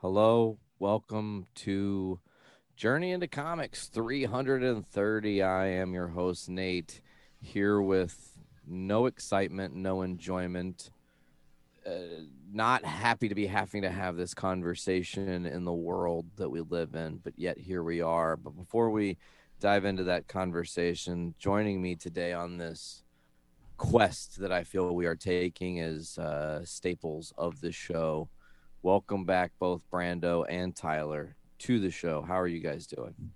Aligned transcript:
Hello, 0.00 0.58
welcome 0.78 1.46
to 1.54 2.20
Journey 2.76 3.12
into 3.12 3.26
Comics 3.26 3.86
330. 3.86 5.42
I 5.42 5.68
am 5.68 5.94
your 5.94 6.08
host, 6.08 6.50
Nate, 6.50 7.00
here 7.40 7.80
with 7.80 8.36
no 8.66 9.06
excitement, 9.06 9.74
no 9.74 10.02
enjoyment. 10.02 10.90
Uh, 11.86 12.26
not 12.52 12.84
happy 12.84 13.26
to 13.30 13.34
be 13.34 13.46
having 13.46 13.80
to 13.80 13.90
have 13.90 14.16
this 14.16 14.34
conversation 14.34 15.46
in 15.46 15.64
the 15.64 15.72
world 15.72 16.26
that 16.36 16.50
we 16.50 16.60
live 16.60 16.94
in, 16.94 17.16
but 17.24 17.32
yet 17.38 17.56
here 17.56 17.82
we 17.82 18.02
are. 18.02 18.36
But 18.36 18.50
before 18.50 18.90
we 18.90 19.16
dive 19.60 19.86
into 19.86 20.04
that 20.04 20.28
conversation, 20.28 21.34
joining 21.38 21.80
me 21.80 21.96
today 21.96 22.34
on 22.34 22.58
this 22.58 23.02
quest 23.78 24.40
that 24.40 24.52
I 24.52 24.62
feel 24.62 24.94
we 24.94 25.06
are 25.06 25.16
taking 25.16 25.78
is 25.78 26.18
uh, 26.18 26.66
staples 26.66 27.32
of 27.38 27.62
the 27.62 27.72
show. 27.72 28.28
Welcome 28.86 29.24
back, 29.24 29.50
both 29.58 29.82
Brando 29.92 30.46
and 30.48 30.72
Tyler, 30.72 31.34
to 31.58 31.80
the 31.80 31.90
show. 31.90 32.22
How 32.22 32.38
are 32.38 32.46
you 32.46 32.60
guys 32.60 32.86
doing? 32.86 33.32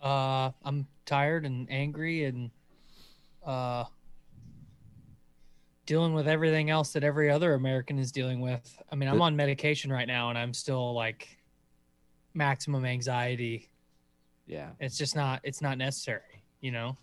Uh, 0.00 0.50
I'm 0.64 0.86
tired 1.04 1.44
and 1.44 1.70
angry 1.70 2.24
and 2.24 2.50
uh, 3.44 3.84
dealing 5.84 6.14
with 6.14 6.26
everything 6.26 6.70
else 6.70 6.94
that 6.94 7.04
every 7.04 7.30
other 7.30 7.52
American 7.52 7.98
is 7.98 8.10
dealing 8.10 8.40
with. 8.40 8.74
I 8.90 8.96
mean, 8.96 9.10
I'm 9.10 9.20
on 9.20 9.36
medication 9.36 9.92
right 9.92 10.08
now 10.08 10.30
and 10.30 10.38
I'm 10.38 10.54
still 10.54 10.94
like 10.94 11.28
maximum 12.32 12.86
anxiety. 12.86 13.68
Yeah, 14.46 14.70
It's 14.80 14.96
just 14.96 15.14
not 15.14 15.42
it's 15.44 15.60
not 15.60 15.76
necessary, 15.76 16.42
you 16.62 16.72
know. 16.72 16.96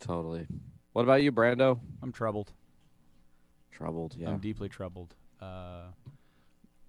totally. 0.00 0.48
What 0.94 1.02
about 1.02 1.22
you, 1.22 1.30
Brando? 1.30 1.78
I'm 2.02 2.10
troubled. 2.10 2.52
Troubled, 3.72 4.14
yeah. 4.16 4.28
I'm 4.28 4.38
deeply 4.38 4.68
troubled. 4.68 5.14
Uh, 5.40 5.86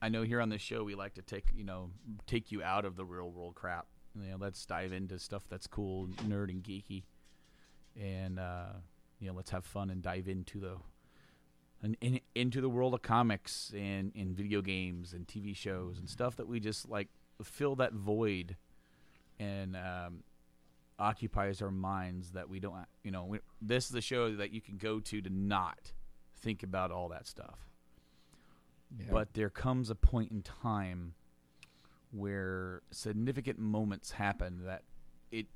I 0.02 0.10
know 0.10 0.24
here 0.24 0.42
on 0.42 0.50
this 0.50 0.62
show 0.62 0.84
we 0.84 0.96
like 0.96 1.16
to 1.16 1.22
take 1.22 1.46
you 1.56 1.64
know 1.64 1.90
take 2.28 2.52
you 2.52 2.62
out 2.62 2.86
of 2.86 2.96
the 2.96 3.06
real 3.06 3.32
world 3.32 3.56
crap. 3.56 3.88
You 4.16 4.32
know, 4.32 4.38
let's 4.40 4.64
dive 4.66 4.94
into 4.94 5.18
stuff 5.18 5.44
that's 5.50 5.66
cool, 5.66 6.08
nerd 6.28 6.50
and 6.50 6.62
geeky, 6.62 7.04
and 8.00 8.38
uh, 8.38 8.74
you 9.20 9.30
know, 9.30 9.34
let's 9.34 9.52
have 9.52 9.66
fun 9.66 9.90
and 9.90 10.02
dive 10.02 10.28
into 10.28 10.60
the 10.60 10.76
and 11.82 11.98
in, 12.02 12.20
into 12.36 12.62
the 12.62 12.70
world 12.70 12.94
of 12.94 13.02
comics 13.02 13.72
and, 13.76 14.12
and 14.16 14.36
video 14.36 14.62
games 14.62 15.14
and 15.14 15.28
TV 15.28 15.56
shows 15.56 16.00
and 16.00 16.10
stuff 16.10 16.36
that 16.36 16.48
we 16.48 16.60
just 16.60 16.90
like 16.90 17.08
fill 17.42 17.76
that 17.76 17.94
void 17.94 18.56
and 19.40 19.76
um, 19.76 20.24
occupies 21.00 21.62
our 21.62 21.72
minds 21.72 22.32
that 22.32 22.50
we 22.50 22.60
don't 22.60 22.86
you 23.04 23.12
know 23.12 23.26
we, 23.26 23.40
this 23.62 23.86
is 23.86 23.92
the 23.92 24.02
show 24.02 24.36
that 24.36 24.52
you 24.52 24.62
can 24.62 24.78
go 24.78 25.00
to 25.00 25.22
to 25.22 25.30
not 25.30 25.94
think 26.44 26.64
about 26.64 26.92
all 26.92 27.10
that 27.10 27.28
stuff. 27.28 27.58
Yeah. 28.96 29.06
but 29.10 29.34
there 29.34 29.50
comes 29.50 29.90
a 29.90 29.96
point 29.96 30.32
in 30.32 30.44
time 30.44 31.16
where 32.12 32.84
significant 32.92 33.58
moments 33.58 34.12
happen 34.12 34.66
that 34.66 34.84
it 35.32 35.48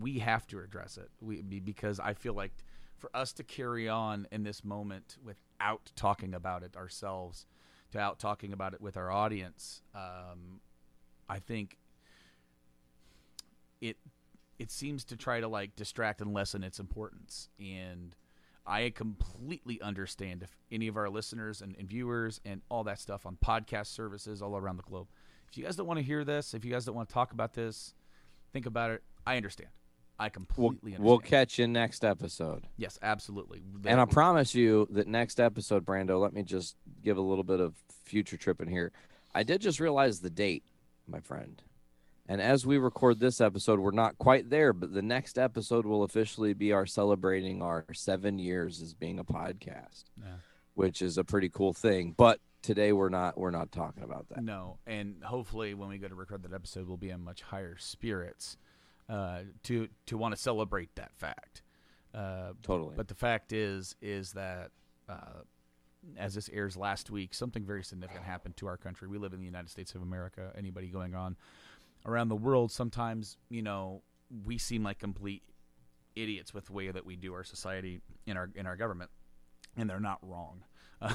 we 0.00 0.20
have 0.20 0.46
to 0.46 0.60
address 0.60 0.96
it. 0.96 1.10
We 1.20 1.42
because 1.42 2.00
i 2.00 2.14
feel 2.14 2.32
like 2.32 2.52
for 2.96 3.10
us 3.12 3.34
to 3.34 3.44
carry 3.44 3.90
on 3.90 4.26
in 4.32 4.42
this 4.42 4.64
moment 4.64 5.18
without 5.22 5.92
talking 5.96 6.32
about 6.32 6.62
it 6.62 6.76
ourselves 6.78 7.44
without 7.92 8.18
talking 8.18 8.54
about 8.54 8.72
it 8.72 8.80
with 8.80 8.96
our 8.96 9.10
audience 9.10 9.82
um, 9.94 10.60
i 11.28 11.38
think 11.38 11.76
it 13.82 13.98
it 14.58 14.70
seems 14.70 15.04
to 15.04 15.16
try 15.16 15.40
to 15.40 15.48
like 15.48 15.76
distract 15.76 16.20
and 16.20 16.34
lessen 16.34 16.64
its 16.64 16.80
importance. 16.80 17.48
And 17.58 18.14
i 18.68 18.90
completely 18.90 19.80
understand 19.80 20.42
if 20.42 20.54
any 20.70 20.86
of 20.86 20.96
our 20.96 21.08
listeners 21.08 21.60
and, 21.62 21.74
and 21.78 21.88
viewers 21.88 22.40
and 22.44 22.60
all 22.68 22.84
that 22.84 22.98
stuff 23.00 23.26
on 23.26 23.36
podcast 23.44 23.86
services 23.86 24.40
all 24.42 24.56
around 24.56 24.76
the 24.76 24.82
globe 24.84 25.08
if 25.50 25.56
you 25.56 25.64
guys 25.64 25.74
don't 25.76 25.86
want 25.86 25.98
to 25.98 26.04
hear 26.04 26.22
this 26.24 26.54
if 26.54 26.64
you 26.64 26.70
guys 26.70 26.84
don't 26.84 26.94
want 26.94 27.08
to 27.08 27.12
talk 27.14 27.32
about 27.32 27.54
this 27.54 27.94
think 28.52 28.66
about 28.66 28.90
it 28.90 29.02
i 29.26 29.36
understand 29.36 29.70
i 30.20 30.24
We'll, 30.24 30.30
completely 30.30 30.92
understand 30.92 31.04
we'll 31.04 31.18
catch 31.18 31.58
you 31.58 31.66
next 31.66 32.04
episode. 32.04 32.66
yes 32.76 32.98
absolutely 33.02 33.62
And 33.84 34.00
I 34.00 34.04
promise 34.04 34.54
you 34.54 34.86
that 34.90 35.06
next 35.08 35.40
episode, 35.40 35.84
Brando, 35.86 36.20
let 36.20 36.32
me 36.32 36.42
just 36.42 36.76
give 37.02 37.16
a 37.16 37.20
little 37.22 37.44
bit 37.44 37.60
of 37.60 37.74
future 38.04 38.36
tripping 38.36 38.68
here. 38.68 38.90
I 39.34 39.42
did 39.44 39.60
just 39.60 39.78
realize 39.80 40.20
the 40.20 40.30
date, 40.30 40.64
my 41.06 41.20
friend. 41.20 41.62
And 42.30 42.42
as 42.42 42.66
we 42.66 42.76
record 42.76 43.20
this 43.20 43.40
episode, 43.40 43.80
we're 43.80 43.90
not 43.90 44.18
quite 44.18 44.50
there, 44.50 44.72
but 44.74 44.92
the 44.92 45.00
next 45.02 45.38
episode 45.38 45.86
will 45.86 46.02
officially 46.02 46.52
be 46.52 46.72
our 46.72 46.84
celebrating 46.84 47.62
our 47.62 47.86
seven 47.94 48.38
years 48.38 48.82
as 48.82 48.92
being 48.92 49.18
a 49.18 49.24
podcast, 49.24 50.04
Yeah. 50.18 50.34
which 50.74 51.00
is 51.00 51.16
a 51.16 51.24
pretty 51.24 51.48
cool 51.48 51.72
thing. 51.72 52.12
But 52.16 52.40
today 52.60 52.92
we're 52.92 53.08
not 53.08 53.38
we're 53.38 53.50
not 53.50 53.72
talking 53.72 54.02
about 54.02 54.28
that. 54.28 54.42
No, 54.44 54.78
and 54.86 55.24
hopefully 55.24 55.72
when 55.72 55.88
we 55.88 55.96
go 55.96 56.08
to 56.08 56.14
record 56.14 56.42
that 56.42 56.52
episode, 56.52 56.86
we'll 56.86 56.98
be 56.98 57.08
in 57.10 57.24
much 57.24 57.40
higher 57.40 57.76
spirits 57.78 58.58
uh, 59.08 59.40
to 59.62 59.88
to 60.06 60.18
want 60.18 60.34
to 60.34 60.40
celebrate 60.40 60.94
that 60.96 61.12
fact. 61.16 61.62
Uh, 62.12 62.52
Totally. 62.62 62.94
but 62.96 63.08
the 63.08 63.14
fact 63.14 63.52
is, 63.52 63.94
is 64.02 64.32
that 64.32 64.70
uh, 65.08 65.40
as 66.18 66.34
this 66.34 66.48
airs 66.52 66.76
last 66.76 67.10
week, 67.10 67.32
something 67.32 67.64
very 67.64 67.82
significant 67.82 68.24
happened 68.24 68.56
to 68.58 68.66
our 68.66 68.76
country. 68.76 69.08
We 69.08 69.16
live 69.18 69.32
in 69.32 69.40
the 69.40 69.46
United 69.46 69.70
States 69.70 69.94
of 69.94 70.02
America. 70.02 70.52
Anybody 70.56 70.88
going 70.88 71.14
on 71.14 71.36
around 72.06 72.28
the 72.28 72.36
world, 72.36 72.70
sometimes 72.72 73.36
you 73.50 73.62
know 73.62 74.02
we 74.44 74.58
seem 74.58 74.82
like 74.82 74.98
complete 74.98 75.42
idiots 76.16 76.52
with 76.52 76.66
the 76.66 76.72
way 76.72 76.90
that 76.90 77.06
we 77.06 77.16
do 77.16 77.32
our 77.34 77.44
society 77.44 78.00
in 78.26 78.36
our 78.36 78.50
in 78.54 78.66
our 78.66 78.76
government, 78.76 79.10
and 79.76 79.88
they're 79.88 80.00
not 80.00 80.18
wrong. 80.22 80.64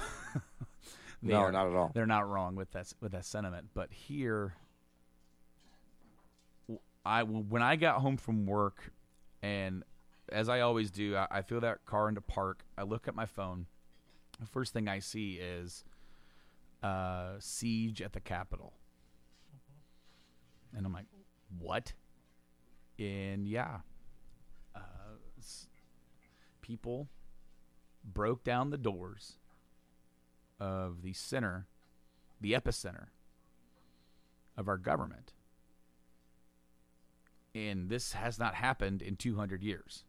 They 1.26 1.32
no, 1.32 1.38
are- 1.40 1.52
not 1.54 1.68
at 1.68 1.74
all. 1.74 1.92
they're 1.94 2.06
not 2.06 2.28
wrong 2.28 2.56
with 2.56 2.72
that 2.72 2.92
with 3.00 3.14
that 3.14 3.24
sentiment. 3.24 3.68
But 3.74 3.94
here, 3.94 4.56
I 7.06 7.24
when 7.24 7.62
I 7.62 7.78
got 7.78 8.02
home 8.02 8.18
from 8.18 8.46
work, 8.46 8.92
and 9.42 9.84
as 10.30 10.50
I 10.50 10.60
always 10.62 10.92
do, 10.92 11.16
I, 11.16 11.28
I 11.32 11.42
throw 11.42 11.62
that 11.62 11.86
car 11.86 12.10
into 12.10 12.20
park. 12.20 12.66
I 12.78 12.84
look 12.84 13.08
at 13.08 13.16
my 13.16 13.26
phone. 13.26 13.68
The 14.42 14.48
first 14.48 14.74
thing 14.74 14.90
I 14.90 15.00
see 15.00 15.36
is 15.36 15.86
uh, 16.82 17.36
siege 17.40 18.02
at 18.02 18.12
the 18.12 18.20
Capitol, 18.20 18.74
and 20.76 20.86
I'm 20.86 20.94
like, 20.94 21.06
what? 21.60 21.94
And 23.00 23.48
yeah, 23.48 23.80
uh, 24.76 24.80
people 26.62 27.08
broke 28.04 28.44
down 28.44 28.70
the 28.70 28.78
doors 28.78 29.38
of 30.60 31.02
the 31.04 31.14
center, 31.14 31.68
the 32.42 32.54
epicenter 32.54 33.08
of 34.58 34.68
our 34.68 34.78
government. 34.78 35.34
And 37.56 37.90
this 37.90 38.14
has 38.14 38.40
not 38.40 38.56
happened 38.56 39.02
in 39.02 39.16
200 39.16 39.64
years. 39.64 40.04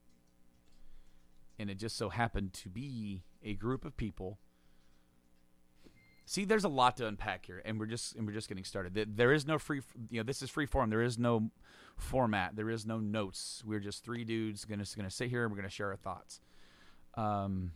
And 1.58 1.70
it 1.70 1.78
just 1.78 1.96
so 1.96 2.08
happened 2.08 2.52
to 2.54 2.68
be 2.68 3.22
a 3.42 3.54
group 3.54 3.84
of 3.84 3.96
people. 3.96 4.38
See, 6.26 6.44
there's 6.46 6.64
a 6.64 6.68
lot 6.70 6.96
to 6.96 7.06
unpack 7.06 7.44
here, 7.46 7.60
and 7.64 7.78
we're 7.78 7.86
just 7.86 8.14
and 8.16 8.26
we're 8.26 8.32
just 8.32 8.48
getting 8.48 8.64
started. 8.64 8.94
There- 9.16 9.32
is 9.32 9.46
no 9.46 9.58
free, 9.58 9.82
you 10.10 10.18
know, 10.20 10.22
this 10.22 10.40
is 10.42 10.48
free 10.48 10.64
form. 10.66 10.88
There 10.90 11.02
is 11.02 11.18
no 11.18 11.50
format. 11.96 12.56
There 12.56 12.70
is 12.70 12.86
no 12.86 12.98
notes. 12.98 13.62
We're 13.66 13.80
just 13.80 14.02
three 14.04 14.24
dudes 14.24 14.64
gonna 14.64 14.84
gonna 14.96 15.10
sit 15.10 15.28
here 15.28 15.42
and 15.44 15.52
we're 15.52 15.58
gonna 15.58 15.68
share 15.68 15.90
our 15.90 15.96
thoughts. 15.96 16.40
Um, 17.14 17.72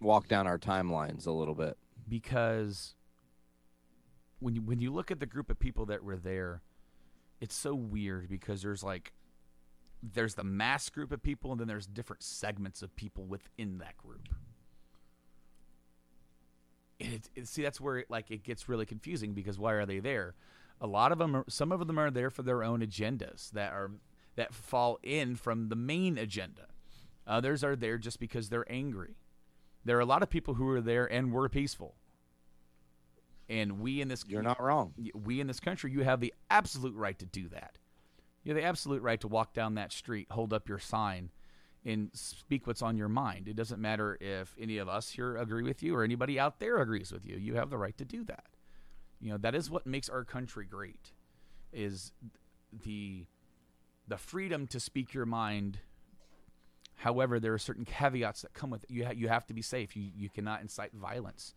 Walk 0.00 0.26
down 0.26 0.46
our 0.46 0.58
timelines 0.58 1.26
a 1.26 1.30
little 1.32 1.54
bit. 1.54 1.76
because 2.08 2.94
when 4.40 4.54
you 4.56 4.62
when 4.62 4.80
you 4.80 4.90
look 4.92 5.10
at 5.10 5.20
the 5.20 5.26
group 5.26 5.50
of 5.50 5.58
people 5.58 5.86
that 5.86 6.02
were 6.02 6.16
there, 6.16 6.62
it's 7.40 7.54
so 7.54 7.74
weird 7.74 8.28
because 8.28 8.62
there's 8.62 8.82
like 8.82 9.12
there's 10.02 10.34
the 10.34 10.42
mass 10.44 10.88
group 10.90 11.12
of 11.12 11.22
people 11.22 11.52
and 11.52 11.60
then 11.60 11.68
there's 11.68 11.86
different 11.86 12.22
segments 12.24 12.82
of 12.82 12.96
people 12.96 13.24
within 13.24 13.78
that 13.78 13.96
group. 13.96 14.28
It, 17.02 17.28
it, 17.34 17.48
see, 17.48 17.62
that's 17.62 17.80
where 17.80 17.98
it, 17.98 18.10
like 18.10 18.30
it 18.30 18.42
gets 18.44 18.68
really 18.68 18.86
confusing 18.86 19.32
because 19.34 19.58
why 19.58 19.72
are 19.72 19.86
they 19.86 19.98
there? 19.98 20.34
A 20.80 20.86
lot 20.86 21.12
of 21.12 21.18
them, 21.18 21.36
are, 21.36 21.44
some 21.48 21.72
of 21.72 21.86
them 21.86 21.98
are 21.98 22.10
there 22.10 22.30
for 22.30 22.42
their 22.42 22.62
own 22.62 22.80
agendas 22.80 23.50
that 23.52 23.72
are 23.72 23.90
that 24.36 24.54
fall 24.54 24.98
in 25.02 25.36
from 25.36 25.68
the 25.68 25.76
main 25.76 26.16
agenda. 26.16 26.66
Others 27.26 27.62
are 27.62 27.76
there 27.76 27.98
just 27.98 28.18
because 28.18 28.48
they're 28.48 28.70
angry. 28.70 29.16
There 29.84 29.96
are 29.96 30.00
a 30.00 30.06
lot 30.06 30.22
of 30.22 30.30
people 30.30 30.54
who 30.54 30.68
are 30.68 30.80
there 30.80 31.06
and 31.06 31.32
were 31.32 31.48
peaceful. 31.48 31.96
And 33.48 33.80
we 33.80 34.00
in 34.00 34.08
this 34.08 34.24
You're 34.26 34.42
not 34.42 34.62
wrong. 34.62 34.94
we 35.14 35.40
in 35.40 35.46
this 35.46 35.60
country, 35.60 35.92
you 35.92 36.02
have 36.02 36.20
the 36.20 36.32
absolute 36.50 36.94
right 36.94 37.18
to 37.18 37.26
do 37.26 37.48
that. 37.48 37.78
You 38.44 38.54
have 38.54 38.62
the 38.62 38.66
absolute 38.66 39.02
right 39.02 39.20
to 39.20 39.28
walk 39.28 39.52
down 39.52 39.74
that 39.74 39.92
street, 39.92 40.28
hold 40.30 40.52
up 40.52 40.68
your 40.68 40.78
sign, 40.78 41.30
and 41.84 42.10
speak 42.14 42.66
what's 42.66 42.82
on 42.82 42.96
your 42.96 43.08
mind. 43.08 43.48
It 43.48 43.56
doesn't 43.56 43.80
matter 43.80 44.18
if 44.20 44.54
any 44.60 44.78
of 44.78 44.88
us 44.88 45.10
here 45.10 45.36
agree 45.36 45.64
with 45.64 45.82
you 45.82 45.96
or 45.96 46.04
anybody 46.04 46.38
out 46.40 46.60
there 46.60 46.78
agrees 46.78 47.12
with 47.12 47.26
you. 47.26 47.36
You 47.36 47.54
have 47.56 47.70
the 47.70 47.78
right 47.78 47.96
to 47.98 48.04
do 48.04 48.24
that. 48.24 48.46
You 49.20 49.30
know 49.32 49.38
that 49.38 49.54
is 49.54 49.70
what 49.70 49.86
makes 49.86 50.08
our 50.08 50.24
country 50.24 50.66
great, 50.66 51.12
is 51.72 52.12
the 52.84 53.26
the 54.08 54.18
freedom 54.18 54.66
to 54.68 54.80
speak 54.80 55.14
your 55.14 55.26
mind. 55.26 55.80
However, 56.96 57.40
there 57.40 57.54
are 57.54 57.58
certain 57.58 57.84
caveats 57.84 58.42
that 58.42 58.54
come 58.54 58.70
with 58.70 58.84
it. 58.84 58.90
You 58.90 59.06
ha- 59.06 59.12
you 59.16 59.28
have 59.28 59.46
to 59.46 59.54
be 59.54 59.62
safe. 59.62 59.96
You 59.96 60.10
you 60.16 60.28
cannot 60.30 60.62
incite 60.62 60.92
violence. 60.94 61.54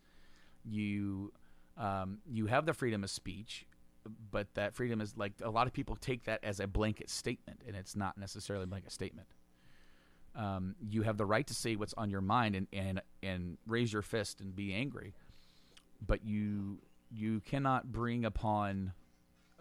you 0.64 1.32
um, 1.76 2.18
you 2.30 2.46
have 2.46 2.66
the 2.66 2.74
freedom 2.74 3.04
of 3.04 3.10
speech, 3.10 3.66
but 4.30 4.48
that 4.54 4.74
freedom 4.74 5.00
is 5.00 5.16
like 5.16 5.34
a 5.42 5.50
lot 5.50 5.66
of 5.66 5.72
people 5.72 5.96
take 5.96 6.24
that 6.24 6.44
as 6.44 6.60
a 6.60 6.66
blanket 6.66 7.10
statement, 7.10 7.62
and 7.66 7.76
it's 7.76 7.96
not 7.96 8.18
necessarily 8.18 8.66
like 8.66 8.84
a 8.86 8.90
statement. 8.90 9.28
Um, 10.36 10.74
you 10.90 11.02
have 11.02 11.16
the 11.16 11.24
right 11.24 11.46
to 11.46 11.54
say 11.54 11.76
what's 11.76 11.94
on 11.94 12.10
your 12.10 12.20
mind 12.20 12.54
and, 12.54 12.66
and 12.72 13.00
and 13.22 13.56
raise 13.66 13.92
your 13.92 14.02
fist 14.02 14.40
and 14.40 14.54
be 14.54 14.74
angry, 14.74 15.14
but 16.04 16.24
you 16.24 16.78
you 17.10 17.40
cannot 17.40 17.90
bring 17.90 18.24
upon 18.24 18.92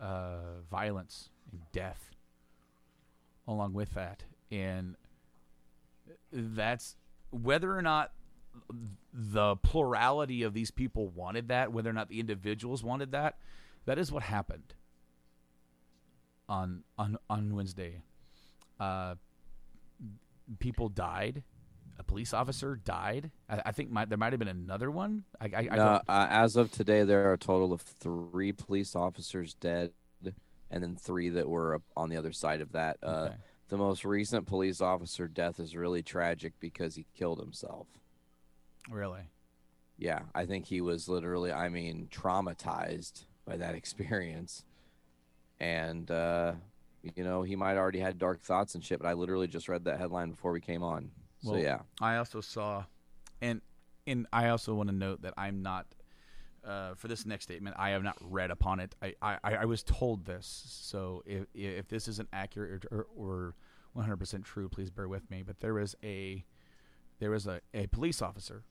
uh, 0.01 0.59
violence 0.69 1.29
and 1.51 1.61
death 1.71 2.09
along 3.47 3.73
with 3.73 3.93
that, 3.93 4.23
and 4.51 4.95
that's 6.31 6.97
whether 7.29 7.77
or 7.77 7.81
not 7.81 8.11
the 9.13 9.55
plurality 9.57 10.43
of 10.43 10.53
these 10.53 10.71
people 10.71 11.07
wanted 11.09 11.47
that, 11.47 11.71
whether 11.71 11.89
or 11.89 11.93
not 11.93 12.09
the 12.09 12.19
individuals 12.19 12.83
wanted 12.83 13.11
that, 13.11 13.37
that 13.85 13.97
is 13.97 14.11
what 14.11 14.23
happened 14.23 14.73
on 16.49 16.83
on 16.97 17.17
on 17.29 17.55
Wednesday. 17.55 18.01
Uh, 18.79 19.15
people 20.59 20.89
died. 20.89 21.43
A 21.97 22.03
police 22.03 22.33
officer 22.33 22.75
died. 22.75 23.31
I, 23.49 23.61
I 23.67 23.71
think 23.71 23.89
my, 23.89 24.05
there 24.05 24.17
might 24.17 24.33
have 24.33 24.39
been 24.39 24.47
another 24.49 24.91
one. 24.91 25.23
I, 25.39 25.45
I, 25.45 25.75
No, 25.75 26.01
uh, 26.07 26.27
as 26.29 26.55
of 26.57 26.71
today, 26.71 27.03
there 27.03 27.29
are 27.29 27.33
a 27.33 27.37
total 27.37 27.71
of 27.71 27.81
three 27.81 28.51
police 28.51 28.95
officers 28.95 29.53
dead, 29.53 29.91
and 30.69 30.83
then 30.83 30.95
three 30.95 31.29
that 31.29 31.47
were 31.47 31.75
up 31.75 31.83
on 31.95 32.09
the 32.09 32.17
other 32.17 32.33
side 32.33 32.59
of 32.61 32.71
that. 32.73 32.97
Uh, 33.01 33.29
The 33.67 33.77
most 33.77 34.05
recent 34.05 34.45
police 34.45 34.79
officer 34.81 35.27
death 35.27 35.59
is 35.59 35.75
really 35.75 36.03
tragic 36.03 36.53
because 36.59 36.95
he 36.95 37.07
killed 37.15 37.39
himself. 37.39 37.87
really. 38.89 39.29
Yeah, 39.97 40.19
I 40.35 40.45
think 40.45 40.65
he 40.65 40.81
was 40.81 41.07
literally, 41.07 41.51
I 41.51 41.69
mean, 41.69 42.09
traumatized 42.11 43.25
by 43.45 43.55
that 43.57 43.73
experience. 43.81 44.65
And, 45.59 46.11
uh, 46.11 46.53
you 47.15 47.23
know, 47.23 47.43
he 47.43 47.55
might 47.55 47.77
already 47.77 47.99
had 47.99 48.17
dark 48.17 48.41
thoughts 48.41 48.75
and 48.75 48.83
shit, 48.83 48.99
but 48.99 49.07
I 49.07 49.13
literally 49.13 49.47
just 49.47 49.69
read 49.69 49.85
that 49.85 49.99
headline 49.99 50.31
before 50.31 50.51
we 50.51 50.61
came 50.61 50.83
on. 50.83 51.11
So, 51.43 51.55
yeah. 51.55 51.79
I 52.01 52.17
also 52.17 52.41
saw, 52.41 52.85
and 53.41 53.61
and 54.07 54.27
I 54.33 54.49
also 54.49 54.73
want 54.73 54.89
to 54.89 54.95
note 54.95 55.21
that 55.21 55.33
I'm 55.37 55.61
not. 55.61 55.85
Uh, 56.63 56.95
for 56.95 57.07
this 57.07 57.27
next 57.27 57.43
statement, 57.43 57.75
I 57.77 57.91
have 57.91 58.01
not 58.01 58.17
read 58.19 58.49
upon 58.49 58.79
it. 58.79 58.95
I, 58.99 59.13
I, 59.21 59.37
I 59.43 59.65
was 59.65 59.83
told 59.83 60.25
this, 60.25 60.47
so 60.67 61.21
if 61.23 61.45
if 61.53 61.87
this 61.89 62.07
isn't 62.07 62.27
accurate 62.33 62.85
or, 62.89 63.05
or 63.15 63.53
100% 63.95 64.43
true, 64.43 64.67
please 64.67 64.89
bear 64.89 65.07
with 65.07 65.29
me. 65.29 65.43
But 65.43 65.59
there 65.59 65.75
was 65.75 65.95
a 66.03 66.43
there 67.19 67.31
was 67.31 67.47
a, 67.47 67.61
a 67.73 67.87
police 67.87 68.21
officer 68.21 68.63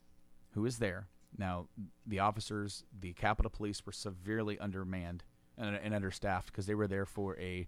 who 0.55 0.63
was 0.63 0.79
there. 0.79 1.09
Now, 1.37 1.69
the 2.07 2.21
officers, 2.21 2.85
the 2.99 3.13
Capitol 3.13 3.51
Police, 3.51 3.85
were 3.85 3.93
severely 3.93 4.59
undermanned 4.59 5.25
and, 5.59 5.77
and 5.77 5.95
understaffed 5.95 6.47
because 6.47 6.67
they 6.67 6.75
were 6.75 6.87
there 6.87 7.07
for 7.07 7.39
a 7.39 7.67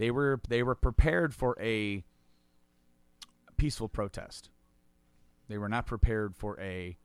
they 0.00 0.10
were 0.10 0.40
they 0.48 0.62
were 0.62 0.74
prepared 0.74 1.34
for 1.34 1.54
a 1.60 2.02
peaceful 3.58 3.86
protest. 3.86 4.48
They 5.46 5.58
were 5.58 5.68
not 5.68 5.84
prepared 5.86 6.34
for 6.34 6.58
a 6.58 6.96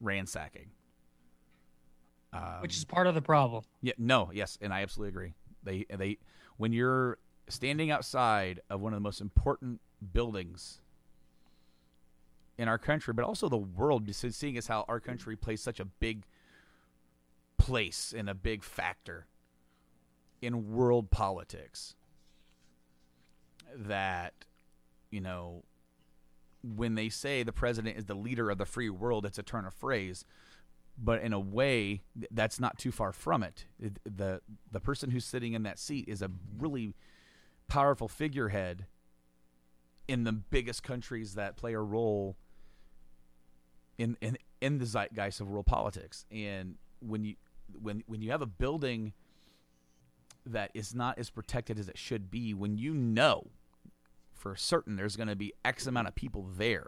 ransacking. 0.00 0.70
Um, 2.32 2.60
which 2.60 2.76
is 2.76 2.84
part 2.84 3.08
of 3.08 3.16
the 3.16 3.22
problem. 3.22 3.64
yeah, 3.82 3.94
no, 3.98 4.30
yes, 4.32 4.56
and 4.60 4.72
I 4.72 4.82
absolutely 4.82 5.08
agree. 5.08 5.34
They 5.64 5.84
they 5.90 6.18
when 6.58 6.72
you're 6.72 7.18
standing 7.48 7.90
outside 7.90 8.60
of 8.70 8.80
one 8.80 8.92
of 8.92 8.98
the 8.98 9.02
most 9.02 9.20
important 9.20 9.80
buildings 10.12 10.80
in 12.56 12.68
our 12.68 12.78
country, 12.78 13.14
but 13.14 13.24
also 13.24 13.48
the 13.48 13.56
world, 13.56 14.08
seeing 14.14 14.56
as 14.56 14.68
how 14.68 14.84
our 14.86 15.00
country 15.00 15.34
plays 15.34 15.60
such 15.60 15.80
a 15.80 15.84
big 15.84 16.22
place 17.58 18.14
and 18.16 18.30
a 18.30 18.34
big 18.34 18.62
factor 18.62 19.26
in 20.42 20.72
world 20.72 21.10
politics 21.10 21.94
that 23.74 24.32
you 25.10 25.20
know 25.20 25.62
when 26.62 26.94
they 26.94 27.08
say 27.08 27.42
the 27.42 27.52
president 27.52 27.96
is 27.96 28.06
the 28.06 28.14
leader 28.14 28.50
of 28.50 28.58
the 28.58 28.64
free 28.64 28.90
world 28.90 29.26
it's 29.26 29.38
a 29.38 29.42
turn 29.42 29.66
of 29.66 29.74
phrase 29.74 30.24
but 30.98 31.20
in 31.22 31.32
a 31.32 31.40
way 31.40 32.02
that's 32.30 32.58
not 32.58 32.78
too 32.78 32.90
far 32.90 33.12
from 33.12 33.42
it. 33.42 33.66
The 33.78 34.40
the 34.70 34.80
person 34.80 35.10
who's 35.10 35.24
sitting 35.24 35.52
in 35.52 35.62
that 35.64 35.78
seat 35.78 36.06
is 36.08 36.22
a 36.22 36.30
really 36.58 36.94
powerful 37.68 38.08
figurehead 38.08 38.86
in 40.08 40.24
the 40.24 40.32
biggest 40.32 40.82
countries 40.82 41.34
that 41.34 41.56
play 41.56 41.74
a 41.74 41.80
role 41.80 42.36
in 43.98 44.16
in 44.20 44.38
in 44.60 44.78
the 44.78 44.86
zeitgeist 44.86 45.40
of 45.40 45.48
world 45.48 45.66
politics 45.66 46.24
and 46.30 46.76
when 47.00 47.24
you 47.24 47.34
when 47.80 48.02
when 48.06 48.22
you 48.22 48.30
have 48.30 48.42
a 48.42 48.46
building 48.46 49.12
that 50.46 50.70
is 50.74 50.94
not 50.94 51.18
as 51.18 51.28
protected 51.28 51.78
as 51.78 51.88
it 51.88 51.98
should 51.98 52.30
be 52.30 52.54
when 52.54 52.78
you 52.78 52.94
know 52.94 53.48
for 54.32 54.54
certain 54.54 54.96
there's 54.96 55.16
going 55.16 55.28
to 55.28 55.36
be 55.36 55.52
x 55.64 55.86
amount 55.86 56.06
of 56.08 56.14
people 56.14 56.48
there 56.56 56.86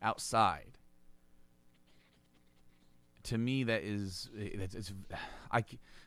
outside. 0.00 0.78
To 3.24 3.38
me 3.38 3.62
that 3.64 3.82
is 3.82 4.30
it's, 4.36 4.74
it's 4.74 4.92
I 5.50 5.64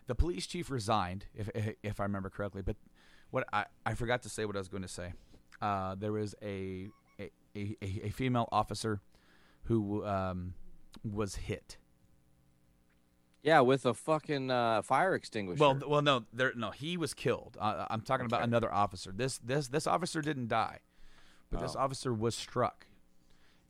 the 0.08 0.16
police 0.16 0.48
chief 0.48 0.70
resigned 0.70 1.28
if 1.34 1.50
if 1.82 2.00
I 2.00 2.04
remember 2.04 2.30
correctly 2.30 2.62
but 2.62 2.76
what 3.32 3.46
I, 3.54 3.66
I 3.86 3.94
forgot 3.94 4.22
to 4.24 4.30
say 4.30 4.46
what 4.46 4.56
I 4.56 4.60
was 4.60 4.68
going 4.68 4.84
to 4.84 4.90
say. 4.90 5.14
Uh, 5.62 5.96
there 5.96 6.12
was 6.12 6.36
a 6.42 6.90
a, 7.20 7.32
a, 7.56 7.78
a 7.82 8.10
female 8.10 8.50
officer 8.52 9.02
who 9.64 10.06
um, 10.06 10.54
was 11.04 11.36
hit 11.36 11.78
Yeah, 13.46 13.60
with 13.62 13.86
a 13.86 13.94
fucking 13.94 14.50
uh, 14.50 14.82
fire 14.82 15.14
extinguisher. 15.16 15.60
well 15.62 15.80
well 15.88 16.02
no 16.02 16.26
there 16.34 16.52
no 16.56 16.72
he 16.72 16.98
was 16.98 17.14
killed 17.14 17.56
uh, 17.62 17.86
I'm 17.90 18.02
talking 18.02 18.26
about 18.26 18.42
another 18.44 18.74
officer 18.74 19.12
this 19.16 19.38
this 19.38 19.68
this 19.68 19.86
officer 19.88 20.22
didn't 20.22 20.48
die 20.48 20.80
but 21.52 21.62
this 21.62 21.76
Oh. 21.76 21.80
officer 21.82 22.12
was 22.14 22.34
struck 22.36 22.88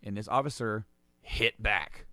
and 0.02 0.16
this 0.16 0.28
officer 0.30 0.86
hit 1.22 1.62
back 1.62 2.06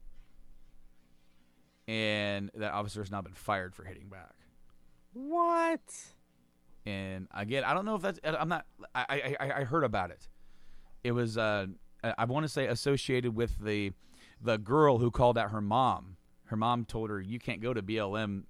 and 1.88 2.50
that 2.54 2.72
officer 2.72 3.00
has 3.00 3.10
now 3.10 3.20
been 3.22 3.34
fired 3.34 3.74
for 3.74 3.84
hitting 3.84 4.08
back 4.08 4.34
what? 5.14 5.80
and 6.86 7.28
again, 7.34 7.64
I 7.64 7.74
don't 7.74 7.84
know 7.84 7.94
if 7.96 8.02
that's. 8.02 8.18
I'm 8.24 8.48
not. 8.48 8.64
I 8.94 9.04
I, 9.08 9.36
I- 9.46 9.52
I 9.60 9.64
heard 9.64 9.84
about 9.84 10.10
it. 10.10 10.26
It 11.04 11.12
was. 11.12 11.36
Uh, 11.38 11.66
I- 12.02 12.14
I 12.18 12.24
want 12.24 12.44
to 12.44 12.48
say 12.48 12.66
associated 12.66 13.36
with 13.36 13.58
the 13.62 13.92
the 14.40 14.56
girl 14.58 14.98
who 14.98 15.10
called 15.10 15.36
out 15.38 15.50
her 15.50 15.60
mom. 15.60 16.16
Her 16.52 16.56
mom 16.58 16.84
told 16.84 17.08
her, 17.08 17.18
"You 17.18 17.38
can't 17.38 17.62
go 17.62 17.72
to 17.72 17.80
BLM 17.82 18.44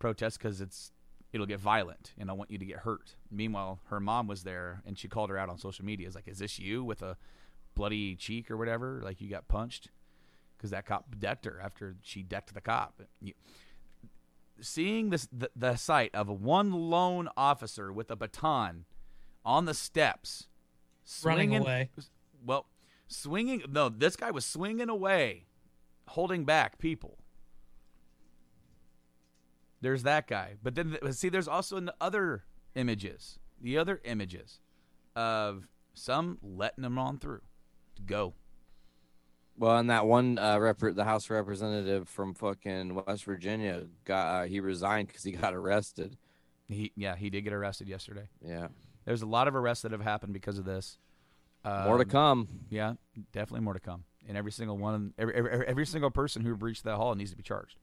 protest 0.00 0.36
because 0.40 0.60
it's 0.60 0.90
it'll 1.32 1.46
get 1.46 1.60
violent, 1.60 2.12
and 2.18 2.28
I 2.28 2.32
want 2.32 2.50
you 2.50 2.58
to 2.58 2.64
get 2.64 2.78
hurt." 2.78 3.14
Meanwhile, 3.30 3.78
her 3.84 4.00
mom 4.00 4.26
was 4.26 4.42
there, 4.42 4.82
and 4.84 4.98
she 4.98 5.06
called 5.06 5.30
her 5.30 5.38
out 5.38 5.48
on 5.48 5.56
social 5.56 5.84
media. 5.84 6.08
It's 6.08 6.16
like, 6.16 6.26
"Is 6.26 6.40
this 6.40 6.58
you 6.58 6.82
with 6.82 7.02
a 7.02 7.16
bloody 7.76 8.16
cheek 8.16 8.50
or 8.50 8.56
whatever? 8.56 9.00
Like 9.00 9.20
you 9.20 9.30
got 9.30 9.46
punched?" 9.46 9.92
Because 10.56 10.70
that 10.72 10.86
cop 10.86 11.20
decked 11.20 11.44
her 11.44 11.60
after 11.62 11.94
she 12.02 12.24
decked 12.24 12.52
the 12.52 12.60
cop. 12.60 13.00
You, 13.20 13.34
seeing 14.60 15.10
this 15.10 15.28
the, 15.30 15.48
the 15.54 15.76
sight 15.76 16.12
of 16.16 16.28
one 16.28 16.72
lone 16.72 17.28
officer 17.36 17.92
with 17.92 18.10
a 18.10 18.16
baton 18.16 18.86
on 19.44 19.66
the 19.66 19.74
steps 19.74 20.48
Running 21.22 21.50
swinging- 21.50 21.62
away. 21.62 21.90
well 22.44 22.66
swinging 23.06 23.62
no 23.68 23.88
this 23.88 24.16
guy 24.16 24.32
was 24.32 24.44
swinging 24.44 24.88
away 24.88 25.46
holding 26.08 26.44
back 26.44 26.78
people 26.78 27.18
there's 29.80 30.02
that 30.02 30.26
guy 30.26 30.54
but 30.62 30.74
then 30.74 30.96
see 31.12 31.28
there's 31.28 31.48
also 31.48 31.76
in 31.76 31.84
the 31.84 31.94
other 32.00 32.44
images 32.74 33.38
the 33.60 33.76
other 33.78 34.00
images 34.04 34.60
of 35.14 35.66
some 35.94 36.38
letting 36.42 36.82
them 36.82 36.98
on 36.98 37.18
through 37.18 37.40
go 38.04 38.34
Well, 39.58 39.78
and 39.78 39.88
that 39.90 40.06
one 40.06 40.38
uh, 40.38 40.58
rep- 40.58 40.78
the 40.94 41.04
House 41.04 41.30
representative 41.30 42.08
from 42.08 42.34
fucking 42.34 42.94
West 43.06 43.24
Virginia 43.24 43.84
got 44.04 44.26
uh, 44.26 44.46
he 44.46 44.60
resigned 44.60 45.08
because 45.08 45.22
he 45.24 45.32
got 45.32 45.54
arrested. 45.54 46.16
he 46.68 46.92
yeah 46.96 47.16
he 47.16 47.30
did 47.30 47.42
get 47.42 47.52
arrested 47.54 47.88
yesterday 47.88 48.28
Yeah, 48.44 48.68
there's 49.06 49.22
a 49.22 49.26
lot 49.26 49.48
of 49.48 49.54
arrests 49.56 49.82
that 49.82 49.92
have 49.92 50.02
happened 50.02 50.32
because 50.34 50.58
of 50.58 50.64
this 50.66 50.98
more 51.64 51.96
to 51.96 52.04
Um, 52.04 52.08
come. 52.10 52.48
Yeah, 52.70 52.94
definitely 53.32 53.64
more 53.64 53.72
to 53.74 53.80
come. 53.80 54.04
And 54.28 54.36
every 54.36 54.52
single 54.52 54.76
one, 54.76 55.14
every 55.18 55.34
every, 55.34 55.66
every 55.66 55.86
single 55.86 56.10
person 56.10 56.42
who 56.42 56.54
breached 56.56 56.84
that 56.84 56.96
hall 56.96 57.14
needs 57.14 57.30
to 57.30 57.36
be 57.36 57.42
charged. 57.42 57.78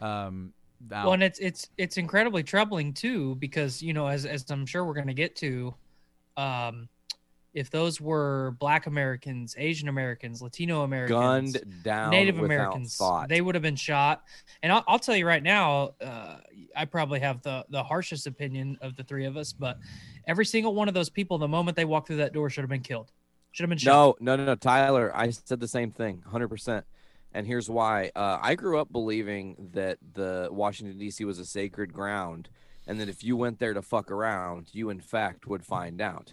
Um, 0.00 0.54
now, 0.88 1.04
Well, 1.04 1.12
and 1.14 1.22
it's 1.22 1.38
it's 1.38 1.68
it's 1.78 1.96
incredibly 1.96 2.42
troubling 2.42 2.92
too 2.92 3.34
because 3.36 3.82
you 3.82 3.92
know 3.92 4.06
as 4.06 4.26
as 4.26 4.50
I'm 4.50 4.66
sure 4.66 4.84
we're 4.84 4.94
going 4.94 5.06
to 5.06 5.14
get 5.14 5.36
to, 5.36 5.74
um, 6.36 6.88
if 7.54 7.70
those 7.70 8.00
were 8.00 8.54
Black 8.58 8.86
Americans, 8.86 9.54
Asian 9.58 9.88
Americans, 9.88 10.42
Latino 10.42 10.82
Americans, 10.82 11.54
Gunned 11.54 11.82
down, 11.82 12.10
Native 12.10 12.38
Americans, 12.38 12.96
thought. 12.96 13.28
they 13.30 13.40
would 13.40 13.54
have 13.54 13.62
been 13.62 13.76
shot. 13.76 14.24
And 14.62 14.70
I'll, 14.70 14.84
I'll 14.86 14.98
tell 14.98 15.16
you 15.16 15.26
right 15.26 15.42
now, 15.42 15.94
uh, 16.00 16.36
I 16.76 16.84
probably 16.84 17.20
have 17.20 17.40
the 17.42 17.64
the 17.70 17.82
harshest 17.82 18.26
opinion 18.26 18.76
of 18.82 18.94
the 18.96 19.04
three 19.04 19.24
of 19.24 19.36
us, 19.36 19.52
but 19.54 19.78
every 20.26 20.44
single 20.44 20.74
one 20.74 20.88
of 20.88 20.94
those 20.94 21.08
people, 21.08 21.38
the 21.38 21.48
moment 21.48 21.76
they 21.76 21.86
walked 21.86 22.08
through 22.08 22.18
that 22.18 22.34
door, 22.34 22.50
should 22.50 22.62
have 22.62 22.70
been 22.70 22.82
killed. 22.82 23.10
Should 23.52 23.62
have 23.64 23.70
been 23.70 23.78
shot. 23.78 24.16
No, 24.20 24.36
no, 24.36 24.44
no, 24.44 24.44
no, 24.44 24.54
Tyler. 24.54 25.10
I 25.14 25.30
said 25.30 25.58
the 25.58 25.68
same 25.68 25.90
thing, 25.90 26.22
hundred 26.26 26.48
percent. 26.48 26.84
And 27.36 27.46
here's 27.46 27.68
why. 27.68 28.10
Uh, 28.16 28.38
I 28.40 28.54
grew 28.54 28.78
up 28.78 28.90
believing 28.90 29.68
that 29.74 29.98
the 30.14 30.48
Washington 30.50 30.96
D.C. 30.96 31.22
was 31.26 31.38
a 31.38 31.44
sacred 31.44 31.92
ground, 31.92 32.48
and 32.86 32.98
that 32.98 33.10
if 33.10 33.22
you 33.22 33.36
went 33.36 33.58
there 33.58 33.74
to 33.74 33.82
fuck 33.82 34.10
around, 34.10 34.70
you 34.72 34.88
in 34.88 35.00
fact 35.00 35.46
would 35.46 35.62
find 35.62 36.00
out. 36.00 36.32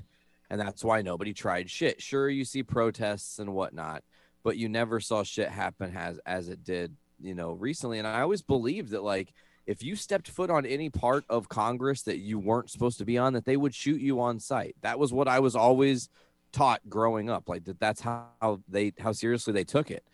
And 0.50 0.62
that's 0.62 0.82
why 0.82 1.02
nobody 1.02 1.34
tried 1.34 1.70
shit. 1.70 2.02
Sure, 2.02 2.30
you 2.30 2.46
see 2.46 2.64
protests 2.64 3.38
and 3.38 3.54
whatnot, 3.54 4.06
but 4.44 4.56
you 4.56 4.70
never 4.70 5.02
saw 5.02 5.24
shit 5.24 5.50
happen 5.50 5.94
as 5.94 6.22
as 6.26 6.48
it 6.48 6.64
did, 6.64 6.96
you 7.20 7.36
know, 7.36 7.52
recently. 7.52 8.00
And 8.00 8.08
I 8.08 8.22
always 8.22 8.42
believed 8.42 8.92
that 8.92 9.04
like 9.04 9.34
if 9.66 9.84
you 9.84 9.98
stepped 9.98 10.30
foot 10.30 10.50
on 10.50 10.66
any 10.66 10.90
part 10.90 11.26
of 11.30 11.50
Congress 11.50 12.04
that 12.04 12.20
you 12.20 12.40
weren't 12.40 12.70
supposed 12.70 12.98
to 13.00 13.06
be 13.06 13.18
on, 13.18 13.34
that 13.34 13.44
they 13.44 13.58
would 13.58 13.76
shoot 13.76 14.00
you 14.00 14.22
on 14.22 14.40
sight. 14.40 14.78
That 14.84 15.00
was 15.00 15.12
what 15.12 15.28
I 15.28 15.40
was 15.40 15.58
always 15.58 16.08
taught 16.54 16.80
growing 16.88 17.30
up, 17.30 17.50
like 17.50 17.66
that. 17.66 17.82
That's 17.82 18.00
how 18.00 18.62
they 18.70 18.94
how 19.00 19.12
seriously 19.12 19.52
they 19.52 19.66
took 19.66 19.92
it, 19.92 20.06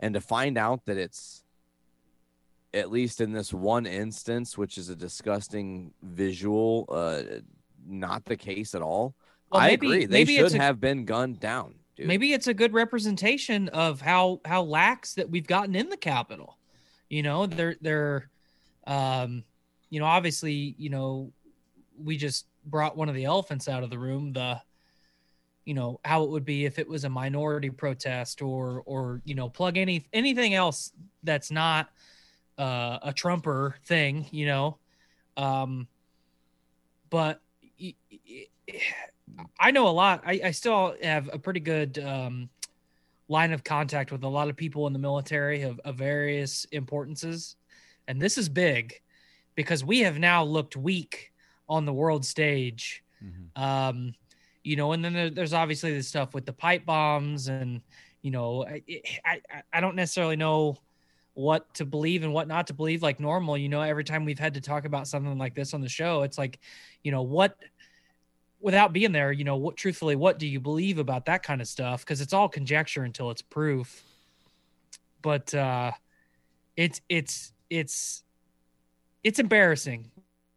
and 0.00 0.14
to 0.14 0.20
find 0.20 0.56
out 0.58 0.84
that 0.86 0.96
it's 0.96 1.42
at 2.74 2.90
least 2.90 3.20
in 3.20 3.32
this 3.32 3.52
one 3.52 3.86
instance, 3.86 4.58
which 4.58 4.76
is 4.78 4.88
a 4.90 4.96
disgusting 4.96 5.92
visual, 6.02 6.84
uh, 6.90 7.22
not 7.86 8.24
the 8.26 8.36
case 8.36 8.74
at 8.74 8.82
all. 8.82 9.14
Well, 9.50 9.62
I 9.62 9.68
maybe- 9.68 9.86
agree. 9.86 10.06
They 10.06 10.24
should 10.26 10.54
a- 10.54 10.58
have 10.58 10.78
been 10.80 11.04
gunned 11.04 11.40
down. 11.40 11.74
Dude. 11.96 12.06
maybe 12.06 12.32
it's 12.32 12.46
a 12.46 12.54
good 12.54 12.72
representation 12.74 13.68
of 13.70 14.00
how 14.00 14.40
how 14.44 14.62
lax 14.62 15.14
that 15.14 15.28
we've 15.28 15.48
gotten 15.48 15.74
in 15.74 15.88
the 15.88 15.96
capital. 15.96 16.56
You 17.10 17.24
know, 17.24 17.46
they're 17.46 17.74
they're, 17.80 18.30
um, 18.86 19.42
you 19.90 19.98
know, 19.98 20.06
obviously, 20.06 20.76
you 20.78 20.90
know, 20.90 21.32
we 21.98 22.16
just 22.16 22.46
brought 22.64 22.96
one 22.96 23.08
of 23.08 23.16
the 23.16 23.24
elephants 23.24 23.66
out 23.66 23.82
of 23.82 23.90
the 23.90 23.98
room. 23.98 24.32
The, 24.32 24.60
you 25.68 25.74
know, 25.74 26.00
how 26.02 26.24
it 26.24 26.30
would 26.30 26.46
be 26.46 26.64
if 26.64 26.78
it 26.78 26.88
was 26.88 27.04
a 27.04 27.10
minority 27.10 27.68
protest 27.68 28.40
or 28.40 28.82
or 28.86 29.20
you 29.26 29.34
know, 29.34 29.50
plug 29.50 29.76
any 29.76 30.06
anything 30.14 30.54
else 30.54 30.92
that's 31.24 31.50
not 31.50 31.90
uh, 32.56 32.98
a 33.02 33.12
Trumper 33.12 33.76
thing. 33.84 34.26
You 34.30 34.46
know, 34.46 34.78
um, 35.36 35.86
but. 37.10 37.42
i 39.60 39.70
know 39.70 39.86
a 39.88 39.90
lot. 39.90 40.22
I, 40.24 40.40
I 40.44 40.50
still 40.52 40.94
have 41.02 41.28
a 41.30 41.38
pretty 41.38 41.60
good 41.60 41.98
um, 41.98 42.48
line 43.28 43.52
of 43.52 43.62
contact 43.62 44.10
with 44.10 44.24
a 44.24 44.28
lot 44.28 44.48
of 44.48 44.56
people 44.56 44.86
in 44.86 44.94
the 44.94 44.98
military 44.98 45.62
of, 45.62 45.78
of 45.84 45.96
various 45.96 46.64
importances. 46.72 47.56
And 48.08 48.20
this 48.20 48.38
is 48.38 48.48
big 48.48 48.94
because 49.54 49.84
we 49.84 50.00
have 50.00 50.18
now 50.18 50.44
looked 50.44 50.76
weak 50.76 51.30
on 51.68 51.84
the 51.84 51.92
world 51.92 52.24
stage. 52.24 53.04
Mhm. 53.22 53.62
Um, 53.62 54.14
you 54.68 54.76
know, 54.76 54.92
and 54.92 55.02
then 55.02 55.32
there's 55.32 55.54
obviously 55.54 55.94
the 55.94 56.02
stuff 56.02 56.34
with 56.34 56.44
the 56.44 56.52
pipe 56.52 56.84
bombs, 56.84 57.48
and 57.48 57.80
you 58.20 58.30
know, 58.30 58.66
I, 58.66 58.82
I 59.24 59.40
I- 59.72 59.80
don't 59.80 59.96
necessarily 59.96 60.36
know 60.36 60.76
what 61.32 61.72
to 61.72 61.86
believe 61.86 62.22
and 62.22 62.34
what 62.34 62.48
not 62.48 62.66
to 62.66 62.74
believe. 62.74 63.02
Like 63.02 63.18
normal, 63.18 63.56
you 63.56 63.70
know, 63.70 63.80
every 63.80 64.04
time 64.04 64.26
we've 64.26 64.38
had 64.38 64.52
to 64.54 64.60
talk 64.60 64.84
about 64.84 65.08
something 65.08 65.38
like 65.38 65.54
this 65.54 65.72
on 65.72 65.80
the 65.80 65.88
show, 65.88 66.22
it's 66.22 66.36
like, 66.36 66.58
you 67.02 67.10
know, 67.10 67.22
what 67.22 67.56
without 68.60 68.92
being 68.92 69.12
there, 69.12 69.32
you 69.32 69.44
know, 69.44 69.56
what 69.56 69.76
truthfully, 69.78 70.16
what 70.16 70.38
do 70.38 70.46
you 70.46 70.60
believe 70.60 70.98
about 70.98 71.24
that 71.26 71.42
kind 71.42 71.62
of 71.62 71.66
stuff? 71.68 72.04
Because 72.04 72.20
it's 72.20 72.34
all 72.34 72.48
conjecture 72.48 73.04
until 73.04 73.30
it's 73.30 73.40
proof. 73.40 74.04
But 75.22 75.54
uh 75.54 75.92
it's 76.76 77.00
it's 77.08 77.54
it's 77.70 78.22
it's 79.24 79.38
embarrassing. 79.38 80.10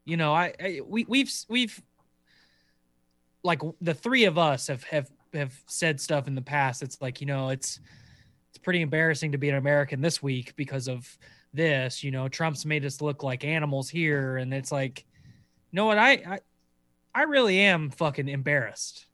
You 0.04 0.18
know, 0.18 0.34
I, 0.34 0.54
I 0.60 0.82
we 0.86 1.06
we've 1.08 1.32
we've 1.48 1.82
like 3.44 3.62
the 3.82 3.94
three 3.94 4.26
of 4.26 4.38
us 4.38 4.68
have 4.68 4.84
have 4.86 5.10
have 5.34 5.54
said 5.68 6.00
stuff 6.00 6.28
in 6.28 6.36
the 6.36 6.42
past. 6.42 6.84
It's 6.84 7.02
like, 7.02 7.22
you 7.22 7.28
know, 7.28 7.50
it's 7.50 7.80
it's 8.50 8.58
pretty 8.58 8.82
embarrassing 8.82 9.32
to 9.32 9.38
be 9.38 9.50
an 9.50 9.56
American 9.56 10.02
this 10.02 10.22
week 10.22 10.56
because 10.56 10.88
of 10.88 11.18
this. 11.54 12.04
You 12.04 12.12
know, 12.12 12.28
Trump's 12.28 12.66
made 12.66 12.86
us 12.86 13.02
look 13.02 13.24
like 13.24 13.44
animals 13.44 13.90
here, 13.90 14.38
and 14.38 14.54
it's 14.54 14.72
like, 14.72 15.06
you 15.72 15.78
know 15.78 15.86
what, 15.86 15.98
I 15.98 16.12
I, 16.12 16.40
I 17.14 17.24
really 17.24 17.60
am 17.60 17.90
fucking 17.90 18.28
embarrassed. 18.28 19.06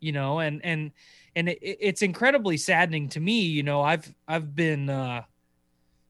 You 0.00 0.12
know, 0.12 0.40
and 0.40 0.64
and 0.64 0.92
and 1.34 1.48
it, 1.48 1.58
it's 1.62 2.02
incredibly 2.02 2.56
saddening 2.56 3.08
to 3.10 3.20
me. 3.20 3.42
You 3.42 3.62
know, 3.62 3.80
I've 3.80 4.12
I've 4.28 4.54
been 4.54 4.90
uh, 4.90 5.22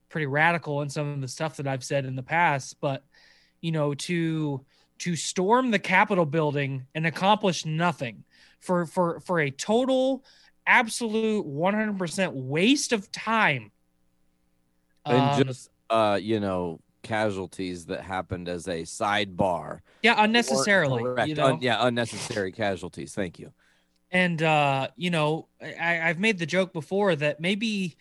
pretty 0.09 0.27
radical 0.27 0.83
in 0.83 0.89
some 0.89 1.09
of 1.09 1.21
the 1.21 1.29
stuff 1.29 1.57
that 1.59 1.69
I've 1.69 1.85
said 1.85 2.05
in 2.05 2.17
the 2.17 2.23
past, 2.23 2.81
but 2.81 3.05
you 3.61 3.73
know, 3.73 3.95
to 3.95 4.65
to 4.99 5.17
storm 5.17 5.71
the 5.71 5.79
Capitol 5.79 6.27
building 6.27 6.87
and 6.95 7.07
accomplish 7.07 7.65
nothing 7.65 8.25
for 8.61 8.87
for 8.87 9.21
for 9.21 9.41
a 9.41 9.51
total 9.51 10.25
absolute 10.67 11.45
100% 11.47 12.33
waste 12.33 12.93
of 12.93 13.11
time 13.13 13.71
and 15.05 15.33
Um, 15.41 15.45
just 15.47 15.69
uh, 15.91 16.19
you 16.21 16.41
know, 16.41 16.81
casualties 17.03 17.87
that 17.87 18.01
happened 18.01 18.49
as 18.49 18.67
a 18.67 18.83
sidebar. 18.83 19.81
yeah 20.03 20.15
unnecessarily 20.17 21.03
Correct. 21.03 21.29
you 21.29 21.35
know 21.35 21.47
Un- 21.55 21.59
yeah, 21.61 21.87
unnecessary 21.87 22.51
casualties. 22.53 23.15
Thank 23.15 23.39
you. 23.39 23.53
and 24.11 24.43
uh 24.43 24.89
you 24.97 25.11
know 25.11 25.49
I, 25.61 26.01
i've 26.09 26.19
made 26.21 26.39
the 26.39 26.47
joke 26.47 26.73
before 26.73 27.15
that 27.17 27.41
maybe 27.41 27.97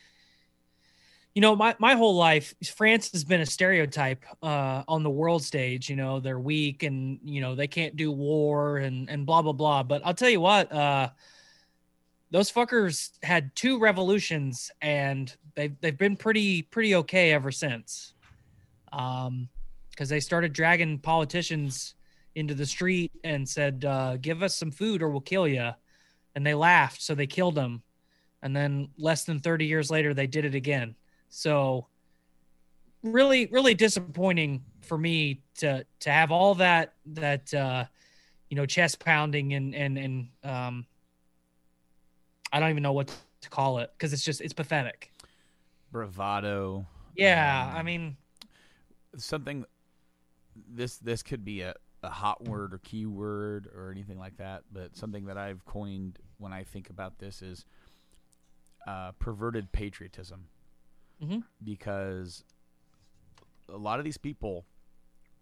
you 1.34 1.42
know 1.42 1.56
my, 1.56 1.76
my 1.80 1.96
whole 1.96 2.16
life 2.16 2.54
france 2.76 3.12
has 3.12 3.24
been 3.24 3.42
a 3.42 3.46
stereotype 3.46 4.24
uh 4.44 4.84
on 4.88 5.04
the 5.04 5.10
world 5.10 5.44
stage 5.44 5.90
you 5.90 5.96
know 5.96 6.20
they're 6.20 6.40
weak 6.40 6.84
and 6.84 7.20
you 7.24 7.42
know 7.42 7.56
they 7.56 7.68
can't 7.68 7.96
do 7.96 8.12
war 8.12 8.78
and 8.78 9.10
and 9.10 9.26
blah 9.26 9.42
blah 9.42 9.52
blah. 9.54 9.84
But 9.84 10.02
i'll 10.06 10.14
tell 10.14 10.30
you 10.30 10.42
what 10.42 10.72
uh 10.72 11.10
those 12.32 12.52
fuckers 12.52 13.12
had 13.22 13.56
two 13.56 13.80
revolutions 13.80 14.72
and 14.82 15.36
they've 15.56 15.76
they've 15.82 15.98
been 15.98 16.16
pretty 16.18 16.62
pretty 16.64 16.96
okay 16.96 17.32
ever 17.32 17.52
since. 17.52 18.14
Um 18.92 19.50
because 19.92 20.10
they 20.10 20.20
started 20.20 20.54
dragging 20.54 20.98
politicians 20.98 21.94
into 22.34 22.56
the 22.56 22.66
street 22.66 23.12
and 23.24 23.48
said 23.48 23.86
uh 23.86 24.18
give 24.18 24.42
us 24.44 24.56
some 24.56 24.72
food 24.72 25.02
or 25.02 25.10
we'll 25.10 25.22
kill 25.22 25.48
you 25.48 25.72
and 26.36 26.46
they 26.46 26.56
laughed 26.56 27.02
so 27.02 27.14
they 27.16 27.28
killed 27.28 27.56
them. 27.56 27.82
and 28.42 28.56
then 28.56 28.90
less 28.98 29.24
than 29.24 29.40
30 29.40 29.66
years 29.66 29.90
later 29.92 30.14
they 30.14 30.28
did 30.28 30.46
it 30.46 30.56
again 30.56 30.96
so 31.34 31.88
really 33.02 33.48
really 33.48 33.74
disappointing 33.74 34.64
for 34.82 35.00
me 35.00 35.42
to 35.56 35.84
to 36.00 36.12
have 36.12 36.32
all 36.32 36.54
that 36.54 36.94
that 37.08 37.52
uh 37.56 37.84
you 38.50 38.56
know 38.56 38.68
chest 38.68 39.00
pounding 39.00 39.54
and 39.54 39.74
and 39.74 39.98
and 39.98 40.28
um 40.44 40.86
i 42.52 42.60
don't 42.60 42.70
even 42.70 42.84
know 42.84 42.94
what 42.94 43.12
to 43.42 43.50
call 43.50 43.80
it 43.80 43.92
because 43.98 44.14
it's 44.14 44.24
just 44.24 44.42
it's 44.42 44.54
pathetic 44.54 45.12
Bravado. 45.92 46.86
yeah 47.16 47.72
i 47.76 47.80
um, 47.80 47.86
mean 47.86 48.16
something 49.18 49.66
this 50.70 50.98
this 50.98 51.24
could 51.24 51.44
be 51.44 51.62
a, 51.62 51.74
a 52.04 52.10
hot 52.10 52.44
word 52.48 52.76
or 52.76 52.78
keyword 52.78 53.68
or 53.76 53.90
anything 53.92 54.20
like 54.20 54.38
that 54.38 54.64
but 54.72 54.96
something 54.96 55.26
that 55.26 55.38
i've 55.38 55.66
coined 55.66 56.20
when 56.38 56.54
i 56.54 56.64
think 56.64 56.92
about 56.92 57.18
this 57.18 57.42
is 57.42 57.66
uh, 58.86 59.14
perverted 59.14 59.72
patriotism 59.72 60.46
Mhm. 61.24 61.44
because 61.64 62.44
a 63.70 63.78
lot 63.78 64.00
of 64.00 64.06
these 64.06 64.18
people 64.18 64.66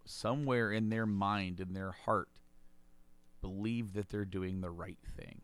somewhere 0.04 0.72
in 0.72 0.88
their 0.90 1.06
mind 1.06 1.60
in 1.60 1.72
their 1.72 1.92
heart 1.92 2.28
believe 3.40 3.92
that 3.94 4.08
they're 4.08 4.24
doing 4.24 4.60
the 4.60 4.70
right 4.70 4.98
thing. 5.16 5.40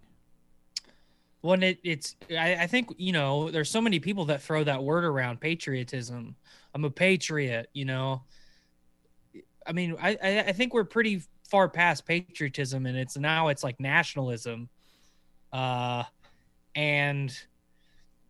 When 1.40 1.62
it, 1.62 1.78
it's 1.84 2.16
I, 2.30 2.56
I 2.56 2.66
think 2.66 2.90
you 2.98 3.12
know 3.12 3.50
there's 3.50 3.70
so 3.70 3.80
many 3.80 4.00
people 4.00 4.24
that 4.26 4.42
throw 4.42 4.64
that 4.64 4.82
word 4.82 5.04
around 5.04 5.40
patriotism. 5.40 6.36
I'm 6.74 6.84
a 6.84 6.90
patriot 6.90 7.68
you 7.74 7.84
know? 7.84 8.22
I 9.66 9.72
mean 9.72 9.96
i 10.00 10.16
i, 10.22 10.38
I 10.48 10.52
think 10.52 10.74
we're 10.74 10.84
pretty 10.84 11.22
far 11.48 11.68
past 11.68 12.06
patriotism 12.06 12.86
and 12.86 12.96
it's 12.96 13.16
now 13.16 13.48
it's 13.48 13.64
like 13.64 13.80
nationalism. 13.80 14.68
Uh 15.52 16.04
and 16.74 17.36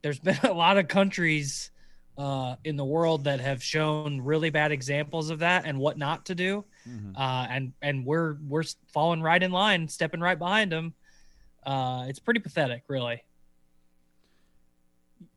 there's 0.02 0.20
been 0.20 0.38
a 0.44 0.52
lot 0.52 0.78
of 0.78 0.88
countries 0.88 1.70
uh 2.18 2.56
in 2.64 2.76
the 2.76 2.84
world 2.84 3.24
that 3.24 3.40
have 3.40 3.62
shown 3.62 4.20
really 4.20 4.50
bad 4.50 4.72
examples 4.72 5.30
of 5.30 5.38
that 5.38 5.64
and 5.64 5.78
what 5.78 5.96
not 5.96 6.26
to 6.26 6.34
do 6.34 6.64
uh, 7.16 7.46
and 7.50 7.72
and 7.82 8.04
we're 8.04 8.36
we're 8.46 8.62
falling 8.92 9.20
right 9.22 9.42
in 9.42 9.50
line, 9.50 9.88
stepping 9.88 10.20
right 10.20 10.38
behind 10.38 10.70
them. 10.72 10.92
Uh, 11.64 12.04
it's 12.08 12.20
pretty 12.20 12.40
pathetic, 12.40 12.82
really. 12.88 13.22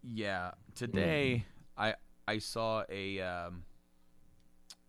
Yeah, 0.03 0.51
today 0.75 1.45
I 1.77 1.95
I 2.27 2.39
saw 2.39 2.83
a 2.89 3.21
um 3.21 3.63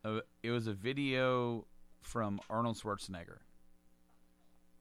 a, 0.05 0.23
it 0.43 0.51
was 0.51 0.67
a 0.67 0.73
video 0.73 1.65
from 2.01 2.41
Arnold 2.51 2.77
Schwarzenegger. 2.77 3.39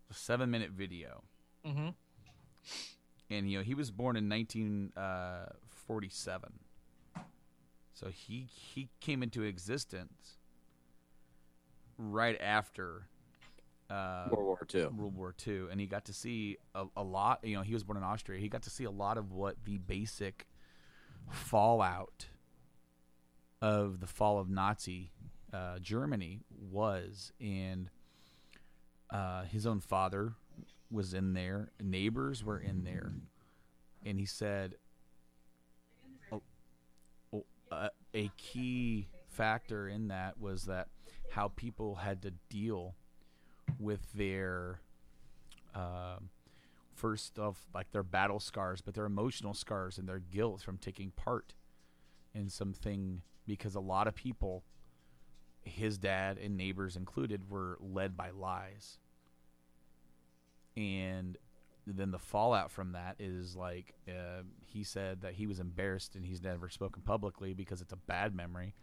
A 0.10 0.14
7-minute 0.14 0.72
video. 0.72 1.22
Mm-hmm. 1.66 1.90
And 3.30 3.50
you 3.50 3.60
know, 3.60 3.64
he 3.64 3.76
was 3.76 3.92
born 3.92 4.18
in 4.18 4.28
1947. 4.28 6.54
So 7.94 8.08
he 8.10 8.48
he 8.52 8.90
came 9.00 9.22
into 9.24 9.44
existence 9.44 10.38
right 11.98 12.40
after 12.42 13.08
uh 13.90 14.28
World 14.32 14.46
War 14.46 14.68
II. 14.74 14.86
World 14.88 15.16
War 15.16 15.36
II, 15.46 15.66
and 15.70 15.80
he 15.80 15.88
got 15.88 16.06
to 16.06 16.14
see 16.14 16.58
a, 16.74 16.86
a 16.96 17.04
lot. 17.04 17.40
You 17.44 17.58
know, 17.58 17.62
he 17.62 17.74
was 17.74 17.84
born 17.84 17.98
in 17.98 18.04
Austria. 18.04 18.40
He 18.40 18.50
got 18.50 18.64
to 18.64 18.70
see 18.70 18.86
a 18.86 18.92
lot 18.92 19.18
of 19.18 19.32
what 19.32 19.58
the 19.66 19.78
basic 19.78 20.48
fallout 21.30 22.28
of 23.62 24.00
the 24.00 24.08
fall 24.08 24.40
of 24.40 24.50
Nazi 24.50 25.12
uh, 25.54 25.80
Germany 25.80 26.42
was, 26.50 27.32
and 27.40 27.90
uh, 29.12 29.44
his 29.44 29.68
own 29.68 29.80
father 29.80 30.34
was 30.90 31.14
in 31.14 31.34
there, 31.34 31.72
neighbors 31.82 32.44
were 32.44 32.60
in 32.60 32.84
there, 32.84 33.14
and 34.06 34.20
he 34.20 34.26
said 34.26 34.76
a 38.14 38.32
key 38.38 39.08
factor 39.28 39.88
in 39.88 40.10
that 40.10 40.40
was 40.40 40.66
that 40.66 40.88
how 41.32 41.48
people 41.50 41.96
had 41.96 42.22
to 42.22 42.32
deal 42.50 42.96
with 43.80 44.12
their 44.14 44.82
uh, 45.74 46.18
first 46.94 47.40
of 47.40 47.66
like 47.74 47.92
their 47.92 48.04
battle 48.04 48.40
scars, 48.40 48.82
but 48.82 48.94
their 48.94 49.06
emotional 49.06 49.54
scars 49.54 49.98
and 49.98 50.08
their 50.08 50.20
guilt 50.20 50.62
from 50.62 50.78
taking 50.78 51.12
part 51.12 51.54
in 52.34 52.50
something 52.50 53.22
because 53.48 53.76
a 53.76 53.80
lot 53.80 54.08
of 54.08 54.16
people, 54.16 54.64
his 55.64 55.98
dad 55.98 56.38
and 56.38 56.58
neighbors 56.58 56.96
included, 56.96 57.50
were 57.50 57.78
led 57.80 58.16
by 58.16 58.30
lies. 58.30 58.98
And 60.78 61.38
then 61.88 62.12
the 62.12 62.20
fallout 62.20 62.72
from 62.72 62.92
that 62.92 63.16
is 63.20 63.56
like 63.56 63.94
uh, 64.08 64.44
he 64.66 64.84
said 64.84 65.22
that 65.22 65.34
he 65.34 65.48
was 65.48 65.60
embarrassed 65.60 66.16
and 66.16 66.26
he's 66.26 66.42
never 66.42 66.70
spoken 66.70 67.02
publicly 67.02 67.54
because 67.54 67.82
it's 67.82 67.94
a 67.94 67.98
bad 67.98 68.36
memory. 68.36 68.74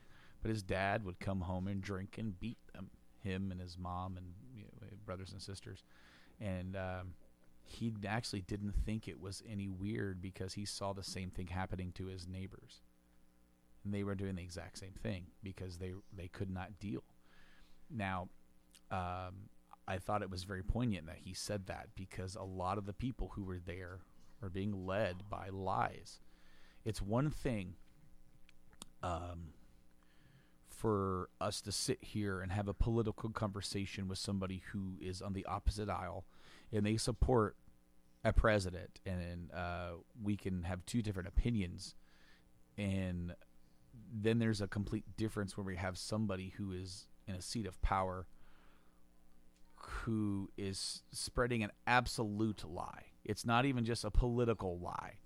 But 0.43 0.50
his 0.50 0.62
dad 0.62 1.05
would 1.05 1.19
come 1.19 1.43
home 1.43 1.67
and 1.67 1.81
drink 1.81 2.17
and 2.19 2.38
beat 2.38 2.59
them, 2.73 2.90
him 3.23 3.50
and 3.50 3.61
his 3.61 3.76
mom 3.76 4.17
and 4.17 4.26
you 4.55 4.64
know, 4.64 4.88
brothers 5.05 5.33
and 5.33 5.43
sisters. 5.43 5.83
And 6.40 6.76
um, 6.76 7.14
he 7.64 7.93
actually 8.07 8.43
didn't 8.43 8.75
think 8.85 9.09
it 9.09 9.21
was 9.21 9.43
any 9.49 9.69
weird 9.69 10.23
because 10.23 10.55
he 10.55 10.64
saw 10.64 10.93
the 10.93 11.02
same 11.02 11.31
thing 11.31 11.49
happening 11.49 11.93
to 11.97 12.07
his 12.07 12.26
neighbors. 12.26 12.81
And 13.85 13.93
they 13.93 14.05
were 14.05 14.14
doing 14.14 14.37
the 14.37 14.43
exact 14.43 14.78
same 14.78 14.95
thing 15.02 15.26
because 15.43 15.78
they 15.78 15.93
they 16.17 16.28
could 16.28 16.50
not 16.50 16.78
deal. 16.81 17.05
Now, 17.90 18.28
um, 18.90 19.49
I 19.88 19.97
thought 19.97 20.21
it 20.21 20.30
was 20.30 20.45
very 20.45 20.62
poignant 20.62 21.07
that 21.07 21.18
he 21.25 21.33
said 21.33 21.66
that 21.66 21.88
because 21.97 22.37
a 22.37 22.42
lot 22.42 22.76
of 22.76 22.85
the 22.85 22.92
people 22.92 23.33
who 23.35 23.42
were 23.42 23.59
there 23.59 24.00
are 24.42 24.50
being 24.50 24.87
led 24.87 25.30
by 25.30 25.49
lies. 25.50 26.21
It's 26.85 27.00
one 27.00 27.30
thing 27.30 27.75
um, 29.02 29.54
for 30.68 31.30
us 31.40 31.62
to 31.62 31.73
sit 31.73 31.99
here 32.02 32.40
and 32.40 32.52
have 32.52 32.68
a 32.68 32.75
political 32.75 33.30
conversation 33.30 34.09
with 34.09 34.18
somebody 34.18 34.62
who 34.73 34.99
is 35.00 35.23
on 35.23 35.33
the 35.33 35.47
opposite 35.47 35.88
aisle 35.88 36.26
and 36.71 36.85
they 36.85 36.99
support 36.99 37.57
a 38.25 38.33
president 38.33 39.00
and 39.07 39.50
uh, 39.52 39.92
we 40.23 40.37
can 40.37 40.64
have 40.64 40.85
two 40.85 41.00
different 41.00 41.28
opinions 41.28 41.95
and 42.76 43.35
then 44.12 44.38
there's 44.38 44.61
a 44.61 44.68
complete 44.68 45.04
difference 45.16 45.57
where 45.57 45.64
we 45.64 45.76
have 45.76 45.97
somebody 45.97 46.52
who 46.59 46.73
is 46.73 47.07
in 47.26 47.35
a 47.35 47.42
seat 47.42 47.66
of 47.66 47.80
power 47.80 48.26
who 49.82 50.50
is 50.56 51.02
spreading 51.12 51.62
an 51.62 51.70
absolute 51.87 52.64
lie 52.68 53.06
it's 53.25 53.44
not 53.44 53.64
even 53.64 53.85
just 53.85 54.04
a 54.04 54.11
political 54.11 54.78
lie 54.78 55.18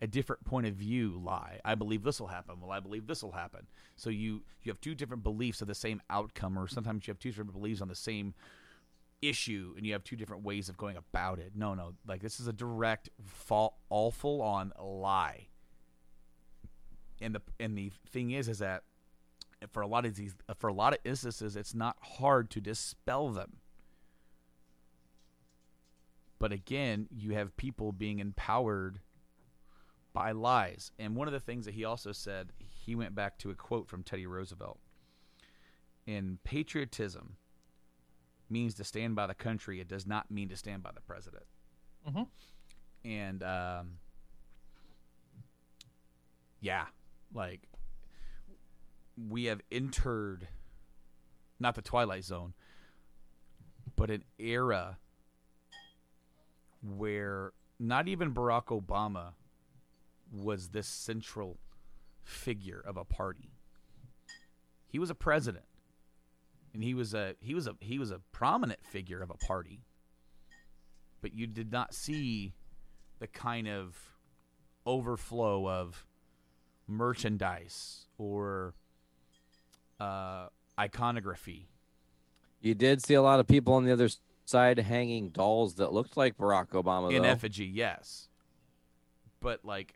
a 0.00 0.06
different 0.06 0.44
point 0.44 0.66
of 0.66 0.74
view 0.74 1.20
lie. 1.24 1.60
I 1.64 1.74
believe 1.74 2.02
this 2.02 2.20
will 2.20 2.28
happen. 2.28 2.60
Well, 2.60 2.70
I 2.70 2.80
believe 2.80 3.06
this 3.06 3.22
will 3.22 3.32
happen. 3.32 3.66
So 3.96 4.10
you 4.10 4.42
you 4.62 4.70
have 4.70 4.80
two 4.80 4.94
different 4.94 5.22
beliefs 5.22 5.60
of 5.60 5.68
the 5.68 5.74
same 5.74 6.00
outcome, 6.08 6.58
or 6.58 6.68
sometimes 6.68 7.06
you 7.06 7.12
have 7.12 7.18
two 7.18 7.30
different 7.30 7.52
beliefs 7.52 7.80
on 7.80 7.88
the 7.88 7.94
same 7.94 8.34
issue, 9.20 9.74
and 9.76 9.84
you 9.84 9.92
have 9.92 10.04
two 10.04 10.16
different 10.16 10.44
ways 10.44 10.68
of 10.68 10.76
going 10.76 10.96
about 10.96 11.38
it. 11.38 11.52
No, 11.54 11.74
no, 11.74 11.94
like 12.06 12.22
this 12.22 12.38
is 12.38 12.46
a 12.46 12.52
direct, 12.52 13.08
fall, 13.24 13.78
all 13.88 14.10
full 14.10 14.40
on 14.40 14.72
lie. 14.80 15.48
And 17.20 17.34
the 17.34 17.42
and 17.58 17.76
the 17.76 17.90
thing 18.10 18.30
is, 18.30 18.48
is 18.48 18.60
that 18.60 18.84
for 19.70 19.82
a 19.82 19.88
lot 19.88 20.06
of 20.06 20.14
these, 20.14 20.34
for 20.58 20.68
a 20.68 20.72
lot 20.72 20.92
of 20.92 21.00
instances, 21.04 21.56
it's 21.56 21.74
not 21.74 21.96
hard 22.00 22.50
to 22.50 22.60
dispel 22.60 23.30
them. 23.30 23.56
But 26.38 26.52
again, 26.52 27.08
you 27.10 27.34
have 27.34 27.56
people 27.56 27.92
being 27.92 28.20
empowered 28.20 29.00
by 30.12 30.32
lies. 30.32 30.92
And 30.98 31.16
one 31.16 31.28
of 31.28 31.32
the 31.32 31.40
things 31.40 31.64
that 31.64 31.74
he 31.74 31.84
also 31.84 32.12
said, 32.12 32.52
he 32.58 32.94
went 32.94 33.14
back 33.14 33.38
to 33.38 33.50
a 33.50 33.54
quote 33.54 33.88
from 33.88 34.02
Teddy 34.02 34.26
Roosevelt. 34.26 34.78
And 36.06 36.42
patriotism 36.44 37.36
means 38.48 38.74
to 38.74 38.84
stand 38.84 39.14
by 39.14 39.26
the 39.26 39.34
country. 39.34 39.80
It 39.80 39.88
does 39.88 40.06
not 40.06 40.30
mean 40.30 40.48
to 40.48 40.56
stand 40.56 40.82
by 40.82 40.90
the 40.94 41.00
president. 41.00 41.44
Mm-hmm. 42.08 42.22
And 43.08 43.42
um, 43.42 43.98
yeah, 46.60 46.86
like 47.34 47.60
we 49.28 49.44
have 49.44 49.60
entered 49.70 50.48
not 51.60 51.74
the 51.74 51.82
twilight 51.82 52.24
zone, 52.24 52.54
but 53.96 54.10
an 54.10 54.24
era 54.38 54.98
where 56.82 57.52
not 57.78 58.08
even 58.08 58.32
Barack 58.32 58.66
Obama 58.66 59.32
was 60.32 60.68
this 60.68 60.86
central 60.86 61.58
figure 62.24 62.82
of 62.84 62.96
a 62.96 63.04
party. 63.04 63.50
He 64.86 64.98
was 64.98 65.10
a 65.10 65.14
president, 65.14 65.64
and 66.74 66.82
he 66.82 66.94
was 66.94 67.14
a 67.14 67.34
he 67.40 67.54
was 67.54 67.66
a 67.66 67.74
he 67.80 67.98
was 67.98 68.10
a 68.10 68.20
prominent 68.32 68.80
figure 68.84 69.22
of 69.22 69.30
a 69.30 69.34
party. 69.34 69.82
But 71.20 71.34
you 71.34 71.46
did 71.46 71.72
not 71.72 71.94
see 71.94 72.54
the 73.18 73.26
kind 73.26 73.68
of 73.68 73.96
overflow 74.86 75.68
of 75.68 76.06
merchandise 76.86 78.06
or 78.16 78.74
uh, 80.00 80.46
iconography. 80.78 81.68
You 82.60 82.74
did 82.74 83.04
see 83.04 83.14
a 83.14 83.22
lot 83.22 83.40
of 83.40 83.46
people 83.46 83.74
on 83.74 83.84
the 83.84 83.92
other 83.92 84.08
side 84.48 84.78
hanging 84.78 85.28
dolls 85.28 85.74
that 85.74 85.92
looked 85.92 86.16
like 86.16 86.38
Barack 86.38 86.70
Obama. 86.70 87.12
in 87.12 87.22
though. 87.22 87.28
effigy, 87.28 87.66
yes. 87.66 88.28
But 89.40 89.64
like 89.64 89.94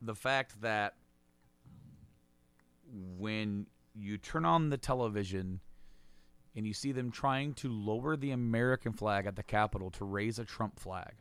the 0.00 0.14
fact 0.14 0.60
that 0.62 0.94
when 2.92 3.66
you 3.94 4.18
turn 4.18 4.44
on 4.44 4.70
the 4.70 4.76
television 4.76 5.60
and 6.56 6.66
you 6.66 6.74
see 6.74 6.92
them 6.92 7.10
trying 7.10 7.54
to 7.54 7.68
lower 7.70 8.16
the 8.16 8.32
American 8.32 8.92
flag 8.92 9.26
at 9.26 9.36
the 9.36 9.42
Capitol 9.42 9.90
to 9.92 10.04
raise 10.04 10.38
a 10.38 10.44
Trump 10.44 10.78
flag, 10.78 11.14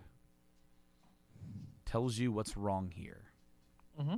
tells 1.85 2.17
you 2.17 2.31
what's 2.31 2.57
wrong 2.57 2.91
here. 2.93 3.31
Mm-hmm. 3.99 4.15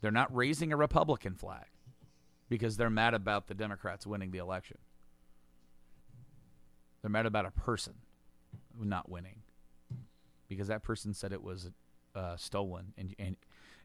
They're 0.00 0.10
not 0.10 0.34
raising 0.34 0.72
a 0.72 0.76
Republican 0.76 1.34
flag 1.34 1.66
because 2.48 2.76
they're 2.76 2.90
mad 2.90 3.14
about 3.14 3.48
the 3.48 3.54
Democrats 3.54 4.06
winning 4.06 4.30
the 4.30 4.38
election. 4.38 4.76
They're 7.06 7.12
mad 7.12 7.26
about 7.26 7.46
a 7.46 7.52
person 7.52 7.94
not 8.76 9.08
winning 9.08 9.42
because 10.48 10.66
that 10.66 10.82
person 10.82 11.14
said 11.14 11.32
it 11.32 11.40
was 11.40 11.70
uh, 12.16 12.36
stolen, 12.36 12.94
and 12.98 13.14
and 13.16 13.36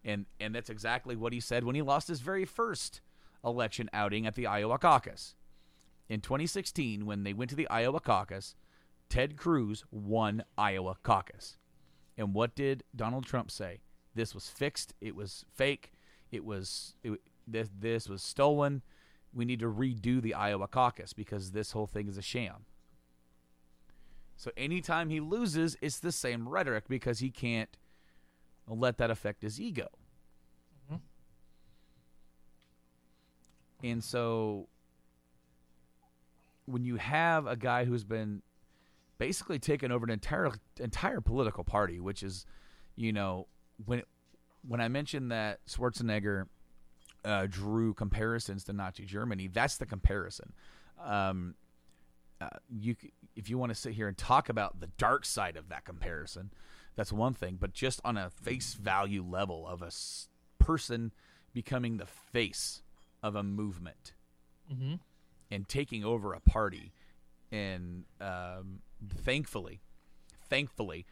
and 0.03 0.25
and 0.39 0.55
that's 0.55 0.71
exactly 0.71 1.15
what 1.15 1.31
he 1.31 1.39
said 1.39 1.63
when 1.63 1.75
he 1.75 1.83
lost 1.83 2.07
his 2.07 2.19
very 2.19 2.45
first 2.45 3.01
election 3.45 3.91
outing 3.93 4.25
at 4.25 4.33
the 4.33 4.47
Iowa 4.47 4.79
caucus 4.79 5.35
in 6.09 6.21
2016 6.21 7.05
when 7.05 7.21
they 7.21 7.31
went 7.31 7.51
to 7.51 7.55
the 7.55 7.69
Iowa 7.69 7.99
caucus. 7.99 8.55
Ted 9.07 9.37
Cruz 9.37 9.85
won 9.91 10.43
Iowa 10.57 10.95
caucus, 11.03 11.57
and 12.17 12.33
what 12.33 12.55
did 12.55 12.83
Donald 12.95 13.27
Trump 13.27 13.51
say? 13.51 13.81
This 14.15 14.33
was 14.33 14.49
fixed. 14.49 14.95
It 14.99 15.15
was 15.15 15.45
fake. 15.53 15.91
It 16.31 16.43
was 16.43 16.95
it, 17.03 17.21
this 17.45 17.69
this 17.79 18.09
was 18.09 18.23
stolen. 18.23 18.81
We 19.31 19.45
need 19.45 19.59
to 19.59 19.71
redo 19.71 20.23
the 20.23 20.33
Iowa 20.33 20.67
caucus 20.67 21.13
because 21.13 21.51
this 21.51 21.73
whole 21.73 21.85
thing 21.85 22.07
is 22.07 22.17
a 22.17 22.23
sham. 22.23 22.65
So 24.41 24.49
anytime 24.57 25.11
he 25.11 25.19
loses, 25.19 25.77
it's 25.81 25.99
the 25.99 26.11
same 26.11 26.49
rhetoric 26.49 26.85
because 26.87 27.19
he 27.19 27.29
can't 27.29 27.77
let 28.67 28.97
that 28.97 29.11
affect 29.11 29.43
his 29.43 29.61
ego. 29.61 29.87
Mhm. 30.89 30.99
And 33.83 34.03
so 34.03 34.67
when 36.65 36.83
you 36.85 36.95
have 36.95 37.45
a 37.45 37.55
guy 37.55 37.85
who's 37.85 38.03
been 38.03 38.41
basically 39.19 39.59
taken 39.59 39.91
over 39.91 40.05
an 40.05 40.09
entire 40.09 40.49
entire 40.79 41.21
political 41.21 41.63
party, 41.63 41.99
which 41.99 42.23
is, 42.23 42.47
you 42.95 43.13
know, 43.13 43.47
when 43.85 44.01
when 44.67 44.81
I 44.81 44.87
mentioned 44.87 45.31
that 45.31 45.63
Schwarzenegger 45.67 46.47
uh, 47.23 47.45
drew 47.47 47.93
comparisons 47.93 48.63
to 48.63 48.73
Nazi 48.73 49.05
Germany, 49.05 49.49
that's 49.49 49.77
the 49.77 49.85
comparison. 49.85 50.53
Um, 50.99 51.53
uh, 52.41 52.49
you 52.71 52.95
if 53.35 53.49
you 53.49 53.57
want 53.57 53.69
to 53.71 53.75
sit 53.75 53.93
here 53.93 54.07
and 54.07 54.17
talk 54.17 54.49
about 54.49 54.79
the 54.79 54.87
dark 54.97 55.25
side 55.25 55.55
of 55.57 55.69
that 55.69 55.85
comparison, 55.85 56.51
that's 56.95 57.11
one 57.13 57.33
thing. 57.33 57.57
But 57.59 57.73
just 57.73 58.01
on 58.03 58.17
a 58.17 58.29
face 58.29 58.73
value 58.73 59.23
level 59.23 59.67
of 59.67 59.81
a 59.81 59.87
s- 59.87 60.27
person 60.59 61.11
becoming 61.53 61.97
the 61.97 62.05
face 62.05 62.81
of 63.23 63.35
a 63.35 63.43
movement 63.43 64.13
Mm-hmm. 64.71 64.95
and 65.49 65.67
taking 65.67 66.05
over 66.05 66.33
a 66.33 66.39
party, 66.39 66.93
and 67.51 68.05
um, 68.21 68.79
thankfully, 69.23 69.81
thankfully, 70.49 71.05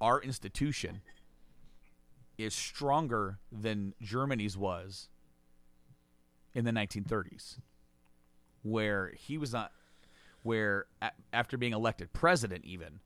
our 0.00 0.20
institution 0.20 1.00
is 2.36 2.54
stronger 2.54 3.38
than 3.50 3.94
Germany's 4.02 4.58
was 4.58 5.08
in 6.54 6.64
the 6.66 6.70
1930s, 6.70 7.58
where 8.62 9.12
he 9.16 9.38
was 9.38 9.52
not, 9.54 9.72
where 10.42 10.86
a- 11.02 11.12
after 11.32 11.56
being 11.56 11.72
elected 11.72 12.12
president, 12.12 12.64
even 12.64 13.00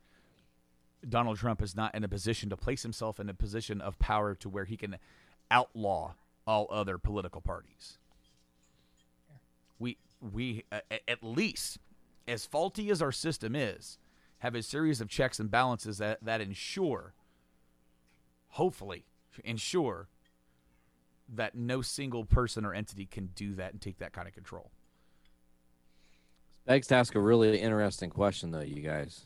Donald 1.09 1.39
Trump 1.39 1.63
is 1.63 1.75
not 1.75 1.95
in 1.95 2.05
a 2.05 2.09
position 2.09 2.49
to 2.51 2.57
place 2.57 2.83
himself 2.83 3.19
in 3.19 3.29
a 3.29 3.35
position 3.35 3.81
of 3.81 3.99
power 3.99 4.35
to 4.37 4.49
where 4.49 4.65
he 4.65 4.77
can 4.77 4.99
outlaw 5.51 6.15
all 6.47 6.67
other 6.71 6.99
political 6.99 7.41
parties. 7.41 7.99
We 9.79 9.99
we 10.21 10.65
uh, 10.71 10.81
at 11.09 11.23
least 11.23 11.79
as 12.29 12.47
faulty 12.47 12.91
as 12.91 13.03
our 13.03 13.13
system 13.13 13.57
is, 13.57 13.99
have 14.39 14.55
a 14.55 14.63
series 14.63 15.01
of 15.01 15.09
checks 15.09 15.41
and 15.41 15.51
balances 15.51 15.99
that 15.99 16.25
that 16.25 16.41
ensure 16.41 17.15
hopefully 18.51 19.07
ensure 19.45 20.09
that 21.29 21.55
no 21.55 21.81
single 21.81 22.25
person 22.25 22.65
or 22.65 22.75
entity 22.75 23.07
can 23.07 23.31
do 23.35 23.55
that 23.55 23.73
and 23.73 23.81
take 23.81 23.99
that 23.99 24.13
kind 24.13 24.29
of 24.29 24.35
control. 24.35 24.71
Begs 26.65 26.87
to 26.89 26.95
ask 26.95 27.17
a 27.17 27.21
really 27.21 27.59
interesting 27.59 28.09
question, 28.09 28.53
though, 28.53 28.61
you 28.61 28.83
guys. 28.83 29.23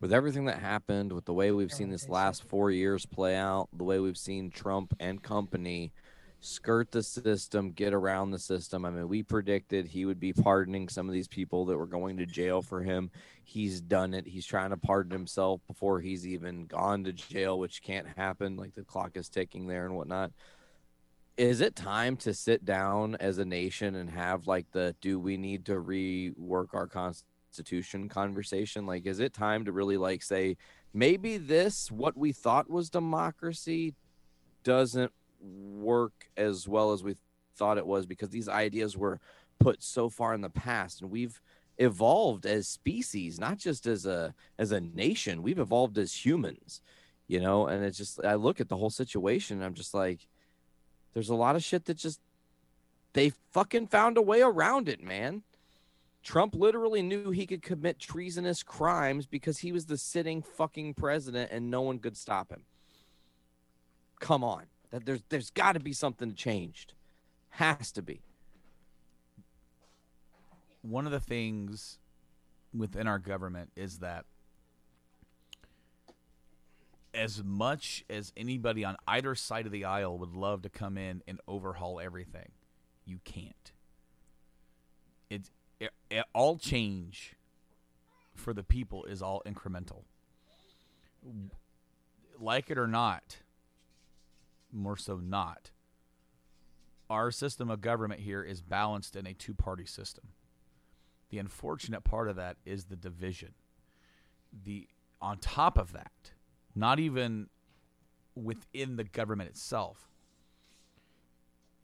With 0.00 0.12
everything 0.12 0.46
that 0.46 0.58
happened, 0.58 1.12
with 1.12 1.26
the 1.26 1.32
way 1.32 1.52
we've 1.52 1.72
seen 1.72 1.90
this 1.90 2.08
last 2.08 2.42
four 2.42 2.72
years 2.72 3.06
play 3.06 3.36
out, 3.36 3.68
the 3.72 3.84
way 3.84 4.00
we've 4.00 4.18
seen 4.18 4.50
Trump 4.50 4.94
and 4.98 5.22
company 5.22 5.92
skirt 6.40 6.90
the 6.90 7.04
system, 7.04 7.70
get 7.70 7.94
around 7.94 8.32
the 8.32 8.38
system. 8.40 8.84
I 8.84 8.90
mean, 8.90 9.08
we 9.08 9.22
predicted 9.22 9.86
he 9.86 10.04
would 10.04 10.18
be 10.18 10.32
pardoning 10.32 10.88
some 10.88 11.08
of 11.08 11.14
these 11.14 11.28
people 11.28 11.66
that 11.66 11.78
were 11.78 11.86
going 11.86 12.16
to 12.16 12.26
jail 12.26 12.62
for 12.62 12.82
him. 12.82 13.12
He's 13.44 13.80
done 13.80 14.12
it. 14.12 14.26
He's 14.26 14.44
trying 14.44 14.70
to 14.70 14.76
pardon 14.76 15.12
himself 15.12 15.60
before 15.68 16.00
he's 16.00 16.26
even 16.26 16.66
gone 16.66 17.04
to 17.04 17.12
jail, 17.12 17.60
which 17.60 17.80
can't 17.80 18.08
happen. 18.16 18.56
Like 18.56 18.74
the 18.74 18.82
clock 18.82 19.12
is 19.16 19.28
ticking 19.28 19.68
there 19.68 19.86
and 19.86 19.94
whatnot. 19.96 20.32
Is 21.36 21.60
it 21.60 21.74
time 21.74 22.16
to 22.18 22.32
sit 22.32 22.64
down 22.64 23.16
as 23.16 23.38
a 23.38 23.44
nation 23.44 23.96
and 23.96 24.08
have 24.10 24.46
like 24.46 24.70
the 24.70 24.94
do 25.00 25.18
we 25.18 25.36
need 25.36 25.64
to 25.66 25.72
rework 25.72 26.74
our 26.74 26.86
constitution 26.86 28.08
conversation? 28.08 28.86
Like, 28.86 29.04
is 29.04 29.18
it 29.18 29.32
time 29.32 29.64
to 29.64 29.72
really 29.72 29.96
like 29.96 30.22
say 30.22 30.56
maybe 30.92 31.36
this, 31.36 31.90
what 31.90 32.16
we 32.16 32.30
thought 32.30 32.70
was 32.70 32.88
democracy, 32.88 33.96
doesn't 34.62 35.10
work 35.40 36.30
as 36.36 36.68
well 36.68 36.92
as 36.92 37.02
we 37.02 37.16
thought 37.56 37.78
it 37.78 37.86
was 37.86 38.06
because 38.06 38.30
these 38.30 38.48
ideas 38.48 38.96
were 38.96 39.18
put 39.58 39.82
so 39.82 40.08
far 40.08 40.34
in 40.34 40.40
the 40.40 40.50
past? 40.50 41.02
And 41.02 41.10
we've 41.10 41.40
evolved 41.78 42.46
as 42.46 42.68
species 42.68 43.40
not 43.40 43.58
just 43.58 43.88
as 43.88 44.06
a 44.06 44.34
as 44.56 44.70
a 44.70 44.80
nation. 44.80 45.42
We've 45.42 45.58
evolved 45.58 45.98
as 45.98 46.24
humans 46.24 46.80
you 47.26 47.40
know? 47.40 47.66
And 47.66 47.82
it's 47.82 47.96
just 47.96 48.22
i 48.24 48.34
look 48.34 48.60
at 48.60 48.68
the 48.68 48.76
whole 48.76 48.90
situation 48.90 49.62
i'm 49.62 49.72
just 49.72 49.94
like 49.94 50.28
there's 51.14 51.30
a 51.30 51.34
lot 51.34 51.56
of 51.56 51.64
shit 51.64 51.86
that 51.86 51.96
just 51.96 52.20
they 53.14 53.32
fucking 53.52 53.86
found 53.86 54.18
a 54.18 54.22
way 54.22 54.42
around 54.42 54.88
it 54.88 55.02
man 55.02 55.42
trump 56.22 56.54
literally 56.54 57.02
knew 57.02 57.30
he 57.30 57.46
could 57.46 57.62
commit 57.62 57.98
treasonous 57.98 58.62
crimes 58.62 59.26
because 59.26 59.58
he 59.58 59.72
was 59.72 59.86
the 59.86 59.96
sitting 59.96 60.42
fucking 60.42 60.92
president 60.94 61.50
and 61.50 61.70
no 61.70 61.80
one 61.80 61.98
could 61.98 62.16
stop 62.16 62.50
him 62.50 62.64
come 64.20 64.44
on 64.44 64.64
that 64.94 65.04
there's 65.06 65.22
there's 65.28 65.50
got 65.50 65.72
to 65.72 65.80
be 65.80 65.92
something 65.92 66.34
changed. 66.34 66.92
Has 67.50 67.90
to 67.92 68.02
be. 68.02 68.20
One 70.82 71.04
of 71.04 71.10
the 71.10 71.18
things 71.18 71.98
within 72.72 73.08
our 73.08 73.18
government 73.18 73.72
is 73.74 73.98
that 73.98 74.24
as 77.14 77.42
much 77.44 78.04
as 78.10 78.32
anybody 78.36 78.84
on 78.84 78.96
either 79.06 79.34
side 79.34 79.66
of 79.66 79.72
the 79.72 79.84
aisle 79.84 80.18
would 80.18 80.34
love 80.34 80.62
to 80.62 80.68
come 80.68 80.98
in 80.98 81.22
and 81.26 81.40
overhaul 81.46 82.00
everything, 82.00 82.50
you 83.04 83.20
can't. 83.24 83.72
It, 85.30 85.50
it, 85.80 85.90
it 86.10 86.24
all 86.34 86.58
change 86.58 87.36
for 88.34 88.52
the 88.52 88.62
people 88.62 89.04
is 89.04 89.22
all 89.22 89.42
incremental. 89.46 90.02
Like 92.38 92.70
it 92.70 92.78
or 92.78 92.88
not, 92.88 93.38
more 94.72 94.96
so 94.96 95.16
not. 95.16 95.70
Our 97.08 97.30
system 97.30 97.70
of 97.70 97.80
government 97.80 98.20
here 98.20 98.42
is 98.42 98.60
balanced 98.60 99.14
in 99.14 99.26
a 99.26 99.34
two 99.34 99.54
party 99.54 99.86
system. 99.86 100.28
The 101.30 101.38
unfortunate 101.38 102.02
part 102.02 102.28
of 102.28 102.36
that 102.36 102.56
is 102.64 102.86
the 102.86 102.96
division. 102.96 103.54
The 104.64 104.88
on 105.20 105.38
top 105.38 105.78
of 105.78 105.92
that, 105.92 106.32
not 106.74 106.98
even 106.98 107.48
within 108.34 108.96
the 108.96 109.04
government 109.04 109.50
itself. 109.50 110.08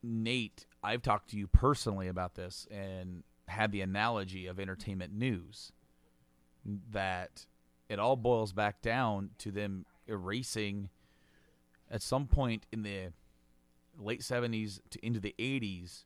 Nate, 0.03 0.67
I've 0.83 1.03
talked 1.03 1.31
to 1.31 1.37
you 1.37 1.47
personally 1.47 2.09
about 2.09 2.35
this 2.35 2.67
and 2.71 3.23
had 3.49 3.73
the 3.73 3.83
analogy 3.83 4.47
of 4.47 4.59
entertainment 4.59 5.13
news 5.13 5.73
that 6.91 7.47
it 7.89 7.99
all 7.99 8.17
boils 8.17 8.53
back 8.53 8.81
down 8.81 9.31
to 9.39 9.51
them 9.51 9.85
erasing 10.07 10.89
at 11.91 12.03
some 12.03 12.27
point 12.27 12.67
in 12.73 12.83
the 12.83 13.13
late 13.99 14.21
70s 14.21 14.81
to 14.91 15.05
into 15.05 15.21
the 15.21 15.35
80s 15.39 16.05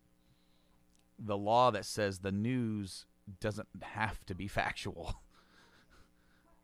the 1.18 1.36
law 1.36 1.70
that 1.70 1.84
says 1.84 2.18
the 2.18 2.32
news 2.32 3.06
doesn't 3.40 3.68
have 3.82 4.24
to 4.26 4.34
be 4.34 4.48
factual 4.48 5.20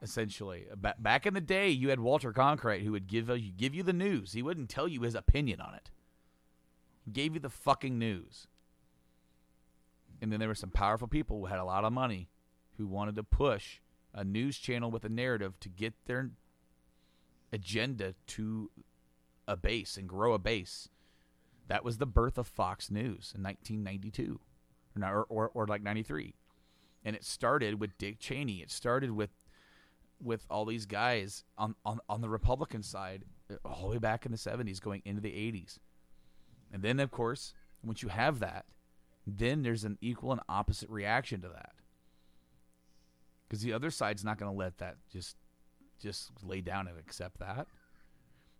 essentially 0.02 0.66
ba- 0.76 0.94
back 0.98 1.26
in 1.26 1.34
the 1.34 1.40
day 1.40 1.68
you 1.68 1.90
had 1.90 2.00
Walter 2.00 2.32
Cronkite 2.32 2.82
who 2.82 2.92
would 2.92 3.06
give 3.06 3.28
you 3.28 3.52
give 3.52 3.74
you 3.74 3.82
the 3.82 3.92
news 3.92 4.32
he 4.32 4.42
wouldn't 4.42 4.70
tell 4.70 4.88
you 4.88 5.02
his 5.02 5.14
opinion 5.14 5.60
on 5.60 5.74
it 5.74 5.90
he 7.04 7.10
gave 7.10 7.34
you 7.34 7.40
the 7.40 7.50
fucking 7.50 7.98
news 7.98 8.46
and 10.20 10.32
then 10.32 10.40
there 10.40 10.48
were 10.48 10.54
some 10.54 10.70
powerful 10.70 11.08
people 11.08 11.38
who 11.38 11.46
had 11.46 11.58
a 11.58 11.64
lot 11.64 11.84
of 11.84 11.92
money 11.92 12.28
who 12.76 12.86
wanted 12.86 13.16
to 13.16 13.22
push 13.22 13.80
a 14.14 14.24
news 14.24 14.58
channel 14.58 14.90
with 14.90 15.04
a 15.04 15.08
narrative 15.08 15.58
to 15.60 15.68
get 15.68 15.94
their 16.06 16.30
agenda 17.52 18.14
to 18.26 18.70
a 19.46 19.56
base 19.56 19.96
and 19.96 20.08
grow 20.08 20.32
a 20.32 20.38
base. 20.38 20.88
That 21.68 21.84
was 21.84 21.98
the 21.98 22.06
birth 22.06 22.38
of 22.38 22.46
Fox 22.46 22.90
News 22.90 23.32
in 23.34 23.42
1992, 23.42 24.40
or, 25.02 25.26
or, 25.28 25.50
or 25.54 25.66
like 25.66 25.82
93. 25.82 26.34
And 27.04 27.16
it 27.16 27.24
started 27.24 27.80
with 27.80 27.96
Dick 27.96 28.18
Cheney. 28.18 28.58
It 28.60 28.70
started 28.70 29.12
with 29.12 29.30
with 30.22 30.46
all 30.50 30.64
these 30.64 30.86
guys 30.86 31.44
on, 31.56 31.74
on, 31.84 32.00
on 32.08 32.20
the 32.20 32.28
Republican 32.28 32.82
side 32.82 33.24
uh, 33.50 33.56
all 33.64 33.82
the 33.82 33.92
way 33.94 33.98
back 33.98 34.26
in 34.26 34.32
the 34.32 34.38
70s 34.38 34.80
going 34.80 35.02
into 35.04 35.20
the 35.20 35.30
80s. 35.30 35.78
And 36.72 36.82
then, 36.82 37.00
of 37.00 37.10
course, 37.10 37.54
once 37.82 38.02
you 38.02 38.08
have 38.08 38.38
that, 38.40 38.66
then 39.26 39.62
there's 39.62 39.84
an 39.84 39.98
equal 40.00 40.32
and 40.32 40.40
opposite 40.48 40.90
reaction 40.90 41.40
to 41.42 41.48
that. 41.48 41.72
Because 43.48 43.62
the 43.62 43.72
other 43.72 43.90
side's 43.90 44.24
not 44.24 44.38
going 44.38 44.50
to 44.50 44.56
let 44.56 44.78
that 44.78 44.96
just 45.12 45.36
just 46.00 46.30
lay 46.42 46.62
down 46.62 46.88
and 46.88 46.98
accept 46.98 47.38
that. 47.40 47.66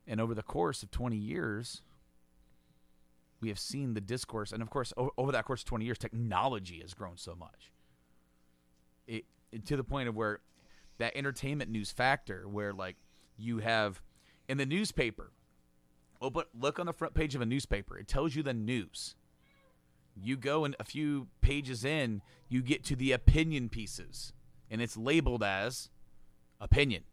And 0.06 0.20
over 0.20 0.34
the 0.34 0.42
course 0.42 0.82
of 0.82 0.90
20 0.90 1.16
years, 1.16 1.80
we 3.40 3.48
have 3.48 3.58
seen 3.58 3.94
the 3.94 4.00
discourse. 4.00 4.52
And 4.52 4.62
of 4.62 4.68
course, 4.68 4.92
over, 4.96 5.10
over 5.16 5.32
that 5.32 5.44
course 5.46 5.62
of 5.62 5.66
20 5.66 5.84
years, 5.84 5.98
technology 5.98 6.80
has 6.80 6.92
grown 6.92 7.16
so 7.16 7.34
much. 7.34 7.72
It, 9.06 9.24
it, 9.52 9.64
to 9.66 9.76
the 9.76 9.84
point 9.84 10.08
of 10.08 10.16
where 10.16 10.40
that 11.00 11.16
entertainment 11.16 11.70
news 11.70 11.90
factor, 11.90 12.46
where 12.48 12.72
like 12.72 12.96
you 13.36 13.58
have 13.58 14.00
in 14.48 14.58
the 14.58 14.66
newspaper, 14.66 15.32
oh, 16.22 16.30
but 16.30 16.48
look 16.58 16.78
on 16.78 16.86
the 16.86 16.92
front 16.92 17.14
page 17.14 17.34
of 17.34 17.40
a 17.40 17.46
newspaper, 17.46 17.98
it 17.98 18.06
tells 18.06 18.36
you 18.36 18.42
the 18.42 18.54
news. 18.54 19.16
You 20.22 20.36
go 20.36 20.64
and 20.64 20.76
a 20.78 20.84
few 20.84 21.28
pages 21.40 21.84
in, 21.84 22.22
you 22.48 22.62
get 22.62 22.84
to 22.84 22.96
the 22.96 23.12
opinion 23.12 23.68
pieces, 23.68 24.32
and 24.70 24.80
it's 24.80 24.96
labeled 24.96 25.42
as 25.42 25.88
opinion. 26.60 27.04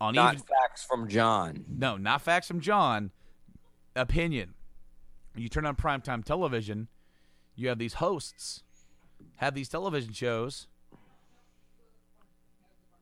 on 0.00 0.14
not 0.14 0.34
even, 0.34 0.46
facts 0.46 0.84
from 0.84 1.08
John. 1.08 1.64
No, 1.68 1.96
not 1.96 2.22
facts 2.22 2.46
from 2.48 2.60
John. 2.60 3.10
Opinion. 3.96 4.54
You 5.36 5.48
turn 5.48 5.66
on 5.66 5.76
primetime 5.76 6.24
television, 6.24 6.88
you 7.54 7.68
have 7.68 7.78
these 7.78 7.94
hosts 7.94 8.62
have 9.36 9.54
these 9.54 9.68
television 9.68 10.12
shows 10.12 10.66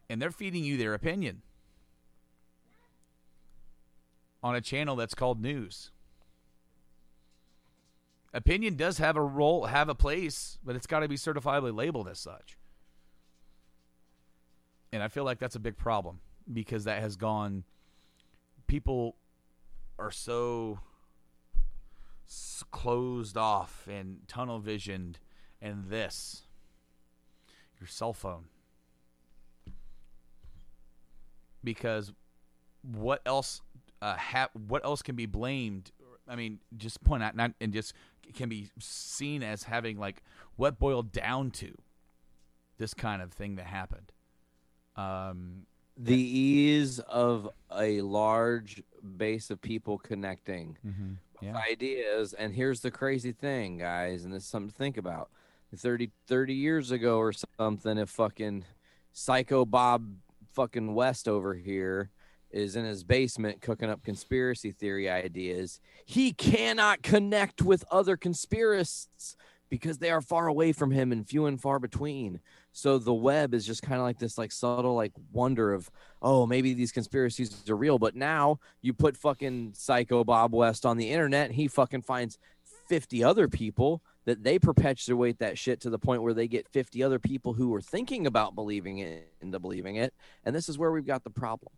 and 0.08 0.20
they're 0.20 0.30
feeding 0.30 0.64
you 0.64 0.76
their 0.76 0.94
opinion 0.94 1.42
on 4.42 4.54
a 4.54 4.60
channel 4.60 4.96
that's 4.96 5.14
called 5.14 5.40
news. 5.40 5.90
Opinion 8.34 8.76
does 8.76 8.98
have 8.98 9.16
a 9.16 9.22
role, 9.22 9.66
have 9.66 9.88
a 9.88 9.94
place, 9.94 10.58
but 10.64 10.74
it's 10.74 10.86
got 10.86 11.00
to 11.00 11.08
be 11.08 11.16
certifiably 11.16 11.74
labeled 11.74 12.08
as 12.08 12.18
such. 12.18 12.58
And 14.92 15.02
I 15.02 15.08
feel 15.08 15.24
like 15.24 15.38
that's 15.38 15.56
a 15.56 15.60
big 15.60 15.76
problem 15.76 16.20
because 16.52 16.84
that 16.84 17.00
has 17.00 17.16
gone. 17.16 17.64
People 18.66 19.16
are 19.98 20.10
so 20.10 20.80
closed 22.70 23.36
off 23.36 23.86
and 23.90 24.20
tunnel 24.28 24.58
visioned, 24.58 25.18
and 25.62 25.88
this 25.88 26.42
your 27.80 27.86
cell 27.86 28.12
phone. 28.12 28.44
because 31.64 32.12
what 32.82 33.22
else 33.26 33.62
uh, 34.00 34.16
ha- 34.16 34.50
what 34.66 34.84
else 34.84 35.02
can 35.02 35.14
be 35.14 35.26
blamed? 35.26 35.92
I 36.28 36.36
mean, 36.36 36.58
just 36.76 37.02
point 37.04 37.22
out 37.22 37.36
not 37.36 37.52
and 37.60 37.72
just 37.72 37.94
can 38.34 38.48
be 38.48 38.68
seen 38.78 39.42
as 39.42 39.64
having 39.64 39.98
like 39.98 40.22
what 40.56 40.78
boiled 40.78 41.12
down 41.12 41.50
to 41.50 41.76
this 42.78 42.94
kind 42.94 43.22
of 43.22 43.32
thing 43.32 43.56
that 43.56 43.66
happened. 43.66 44.12
Um, 44.96 45.66
the 45.96 46.16
ease 46.16 46.98
of 47.00 47.48
a 47.74 48.00
large 48.00 48.82
base 49.16 49.50
of 49.50 49.60
people 49.60 49.98
connecting 49.98 50.76
yeah. 51.40 51.56
ideas 51.70 52.32
and 52.34 52.54
here's 52.54 52.80
the 52.80 52.90
crazy 52.90 53.32
thing 53.32 53.78
guys 53.78 54.24
and 54.24 54.32
this 54.32 54.42
is 54.42 54.48
something 54.48 54.70
to 54.70 54.76
think 54.76 54.96
about 54.96 55.30
30 55.76 56.10
30 56.26 56.54
years 56.54 56.90
ago 56.90 57.18
or 57.18 57.32
something 57.58 57.98
if 57.98 58.10
fucking 58.10 58.64
psycho 59.12 59.64
bob 59.64 60.06
fucking 60.52 60.94
west 60.94 61.28
over 61.28 61.54
here 61.54 62.10
is 62.50 62.76
in 62.76 62.84
his 62.84 63.02
basement 63.04 63.60
cooking 63.62 63.88
up 63.88 64.02
conspiracy 64.02 64.70
theory 64.70 65.08
ideas 65.08 65.80
he 66.04 66.32
cannot 66.32 67.02
connect 67.02 67.62
with 67.62 67.84
other 67.90 68.16
conspiracists 68.16 69.36
because 69.72 69.96
they 69.96 70.10
are 70.10 70.20
far 70.20 70.48
away 70.48 70.70
from 70.70 70.90
him 70.90 71.12
and 71.12 71.26
few 71.26 71.46
and 71.46 71.58
far 71.58 71.78
between. 71.78 72.40
So 72.72 72.98
the 72.98 73.14
web 73.14 73.54
is 73.54 73.64
just 73.64 73.80
kind 73.80 73.98
of 73.98 74.02
like 74.02 74.18
this 74.18 74.36
like 74.36 74.52
subtle 74.52 74.94
like 74.94 75.12
wonder 75.32 75.72
of 75.72 75.90
oh 76.20 76.44
maybe 76.44 76.74
these 76.74 76.92
conspiracies 76.92 77.66
are 77.70 77.74
real. 77.74 77.98
But 77.98 78.14
now 78.14 78.60
you 78.82 78.92
put 78.92 79.16
fucking 79.16 79.72
psycho 79.74 80.24
bob 80.24 80.52
west 80.52 80.84
on 80.84 80.98
the 80.98 81.08
internet 81.08 81.52
he 81.52 81.68
fucking 81.68 82.02
finds 82.02 82.36
50 82.90 83.24
other 83.24 83.48
people 83.48 84.02
that 84.24 84.44
they 84.44 84.58
perpetuate 84.58 85.38
that 85.38 85.58
shit 85.58 85.80
to 85.80 85.90
the 85.90 85.98
point 85.98 86.22
where 86.22 86.34
they 86.34 86.46
get 86.46 86.68
50 86.68 87.02
other 87.02 87.18
people 87.18 87.54
who 87.54 87.74
are 87.74 87.80
thinking 87.80 88.26
about 88.26 88.54
believing 88.54 88.98
it 88.98 89.32
into 89.40 89.58
believing 89.58 89.96
it. 89.96 90.14
And 90.44 90.54
this 90.54 90.68
is 90.68 90.78
where 90.78 90.92
we've 90.92 91.06
got 91.06 91.24
the 91.24 91.30
problem. 91.30 91.72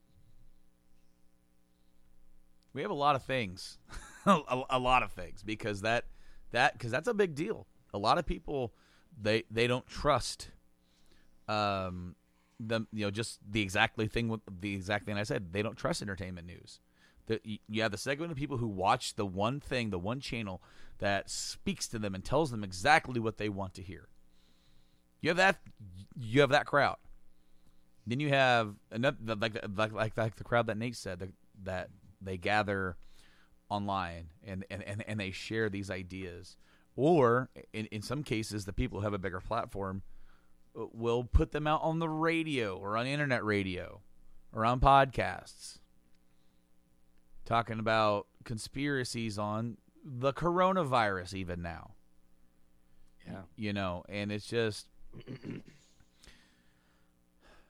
We 2.75 2.83
have 2.83 2.91
a 2.91 2.95
lot 2.95 3.17
of 3.17 3.23
things. 3.23 3.79
A, 4.27 4.63
a, 4.71 4.79
lot 4.79 5.03
of 5.03 5.13
things 5.13 5.43
because 5.43 5.83
that 5.83 6.07
that 6.53 6.73
because 6.73 6.91
that's 6.91 7.09
a 7.09 7.13
big 7.13 7.35
deal. 7.35 7.67
A 7.93 7.99
lot 7.99 8.17
of 8.17 8.25
people 8.25 8.73
they 9.21 9.45
they 9.51 9.67
don't 9.67 9.87
trust 9.87 10.49
um 11.47 12.17
the 12.59 12.87
you 12.91 13.05
know 13.05 13.11
just 13.11 13.39
the 13.47 13.61
exactly 13.61 14.07
thing 14.07 14.41
the 14.61 14.75
exact 14.75 15.05
thing 15.05 15.19
I 15.19 15.25
said. 15.25 15.53
They 15.53 15.61
don't 15.61 15.77
trust 15.77 16.01
entertainment 16.01 16.47
news. 16.47 16.81
The, 17.27 17.41
you 17.69 17.83
have 17.83 17.93
the 17.93 17.99
segment 17.99 18.33
of 18.33 18.39
people 18.39 18.59
who 18.59 18.67
watch 18.67 19.15
the 19.15 19.25
one 19.25 19.61
thing, 19.61 19.91
the 19.91 19.99
one 19.99 20.21
channel 20.21 20.63
that 20.99 21.31
speaks 21.31 21.89
to 21.89 21.99
them 21.99 22.15
and 22.15 22.25
tells 22.25 22.51
them 22.51 22.63
exactly 22.63 23.19
what 23.19 23.39
they 23.39 23.49
want 23.49 23.75
to 23.75 23.83
hear. 23.83 24.09
You 25.21 25.31
have 25.31 25.39
that. 25.39 25.57
You 26.15 26.43
have 26.43 26.51
that 26.51 26.67
crowd. 26.67 26.97
Then 28.07 28.21
you 28.21 28.29
have 28.29 28.75
another 28.91 29.17
like 29.37 29.59
like 29.75 29.93
like, 29.93 30.17
like 30.17 30.37
the 30.37 30.45
crowd 30.45 30.67
that 30.67 30.77
Nate 30.77 30.97
said 30.97 31.19
that, 31.21 31.31
that 31.63 31.89
they 32.21 32.37
gather 32.37 32.97
online 33.71 34.29
and, 34.45 34.65
and, 34.71 34.83
and, 34.83 35.05
and 35.07 35.19
they 35.19 35.31
share 35.31 35.69
these 35.69 35.91
ideas. 35.91 36.57
Or 36.97 37.49
in, 37.73 37.87
in 37.87 38.03
some 38.03 38.23
cases, 38.23 38.65
the 38.65 38.73
people 38.73 38.99
who 38.99 39.05
have 39.05 39.15
a 39.15 39.19
bigger 39.19 39.41
platform 39.41 40.03
uh, 40.79 40.85
will 40.93 41.25
put 41.25 41.53
them 41.53 41.67
out 41.67 41.81
on 41.83 41.99
the 41.99 42.09
radio 42.09 42.77
or 42.77 42.97
on 42.97 43.07
internet 43.07 43.45
radio 43.45 44.01
or 44.53 44.65
on 44.65 44.79
podcasts 44.79 45.79
talking 47.45 47.79
about 47.79 48.27
conspiracies 48.45 49.39
on 49.39 49.77
the 50.05 50.33
coronavirus 50.33 51.35
even 51.35 51.63
now 51.63 51.93
yeah 53.27 53.43
you 53.57 53.73
know 53.73 54.05
and 54.09 54.31
it's 54.31 54.47
just 54.47 54.87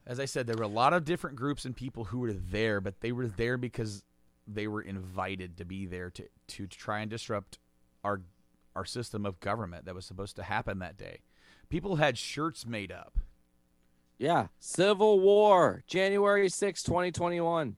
as 0.06 0.18
i 0.18 0.24
said 0.24 0.46
there 0.46 0.56
were 0.56 0.62
a 0.62 0.68
lot 0.68 0.92
of 0.92 1.04
different 1.04 1.37
groups 1.37 1.64
and 1.64 1.76
people 1.76 2.04
who 2.04 2.18
were 2.18 2.32
there 2.32 2.80
but 2.80 3.00
they 3.00 3.12
were 3.12 3.28
there 3.28 3.56
because 3.56 4.02
they 4.46 4.66
were 4.66 4.82
invited 4.82 5.56
to 5.56 5.64
be 5.64 5.87
there 5.87 6.10
to 6.10 6.24
to 6.48 6.66
try 6.66 7.00
and 7.00 7.10
disrupt 7.10 7.58
our 8.02 8.20
our 8.74 8.84
system 8.84 9.24
of 9.24 9.38
government 9.38 9.84
that 9.84 9.94
was 9.94 10.04
supposed 10.04 10.34
to 10.37 10.42
happen 10.42 10.80
that 10.80 10.96
day 10.96 11.20
People 11.68 11.96
had 11.96 12.18
shirts 12.18 12.66
made 12.66 12.92
up. 12.92 13.18
Yeah, 14.18 14.48
Civil 14.60 15.18
War, 15.18 15.82
January 15.87 16.48
6, 16.48 16.82
2021. 16.82 17.76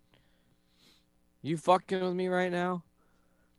You 1.43 1.57
fucking 1.57 2.01
with 2.01 2.15
me 2.15 2.29
right 2.29 2.51
now? 2.51 2.83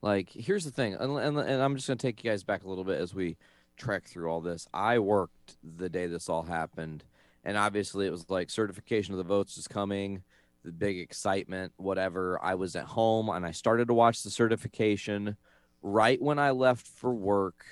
Like, 0.02 0.30
here's 0.30 0.66
the 0.66 0.72
thing, 0.72 0.94
and, 0.94 1.18
and, 1.18 1.38
and 1.38 1.62
I'm 1.62 1.76
just 1.76 1.88
going 1.88 1.98
to 1.98 2.08
take 2.08 2.24
you 2.24 2.30
guys 2.30 2.44
back 2.44 2.64
a 2.64 2.70
little 2.70 2.84
bit 2.84 3.00
as 3.00 3.16
we 3.16 3.38
trek 3.78 4.06
through 4.06 4.30
all 4.30 4.42
this. 4.42 4.68
I 4.74 5.00
worked 5.00 5.58
the 5.64 5.90
day 5.90 6.08
this 6.08 6.30
all 6.30 6.44
happened, 6.44 7.04
and 7.44 7.58
obviously 7.58 8.06
it 8.06 8.12
was 8.12 8.30
like 8.30 8.50
certification 8.50 9.14
of 9.14 9.18
the 9.18 9.24
votes 9.24 9.58
is 9.58 9.68
coming, 9.68 10.22
the 10.64 10.72
big 10.72 11.00
excitement, 11.00 11.74
whatever. 11.78 12.40
I 12.44 12.56
was 12.56 12.76
at 12.76 12.86
home 12.86 13.30
and 13.30 13.46
I 13.46 13.52
started 13.52 13.88
to 13.88 13.94
watch 13.94 14.22
the 14.22 14.30
certification. 14.30 15.38
Right 15.82 16.22
when 16.22 16.40
I 16.40 16.52
left 16.52 16.86
for 16.86 17.14
work, 17.14 17.64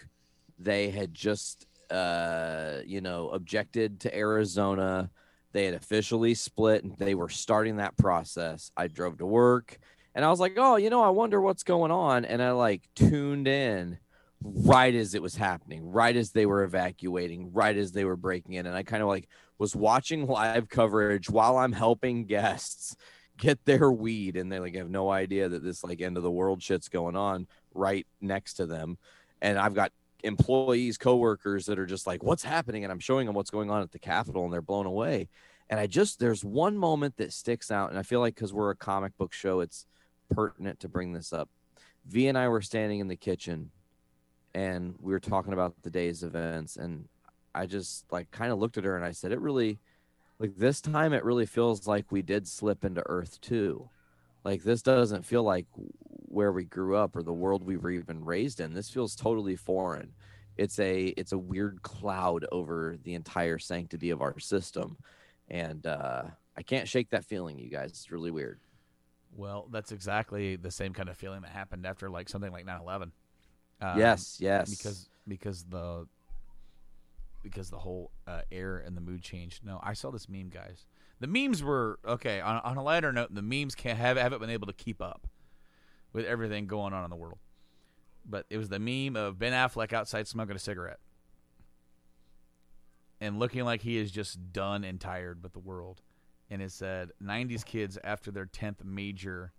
they 0.58 0.90
had 0.90 1.14
just 1.14 1.68
uh, 1.92 2.82
you 2.86 3.02
know, 3.02 3.30
objected 3.30 4.00
to 4.02 4.16
Arizona. 4.16 5.10
They 5.52 5.66
had 5.66 5.74
officially 5.74 6.34
split 6.34 6.84
and 6.84 6.98
they 6.98 7.16
were 7.16 7.30
starting 7.30 7.78
that 7.78 7.98
process. 7.98 8.72
I 8.76 8.88
drove 8.88 9.18
to 9.20 9.26
work 9.26 9.78
and 10.16 10.24
I 10.24 10.30
was 10.30 10.40
like, 10.40 10.54
oh, 10.56 10.78
you 10.78 10.90
know, 10.90 11.04
I 11.04 11.10
wonder 11.10 11.42
what's 11.42 11.64
going 11.64 11.92
on. 11.92 12.24
And 12.24 12.42
I 12.42 12.52
like 12.52 12.88
tuned 12.96 13.50
in 13.50 14.00
right 14.42 14.96
as 14.96 15.14
it 15.14 15.22
was 15.22 15.36
happening, 15.36 15.92
right 15.92 16.16
as 16.16 16.32
they 16.32 16.46
were 16.46 16.64
evacuating, 16.64 17.52
right 17.52 17.76
as 17.76 17.92
they 17.92 18.06
were 18.06 18.16
breaking 18.16 18.54
in. 18.54 18.66
And 18.66 18.76
I 18.76 18.84
kind 18.84 19.04
of 19.04 19.10
like 19.10 19.28
was 19.58 19.76
watching 19.76 20.26
live 20.28 20.70
coverage 20.70 21.30
while 21.30 21.58
I'm 21.58 21.74
helping 21.74 22.26
guests 22.26 22.96
get 23.38 23.66
their 23.66 23.92
weed. 23.92 24.38
And 24.38 24.50
they 24.50 24.60
like 24.60 24.76
have 24.76 24.90
no 24.90 25.10
idea 25.10 25.50
that 25.50 25.64
this 25.64 25.84
like 25.84 26.02
end 26.02 26.16
of 26.16 26.24
the 26.24 26.32
world 26.32 26.64
shit's 26.64 26.88
going 26.88 27.18
on 27.18 27.46
right 27.74 28.08
next 28.22 28.54
to 28.56 28.66
them. 28.66 28.98
And 29.42 29.60
I've 29.60 29.74
got 29.74 29.92
employees, 30.24 30.98
coworkers 30.98 31.66
that 31.66 31.78
are 31.78 31.86
just 31.86 32.08
like, 32.08 32.24
what's 32.24 32.44
happening? 32.44 32.86
And 32.86 32.92
I'm 32.92 33.00
showing 33.00 33.26
them 33.26 33.36
what's 33.36 33.52
going 33.52 33.70
on 33.70 33.82
at 33.82 33.92
the 33.92 34.00
Capitol 34.00 34.46
and 34.46 34.54
they're 34.54 34.62
blown 34.62 34.86
away. 34.86 35.28
And 35.70 35.78
I 35.78 35.88
just, 35.88 36.20
there's 36.20 36.46
one 36.46 36.78
moment 36.78 37.18
that 37.18 37.34
sticks 37.34 37.70
out. 37.70 37.90
And 37.90 38.00
I 38.00 38.04
feel 38.04 38.22
like 38.22 38.36
because 38.36 38.54
we're 38.54 38.70
a 38.70 38.78
comic 38.78 39.18
book 39.18 39.34
show, 39.34 39.60
it's 39.60 39.86
pertinent 40.30 40.80
to 40.82 40.88
bring 40.88 41.14
this 41.14 41.34
up. 41.34 41.50
V 42.08 42.28
and 42.28 42.38
I 42.38 42.48
were 42.48 42.62
standing 42.62 43.00
in 43.00 43.08
the 43.08 43.16
kitchen 43.16 43.72
and 44.54 44.96
we 45.02 45.12
were 45.12 45.20
talking 45.20 45.54
about 45.54 45.74
the 45.82 45.90
day's 45.90 46.24
events. 46.24 46.78
And 46.78 47.08
I 47.54 47.66
just 47.66 48.06
like 48.12 48.32
kind 48.32 48.52
of 48.52 48.60
looked 48.60 48.78
at 48.78 48.84
her 48.86 48.96
and 48.96 49.06
I 49.06 49.12
said, 49.12 49.32
it 49.32 49.42
really, 49.42 49.80
like 50.40 50.56
this 50.56 50.82
time, 50.82 51.14
it 51.14 51.24
really 51.24 51.46
feels 51.46 51.88
like 51.88 52.12
we 52.12 52.22
did 52.22 52.48
slip 52.48 52.86
into 52.86 53.04
Earth-2. 53.06 53.88
Like 54.44 54.64
this 54.64 54.82
doesn't 54.82 55.26
feel 55.26 55.44
like 55.44 55.66
where 56.36 56.52
we 56.52 56.66
grew 56.66 56.96
up 56.96 57.16
or 57.16 57.24
the 57.24 57.34
world 57.34 57.64
we 57.64 57.78
were 57.78 57.90
even 57.90 58.24
raised 58.24 58.60
in. 58.60 58.74
This 58.74 58.90
feels 58.90 59.16
totally 59.16 59.56
foreign. 59.56 60.14
It's 60.58 60.80
a 60.80 61.08
it's 61.18 61.32
a 61.32 61.38
weird 61.38 61.82
cloud 61.82 62.46
over 62.52 62.98
the 63.04 63.16
entire 63.16 63.58
sanctity 63.58 64.10
of 64.10 64.22
our 64.22 64.40
system, 64.40 64.98
and 65.50 65.86
uh, 65.86 66.24
I 66.56 66.62
can't 66.62 66.88
shake 66.88 67.10
that 67.10 67.26
feeling, 67.26 67.58
you 67.58 67.70
guys. 67.70 67.90
It's 67.90 68.12
really 68.12 68.32
weird. 68.32 68.60
Well, 69.36 69.68
that's 69.70 69.92
exactly 69.92 70.56
the 70.56 70.72
same 70.72 70.94
kind 70.94 71.10
of 71.10 71.18
feeling 71.18 71.42
that 71.42 71.52
happened 71.52 71.86
after 71.86 72.10
like 72.10 72.30
something 72.30 72.52
like 72.52 72.66
9/11. 72.66 73.12
Um, 73.82 74.00
yes, 74.00 74.38
yes. 74.40 74.70
Because 74.70 75.10
because 75.28 75.64
the 75.66 76.08
because 77.44 77.70
the 77.70 77.78
whole 77.78 78.12
uh, 78.28 78.42
air 78.52 78.78
and 78.78 78.96
the 78.98 79.02
mood 79.02 79.22
changed. 79.22 79.64
No, 79.64 79.80
I 79.84 79.94
saw 79.94 80.10
this 80.10 80.28
meme, 80.28 80.50
guys. 80.50 80.86
The 81.20 81.28
memes 81.28 81.64
were 81.64 82.00
okay. 82.06 82.42
On, 82.42 82.62
on 82.64 82.78
a 82.78 82.84
lighter 82.84 83.12
note, 83.12 83.34
the 83.34 83.42
memes 83.42 83.76
can't 83.76 84.00
have 84.00 84.18
haven't 84.18 84.40
been 84.40 84.50
able 84.50 84.68
to 84.68 84.74
keep 84.74 85.02
up 85.02 85.28
with 86.14 86.26
everything 86.26 86.66
going 86.66 86.94
on 86.94 87.04
in 87.04 87.10
the 87.10 87.16
world. 87.16 87.40
But 88.26 88.46
it 88.50 88.58
was 88.58 88.70
the 88.70 88.80
meme 88.80 89.16
of 89.16 89.38
Ben 89.38 89.54
Affleck 89.54 89.94
outside 89.94 90.28
smoking 90.28 90.56
a 90.56 90.60
cigarette 90.60 91.00
and 93.22 93.38
looking 93.40 93.64
like 93.64 93.82
he 93.82 93.98
is 93.98 94.12
just 94.12 94.52
done 94.52 94.84
and 94.84 95.00
tired 95.00 95.44
with 95.44 95.54
the 95.54 95.60
world. 95.60 96.02
And 96.50 96.62
it 96.62 96.72
said 96.72 97.12
90s 97.24 97.66
kids 97.66 97.98
after 98.04 98.32
their 98.32 98.46
10th 98.46 98.84
major, 98.84 99.52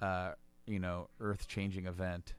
uh, 0.00 0.32
you 0.66 0.78
know, 0.78 1.08
earth 1.20 1.48
changing 1.48 1.86
event. 1.86 2.34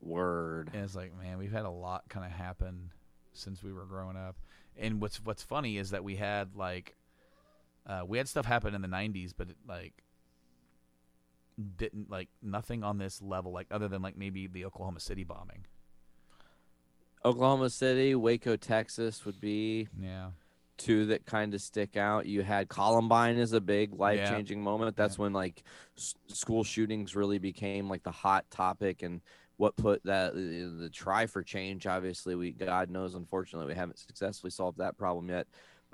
Word. 0.00 0.70
And 0.72 0.84
it's 0.84 0.94
like, 0.94 1.12
man, 1.20 1.38
we've 1.38 1.52
had 1.52 1.64
a 1.64 1.70
lot 1.70 2.08
kind 2.08 2.24
of 2.24 2.32
happen 2.32 2.90
since 3.32 3.62
we 3.62 3.72
were 3.72 3.84
growing 3.84 4.16
up. 4.16 4.36
And 4.76 5.00
what's 5.00 5.22
what's 5.22 5.42
funny 5.42 5.76
is 5.76 5.90
that 5.90 6.02
we 6.02 6.16
had 6.16 6.56
like, 6.56 6.96
uh, 7.86 8.02
we 8.06 8.18
had 8.18 8.28
stuff 8.28 8.46
happen 8.46 8.74
in 8.74 8.82
the 8.82 8.88
90s, 8.88 9.32
but 9.36 9.50
it, 9.50 9.56
like 9.66 10.02
didn't 11.76 12.10
like 12.10 12.28
nothing 12.42 12.82
on 12.82 12.98
this 12.98 13.20
level, 13.20 13.52
like 13.52 13.66
other 13.70 13.88
than 13.88 14.02
like 14.02 14.16
maybe 14.16 14.46
the 14.46 14.64
Oklahoma 14.64 15.00
City 15.00 15.24
bombing. 15.24 15.66
Oklahoma 17.24 17.70
City, 17.70 18.14
Waco, 18.14 18.56
Texas 18.56 19.24
would 19.24 19.40
be 19.40 19.88
yeah 20.00 20.30
two 20.82 21.06
that 21.06 21.24
kind 21.26 21.54
of 21.54 21.60
stick 21.60 21.96
out. 21.96 22.26
You 22.26 22.42
had 22.42 22.68
Columbine 22.68 23.36
is 23.36 23.52
a 23.52 23.60
big 23.60 23.94
life 23.94 24.28
changing 24.28 24.58
yeah. 24.58 24.64
moment. 24.64 24.96
That's 24.96 25.16
yeah. 25.16 25.22
when 25.22 25.32
like 25.32 25.62
s- 25.96 26.14
school 26.28 26.64
shootings 26.64 27.14
really 27.14 27.38
became 27.38 27.88
like 27.88 28.02
the 28.02 28.10
hot 28.10 28.44
topic 28.50 29.02
and 29.02 29.20
what 29.56 29.76
put 29.76 30.02
that 30.04 30.34
the, 30.34 30.74
the 30.78 30.90
try 30.90 31.26
for 31.26 31.42
change. 31.42 31.86
Obviously, 31.86 32.34
we 32.34 32.52
God 32.52 32.90
knows, 32.90 33.14
unfortunately, 33.14 33.72
we 33.72 33.78
haven't 33.78 33.98
successfully 33.98 34.50
solved 34.50 34.78
that 34.78 34.98
problem 34.98 35.28
yet. 35.28 35.46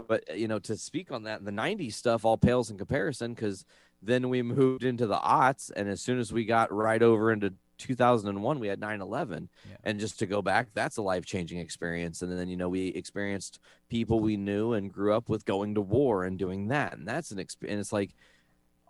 but 0.09 0.25
uh, 0.31 0.35
you 0.35 0.49
know, 0.49 0.59
to 0.61 0.77
speak 0.77 1.13
on 1.13 1.25
that, 1.25 1.45
the 1.45 1.51
'90s 1.51 1.95
stuff 1.95 2.25
all 2.25 2.39
pales 2.39 2.71
in 2.71 2.79
comparison 2.79 3.35
because 3.35 3.65
then 4.01 4.29
we 4.29 4.43
moved 4.43 4.85
into 4.85 5.07
the 5.07 5.19
aughts, 5.19 5.71
and 5.75 5.89
as 5.89 6.01
soon 6.01 6.19
as 6.19 6.33
we 6.33 6.45
got 6.45 6.73
right 6.73 7.03
over 7.03 7.33
into 7.33 7.53
2001 7.79 8.59
we 8.61 8.69
had 8.69 8.81
9-11 8.81 9.49
Yeah. 9.69 9.77
and 9.85 9.99
just 10.01 10.19
to 10.19 10.27
go 10.27 10.43
back 10.43 10.69
that's 10.75 10.97
a 10.97 11.03
life-changing 11.03 11.59
experience. 11.59 12.23
And 12.23 12.31
then 12.39 12.49
you 12.49 12.57
know 12.57 12.69
we 12.69 12.89
experienced 12.89 13.59
people 13.89 14.21
we 14.21 14.37
knew 14.37 14.73
and 14.75 14.93
grew 14.93 15.15
up 15.15 15.29
with 15.29 15.45
going 15.45 15.75
to 15.77 15.81
war 15.81 16.25
and 16.25 16.39
doing 16.39 16.69
that. 16.69 16.97
And 16.99 17.07
that's 17.07 17.31
an 17.31 17.39
experience 17.39 17.73
and 17.73 17.81
it's 17.81 17.93
like 17.93 18.15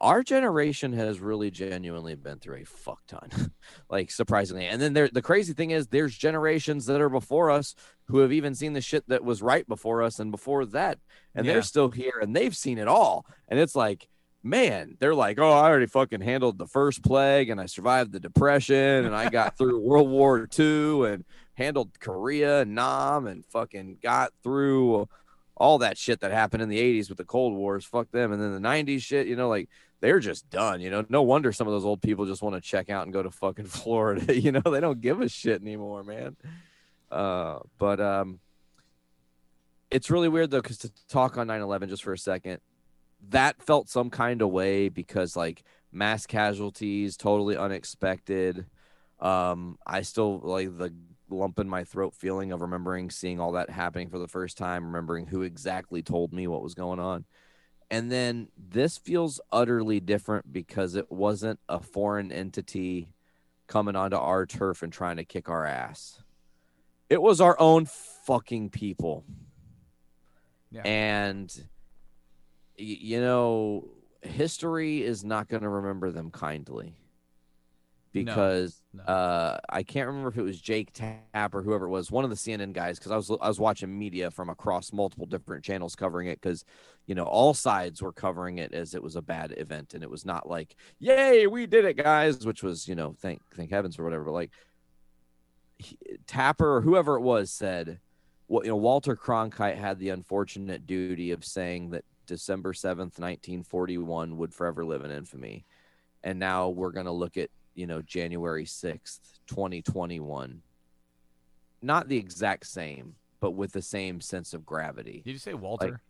our 0.01 0.23
generation 0.23 0.93
has 0.93 1.19
really 1.19 1.51
genuinely 1.51 2.15
been 2.15 2.39
through 2.39 2.55
a 2.59 2.65
fuck 2.65 3.01
ton 3.09 3.29
like 3.91 4.11
surprisingly. 4.13 4.67
And 4.67 4.81
then 4.81 4.93
there 4.93 5.09
the 5.09 5.23
crazy 5.23 5.53
thing 5.55 5.73
is 5.73 5.89
there's 5.89 6.17
generations 6.17 6.87
that 6.87 7.01
are 7.01 7.09
before 7.09 7.51
us 7.51 7.75
who 8.07 8.19
have 8.19 8.33
even 8.33 8.55
seen 8.55 8.73
the 8.75 8.81
shit 8.81 9.09
that 9.09 9.25
was 9.25 9.43
right 9.43 9.67
before 9.67 10.03
us 10.03 10.19
and 10.21 10.31
before 10.31 10.65
that. 10.67 10.99
And 11.35 11.45
Yeah. 11.45 11.55
they're 11.55 11.63
still 11.63 11.91
here 11.91 12.19
and 12.23 12.35
they've 12.35 12.57
seen 12.57 12.79
it 12.79 12.87
all. 12.89 13.27
And 13.49 13.59
it's 13.59 13.75
like 13.75 14.09
man 14.43 14.97
they're 15.01 15.15
like 15.15 15.39
oh 15.39 15.51
i 15.51 15.69
already 15.69 15.87
fucking 15.87 16.21
handled 16.21 16.59
the 16.59 16.67
first 16.67 17.03
plague 17.03 17.51
and 17.51 17.61
i 17.61 17.67
survived 17.67 18.13
the 18.13 18.21
depression 18.21 19.05
and 19.05 19.15
i 19.15 19.29
got 19.29 19.59
through 19.59 19.81
world 19.85 20.09
war 20.09 20.49
ii 20.59 21.05
and 21.07 21.25
handled 21.55 21.91
korea 21.99 22.61
and 22.61 22.75
nam 22.75 23.27
and 23.27 23.45
fucking 23.47 23.99
got 24.01 24.33
through 24.43 25.09
all 25.59 25.79
that 25.79 25.99
shit 25.99 26.21
that 26.21 26.31
happened 26.31 26.63
in 26.63 26.69
the 26.69 26.79
80s 26.79 27.09
with 27.09 27.19
the 27.19 27.25
cold 27.25 27.55
wars. 27.55 27.85
Fuck 27.85 28.11
them. 28.11 28.33
And 28.33 28.41
then 28.41 28.55
the 28.55 28.67
90s 28.67 29.03
shit 29.03 29.27
you 29.27 29.37
know 29.37 29.49
like 29.49 29.69
they're 30.01 30.21
just 30.21 30.49
done 30.51 30.81
you 30.81 30.91
know? 30.91 31.05
No 31.09 31.23
wonder 31.23 31.53
some 31.53 31.67
of 31.67 31.73
those 31.73 31.85
old 31.85 32.01
people 32.01 32.27
just 32.27 32.43
want 32.43 32.55
to 32.55 32.61
check 32.61 32.89
out 32.89 33.05
and 33.05 33.13
go 33.13 33.23
to 33.23 33.31
fucking 33.31 33.65
florida 33.67 34.39
you 34.41 34.53
know? 34.53 34.61
They 34.61 34.81
don't 34.81 35.01
give 35.01 35.21
a 35.21 35.29
shit 35.29 35.61
anymore 35.61 36.05
man. 36.05 36.37
Uh 37.11 37.59
but 37.79 38.01
um 38.01 38.41
it's 39.91 40.11
really 40.11 40.29
weird 40.29 40.51
though 40.51 40.61
because 40.61 40.79
to 40.79 40.91
talk 41.09 41.37
on 41.39 41.49
9-11 41.49 41.89
just 41.89 42.05
for 42.05 42.13
a 42.13 42.19
second 42.19 42.61
that 43.31 43.63
felt 43.63 43.89
some 43.89 44.11
kind 44.11 44.43
of 44.43 44.51
way 44.51 44.89
because 44.89 45.37
like 45.37 45.63
mass 45.93 46.27
casualties 46.27 47.17
totally 47.17 47.57
unexpected. 47.57 48.67
Um 49.21 49.79
i 49.87 50.03
still 50.03 50.39
like 50.39 50.77
the 50.79 50.93
lump 51.31 51.59
in 51.59 51.69
my 51.69 51.85
throat 51.85 52.15
feeling 52.15 52.53
of 52.53 52.61
remembering 52.61 53.11
seeing 53.11 53.41
all 53.41 53.53
that 53.53 53.71
happening 53.71 54.09
for 54.09 54.19
the 54.19 54.29
first 54.29 54.57
time 54.57 54.85
remembering 54.85 55.27
who 55.27 55.43
exactly 55.43 56.03
told 56.03 56.33
me 56.33 56.47
what 56.47 56.63
was 56.63 56.75
going 56.75 56.99
on. 56.99 57.25
And 57.91 58.13
then 58.13 58.49
this 58.57 58.99
feels 58.99 59.41
utterly 59.51 60.01
different 60.01 60.53
because 60.53 60.95
it 60.95 61.11
wasn't 61.11 61.59
a 61.69 61.81
foreign 61.81 62.31
entity 62.31 63.15
coming 63.67 63.97
onto 63.97 64.17
our 64.17 64.47
turf 64.47 64.83
and 64.83 64.93
trying 64.93 65.17
to 65.17 65.25
kick 65.25 65.49
our 65.49 65.65
ass. 65.65 66.23
It 67.09 67.23
was 67.23 67.41
our 67.41 67.59
own 67.59 67.87
fucking 67.87 68.71
people. 68.71 69.25
Yeah. 70.71 70.83
and 70.83 71.51
you 72.79 73.21
know 73.21 73.89
history 74.23 75.03
is 75.03 75.25
not 75.25 75.49
going 75.49 75.63
to 75.63 75.69
remember 75.69 76.11
them 76.11 76.31
kindly. 76.31 76.95
Because 78.11 78.83
no. 78.95 79.03
uh 79.03 79.59
i 79.69 79.83
can't 79.83 80.07
remember 80.07 80.31
if 80.31 80.39
it 80.39 80.43
was 80.43 80.59
jake 80.59 80.93
tapp 80.95 81.55
or 81.55 81.63
whoever 81.63 81.85
it 81.85 81.91
was 81.91 82.11
one 82.11 82.25
of 82.25 82.31
the 82.31 82.37
cnn 82.37 82.73
guys 82.73 82.99
because 82.99 83.13
i 83.13 83.17
was 83.17 83.31
i 83.43 83.47
was 83.47 83.61
watching 83.61 83.97
media 83.97 84.31
from 84.31 84.49
across 84.49 84.95
multiple 84.95 85.27
different 85.27 85.63
channels 85.63 85.95
covering 85.95 86.27
it 86.27 86.41
because 86.41 86.65
you 87.07 87.15
know 87.15 87.25
all 87.25 87.53
sides 87.53 88.01
were 88.01 88.13
covering 88.13 88.59
it 88.59 88.73
as 88.73 88.95
it 88.95 89.03
was 89.03 89.15
a 89.15 89.23
bad 89.23 89.55
event. 89.59 89.93
And 89.93 90.03
it 90.03 90.11
was 90.11 90.25
not 90.25 90.49
like 90.49 90.75
yay 90.99 91.47
we 91.47 91.67
did 91.67 91.85
it 91.85 91.99
guys 91.99 92.47
which 92.47 92.63
was 92.63 92.89
you 92.89 92.95
know 92.95 93.15
thank 93.21 93.43
thank 93.55 93.71
heavens 93.71 93.95
for 93.95 94.05
whatever 94.05 94.25
but 94.25 94.33
like 94.33 94.51
he, 95.77 95.99
tapper 96.27 96.77
or 96.77 96.81
whoever 96.81 97.17
it 97.17 97.23
was 97.23 97.51
said 97.51 98.01
well, 98.49 98.65
you 98.65 98.71
know, 98.71 98.77
Walter 98.77 99.15
Cronkite 99.15 99.77
had 99.77 99.99
the 99.99 100.09
unfortunate 100.09 100.87
duty 100.87 101.31
of 101.33 101.45
saying 101.45 101.91
that 101.91 102.05
December 102.29 102.73
7th, 102.73 103.19
1941 103.19 104.37
would 104.37 104.55
forever 104.55 104.85
live 104.85 105.05
in 105.05 105.11
infamy. 105.11 105.65
And 106.23 106.39
now 106.39 106.69
we're 106.69 106.93
going 106.93 107.07
to 107.07 107.13
look 107.13 107.37
at, 107.37 107.51
you 107.75 107.87
know, 107.87 108.03
January 108.03 108.65
6th, 108.65 109.41
2021. 109.49 110.63
Not 111.83 112.09
the 112.09 112.17
exact 112.17 112.67
same, 112.67 113.17
but 113.41 113.53
with 113.53 113.73
the 113.73 113.83
same 113.83 114.21
sense 114.21 114.55
of 114.55 114.67
gravity. 114.67 115.23
Did 115.25 115.33
you 115.33 115.39
say 115.39 115.55
Walter? 115.55 116.01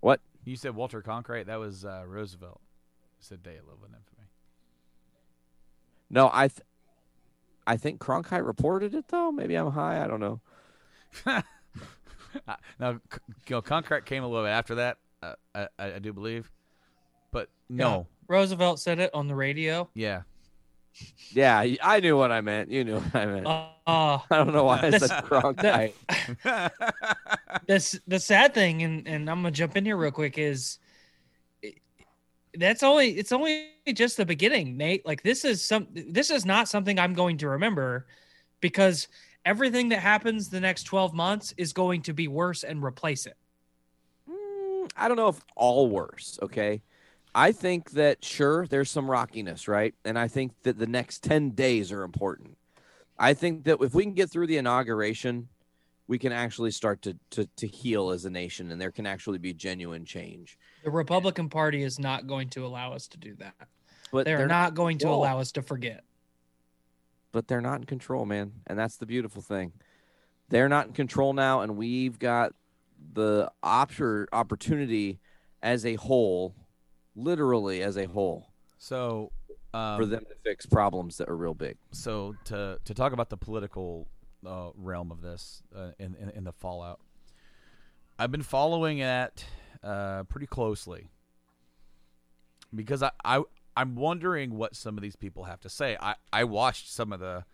What? 0.00 0.20
You 0.44 0.56
said 0.56 0.74
Walter 0.74 1.02
Cronkite. 1.02 1.46
That 1.46 1.58
was 1.58 1.84
uh, 1.84 2.04
Roosevelt. 2.06 2.60
Said 3.20 3.42
day 3.42 3.56
of 3.56 3.66
live 3.66 3.78
in 3.80 3.94
infamy. 3.96 4.28
No, 6.08 6.30
I 6.32 6.48
th- 6.48 6.60
I 7.66 7.76
think 7.76 8.00
Cronkite 8.00 8.46
reported 8.46 8.94
it 8.94 9.08
though. 9.08 9.32
Maybe 9.32 9.56
I'm 9.56 9.72
high, 9.72 10.02
I 10.02 10.06
don't 10.06 10.20
know. 10.20 10.40
Uh, 12.48 12.54
now, 12.78 12.92
C- 13.12 13.18
you 13.48 13.56
know, 13.56 13.62
Cronkite 13.62 14.04
came 14.04 14.22
a 14.22 14.28
little 14.28 14.44
bit 14.44 14.50
after 14.50 14.74
that. 14.76 14.98
Uh, 15.22 15.34
I, 15.54 15.68
I 15.78 15.94
I 15.94 15.98
do 15.98 16.12
believe, 16.12 16.50
but 17.32 17.48
no, 17.68 18.06
Roosevelt 18.28 18.80
said 18.80 18.98
it 18.98 19.10
on 19.14 19.28
the 19.28 19.34
radio. 19.34 19.88
yeah, 19.94 20.22
Yeah, 21.32 21.64
I 21.82 22.00
knew 22.00 22.16
what 22.16 22.30
I 22.32 22.40
meant. 22.40 22.70
You 22.70 22.84
knew 22.84 23.00
what 23.00 23.14
I 23.14 23.26
meant. 23.26 23.46
Uh, 23.46 23.68
I 23.86 24.20
don't 24.30 24.52
know 24.52 24.64
why 24.64 24.80
I 24.82 24.90
this- 24.90 25.06
said 25.06 25.24
Cronkite. 25.24 25.92
this 27.66 27.98
the 28.06 28.18
sad 28.20 28.54
thing, 28.54 28.82
and 28.82 29.06
and 29.08 29.28
I'm 29.30 29.38
gonna 29.38 29.50
jump 29.50 29.76
in 29.76 29.84
here 29.84 29.96
real 29.96 30.10
quick 30.10 30.38
is 30.38 30.78
that's 32.54 32.82
only 32.82 33.10
it's 33.18 33.32
only 33.32 33.70
just 33.94 34.16
the 34.16 34.26
beginning, 34.26 34.76
Nate. 34.76 35.04
Like 35.06 35.22
this 35.22 35.44
is 35.44 35.64
some 35.64 35.86
this 35.92 36.30
is 36.30 36.44
not 36.44 36.68
something 36.68 36.98
I'm 36.98 37.14
going 37.14 37.38
to 37.38 37.48
remember 37.48 38.06
because 38.60 39.08
everything 39.48 39.88
that 39.88 40.00
happens 40.00 40.50
the 40.50 40.60
next 40.60 40.82
12 40.84 41.14
months 41.14 41.54
is 41.56 41.72
going 41.72 42.02
to 42.02 42.12
be 42.12 42.28
worse 42.28 42.64
and 42.64 42.84
replace 42.84 43.24
it. 43.24 43.36
Mm, 44.28 44.90
I 44.94 45.08
don't 45.08 45.16
know 45.16 45.28
if 45.28 45.40
all 45.56 45.88
worse. 45.88 46.38
Okay. 46.42 46.82
I 47.34 47.52
think 47.52 47.92
that 47.92 48.22
sure 48.22 48.66
there's 48.66 48.90
some 48.90 49.10
rockiness, 49.10 49.66
right? 49.66 49.94
And 50.04 50.18
I 50.18 50.28
think 50.28 50.52
that 50.64 50.78
the 50.78 50.86
next 50.86 51.22
10 51.22 51.52
days 51.52 51.92
are 51.92 52.02
important. 52.02 52.58
I 53.18 53.32
think 53.32 53.64
that 53.64 53.78
if 53.80 53.94
we 53.94 54.02
can 54.02 54.12
get 54.12 54.28
through 54.28 54.48
the 54.48 54.58
inauguration, 54.58 55.48
we 56.08 56.18
can 56.18 56.32
actually 56.32 56.70
start 56.70 57.00
to 57.02 57.16
to, 57.30 57.48
to 57.56 57.66
heal 57.66 58.10
as 58.10 58.26
a 58.26 58.30
nation 58.30 58.70
and 58.70 58.78
there 58.80 58.92
can 58.92 59.06
actually 59.06 59.38
be 59.38 59.54
genuine 59.54 60.04
change. 60.04 60.58
The 60.84 60.90
Republican 60.90 61.48
Party 61.48 61.82
is 61.82 61.98
not 61.98 62.26
going 62.26 62.50
to 62.50 62.66
allow 62.66 62.92
us 62.92 63.08
to 63.08 63.18
do 63.18 63.34
that. 63.36 63.54
But 64.12 64.26
They're, 64.26 64.46
not 64.46 64.74
going 64.74 64.98
to 64.98 65.04
control. 65.04 65.22
allow 65.22 65.38
us 65.38 65.52
to 65.52 65.62
forget. 65.62 66.04
But 67.32 67.48
they're 67.48 67.60
not 67.60 67.80
in 67.80 67.84
control, 67.84 68.24
man. 68.26 68.52
And 68.66 68.78
that's 68.78 68.96
the 68.96 69.06
beautiful 69.06 69.42
thing. 69.42 69.72
They're 70.48 70.68
not 70.68 70.86
in 70.86 70.92
control 70.92 71.32
now, 71.32 71.60
and 71.60 71.76
we've 71.76 72.18
got 72.18 72.52
the 73.12 73.50
oppor- 73.62 74.26
opportunity 74.32 75.20
as 75.62 75.84
a 75.84 75.94
whole, 75.96 76.54
literally 77.14 77.82
as 77.82 77.96
a 77.96 78.06
whole, 78.06 78.48
so 78.78 79.30
um, 79.74 79.98
for 79.98 80.06
them 80.06 80.20
to 80.20 80.34
fix 80.44 80.66
problems 80.66 81.18
that 81.18 81.28
are 81.28 81.36
real 81.36 81.54
big. 81.54 81.76
so 81.92 82.34
to 82.44 82.78
to 82.84 82.94
talk 82.94 83.12
about 83.12 83.28
the 83.28 83.36
political 83.36 84.08
uh, 84.46 84.70
realm 84.76 85.10
of 85.10 85.20
this 85.20 85.62
uh, 85.76 85.90
in, 85.98 86.14
in 86.14 86.30
in 86.30 86.44
the 86.44 86.52
fallout, 86.52 87.00
I've 88.18 88.30
been 88.30 88.42
following 88.42 88.98
it 88.98 89.44
uh, 89.82 90.22
pretty 90.24 90.46
closely 90.46 91.08
because 92.74 93.02
I, 93.02 93.10
I 93.24 93.42
I'm 93.78 93.94
wondering 93.94 94.56
what 94.56 94.74
some 94.74 94.98
of 94.98 95.02
these 95.02 95.14
people 95.14 95.44
have 95.44 95.60
to 95.60 95.68
say. 95.68 95.96
I 96.00 96.16
I 96.32 96.42
watched 96.42 96.92
some 96.92 97.12
of 97.12 97.20
the 97.20 97.44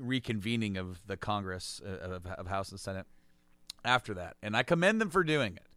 reconvening 0.00 0.76
of 0.76 1.00
the 1.06 1.16
Congress 1.16 1.80
uh, 1.86 2.14
of, 2.14 2.26
of 2.26 2.48
House 2.48 2.70
and 2.72 2.80
Senate 2.80 3.06
after 3.84 4.12
that, 4.14 4.36
and 4.42 4.56
I 4.56 4.64
commend 4.64 5.00
them 5.00 5.08
for 5.08 5.22
doing 5.22 5.54
it 5.54 5.68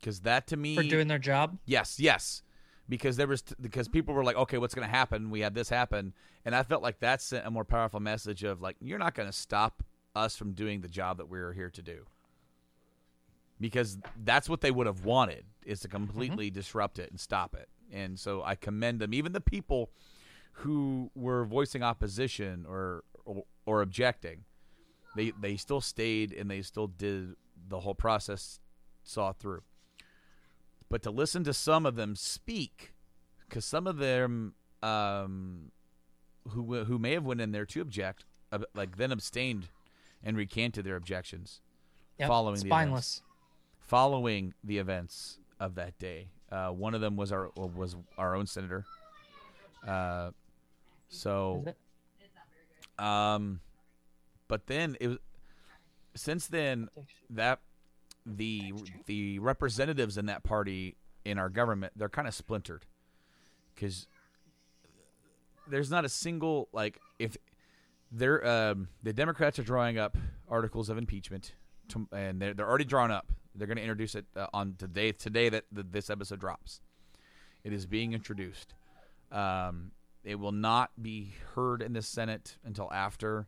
because 0.00 0.20
that 0.20 0.48
to 0.48 0.56
me 0.56 0.74
For 0.74 0.82
doing 0.82 1.06
their 1.06 1.20
job. 1.20 1.58
Yes, 1.64 2.00
yes. 2.00 2.42
Because 2.88 3.16
there 3.16 3.28
was 3.28 3.42
t- 3.42 3.54
because 3.60 3.86
people 3.86 4.12
were 4.12 4.24
like, 4.24 4.36
okay, 4.36 4.58
what's 4.58 4.74
going 4.74 4.86
to 4.86 4.94
happen? 4.94 5.30
We 5.30 5.40
had 5.40 5.54
this 5.54 5.68
happen, 5.68 6.12
and 6.44 6.54
I 6.54 6.64
felt 6.64 6.82
like 6.82 6.98
that 6.98 7.22
sent 7.22 7.46
a 7.46 7.52
more 7.52 7.64
powerful 7.64 8.00
message 8.00 8.42
of 8.42 8.60
like, 8.60 8.76
you're 8.80 8.98
not 8.98 9.14
going 9.14 9.28
to 9.28 9.32
stop 9.32 9.84
us 10.16 10.36
from 10.36 10.52
doing 10.52 10.80
the 10.80 10.88
job 10.88 11.18
that 11.18 11.28
we're 11.28 11.52
here 11.52 11.70
to 11.70 11.80
do. 11.80 12.06
Because 13.60 13.98
that's 14.24 14.48
what 14.48 14.60
they 14.60 14.72
would 14.72 14.88
have 14.88 15.04
wanted 15.04 15.44
is 15.64 15.78
to 15.80 15.88
completely 15.88 16.50
disrupt 16.50 16.98
it 16.98 17.10
and 17.10 17.20
stop 17.20 17.54
it. 17.54 17.68
And 17.94 18.18
so 18.18 18.42
I 18.42 18.56
commend 18.56 19.00
them, 19.00 19.14
even 19.14 19.32
the 19.32 19.40
people 19.40 19.90
who 20.58 21.10
were 21.14 21.44
voicing 21.44 21.82
opposition 21.82 22.66
or 22.68 23.04
or, 23.24 23.44
or 23.66 23.82
objecting. 23.82 24.44
They 25.16 25.32
they 25.40 25.56
still 25.56 25.80
stayed 25.80 26.32
and 26.32 26.50
they 26.50 26.62
still 26.62 26.88
did 26.88 27.36
the 27.68 27.80
whole 27.80 27.94
process 27.94 28.60
saw 29.02 29.32
through 29.32 29.62
but 30.90 31.02
to 31.02 31.10
listen 31.10 31.42
to 31.44 31.52
some 31.52 31.86
of 31.86 31.96
them 31.96 32.14
speak, 32.14 32.92
because 33.48 33.64
some 33.64 33.86
of 33.86 33.96
them 33.96 34.54
um, 34.82 35.72
who 36.50 36.84
who 36.84 36.98
may 36.98 37.12
have 37.12 37.24
went 37.24 37.40
in 37.40 37.52
there 37.52 37.66
to 37.66 37.80
object, 37.80 38.24
like 38.74 38.96
then 38.96 39.10
abstained 39.10 39.68
and 40.22 40.36
recanted 40.36 40.84
their 40.84 40.96
objections 40.96 41.60
Yep, 42.18 42.28
following 42.28 42.54
the 42.60 42.66
events, 42.66 42.68
spineless. 42.68 43.22
following 43.80 44.54
the 44.62 44.78
events 44.78 45.40
of 45.58 45.74
that 45.74 45.98
day. 45.98 46.28
Uh, 46.54 46.70
one 46.70 46.94
of 46.94 47.00
them 47.00 47.16
was 47.16 47.32
our 47.32 47.50
was 47.56 47.96
our 48.16 48.36
own 48.36 48.46
senator. 48.46 48.84
Uh, 49.86 50.30
so 51.08 51.64
um, 52.98 53.58
but 54.46 54.66
then 54.68 54.96
it 55.00 55.08
was 55.08 55.18
since 56.14 56.46
then 56.46 56.88
that 57.30 57.58
the 58.24 58.72
the 59.06 59.40
representatives 59.40 60.16
in 60.16 60.26
that 60.26 60.44
party 60.44 60.94
in 61.24 61.38
our 61.38 61.48
government 61.48 61.92
they're 61.96 62.08
kind 62.08 62.28
of 62.28 62.34
splintered 62.34 62.84
because 63.74 64.06
there's 65.66 65.90
not 65.90 66.04
a 66.04 66.08
single 66.08 66.68
like 66.72 67.00
if 67.18 67.36
they're 68.12 68.46
um, 68.46 68.88
the 69.02 69.12
Democrats 69.12 69.58
are 69.58 69.64
drawing 69.64 69.98
up 69.98 70.16
articles 70.48 70.88
of 70.88 70.98
impeachment 70.98 71.52
to, 71.88 72.06
and 72.12 72.40
they're 72.40 72.54
they're 72.54 72.68
already 72.68 72.84
drawn 72.84 73.10
up. 73.10 73.32
They're 73.54 73.66
going 73.66 73.76
to 73.76 73.82
introduce 73.82 74.14
it 74.14 74.26
uh, 74.36 74.46
on 74.52 74.74
today 74.78 75.12
today 75.12 75.48
that 75.48 75.64
this 75.70 76.10
episode 76.10 76.40
drops. 76.40 76.80
It 77.62 77.72
is 77.72 77.86
being 77.86 78.12
introduced. 78.12 78.74
Um, 79.30 79.92
it 80.24 80.36
will 80.36 80.52
not 80.52 80.90
be 81.00 81.34
heard 81.54 81.82
in 81.82 81.92
the 81.92 82.02
Senate 82.02 82.56
until 82.64 82.92
after 82.92 83.46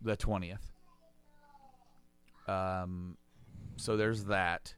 the 0.00 0.16
twentieth. 0.16 0.72
Um, 2.48 3.16
so 3.76 3.96
there's 3.96 4.24
that. 4.24 4.74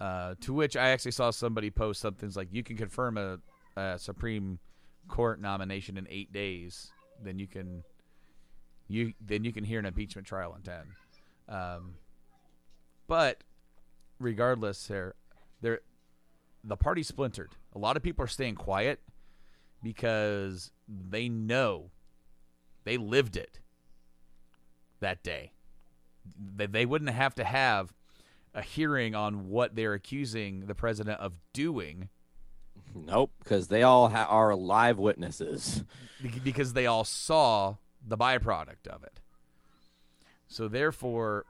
Uh, 0.00 0.34
to 0.40 0.52
which 0.52 0.76
I 0.76 0.90
actually 0.90 1.12
saw 1.12 1.30
somebody 1.30 1.70
post 1.70 2.00
something 2.00 2.30
like, 2.34 2.48
"You 2.52 2.62
can 2.62 2.76
confirm 2.76 3.16
a, 3.16 3.38
a 3.76 3.98
Supreme 3.98 4.58
Court 5.08 5.40
nomination 5.40 5.96
in 5.96 6.06
eight 6.10 6.32
days, 6.32 6.90
then 7.22 7.38
you 7.38 7.46
can 7.46 7.84
you 8.88 9.12
then 9.20 9.44
you 9.44 9.52
can 9.52 9.64
hear 9.64 9.78
an 9.78 9.86
impeachment 9.86 10.26
trial 10.26 10.54
in 10.56 10.62
ten." 10.62 10.84
Um, 11.48 11.94
but 13.06 13.42
regardless, 14.18 14.86
there, 14.86 15.14
there, 15.60 15.80
the 16.62 16.76
party 16.76 17.02
splintered. 17.02 17.50
A 17.74 17.78
lot 17.78 17.96
of 17.96 18.02
people 18.02 18.24
are 18.24 18.28
staying 18.28 18.54
quiet 18.54 19.00
because 19.82 20.70
they 20.88 21.28
know 21.28 21.90
they 22.84 22.96
lived 22.96 23.36
it 23.36 23.60
that 25.00 25.22
day. 25.22 25.52
They, 26.56 26.66
they 26.66 26.86
wouldn't 26.86 27.10
have 27.10 27.34
to 27.36 27.44
have 27.44 27.92
a 28.54 28.62
hearing 28.62 29.14
on 29.14 29.48
what 29.48 29.74
they're 29.74 29.94
accusing 29.94 30.66
the 30.66 30.74
president 30.74 31.20
of 31.20 31.32
doing 31.52 32.08
Nope, 32.94 33.32
because 33.42 33.66
they 33.68 33.82
all 33.82 34.08
ha- 34.10 34.26
are 34.30 34.54
live 34.54 34.98
witnesses. 34.98 35.82
because 36.44 36.72
they 36.74 36.86
all 36.86 37.02
saw 37.04 37.76
the 38.06 38.16
byproduct 38.16 38.86
of 38.88 39.02
it. 39.02 39.20
So 40.46 40.68
therefore, 40.68 41.44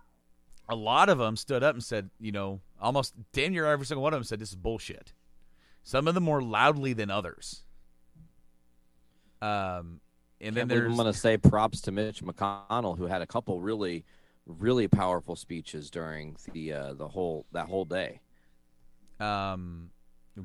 a 0.68 0.74
lot 0.74 1.08
of 1.08 1.18
them 1.18 1.36
stood 1.36 1.62
up 1.62 1.74
and 1.74 1.84
said, 1.84 2.10
you 2.18 2.32
know, 2.32 2.60
almost 2.80 3.14
damn 3.32 3.52
near 3.52 3.66
every 3.66 3.86
single 3.86 4.02
one 4.02 4.12
of 4.12 4.18
them 4.18 4.24
said 4.24 4.38
this 4.38 4.50
is 4.50 4.56
bullshit. 4.56 5.12
Some 5.82 6.08
of 6.08 6.14
them 6.14 6.24
more 6.24 6.42
loudly 6.42 6.92
than 6.94 7.10
others. 7.10 7.62
Um, 9.42 10.00
and 10.40 10.54
then 10.56 10.62
Can't 10.62 10.68
believe 10.68 10.82
there's 10.82 10.90
I'm 10.92 10.96
going 10.96 11.12
to 11.12 11.18
say 11.18 11.36
props 11.36 11.82
to 11.82 11.92
Mitch 11.92 12.22
McConnell, 12.22 12.96
who 12.96 13.06
had 13.06 13.20
a 13.22 13.26
couple 13.26 13.60
really, 13.60 14.04
really 14.46 14.88
powerful 14.88 15.36
speeches 15.36 15.90
during 15.90 16.36
the 16.52 16.72
uh, 16.72 16.94
the 16.94 17.08
whole 17.08 17.44
that 17.52 17.66
whole 17.66 17.84
day. 17.84 18.20
um, 19.20 19.90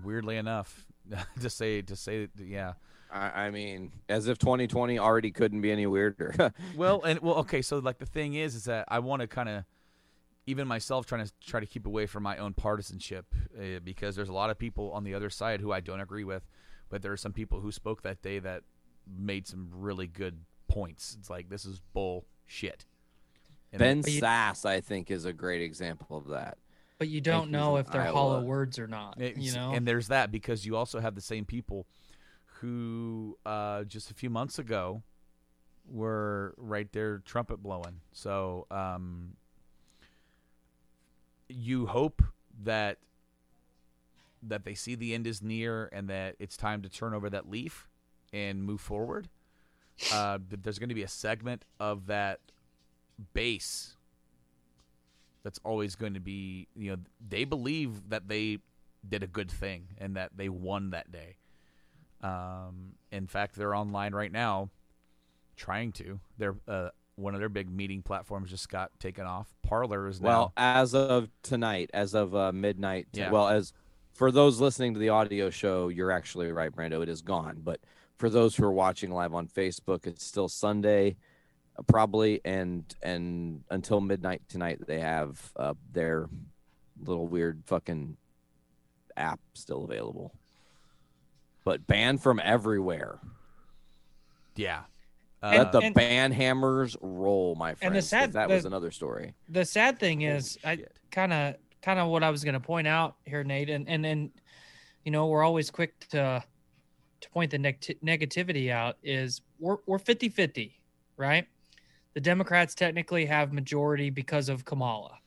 weirdly 0.03 0.37
enough, 0.37 0.85
to 1.41 1.49
say 1.49 1.81
to 1.81 1.95
say 1.95 2.27
yeah. 2.37 2.73
I, 3.11 3.45
I 3.45 3.49
mean, 3.51 3.91
as 4.07 4.27
if 4.27 4.37
2020 4.37 4.99
already 4.99 5.31
couldn't 5.31 5.61
be 5.61 5.71
any 5.71 5.87
weirder. 5.87 6.53
well, 6.75 7.01
and 7.01 7.19
well, 7.21 7.35
okay. 7.37 7.61
So 7.61 7.79
like 7.79 7.97
the 7.97 8.05
thing 8.05 8.35
is, 8.35 8.53
is 8.55 8.65
that 8.65 8.85
I 8.87 8.99
want 8.99 9.21
to 9.21 9.27
kind 9.27 9.49
of, 9.49 9.63
even 10.49 10.67
myself, 10.67 11.05
trying 11.05 11.25
to 11.25 11.31
try 11.45 11.59
to 11.59 11.65
keep 11.65 11.85
away 11.85 12.05
from 12.05 12.23
my 12.23 12.37
own 12.37 12.53
partisanship 12.53 13.25
uh, 13.57 13.79
because 13.83 14.15
there's 14.15 14.29
a 14.29 14.33
lot 14.33 14.49
of 14.49 14.57
people 14.57 14.91
on 14.91 15.03
the 15.03 15.13
other 15.13 15.29
side 15.29 15.61
who 15.61 15.71
I 15.71 15.79
don't 15.79 15.99
agree 16.01 16.23
with, 16.23 16.47
but 16.89 17.01
there 17.01 17.11
are 17.11 17.17
some 17.17 17.33
people 17.33 17.61
who 17.61 17.71
spoke 17.71 18.01
that 18.01 18.21
day 18.21 18.39
that 18.39 18.63
made 19.07 19.47
some 19.47 19.69
really 19.71 20.07
good 20.07 20.39
points. 20.67 21.15
It's 21.19 21.29
like 21.29 21.49
this 21.49 21.65
is 21.65 21.79
bullshit. 21.93 22.85
And 23.71 23.79
ben 23.79 24.01
But 24.01 24.09
Sasse, 24.11 24.65
I 24.65 24.81
think, 24.81 25.11
is 25.11 25.25
a 25.25 25.33
great 25.33 25.61
example 25.61 26.17
of 26.17 26.27
that. 26.29 26.57
But 26.97 27.07
you 27.07 27.21
don't 27.21 27.51
know 27.51 27.77
if 27.77 27.89
they're 27.91 28.01
Iowa. 28.01 28.13
hollow 28.13 28.41
words 28.41 28.79
or 28.79 28.87
not. 28.87 29.21
It's- 29.21 29.37
you 29.37 29.53
know, 29.53 29.71
and 29.73 29.87
there's 29.87 30.07
that 30.07 30.31
because 30.31 30.65
you 30.65 30.75
also 30.75 30.99
have 30.99 31.15
the 31.15 31.21
same 31.21 31.45
people 31.45 31.85
who 32.59 33.37
uh, 33.45 33.83
just 33.83 34.09
a 34.11 34.13
few 34.13 34.29
months 34.29 34.59
ago 34.59 35.03
were 35.85 36.53
right 36.57 36.91
there 36.91 37.19
trumpet 37.19 37.63
blowing. 37.63 38.01
So 38.11 38.67
um, 38.71 39.35
you 41.49 41.87
hope 41.87 42.21
that 42.63 42.97
that 44.41 44.63
they 44.63 44.73
see 44.73 44.95
the 44.95 45.13
end 45.13 45.27
is 45.27 45.41
near 45.41 45.89
and 45.91 46.09
that 46.09 46.35
it's 46.39 46.55
time 46.55 46.81
to 46.81 46.89
turn 46.89 47.13
over 47.13 47.29
that 47.29 47.49
leaf 47.49 47.89
and 48.31 48.63
move 48.63 48.79
forward. 48.79 49.27
Uh, 50.13 50.39
there's 50.49 50.79
going 50.79 50.87
to 50.89 50.95
be 50.95 51.03
a 51.03 51.09
segment 51.09 51.65
of 51.77 52.07
that 52.07 52.39
base 53.33 53.97
that's 55.43 55.59
always 55.63 55.95
going 55.95 56.13
to 56.13 56.19
be 56.19 56.67
you 56.75 56.91
know 56.91 56.97
they 57.27 57.43
believe 57.43 58.09
that 58.09 58.27
they 58.27 58.59
did 59.07 59.23
a 59.23 59.27
good 59.27 59.49
thing 59.49 59.87
and 59.97 60.15
that 60.15 60.31
they 60.35 60.49
won 60.49 60.89
that 60.91 61.11
day 61.11 61.35
um, 62.21 62.93
in 63.11 63.27
fact 63.27 63.55
they're 63.55 63.75
online 63.75 64.13
right 64.13 64.31
now 64.31 64.69
trying 65.55 65.91
to 65.91 66.19
they're 66.37 66.55
uh, 66.67 66.89
one 67.19 67.33
of 67.33 67.39
their 67.39 67.49
big 67.49 67.69
meeting 67.69 68.01
platforms 68.01 68.49
just 68.49 68.69
got 68.69 68.91
taken 68.99 69.25
off 69.25 69.47
Parler 69.61 70.07
is 70.07 70.19
Well, 70.19 70.53
as 70.57 70.95
of 70.95 71.29
tonight, 71.43 71.89
as 71.93 72.13
of 72.15 72.33
uh, 72.35 72.51
midnight, 72.51 73.07
Yeah. 73.13 73.31
well, 73.31 73.47
as 73.49 73.73
for 74.13 74.31
those 74.31 74.59
listening 74.59 74.93
to 74.93 74.99
the 74.99 75.09
audio 75.09 75.49
show, 75.49 75.89
you're 75.89 76.11
actually 76.11 76.51
right, 76.51 76.75
Brando. 76.75 77.01
It 77.03 77.09
is 77.09 77.21
gone. 77.21 77.61
But 77.63 77.79
for 78.17 78.29
those 78.29 78.55
who 78.55 78.65
are 78.65 78.71
watching 78.71 79.11
live 79.11 79.33
on 79.33 79.47
Facebook, 79.47 80.07
it's 80.07 80.25
still 80.25 80.49
Sunday, 80.49 81.17
uh, 81.77 81.83
probably, 81.83 82.41
and 82.43 82.83
and 83.01 83.63
until 83.69 84.01
midnight 84.01 84.41
tonight, 84.49 84.79
they 84.87 84.99
have 84.99 85.51
uh, 85.55 85.73
their 85.91 86.29
little 87.01 87.27
weird 87.27 87.63
fucking 87.65 88.17
app 89.15 89.39
still 89.53 89.83
available, 89.83 90.33
but 91.63 91.85
banned 91.87 92.21
from 92.21 92.39
everywhere. 92.43 93.19
yeah 94.55 94.83
Uh, 95.41 95.47
and- 95.47 95.57
Let 95.59 95.71
the 95.71 95.79
and- 95.79 95.95
ban 95.95 96.31
hammers 96.31 96.97
roll, 97.01 97.55
my 97.55 97.73
friend. 97.75 97.87
and 97.89 97.95
the 97.95 97.99
'cause 98.01 98.09
sad- 98.09 98.33
that 98.33 98.49
was 98.49 98.65
another 98.65 98.91
story. 98.91 99.33
the 99.47 99.63
sad 99.65 99.97
thing 99.99 100.21
is, 100.23 100.57
I 100.63 100.85
kind 101.11 101.31
of 101.33 101.55
kind 101.81 101.97
of 101.99 102.09
what 102.09 102.23
I 102.23 102.29
was 102.29 102.43
going 102.43 102.53
to 102.55 102.59
point 102.59 102.87
out 102.87 103.15
here, 103.25 103.43
Nate, 103.43 103.69
and 103.69 103.87
and 103.87 104.05
and 104.05 104.31
you 105.05 105.11
know 105.11 105.27
we're 105.27 105.43
always 105.43 105.71
quick 105.71 105.97
to 106.09 106.43
to 107.21 107.29
point 107.31 107.51
the 107.51 107.57
neg- 107.57 107.79
negativity 108.03 108.69
out. 108.69 108.97
Is 109.03 109.41
we're 109.59 109.77
we're 109.85 109.97
50-50, 109.99 110.73
right? 111.17 111.47
The 112.15 112.21
Democrats 112.21 112.75
technically 112.75 113.25
have 113.27 113.53
majority 113.53 114.09
because 114.09 114.49
of 114.49 114.65
Kamala. 114.65 115.19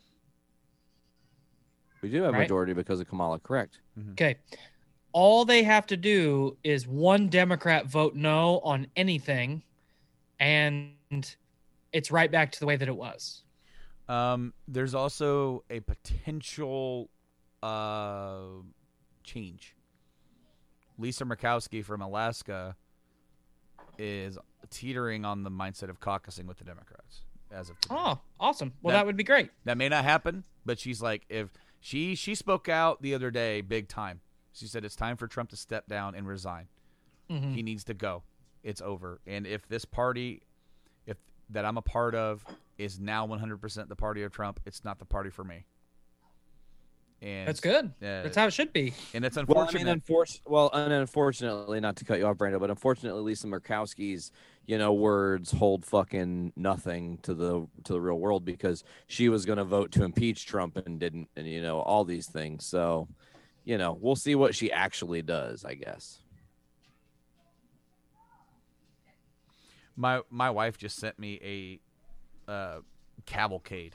We 2.03 2.11
do 2.11 2.23
have 2.23 2.33
Right. 2.35 2.41
majority 2.41 2.73
because 2.73 3.01
of 3.01 3.09
Kamala, 3.09 3.39
correct? 3.39 3.81
Mm-hmm. 3.99 4.13
Okay. 4.13 4.37
All 5.13 5.45
they 5.45 5.63
have 5.63 5.87
to 5.87 5.97
do 5.97 6.57
is 6.65 6.87
one 6.89 7.29
Democrat 7.29 7.87
vote 7.87 8.15
no 8.15 8.59
on 8.61 8.89
anything, 8.97 9.63
and 10.43 11.37
it's 11.93 12.11
right 12.11 12.31
back 12.31 12.51
to 12.53 12.59
the 12.61 12.67
way 12.67 12.75
that 12.77 12.89
it 12.89 12.97
was. 12.97 13.43
Um, 14.09 14.53
there's 14.67 14.95
also 14.95 15.63
a 15.71 15.79
potential 15.81 17.09
uh, 17.63 18.41
change. 19.23 19.77
Lisa 20.99 21.25
Murkowski 21.25 21.85
from 21.85 22.03
Alaska 22.03 22.77
is 23.99 24.37
teetering 24.71 25.25
on 25.25 25.45
the 25.45 25.51
mindset 25.51 25.89
of 25.89 26.01
caucusing 26.01 26.47
with 26.47 26.59
the 26.59 26.65
Democrats 26.65 27.21
as 27.51 27.71
of 27.71 27.81
today. 27.81 27.95
Oh, 27.97 28.19
awesome. 28.41 28.73
Well, 28.83 28.93
That- 28.93 29.01
that 29.01 29.07
would 29.07 29.17
be 29.17 29.25
great. 29.25 29.51
That 29.65 29.77
may 29.79 29.89
not 29.89 30.05
happen, 30.05 30.45
but 30.67 30.79
she's 30.81 31.01
like, 31.01 31.25
if 31.29 31.51
she 31.81 32.15
she 32.15 32.35
spoke 32.35 32.69
out 32.69 33.01
the 33.03 33.15
other 33.15 33.31
day, 33.31 33.61
big 33.61 33.89
time. 33.89 34.21
She 34.53 34.67
said 34.67 34.85
it's 34.85 34.97
time 34.97 35.17
for 35.17 35.27
Trump 35.29 35.51
to 35.51 35.57
step 35.57 35.87
down 35.89 36.15
and 36.15 36.27
resign. 36.27 36.67
Mhm. 37.31 37.55
He 37.55 37.63
needs 37.63 37.85
to 37.85 37.95
go. 37.95 38.23
It's 38.63 38.81
over. 38.81 39.21
And 39.27 39.47
if 39.47 39.67
this 39.69 39.85
party, 39.85 40.43
if 41.07 41.17
that 41.51 41.65
I'm 41.65 41.77
a 41.79 41.83
part 41.83 42.15
of, 42.15 42.45
is 42.79 42.99
now 43.01 43.27
100% 43.27 43.89
the 43.89 43.97
party 43.97 44.23
of 44.23 44.33
Trump, 44.33 44.61
it's 44.67 44.85
not 44.85 44.99
the 44.99 45.05
party 45.05 45.31
for 45.31 45.45
me. 45.45 45.65
And 47.21 47.47
That's 47.47 47.61
good. 47.61 47.87
Uh, 47.87 48.23
That's 48.25 48.37
how 48.37 48.47
it 48.49 48.53
should 48.53 48.73
be. 48.73 48.95
and 49.15 49.25
it's 49.25 49.37
Well, 49.37 49.45
I 49.59 49.63
unfortunate. 49.69 49.85
mean, 49.87 50.01
unfor- 50.01 50.41
well, 50.45 50.71
and 50.73 50.93
unfortunately, 50.93 51.79
not 51.79 51.95
to 51.97 52.05
cut 52.05 52.19
you 52.19 52.27
off, 52.27 52.37
Brando, 52.37 52.59
but 52.59 52.69
unfortunately, 52.69 53.23
Lisa 53.23 53.47
Murkowski's, 53.47 54.33
you 54.67 54.77
know, 54.77 54.93
words 54.93 55.53
hold 55.53 55.85
fucking 55.87 56.53
nothing 56.57 57.19
to 57.19 57.33
the 57.35 57.61
to 57.85 57.93
the 57.93 58.01
real 58.01 58.19
world 58.19 58.45
because 58.45 58.83
she 59.07 59.29
was 59.29 59.45
going 59.47 59.59
to 59.59 59.65
vote 59.65 59.93
to 59.93 60.03
impeach 60.05 60.47
Trump 60.47 60.77
and 60.85 60.99
didn't, 60.99 61.29
and 61.37 61.47
you 61.47 61.63
know, 61.63 61.79
all 61.81 62.05
these 62.05 62.27
things. 62.27 62.65
So, 62.67 63.07
you 63.65 63.79
know, 63.79 63.97
we'll 64.01 64.17
see 64.17 64.35
what 64.35 64.57
she 64.57 64.73
actually 64.73 65.23
does, 65.23 65.65
I 65.65 65.75
guess. 65.75 66.22
My 69.97 70.23
my 70.31 70.51
wife 70.51 70.79
just 70.79 70.97
sent 70.97 71.19
me 71.19 71.81
a 72.49 72.51
uh, 72.51 72.81
cavalcade 73.27 73.95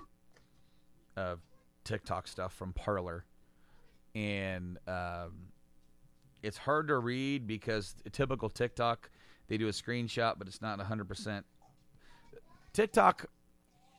of 1.15 1.39
TikTok 1.83 2.27
stuff 2.27 2.53
from 2.53 2.73
Parler, 2.73 3.25
and 4.13 4.77
um, 4.87 5.49
it's 6.43 6.57
hard 6.57 6.87
to 6.89 6.97
read 6.99 7.47
because 7.47 7.95
typical 8.11 8.49
TikTok 8.49 9.09
they 9.47 9.57
do 9.57 9.67
a 9.67 9.71
screenshot, 9.71 10.35
but 10.37 10.47
it's 10.47 10.61
not 10.61 10.79
hundred 10.81 11.07
percent. 11.07 11.45
TikTok 12.73 13.25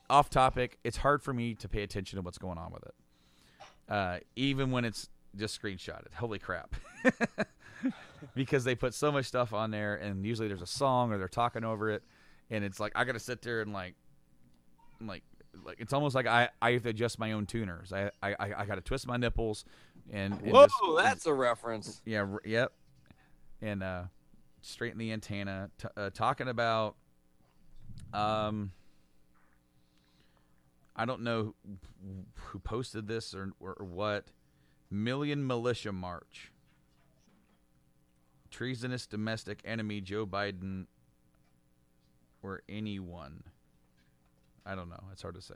off 0.09 0.29
topic. 0.29 0.79
It's 0.83 0.97
hard 0.97 1.21
for 1.21 1.33
me 1.33 1.55
to 1.55 1.67
pay 1.67 1.83
attention 1.83 2.17
to 2.17 2.21
what's 2.21 2.37
going 2.37 2.57
on 2.57 2.71
with 2.71 2.83
it, 2.83 2.93
uh, 3.89 4.17
even 4.35 4.71
when 4.71 4.85
it's 4.85 5.09
just 5.35 5.61
screenshotted. 5.61 6.13
Holy 6.15 6.39
crap! 6.39 6.75
because 8.35 8.63
they 8.63 8.75
put 8.75 8.93
so 8.93 9.11
much 9.11 9.25
stuff 9.25 9.53
on 9.53 9.71
there, 9.71 9.95
and 9.95 10.25
usually 10.25 10.47
there's 10.47 10.61
a 10.61 10.65
song 10.67 11.11
or 11.11 11.17
they're 11.17 11.27
talking 11.27 11.63
over 11.63 11.89
it, 11.89 12.03
and 12.49 12.63
it's 12.63 12.79
like 12.79 12.91
I 12.95 13.03
got 13.03 13.13
to 13.13 13.19
sit 13.19 13.41
there 13.41 13.61
and 13.61 13.73
like, 13.73 13.95
like, 15.01 15.23
like 15.65 15.77
it's 15.79 15.93
almost 15.93 16.15
like 16.15 16.27
I 16.27 16.49
I 16.61 16.71
have 16.73 16.83
to 16.83 16.89
adjust 16.89 17.19
my 17.19 17.31
own 17.33 17.45
tuners. 17.45 17.91
I 17.93 18.11
I 18.21 18.35
I 18.39 18.65
got 18.65 18.75
to 18.75 18.81
twist 18.81 19.07
my 19.07 19.17
nipples, 19.17 19.65
and, 20.11 20.33
and 20.41 20.51
Whoa, 20.51 20.65
just- 20.65 20.75
that's 20.97 21.25
a 21.25 21.33
reference. 21.33 22.01
yeah, 22.05 22.19
r- 22.21 22.41
yep. 22.45 22.73
And 23.61 23.83
uh, 23.83 24.03
straighten 24.61 24.97
the 24.99 25.11
antenna. 25.11 25.69
T- 25.77 25.87
uh, 25.97 26.09
talking 26.11 26.47
about, 26.47 26.95
um, 28.13 28.71
I 30.95 31.05
don't 31.05 31.21
know 31.21 31.55
who, 31.65 31.77
who 32.35 32.59
posted 32.59 33.07
this 33.07 33.33
or, 33.33 33.51
or, 33.59 33.73
or 33.73 33.85
what. 33.85 34.27
Million 34.91 35.45
militia 35.45 35.91
march. 35.91 36.51
Treasonous 38.51 39.05
domestic 39.05 39.61
enemy 39.65 40.01
Joe 40.01 40.25
Biden 40.25 40.85
or 42.41 42.61
anyone. 42.69 43.43
I 44.65 44.75
don't 44.75 44.89
know. 44.89 45.03
It's 45.11 45.21
hard 45.21 45.35
to 45.35 45.41
say. 45.41 45.55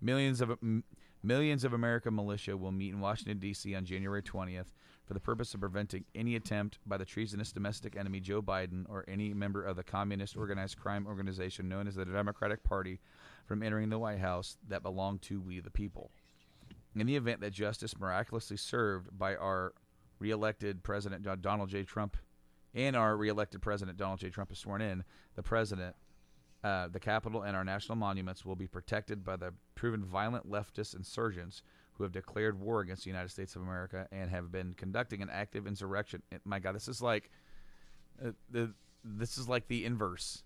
Millions 0.00 0.40
of 0.40 0.50
m- 0.50 0.84
millions 1.22 1.64
of 1.64 1.72
American 1.72 2.14
militia 2.14 2.56
will 2.56 2.72
meet 2.72 2.92
in 2.92 3.00
Washington 3.00 3.38
D.C. 3.38 3.74
on 3.74 3.84
January 3.84 4.22
20th 4.22 4.72
for 5.06 5.14
the 5.14 5.20
purpose 5.20 5.52
of 5.54 5.60
preventing 5.60 6.04
any 6.14 6.34
attempt 6.34 6.78
by 6.86 6.96
the 6.96 7.04
treasonous 7.04 7.52
domestic 7.52 7.96
enemy 7.96 8.20
Joe 8.20 8.40
Biden 8.40 8.84
or 8.88 9.04
any 9.06 9.34
member 9.34 9.62
of 9.62 9.76
the 9.76 9.82
communist 9.82 10.36
organized 10.36 10.78
crime 10.78 11.06
organization 11.06 11.68
known 11.68 11.86
as 11.86 11.94
the 11.94 12.04
Democratic 12.04 12.64
Party 12.64 13.00
from 13.46 13.62
entering 13.62 13.90
the 13.90 13.98
White 13.98 14.20
House 14.20 14.56
that 14.68 14.82
belong 14.82 15.18
to 15.20 15.40
we 15.40 15.60
the 15.60 15.70
people. 15.70 16.10
In 16.96 17.06
the 17.06 17.16
event 17.16 17.40
that 17.40 17.52
justice 17.52 17.98
miraculously 17.98 18.56
served 18.56 19.18
by 19.18 19.34
our 19.34 19.74
reelected 20.18 20.82
President 20.82 21.26
Donald 21.42 21.68
J. 21.68 21.82
Trump 21.82 22.16
and 22.74 22.96
our 22.96 23.16
reelected 23.16 23.62
President 23.62 23.96
Donald 23.96 24.20
J. 24.20 24.30
Trump 24.30 24.50
is 24.52 24.58
sworn 24.58 24.82
in, 24.82 25.04
the 25.36 25.42
President 25.42 25.94
uh, 26.64 26.88
the 26.88 26.98
Capitol 26.98 27.42
and 27.42 27.54
our 27.54 27.62
national 27.62 27.96
monuments 27.96 28.44
will 28.44 28.56
be 28.56 28.66
protected 28.66 29.22
by 29.22 29.36
the 29.36 29.52
proven 29.74 30.02
violent 30.02 30.50
leftist 30.50 30.96
insurgents 30.96 31.62
who 31.92 32.02
have 32.04 32.12
declared 32.12 32.58
war 32.58 32.80
against 32.80 33.04
the 33.04 33.10
United 33.10 33.28
States 33.28 33.54
of 33.54 33.60
America 33.60 34.08
and 34.10 34.30
have 34.30 34.50
been 34.50 34.72
conducting 34.72 35.20
an 35.20 35.28
active 35.30 35.66
insurrection. 35.66 36.22
My 36.44 36.58
God, 36.58 36.74
this 36.74 36.88
is 36.88 37.02
like 37.02 37.30
uh, 38.24 38.30
the 38.50 38.72
this 39.04 39.36
is 39.36 39.46
like 39.46 39.68
the 39.68 39.84
inverse. 39.84 40.42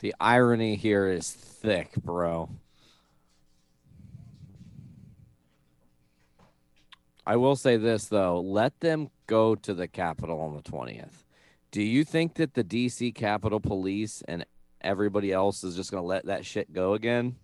The 0.00 0.12
irony 0.18 0.74
here 0.74 1.06
is 1.06 1.30
thick, 1.30 1.94
bro. 1.94 2.50
I 7.24 7.36
will 7.36 7.56
say 7.56 7.76
this 7.76 8.06
though, 8.06 8.40
let 8.40 8.80
them 8.80 9.10
go 9.26 9.54
to 9.54 9.74
the 9.74 9.88
Capitol 9.88 10.40
on 10.40 10.54
the 10.54 10.62
20th. 10.62 11.24
Do 11.70 11.82
you 11.82 12.04
think 12.04 12.34
that 12.34 12.54
the 12.54 12.64
DC 12.64 13.14
Capitol 13.14 13.60
Police 13.60 14.22
and 14.28 14.44
everybody 14.80 15.32
else 15.32 15.64
is 15.64 15.76
just 15.76 15.90
going 15.90 16.02
to 16.02 16.06
let 16.06 16.26
that 16.26 16.44
shit 16.46 16.72
go 16.72 16.94
again? 16.94 17.36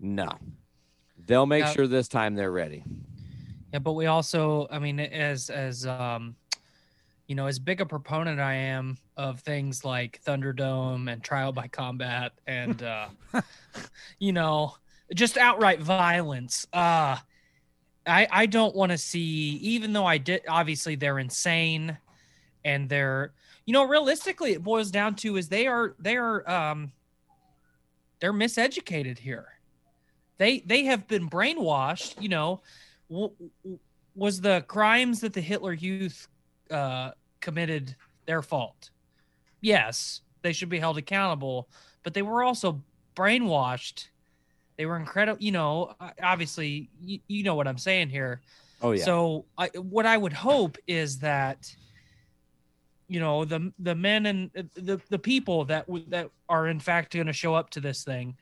No. 0.00 0.28
They'll 1.26 1.46
make 1.46 1.64
Yeah. 1.64 1.72
sure 1.72 1.86
this 1.86 2.08
time 2.08 2.34
they're 2.34 2.50
ready. 2.50 2.84
Yeah, 3.72 3.78
but 3.78 3.92
we 3.92 4.06
also, 4.06 4.66
I 4.70 4.78
mean, 4.78 4.98
as 5.00 5.48
as 5.48 5.86
um, 5.86 6.36
you 7.26 7.34
know, 7.34 7.46
as 7.46 7.58
big 7.58 7.80
a 7.80 7.86
proponent 7.86 8.40
I 8.40 8.54
am 8.54 8.98
of 9.16 9.40
things 9.40 9.84
like 9.84 10.20
Thunderdome 10.26 11.10
and 11.10 11.22
Trial 11.22 11.52
by 11.52 11.68
Combat 11.68 12.32
and 12.46 12.82
uh, 12.82 13.08
you 14.18 14.32
know, 14.32 14.74
just 15.14 15.38
outright 15.38 15.80
violence. 15.80 16.66
Uh 16.72 17.16
I 18.06 18.26
I 18.30 18.46
don't 18.46 18.74
want 18.74 18.92
to 18.92 18.98
see, 18.98 19.58
even 19.62 19.92
though 19.92 20.06
I 20.06 20.18
did. 20.18 20.42
Obviously, 20.48 20.94
they're 20.96 21.18
insane, 21.18 21.96
and 22.64 22.88
they're 22.88 23.32
you 23.66 23.72
know, 23.72 23.84
realistically, 23.86 24.52
it 24.52 24.62
boils 24.62 24.90
down 24.90 25.14
to 25.16 25.36
is 25.36 25.48
they 25.48 25.66
are 25.66 25.94
they 25.98 26.16
are 26.16 26.48
um 26.50 26.92
they're 28.20 28.32
miseducated 28.32 29.18
here. 29.18 29.46
They 30.38 30.60
they 30.60 30.84
have 30.84 31.06
been 31.08 31.28
brainwashed. 31.30 32.20
You 32.20 32.28
know, 32.28 32.62
w- 33.10 33.32
w- 33.62 33.78
was 34.14 34.40
the 34.40 34.64
crimes 34.68 35.20
that 35.20 35.32
the 35.32 35.40
Hitler 35.40 35.72
Youth 35.72 36.28
uh, 36.70 37.12
committed 37.40 37.96
their 38.26 38.42
fault? 38.42 38.90
Yes, 39.60 40.22
they 40.42 40.52
should 40.52 40.68
be 40.68 40.78
held 40.78 40.98
accountable, 40.98 41.68
but 42.02 42.14
they 42.14 42.22
were 42.22 42.42
also 42.42 42.82
brainwashed. 43.14 44.08
They 44.82 44.86
were 44.86 44.96
incredible. 44.96 45.40
You 45.40 45.52
know, 45.52 45.94
obviously, 46.20 46.90
you, 47.00 47.20
you 47.28 47.44
know 47.44 47.54
what 47.54 47.68
I'm 47.68 47.78
saying 47.78 48.08
here. 48.08 48.40
Oh 48.80 48.90
yeah. 48.90 49.04
So, 49.04 49.44
I, 49.56 49.68
what 49.78 50.06
I 50.06 50.16
would 50.16 50.32
hope 50.32 50.76
is 50.88 51.20
that, 51.20 51.72
you 53.06 53.20
know, 53.20 53.44
the 53.44 53.72
the 53.78 53.94
men 53.94 54.26
and 54.26 54.50
the 54.74 55.00
the 55.08 55.20
people 55.20 55.66
that 55.66 55.88
would 55.88 56.10
that 56.10 56.30
are 56.48 56.66
in 56.66 56.80
fact 56.80 57.12
going 57.12 57.28
to 57.28 57.32
show 57.32 57.54
up 57.54 57.70
to 57.70 57.80
this 57.80 58.02
thing, 58.02 58.36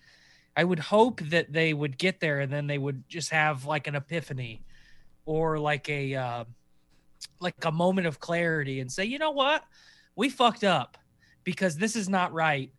I 0.56 0.64
would 0.64 0.78
hope 0.78 1.20
that 1.28 1.52
they 1.52 1.74
would 1.74 1.98
get 1.98 2.20
there 2.20 2.40
and 2.40 2.50
then 2.50 2.66
they 2.66 2.78
would 2.78 3.06
just 3.06 3.28
have 3.28 3.66
like 3.66 3.86
an 3.86 3.96
epiphany, 3.96 4.62
or 5.26 5.58
like 5.58 5.90
a 5.90 6.14
uh, 6.14 6.44
like 7.38 7.62
a 7.66 7.70
moment 7.70 8.06
of 8.06 8.18
clarity 8.18 8.80
and 8.80 8.90
say, 8.90 9.04
you 9.04 9.18
know 9.18 9.32
what, 9.32 9.62
we 10.16 10.30
fucked 10.30 10.64
up 10.64 10.96
because 11.44 11.76
this 11.76 11.96
is 11.96 12.08
not 12.08 12.32
right. 12.32 12.72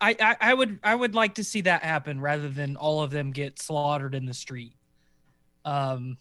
I, 0.00 0.36
I 0.40 0.54
would 0.54 0.78
I 0.82 0.94
would 0.94 1.14
like 1.14 1.34
to 1.34 1.44
see 1.44 1.60
that 1.62 1.82
happen 1.82 2.20
rather 2.20 2.48
than 2.48 2.76
all 2.76 3.02
of 3.02 3.10
them 3.10 3.32
get 3.32 3.60
slaughtered 3.60 4.14
in 4.14 4.24
the 4.26 4.34
street. 4.34 4.74
Um, 5.64 6.16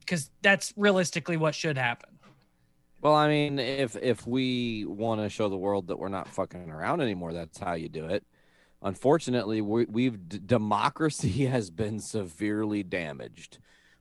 because 0.00 0.30
that's 0.40 0.72
realistically 0.76 1.36
what 1.36 1.54
should 1.54 1.76
happen. 1.76 2.18
Well, 3.02 3.14
I 3.14 3.28
mean, 3.28 3.58
if 3.58 3.94
if 3.96 4.26
we 4.26 4.84
want 4.86 5.20
to 5.20 5.28
show 5.28 5.48
the 5.48 5.56
world 5.56 5.88
that 5.88 5.98
we're 5.98 6.08
not 6.08 6.28
fucking 6.28 6.70
around 6.70 7.00
anymore, 7.00 7.32
that's 7.32 7.58
how 7.58 7.74
you 7.74 7.88
do 7.88 8.06
it. 8.06 8.24
Unfortunately, 8.82 9.60
we, 9.60 9.84
we've 9.84 10.28
d- 10.28 10.40
democracy 10.44 11.44
has 11.46 11.70
been 11.70 12.00
severely 12.00 12.82
damaged. 12.82 13.58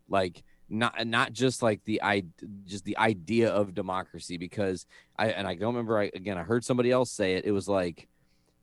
Like 0.07 0.43
not 0.69 1.05
not 1.07 1.31
just 1.31 1.61
like 1.61 1.81
the 1.85 2.01
i 2.01 2.23
just 2.65 2.83
the 2.83 2.97
idea 2.97 3.49
of 3.49 3.73
democracy 3.73 4.35
because 4.35 4.85
I 5.17 5.27
and 5.29 5.47
I 5.47 5.55
don't 5.55 5.73
remember 5.73 5.97
I, 5.97 6.11
again 6.13 6.37
I 6.37 6.43
heard 6.43 6.65
somebody 6.65 6.91
else 6.91 7.11
say 7.11 7.35
it. 7.35 7.45
It 7.45 7.51
was 7.51 7.67
like 7.67 8.07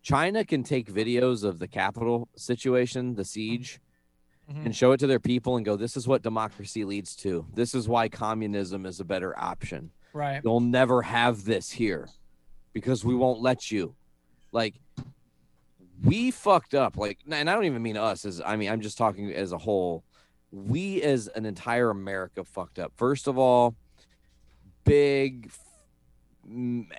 China 0.05 0.45
can 0.45 0.63
take 0.63 0.87
videos 0.93 1.43
of 1.43 1.59
the 1.59 1.67
capital 1.67 2.29
situation, 2.37 3.15
the 3.15 3.25
siege, 3.25 3.81
Mhm. 4.51 4.67
and 4.67 4.77
show 4.77 4.93
it 4.93 4.99
to 4.99 5.07
their 5.07 5.19
people 5.19 5.57
and 5.57 5.65
go, 5.65 5.75
"This 5.77 5.97
is 5.97 6.07
what 6.07 6.23
democracy 6.23 6.85
leads 6.85 7.17
to. 7.17 7.47
This 7.55 7.75
is 7.75 7.89
why 7.89 8.11
communism 8.11 8.85
is 8.87 9.01
a 9.01 9.05
better 9.05 9.37
option." 9.39 9.91
Right. 10.13 10.41
you'll 10.45 10.61
never 10.61 11.03
have 11.03 11.45
this 11.45 11.73
here 11.73 12.09
because 12.73 13.05
we 13.05 13.17
won't 13.17 13.41
let 13.41 13.73
you 13.73 13.97
like 14.53 14.77
we 16.05 16.31
fucked 16.31 16.73
up 16.73 16.97
like 16.97 17.19
and 17.29 17.51
i 17.51 17.53
don't 17.53 17.65
even 17.65 17.83
mean 17.83 17.97
us 17.97 18.25
as 18.25 18.41
i 18.41 18.55
mean 18.55 18.71
i'm 18.71 18.81
just 18.81 18.97
talking 18.97 19.33
as 19.33 19.51
a 19.51 19.59
whole 19.59 20.05
we 20.53 21.03
as 21.03 21.27
an 21.29 21.45
entire 21.47 21.91
america 21.91 22.45
fucked 22.45 22.79
up 22.79 22.93
first 22.95 23.27
of 23.27 23.37
all 23.39 23.75
big 24.85 25.51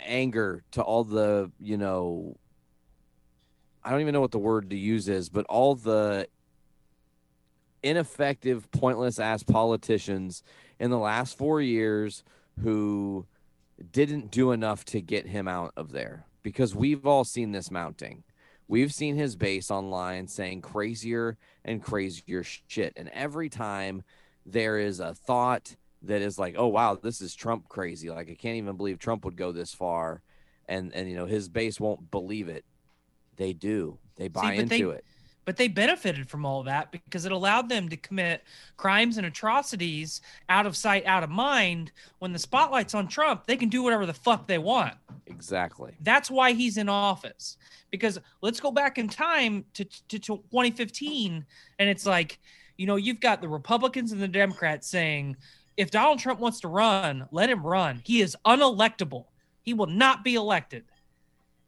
anger 0.06 0.66
to 0.72 0.82
all 0.82 1.06
the 1.06 1.50
you 1.62 1.78
know 1.78 2.36
i 3.86 3.92
don't 3.92 4.02
even 4.02 4.14
know 4.14 4.22
what 4.22 4.32
the 4.32 4.40
word 4.40 4.70
to 4.70 4.76
use 4.76 5.08
is 5.08 5.30
but 5.30 5.46
all 5.46 5.76
the 5.76 6.28
ineffective 7.84 8.70
pointless 8.72 9.20
ass 9.20 9.44
politicians 9.44 10.44
in 10.80 10.90
the 10.90 10.98
last 10.98 11.38
four 11.38 11.62
years 11.62 12.24
who 12.62 13.26
didn't 13.92 14.32
do 14.32 14.52
enough 14.52 14.86
to 14.86 15.02
get 15.02 15.28
him 15.28 15.48
out 15.48 15.72
of 15.78 15.92
there 15.92 16.26
because 16.44 16.76
we've 16.76 17.06
all 17.06 17.24
seen 17.24 17.52
this 17.52 17.70
mounting. 17.70 18.24
We've 18.68 18.94
seen 18.94 19.16
his 19.16 19.36
base 19.36 19.70
online 19.70 20.28
saying 20.28 20.62
crazier 20.62 21.38
and 21.64 21.84
crazier 21.84 22.44
shit. 22.44 22.94
And 22.96 23.10
every 23.10 23.50
time 23.50 24.04
there 24.46 24.80
is 24.80 25.00
a 25.00 25.14
thought 25.14 25.76
that 26.02 26.22
is 26.22 26.40
like, 26.40 26.56
oh, 26.58 26.68
wow, 26.68 26.96
this 26.96 27.22
is 27.22 27.36
Trump 27.36 27.68
crazy. 27.68 28.10
Like, 28.10 28.30
I 28.30 28.36
can't 28.36 28.58
even 28.58 28.78
believe 28.78 28.98
Trump 28.98 29.26
would 29.26 29.36
go 29.36 29.52
this 29.52 29.74
far. 29.74 30.22
And, 30.68 30.94
and 30.94 31.10
you 31.10 31.16
know, 31.16 31.26
his 31.26 31.48
base 31.50 31.80
won't 31.80 32.10
believe 32.10 32.50
it. 32.50 32.66
They 33.36 33.54
do. 33.54 33.98
They 34.16 34.28
buy 34.28 34.52
they- 34.52 34.58
into 34.58 34.92
it. 34.92 35.06
But 35.46 35.58
they 35.58 35.68
benefited 35.68 36.28
from 36.28 36.44
all 36.44 36.64
that 36.64 36.92
because 36.92 37.26
it 37.26 37.32
allowed 37.32 37.70
them 37.70 37.88
to 37.90 37.98
commit 37.98 38.44
crimes 38.78 39.18
and 39.18 39.28
atrocities 39.28 40.22
out 40.50 40.66
of 40.66 40.76
sight, 40.76 41.06
out 41.06 41.24
of 41.24 41.30
mind. 41.30 41.92
When 42.18 42.34
the 42.34 42.40
spotlight's 42.40 42.96
on 42.96 43.08
Trump, 43.08 43.46
they 43.46 43.56
can 43.56 43.70
do 43.70 43.84
whatever 43.84 44.08
the 44.08 44.14
fuck 44.14 44.48
they 44.48 44.58
want. 44.58 44.96
Exactly. 45.28 45.94
That's 46.02 46.32
why 46.32 46.54
he's 46.54 46.78
in 46.78 46.90
office. 46.90 47.58
Because 47.92 48.20
let's 48.42 48.60
go 48.60 48.72
back 48.72 48.98
in 48.98 49.08
time 49.08 49.66
to, 49.76 49.86
to, 49.86 50.18
to 50.18 50.20
2015, 50.20 51.46
and 51.78 51.90
it's 51.90 52.08
like, 52.08 52.40
you 52.78 52.88
know, 52.88 52.96
you've 52.96 53.20
got 53.20 53.40
the 53.40 53.48
Republicans 53.48 54.12
and 54.12 54.22
the 54.22 54.28
Democrats 54.28 54.88
saying, 54.88 55.38
if 55.78 55.92
Donald 55.92 56.20
Trump 56.20 56.40
wants 56.40 56.62
to 56.62 56.68
run, 56.68 57.28
let 57.32 57.50
him 57.50 57.66
run. 57.66 58.02
He 58.04 58.22
is 58.22 58.36
unelectable. 58.46 59.26
He 59.62 59.74
will 59.74 59.88
not 59.88 60.24
be 60.24 60.36
elected. 60.36 60.86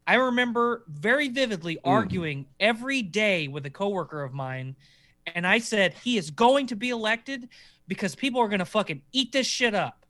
I 0.08 0.14
remember 0.14 0.84
very 0.88 1.28
vividly 1.28 1.78
arguing 1.84 2.46
every 2.58 3.02
day 3.02 3.46
with 3.46 3.66
a 3.66 3.70
coworker 3.70 4.22
of 4.22 4.32
mine, 4.32 4.74
and 5.26 5.46
I 5.46 5.58
said 5.58 5.92
he 6.02 6.16
is 6.16 6.30
going 6.30 6.68
to 6.68 6.76
be 6.76 6.88
elected 6.88 7.50
because 7.86 8.14
people 8.14 8.40
are 8.40 8.48
going 8.48 8.60
to 8.60 8.64
fucking 8.64 9.02
eat 9.12 9.32
this 9.32 9.46
shit 9.46 9.74
up. 9.74 10.06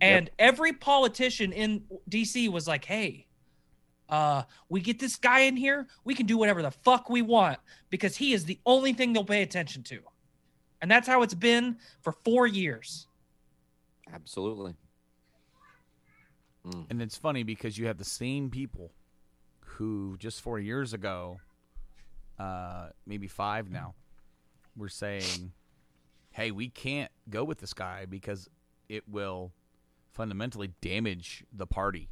And 0.00 0.30
every 0.38 0.72
politician 0.72 1.52
in 1.52 1.82
DC 2.08 2.48
was 2.48 2.68
like, 2.68 2.84
"Hey, 2.84 3.26
uh, 4.08 4.44
we 4.68 4.80
get 4.80 5.00
this 5.00 5.16
guy 5.16 5.40
in 5.40 5.56
here, 5.56 5.88
we 6.04 6.14
can 6.14 6.26
do 6.26 6.38
whatever 6.38 6.62
the 6.62 6.70
fuck 6.70 7.10
we 7.10 7.22
want 7.22 7.58
because 7.90 8.16
he 8.16 8.32
is 8.32 8.44
the 8.44 8.60
only 8.64 8.92
thing 8.92 9.12
they'll 9.12 9.24
pay 9.24 9.42
attention 9.42 9.82
to." 9.82 9.98
And 10.80 10.88
that's 10.88 11.08
how 11.08 11.22
it's 11.22 11.34
been 11.34 11.76
for 12.02 12.12
4 12.24 12.46
years. 12.46 13.08
Absolutely. 14.14 14.76
Mm. 16.66 16.86
And 16.90 17.02
it's 17.02 17.16
funny 17.16 17.42
because 17.42 17.78
you 17.78 17.86
have 17.86 17.98
the 17.98 18.04
same 18.04 18.50
people 18.50 18.92
who 19.60 20.16
just 20.18 20.40
four 20.40 20.58
years 20.58 20.92
ago, 20.92 21.40
uh, 22.38 22.88
maybe 23.06 23.26
five 23.26 23.70
now, 23.70 23.94
were 24.76 24.88
saying, 24.88 25.52
"Hey, 26.30 26.50
we 26.50 26.68
can't 26.68 27.10
go 27.28 27.44
with 27.44 27.58
this 27.58 27.72
guy 27.72 28.04
because 28.04 28.48
it 28.88 29.08
will 29.08 29.52
fundamentally 30.12 30.72
damage 30.80 31.44
the 31.52 31.66
party." 31.66 32.08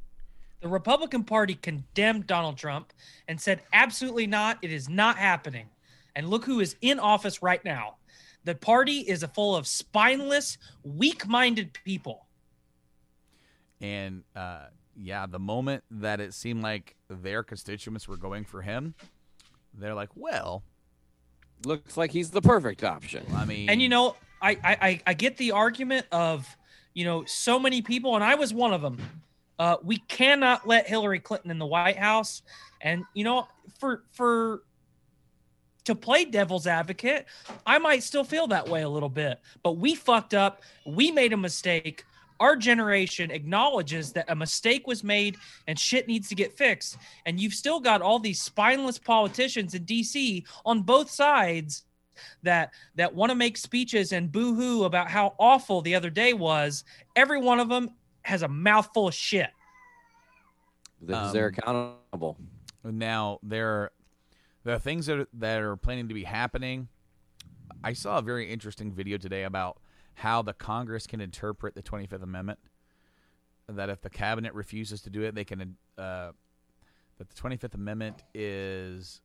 The 0.61 0.68
Republican 0.68 1.22
Party 1.22 1.55
condemned 1.55 2.26
Donald 2.26 2.57
Trump 2.57 2.92
and 3.28 3.40
said, 3.40 3.62
absolutely 3.72 4.26
not. 4.26 4.59
It 4.61 4.72
is 4.72 4.88
not 4.88 5.16
happening. 5.16 5.68
And 6.16 6.28
look 6.28 6.44
who 6.44 6.59
is 6.59 6.74
in 6.80 6.99
office 6.99 7.42
right 7.42 7.64
now. 7.64 7.96
The 8.44 8.57
party 8.57 9.01
is 9.01 9.24
full 9.34 9.55
of 9.55 9.68
spineless, 9.68 10.59
weak 10.82 11.28
minded 11.28 11.78
people. 11.84 12.26
And 13.80 14.24
uh, 14.34 14.66
yeah, 14.96 15.26
the 15.26 15.38
moment 15.38 15.84
that 15.90 16.20
it 16.20 16.34
seemed 16.34 16.62
like 16.62 16.96
their 17.08 17.42
constituents 17.42 18.08
were 18.08 18.16
going 18.16 18.44
for 18.44 18.62
him, 18.62 18.94
they're 19.74 19.94
like, 19.94 20.10
"Well, 20.14 20.62
Looks 21.64 21.96
like 21.96 22.12
he's 22.12 22.30
the 22.30 22.40
perfect 22.40 22.84
option. 22.84 23.24
I 23.34 23.44
mean," 23.44 23.68
And 23.68 23.82
you 23.82 23.88
know, 23.88 24.14
I, 24.40 24.50
I 24.62 24.76
I- 24.88 25.02
I 25.08 25.14
get 25.14 25.36
the 25.36 25.52
argument 25.52 26.06
of, 26.12 26.46
you 26.94 27.04
know, 27.04 27.24
so 27.24 27.58
many 27.58 27.82
people, 27.82 28.14
and 28.14 28.22
I 28.22 28.36
was 28.36 28.54
one 28.54 28.72
of 28.72 28.80
them. 28.82 28.98
Uh, 29.58 29.76
we 29.82 29.96
cannot 29.98 30.68
let 30.68 30.86
Hillary 30.88 31.18
Clinton 31.18 31.50
in 31.50 31.58
the 31.58 31.66
White 31.66 31.96
House, 31.96 32.42
and 32.80 33.04
you 33.12 33.24
know, 33.24 33.48
for 33.80 34.04
for 34.12 34.62
to 35.84 35.94
play 35.96 36.24
devil's 36.24 36.66
advocate, 36.66 37.26
I 37.66 37.78
might 37.78 38.02
still 38.02 38.22
feel 38.24 38.46
that 38.48 38.68
way 38.68 38.82
a 38.82 38.88
little 38.88 39.08
bit. 39.08 39.40
But 39.62 39.78
we 39.78 39.94
fucked 39.96 40.34
up. 40.34 40.62
We 40.86 41.10
made 41.10 41.32
a 41.32 41.36
mistake. 41.36 42.04
Our 42.41 42.57
generation 42.57 43.30
acknowledges 43.30 44.12
that 44.12 44.30
a 44.30 44.34
mistake 44.36 44.86
was 44.86 45.03
made 45.03 45.36
and 45.66 45.78
shit 45.78 46.07
needs 46.07 46.28
to 46.28 46.34
get 46.34 46.53
fixed. 46.57 46.97
And 47.26 47.41
you've 47.41 47.55
still 47.55 47.80
got 47.80 48.01
all 48.03 48.18
these 48.18 48.41
spineless 48.41 48.99
politicians 48.99 49.74
in 49.74 49.84
DC 49.84 50.45
on 50.64 50.82
both 50.82 51.11
sides 51.11 51.84
that 52.43 52.72
that 52.97 53.14
want 53.14 53.30
to 53.30 53.36
make 53.36 53.57
speeches 53.57 54.12
and 54.12 54.32
boo-hoo 54.32 54.84
about 54.84 55.09
how 55.09 55.34
awful 55.39 55.82
the 55.82 55.95
other 55.95 56.11
day 56.11 56.32
was. 56.32 56.84
Every 57.16 57.41
one 57.41 57.61
of 57.61 57.68
them 57.68 57.91
has 58.22 58.43
a 58.43 58.49
mouthful 58.49 59.09
of 59.09 59.14
shit. 59.14 59.51
Because 61.01 61.32
they're 61.32 61.53
Um, 61.64 61.97
accountable. 62.11 62.39
Now 62.84 63.39
there, 63.43 63.91
there 64.64 64.74
are 64.74 64.78
things 64.80 65.07
that 65.07 65.20
are, 65.20 65.28
that 65.34 65.61
are 65.61 65.76
planning 65.76 66.09
to 66.09 66.14
be 66.14 66.24
happening. 66.24 66.89
I 67.84 67.93
saw 67.93 68.18
a 68.18 68.22
very 68.22 68.51
interesting 68.51 68.93
video 68.93 69.18
today 69.18 69.45
about 69.45 69.80
how 70.18 70.42
the 70.42 70.52
Congress 70.52 71.06
can 71.06 71.20
interpret 71.20 71.74
the 71.74 71.82
Twenty 71.82 72.06
Fifth 72.06 72.22
Amendment. 72.22 72.58
That 73.68 73.88
if 73.88 74.00
the 74.00 74.10
cabinet 74.10 74.52
refuses 74.54 75.00
to 75.02 75.10
do 75.10 75.22
it, 75.22 75.34
they 75.34 75.44
can. 75.44 75.76
Uh, 75.96 76.32
that 77.18 77.28
the 77.28 77.34
Twenty 77.34 77.56
Fifth 77.56 77.74
Amendment 77.74 78.22
is 78.34 79.20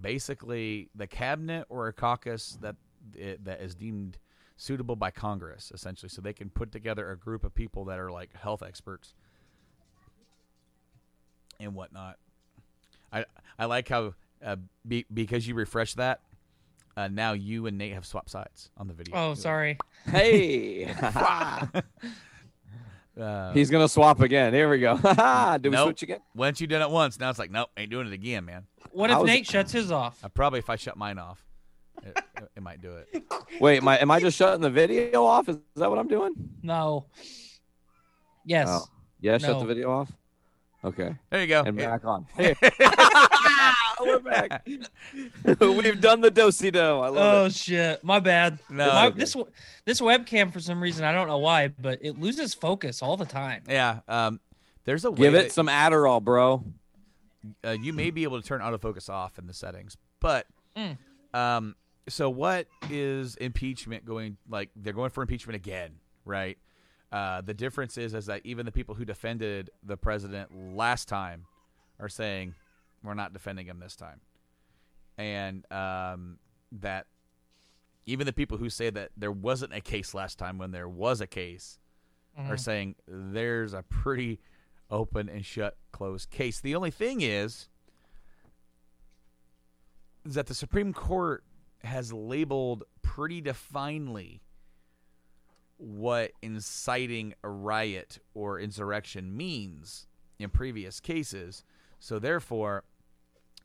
basically 0.00 0.88
the 0.94 1.06
cabinet 1.06 1.66
or 1.68 1.88
a 1.88 1.92
caucus 1.92 2.58
that 2.60 2.76
it, 3.14 3.44
that 3.44 3.60
is 3.60 3.74
deemed 3.74 4.18
suitable 4.56 4.96
by 4.96 5.10
Congress, 5.10 5.72
essentially, 5.74 6.08
so 6.08 6.20
they 6.20 6.32
can 6.32 6.50
put 6.50 6.70
together 6.72 7.10
a 7.10 7.16
group 7.16 7.44
of 7.44 7.54
people 7.54 7.84
that 7.86 7.98
are 7.98 8.10
like 8.10 8.32
health 8.34 8.62
experts 8.62 9.14
and 11.58 11.74
whatnot. 11.74 12.16
I 13.12 13.24
I 13.58 13.66
like 13.66 13.88
how 13.88 14.14
uh, 14.44 14.56
be, 14.86 15.06
because 15.12 15.46
you 15.46 15.54
refresh 15.54 15.94
that, 15.94 16.20
uh, 17.00 17.08
now 17.08 17.32
you 17.32 17.66
and 17.66 17.78
Nate 17.78 17.94
have 17.94 18.04
swapped 18.06 18.30
sides 18.30 18.70
on 18.76 18.86
the 18.88 18.94
video. 18.94 19.14
Oh, 19.16 19.34
sorry. 19.34 19.78
Hey, 20.06 20.92
Uh, 23.20 23.52
he's 23.52 23.68
gonna 23.70 23.88
swap 23.88 24.20
again. 24.20 24.54
Here 24.54 24.70
we 24.70 24.78
go. 24.78 24.96
Do 25.58 25.68
we 25.68 25.76
Nope. 25.76 25.88
switch 25.88 26.02
again? 26.04 26.20
once 26.34 26.58
you 26.60 26.66
done 26.66 26.80
it 26.80 26.88
once, 26.88 27.18
now 27.18 27.28
it's 27.28 27.38
like 27.38 27.50
nope, 27.50 27.68
ain't 27.76 27.90
doing 27.90 28.06
it 28.06 28.12
again, 28.14 28.46
man. 28.46 28.66
What 28.92 29.10
if 29.10 29.18
was- 29.18 29.26
Nate 29.26 29.46
shuts 29.46 29.72
his 29.72 29.90
off? 29.92 30.24
Uh, 30.24 30.28
probably 30.28 30.60
if 30.60 30.70
I 30.70 30.76
shut 30.76 30.96
mine 30.96 31.18
off, 31.18 31.44
it, 32.02 32.18
it 32.56 32.62
might 32.62 32.80
do 32.80 32.92
it. 32.96 33.22
Wait, 33.60 33.78
am 33.78 33.88
I, 33.88 33.98
am 33.98 34.10
I 34.10 34.20
just 34.20 34.38
shutting 34.38 34.62
the 34.62 34.70
video 34.70 35.24
off? 35.26 35.48
Is, 35.50 35.56
is 35.56 35.62
that 35.76 35.90
what 35.90 35.98
I'm 35.98 36.08
doing? 36.08 36.32
No. 36.62 37.06
Yes. 38.46 38.68
Oh. 38.70 38.84
Yeah, 39.20 39.36
shut 39.36 39.58
the 39.58 39.66
video 39.66 39.90
off. 39.90 40.10
Okay, 40.82 41.14
There 41.28 41.40
you 41.42 41.46
go. 41.48 41.62
and 41.66 41.78
Yeah. 41.78 41.90
back 41.98 42.04
on. 42.06 42.26
Hey. 42.36 42.54
We're 44.06 44.18
back. 44.20 44.66
We've 45.60 46.00
done 46.00 46.20
the 46.20 46.30
dosey 46.30 46.70
do. 46.72 46.78
I 46.80 47.08
love 47.08 47.16
Oh 47.16 47.44
it. 47.46 47.54
shit! 47.54 48.02
My 48.04 48.20
bad. 48.20 48.58
No. 48.68 48.86
My- 48.86 49.06
okay. 49.08 49.18
this 49.18 49.36
this 49.84 50.00
webcam 50.00 50.52
for 50.52 50.60
some 50.60 50.82
reason 50.82 51.04
I 51.04 51.12
don't 51.12 51.28
know 51.28 51.38
why, 51.38 51.68
but 51.68 51.98
it 52.02 52.18
loses 52.18 52.54
focus 52.54 53.02
all 53.02 53.16
the 53.16 53.26
time. 53.26 53.62
Yeah. 53.68 54.00
Um, 54.08 54.40
there's 54.84 55.04
a 55.04 55.10
way 55.10 55.16
Give 55.18 55.32
that- 55.34 55.46
it 55.46 55.52
some 55.52 55.68
Adderall, 55.68 56.22
bro. 56.22 56.64
uh, 57.64 57.70
you 57.70 57.92
may 57.92 58.10
be 58.10 58.22
able 58.24 58.40
to 58.40 58.46
turn 58.46 58.60
autofocus 58.60 59.08
off 59.08 59.38
in 59.38 59.46
the 59.46 59.54
settings, 59.54 59.96
but 60.20 60.46
Mm. 60.76 60.96
um, 61.34 61.74
so 62.08 62.30
what 62.30 62.66
is 62.90 63.36
impeachment 63.36 64.04
going 64.04 64.36
like? 64.48 64.70
They're 64.76 64.92
going 64.92 65.10
for 65.10 65.22
impeachment 65.22 65.56
again, 65.56 65.92
right? 66.24 66.56
Uh, 67.12 67.40
the 67.40 67.54
difference 67.54 67.98
is 67.98 68.14
is 68.14 68.26
that 68.26 68.40
even 68.44 68.64
the 68.66 68.72
people 68.72 68.94
who 68.94 69.04
defended 69.04 69.70
the 69.82 69.96
president 69.96 70.76
last 70.76 71.08
time 71.08 71.44
are 71.98 72.08
saying 72.08 72.54
we're 73.02 73.14
not 73.14 73.32
defending 73.32 73.66
him 73.66 73.78
this 73.80 73.96
time, 73.96 74.20
and 75.18 75.70
um, 75.72 76.38
that 76.72 77.06
even 78.06 78.26
the 78.26 78.32
people 78.32 78.58
who 78.58 78.68
say 78.70 78.90
that 78.90 79.10
there 79.16 79.32
wasn't 79.32 79.72
a 79.72 79.80
case 79.80 80.14
last 80.14 80.38
time 80.38 80.58
when 80.58 80.70
there 80.70 80.88
was 80.88 81.20
a 81.20 81.26
case 81.26 81.78
are 82.36 82.54
Mhm. 82.54 82.60
saying 82.60 82.94
there's 83.06 83.72
a 83.74 83.82
pretty 83.82 84.40
open 84.90 85.28
and 85.28 85.44
shut 85.44 85.76
closed 85.92 86.30
case. 86.30 86.60
The 86.60 86.74
only 86.74 86.90
thing 86.90 87.20
is 87.20 87.68
is 90.24 90.34
that 90.34 90.46
the 90.46 90.54
Supreme 90.54 90.92
Court 90.92 91.44
has 91.82 92.12
labeled 92.12 92.84
pretty 93.02 93.40
definely 93.40 94.42
what 95.78 96.32
inciting 96.42 97.32
a 97.42 97.48
riot 97.48 98.18
or 98.34 98.60
insurrection 98.60 99.34
means 99.34 100.06
in 100.38 100.50
previous 100.50 101.00
cases. 101.00 101.64
So 101.98 102.18
therefore, 102.18 102.84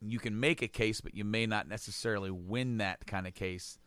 you 0.00 0.18
can 0.18 0.38
make 0.38 0.62
a 0.62 0.68
case, 0.68 1.00
but 1.00 1.14
you 1.14 1.24
may 1.24 1.46
not 1.46 1.68
necessarily 1.68 2.30
win 2.30 2.78
that 2.78 3.06
kind 3.06 3.26
of 3.26 3.34
case 3.34 3.78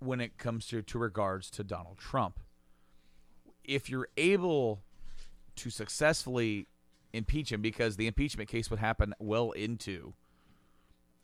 when 0.00 0.20
it 0.20 0.38
comes 0.38 0.66
to, 0.68 0.82
to 0.82 0.98
regards 0.98 1.50
to 1.50 1.64
Donald 1.64 1.98
Trump. 1.98 2.38
If 3.64 3.90
you're 3.90 4.08
able 4.16 4.82
to 5.56 5.70
successfully 5.70 6.66
impeach 7.12 7.50
him, 7.50 7.60
because 7.60 7.96
the 7.96 8.06
impeachment 8.06 8.48
case 8.48 8.70
would 8.70 8.78
happen 8.78 9.14
well 9.18 9.50
into 9.52 10.14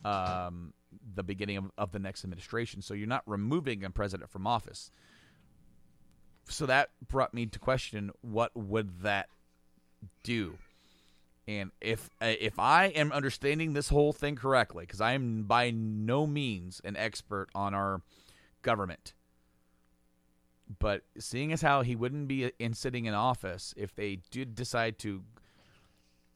um, 0.04 0.74
the 1.14 1.22
beginning 1.22 1.56
of, 1.56 1.70
of 1.78 1.92
the 1.92 1.98
next 1.98 2.24
administration, 2.24 2.82
so 2.82 2.94
you're 2.94 3.06
not 3.06 3.22
removing 3.26 3.84
a 3.84 3.90
president 3.90 4.30
from 4.30 4.46
office. 4.46 4.90
So 6.48 6.66
that 6.66 6.90
brought 7.08 7.32
me 7.32 7.46
to 7.46 7.58
question: 7.58 8.10
What 8.20 8.54
would 8.54 9.00
that 9.00 9.28
do? 10.22 10.58
And 11.46 11.72
if 11.80 12.08
uh, 12.22 12.32
if 12.40 12.58
I 12.58 12.86
am 12.86 13.12
understanding 13.12 13.74
this 13.74 13.90
whole 13.90 14.12
thing 14.12 14.34
correctly, 14.36 14.84
because 14.84 15.00
I 15.00 15.12
am 15.12 15.42
by 15.42 15.70
no 15.70 16.26
means 16.26 16.80
an 16.84 16.96
expert 16.96 17.48
on 17.54 17.74
our 17.74 18.00
government, 18.62 19.12
but 20.78 21.02
seeing 21.18 21.52
as 21.52 21.60
how 21.60 21.82
he 21.82 21.94
wouldn't 21.94 22.28
be 22.28 22.50
in 22.58 22.72
sitting 22.72 23.04
in 23.04 23.12
office 23.14 23.74
if 23.76 23.94
they 23.94 24.20
did 24.30 24.54
decide 24.54 24.98
to, 25.00 25.22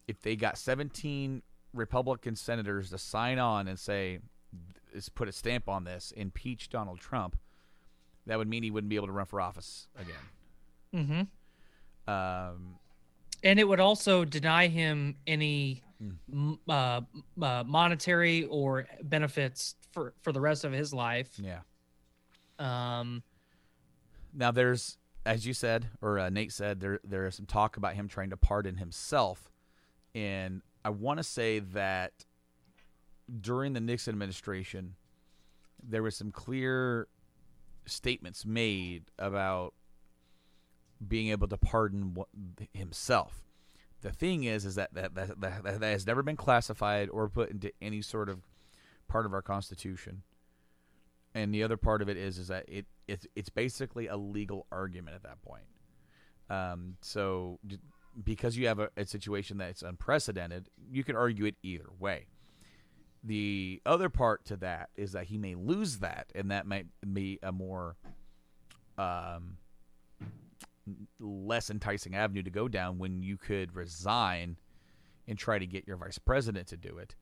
if 0.06 0.20
they 0.20 0.36
got 0.36 0.58
17 0.58 1.42
Republican 1.72 2.36
senators 2.36 2.90
to 2.90 2.98
sign 2.98 3.38
on 3.38 3.66
and 3.66 3.78
say, 3.78 4.18
is 4.92 5.08
put 5.08 5.28
a 5.28 5.32
stamp 5.32 5.68
on 5.68 5.84
this, 5.84 6.12
impeach 6.16 6.68
Donald 6.68 7.00
Trump, 7.00 7.38
that 8.26 8.36
would 8.36 8.48
mean 8.48 8.62
he 8.62 8.70
wouldn't 8.70 8.90
be 8.90 8.96
able 8.96 9.06
to 9.06 9.12
run 9.12 9.26
for 9.26 9.40
office 9.40 9.88
again. 9.98 11.28
Mhm. 12.06 12.12
Um, 12.12 12.78
and 13.42 13.58
it 13.58 13.64
would 13.68 13.80
also 13.80 14.24
deny 14.24 14.66
him 14.68 15.16
any 15.26 15.82
Hmm. 16.00 16.10
m- 16.32 16.60
uh, 16.68 17.00
uh, 17.42 17.64
monetary 17.66 18.44
or 18.44 18.86
benefits 19.02 19.74
for 19.92 20.14
for 20.22 20.32
the 20.32 20.40
rest 20.40 20.64
of 20.64 20.72
his 20.72 20.94
life. 20.94 21.30
yeah. 21.38 21.60
Um, 22.58 23.22
Now 24.32 24.50
there's, 24.52 24.96
as 25.26 25.44
you 25.46 25.54
said, 25.54 25.88
or 26.00 26.18
uh, 26.20 26.28
Nate 26.30 26.52
said, 26.52 26.78
there 26.80 27.00
there 27.02 27.26
is 27.26 27.34
some 27.34 27.46
talk 27.46 27.76
about 27.76 27.94
him 27.94 28.06
trying 28.08 28.30
to 28.30 28.36
pardon 28.36 28.76
himself. 28.76 29.50
and 30.14 30.62
I 30.84 30.90
want 30.90 31.18
to 31.18 31.24
say 31.24 31.58
that 31.58 32.24
during 33.40 33.72
the 33.74 33.80
Nixon 33.80 34.12
administration, 34.14 34.94
there 35.82 36.02
was 36.02 36.16
some 36.16 36.30
clear 36.32 37.08
statements 37.86 38.46
made 38.46 39.10
about 39.18 39.74
being 41.06 41.28
able 41.28 41.48
to 41.48 41.56
pardon 41.56 42.16
himself. 42.72 43.44
The 44.00 44.12
thing 44.12 44.44
is, 44.44 44.64
is 44.64 44.76
that 44.76 44.94
that, 44.94 45.14
that, 45.14 45.40
that, 45.40 45.82
has 45.82 46.06
never 46.06 46.22
been 46.22 46.36
classified 46.36 47.08
or 47.08 47.28
put 47.28 47.50
into 47.50 47.72
any 47.82 48.00
sort 48.00 48.28
of 48.28 48.42
part 49.08 49.26
of 49.26 49.32
our 49.32 49.42
Constitution. 49.42 50.22
And 51.34 51.52
the 51.52 51.62
other 51.62 51.76
part 51.76 52.00
of 52.00 52.08
it 52.08 52.16
is, 52.16 52.38
is 52.38 52.48
that 52.48 52.64
it 52.68 52.86
it's 53.06 53.26
it's 53.36 53.48
basically 53.48 54.06
a 54.06 54.16
legal 54.16 54.66
argument 54.70 55.16
at 55.16 55.22
that 55.24 55.42
point. 55.42 55.64
Um, 56.48 56.96
so 57.02 57.58
because 58.24 58.56
you 58.56 58.66
have 58.68 58.78
a, 58.78 58.90
a 58.96 59.04
situation 59.04 59.58
that's 59.58 59.82
unprecedented, 59.82 60.68
you 60.90 61.04
can 61.04 61.16
argue 61.16 61.44
it 61.44 61.56
either 61.62 61.88
way. 61.98 62.26
The 63.24 63.82
other 63.84 64.08
part 64.08 64.44
to 64.46 64.56
that 64.58 64.90
is 64.96 65.12
that 65.12 65.26
he 65.26 65.38
may 65.38 65.54
lose 65.54 65.98
that, 65.98 66.32
and 66.34 66.50
that 66.50 66.66
might 66.66 66.86
be 67.12 67.38
a 67.42 67.52
more 67.52 67.96
um, 68.96 69.58
less 71.20 71.70
enticing 71.70 72.14
avenue 72.14 72.42
to 72.42 72.50
go 72.50 72.68
down 72.68 72.98
when 72.98 73.22
you 73.22 73.36
could 73.36 73.74
resign 73.74 74.56
and 75.26 75.38
try 75.38 75.58
to 75.58 75.66
get 75.66 75.86
your 75.86 75.96
vice 75.96 76.18
president 76.18 76.68
to 76.68 76.76
do 76.76 76.98
it. 76.98 77.14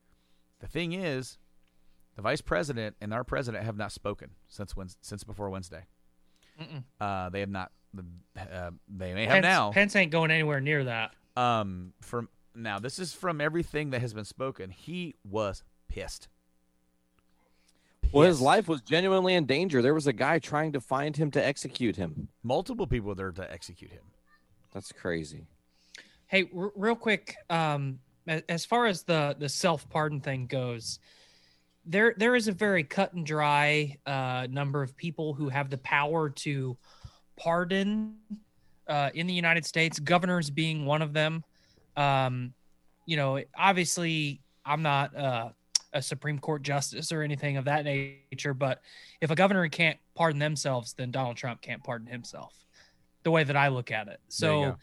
The 0.59 0.67
thing 0.67 0.93
is, 0.93 1.37
the 2.15 2.21
vice 2.21 2.41
president 2.41 2.95
and 2.99 3.13
our 3.13 3.23
president 3.23 3.63
have 3.63 3.77
not 3.77 3.91
spoken 3.91 4.31
since 4.47 4.73
since 5.01 5.23
before 5.23 5.49
Wednesday. 5.49 5.85
Uh, 6.99 7.29
they 7.29 7.41
have 7.41 7.49
not. 7.49 7.71
Uh, 8.37 8.71
they 8.87 9.13
may 9.13 9.23
have 9.23 9.33
Pence, 9.33 9.43
now. 9.43 9.71
Pence 9.71 9.95
ain't 9.95 10.11
going 10.11 10.31
anywhere 10.31 10.59
near 10.59 10.83
that. 10.83 11.13
Um, 11.35 11.93
from 12.01 12.29
now, 12.55 12.79
this 12.79 12.99
is 12.99 13.13
from 13.13 13.39
everything 13.39 13.91
that 13.91 14.01
has 14.01 14.13
been 14.13 14.25
spoken. 14.25 14.71
He 14.71 15.15
was 15.23 15.63
pissed. 15.87 16.27
Well, 18.11 18.27
his 18.27 18.41
life 18.41 18.67
was 18.67 18.81
genuinely 18.81 19.35
in 19.35 19.45
danger. 19.45 19.81
There 19.81 19.93
was 19.93 20.07
a 20.07 20.13
guy 20.13 20.39
trying 20.39 20.71
to 20.73 20.81
find 20.81 21.15
him 21.15 21.29
to 21.31 21.45
execute 21.45 21.95
him. 21.95 22.29
Multiple 22.43 22.87
people 22.87 23.13
there 23.15 23.31
to 23.31 23.51
execute 23.51 23.91
him. 23.91 24.03
That's 24.73 24.91
crazy. 24.91 25.45
Hey, 26.27 26.49
r- 26.55 26.71
real 26.75 26.95
quick, 26.95 27.35
um, 27.49 27.99
as 28.49 28.65
far 28.65 28.85
as 28.85 29.03
the 29.03 29.35
the 29.39 29.49
self 29.49 29.89
pardon 29.89 30.19
thing 30.19 30.47
goes, 30.47 30.99
there 31.85 32.13
there 32.17 32.35
is 32.35 32.47
a 32.47 32.51
very 32.51 32.83
cut 32.83 33.13
and 33.13 33.25
dry 33.25 33.95
uh, 34.05 34.47
number 34.49 34.83
of 34.83 34.95
people 34.97 35.33
who 35.33 35.49
have 35.49 35.69
the 35.69 35.77
power 35.79 36.29
to 36.29 36.77
pardon 37.37 38.15
uh, 38.87 39.09
in 39.13 39.27
the 39.27 39.33
United 39.33 39.65
States. 39.65 39.99
Governors 39.99 40.49
being 40.49 40.85
one 40.85 41.01
of 41.01 41.13
them. 41.13 41.43
Um, 41.95 42.53
you 43.05 43.15
know, 43.15 43.41
obviously, 43.57 44.41
I'm 44.65 44.81
not. 44.81 45.15
Uh, 45.15 45.49
a 45.97 46.01
Supreme 46.01 46.39
Court 46.39 46.61
justice 46.61 47.11
or 47.11 47.21
anything 47.21 47.57
of 47.57 47.65
that 47.65 47.83
nature. 47.85 48.53
But 48.53 48.81
if 49.21 49.31
a 49.31 49.35
governor 49.35 49.67
can't 49.67 49.97
pardon 50.15 50.39
themselves, 50.39 50.93
then 50.93 51.11
Donald 51.11 51.37
Trump 51.37 51.61
can't 51.61 51.83
pardon 51.83 52.07
himself. 52.07 52.53
The 53.23 53.31
way 53.31 53.43
that 53.43 53.57
I 53.57 53.67
look 53.67 53.91
at 53.91 54.07
it. 54.07 54.19
So 54.29 54.77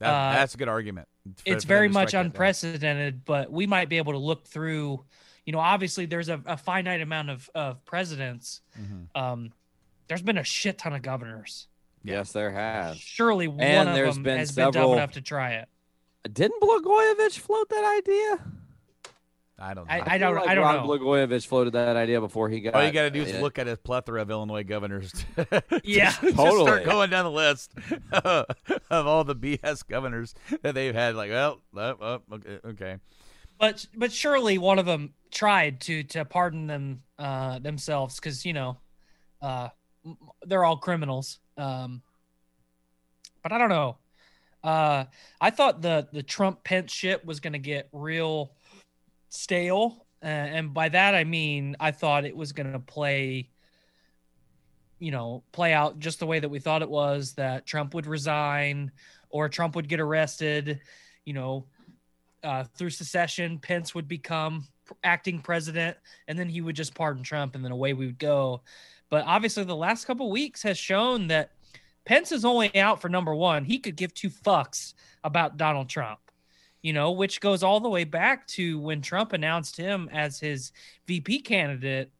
that, 0.00 0.06
uh, 0.06 0.32
that's 0.32 0.54
a 0.54 0.58
good 0.58 0.68
argument. 0.68 1.08
it's 1.44 1.64
very 1.64 1.88
much 1.88 2.14
unprecedented, 2.14 3.24
but 3.24 3.50
we 3.50 3.66
might 3.66 3.88
be 3.88 3.96
able 3.96 4.12
to 4.12 4.18
look 4.18 4.46
through. 4.46 5.04
You 5.46 5.52
know, 5.52 5.60
obviously, 5.60 6.06
there's 6.06 6.28
a, 6.28 6.42
a 6.44 6.56
finite 6.56 7.00
amount 7.00 7.30
of, 7.30 7.48
of 7.54 7.84
presidents. 7.84 8.60
Mm-hmm. 8.78 9.20
Um, 9.20 9.52
there's 10.08 10.22
been 10.22 10.38
a 10.38 10.44
shit 10.44 10.78
ton 10.78 10.92
of 10.92 11.02
governors. 11.02 11.68
Yes, 12.04 12.32
there 12.32 12.50
has. 12.50 12.98
Surely 12.98 13.48
one 13.48 13.60
and 13.60 13.88
of 13.88 14.14
them 14.14 14.22
been 14.22 14.38
has 14.38 14.54
several... 14.54 14.72
been 14.72 14.82
dumb 14.82 14.92
enough 14.92 15.12
to 15.12 15.20
try 15.20 15.54
it. 15.54 15.68
Didn't 16.32 16.60
Blagojevich 16.60 17.38
float 17.38 17.68
that 17.70 18.02
idea? 18.04 18.44
I 19.58 19.72
don't. 19.72 19.86
Know. 19.86 19.92
I, 19.92 20.14
I, 20.14 20.18
don't. 20.18 20.34
Like 20.34 20.48
I 20.48 20.54
don't 20.54 20.64
Rod 20.64 20.86
know. 20.86 20.98
Blagojevich 20.98 21.46
floated 21.46 21.72
that 21.72 21.96
idea 21.96 22.20
before 22.20 22.50
he 22.50 22.60
got. 22.60 22.74
All 22.74 22.84
you 22.84 22.92
got 22.92 23.02
to 23.02 23.10
do 23.10 23.22
is 23.22 23.34
uh, 23.34 23.38
look 23.38 23.58
at 23.58 23.66
a 23.66 23.76
plethora 23.76 24.20
of 24.20 24.30
Illinois 24.30 24.64
governors. 24.64 25.12
yeah, 25.82 26.10
totally. 26.10 26.64
start 26.64 26.84
going 26.84 27.08
down 27.08 27.24
the 27.24 27.30
list 27.30 27.72
of 28.12 29.06
all 29.06 29.24
the 29.24 29.34
BS 29.34 29.86
governors 29.86 30.34
that 30.60 30.74
they've 30.74 30.94
had. 30.94 31.14
Like, 31.14 31.30
well, 31.30 31.62
oh, 31.74 32.20
okay, 32.32 32.58
okay. 32.66 32.96
But 33.58 33.86
but 33.96 34.12
surely 34.12 34.58
one 34.58 34.78
of 34.78 34.84
them 34.84 35.14
tried 35.30 35.80
to 35.82 36.02
to 36.04 36.26
pardon 36.26 36.66
them 36.66 37.02
uh, 37.18 37.58
themselves 37.58 38.16
because 38.16 38.44
you 38.44 38.52
know 38.52 38.76
uh, 39.40 39.68
they're 40.44 40.64
all 40.64 40.76
criminals. 40.76 41.38
Um, 41.56 42.02
but 43.42 43.52
I 43.52 43.58
don't 43.58 43.70
know. 43.70 43.96
Uh, 44.62 45.04
I 45.40 45.48
thought 45.48 45.80
the 45.80 46.08
the 46.12 46.22
Trump 46.22 46.62
Pence 46.62 46.92
shit 46.92 47.24
was 47.24 47.40
going 47.40 47.54
to 47.54 47.58
get 47.58 47.88
real 47.92 48.52
stale. 49.28 50.06
Uh, 50.22 50.26
and 50.26 50.72
by 50.72 50.88
that 50.88 51.14
I 51.14 51.24
mean 51.24 51.76
I 51.78 51.90
thought 51.90 52.24
it 52.24 52.36
was 52.36 52.52
going 52.52 52.72
to 52.72 52.78
play 52.78 53.50
you 54.98 55.10
know, 55.10 55.42
play 55.52 55.72
out 55.72 55.98
just 55.98 56.18
the 56.18 56.26
way 56.26 56.40
that 56.40 56.48
we 56.48 56.58
thought 56.58 56.82
it 56.82 56.88
was 56.88 57.32
that 57.34 57.66
Trump 57.66 57.94
would 57.94 58.06
resign 58.06 58.90
or 59.28 59.48
Trump 59.48 59.76
would 59.76 59.88
get 59.88 60.00
arrested, 60.00 60.80
you 61.24 61.32
know, 61.32 61.66
uh, 62.42 62.64
through 62.64 62.90
secession, 62.90 63.58
Pence 63.58 63.94
would 63.94 64.08
become 64.08 64.66
acting 65.02 65.40
president 65.40 65.96
and 66.28 66.38
then 66.38 66.48
he 66.48 66.60
would 66.60 66.76
just 66.76 66.94
pardon 66.94 67.22
Trump 67.22 67.54
and 67.54 67.64
then 67.64 67.72
away 67.72 67.92
we 67.92 68.06
would 68.06 68.18
go. 68.18 68.62
But 69.10 69.24
obviously 69.26 69.64
the 69.64 69.76
last 69.76 70.06
couple 70.06 70.30
weeks 70.30 70.62
has 70.62 70.78
shown 70.78 71.26
that 71.28 71.50
Pence 72.04 72.30
is 72.30 72.44
only 72.44 72.74
out 72.78 73.00
for 73.00 73.08
number 73.08 73.34
1. 73.34 73.64
He 73.64 73.78
could 73.78 73.96
give 73.96 74.14
two 74.14 74.30
fucks 74.30 74.94
about 75.24 75.56
Donald 75.56 75.88
Trump 75.88 76.20
you 76.86 76.92
know, 76.92 77.10
which 77.10 77.40
goes 77.40 77.64
all 77.64 77.80
the 77.80 77.88
way 77.88 78.04
back 78.04 78.46
to 78.46 78.78
when 78.78 79.02
Trump 79.02 79.32
announced 79.32 79.76
him 79.76 80.08
as 80.12 80.38
his 80.38 80.70
VP 81.08 81.40
candidate. 81.40 82.12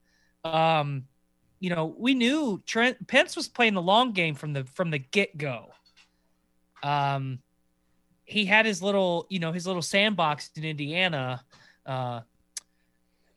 Um, 0.43 1.05
you 1.61 1.71
know, 1.71 1.95
we 1.97 2.15
knew 2.15 2.61
Trent 2.67 3.07
Pence 3.07 3.37
was 3.37 3.47
playing 3.47 3.75
the 3.75 3.81
long 3.81 4.11
game 4.11 4.35
from 4.35 4.55
the 4.55 4.65
from 4.65 4.91
the 4.91 4.99
get 4.99 5.39
go. 5.39 5.71
Um, 6.83 7.39
he 8.25 8.45
had 8.45 8.67
his 8.67 8.83
little, 8.83 9.29
you 9.29 9.39
know, 9.39 9.53
his 9.53 9.69
little 9.69 9.83
sandbox 9.83 10.51
in 10.57 10.65
Indiana. 10.65 11.45
Uh, 11.87 12.23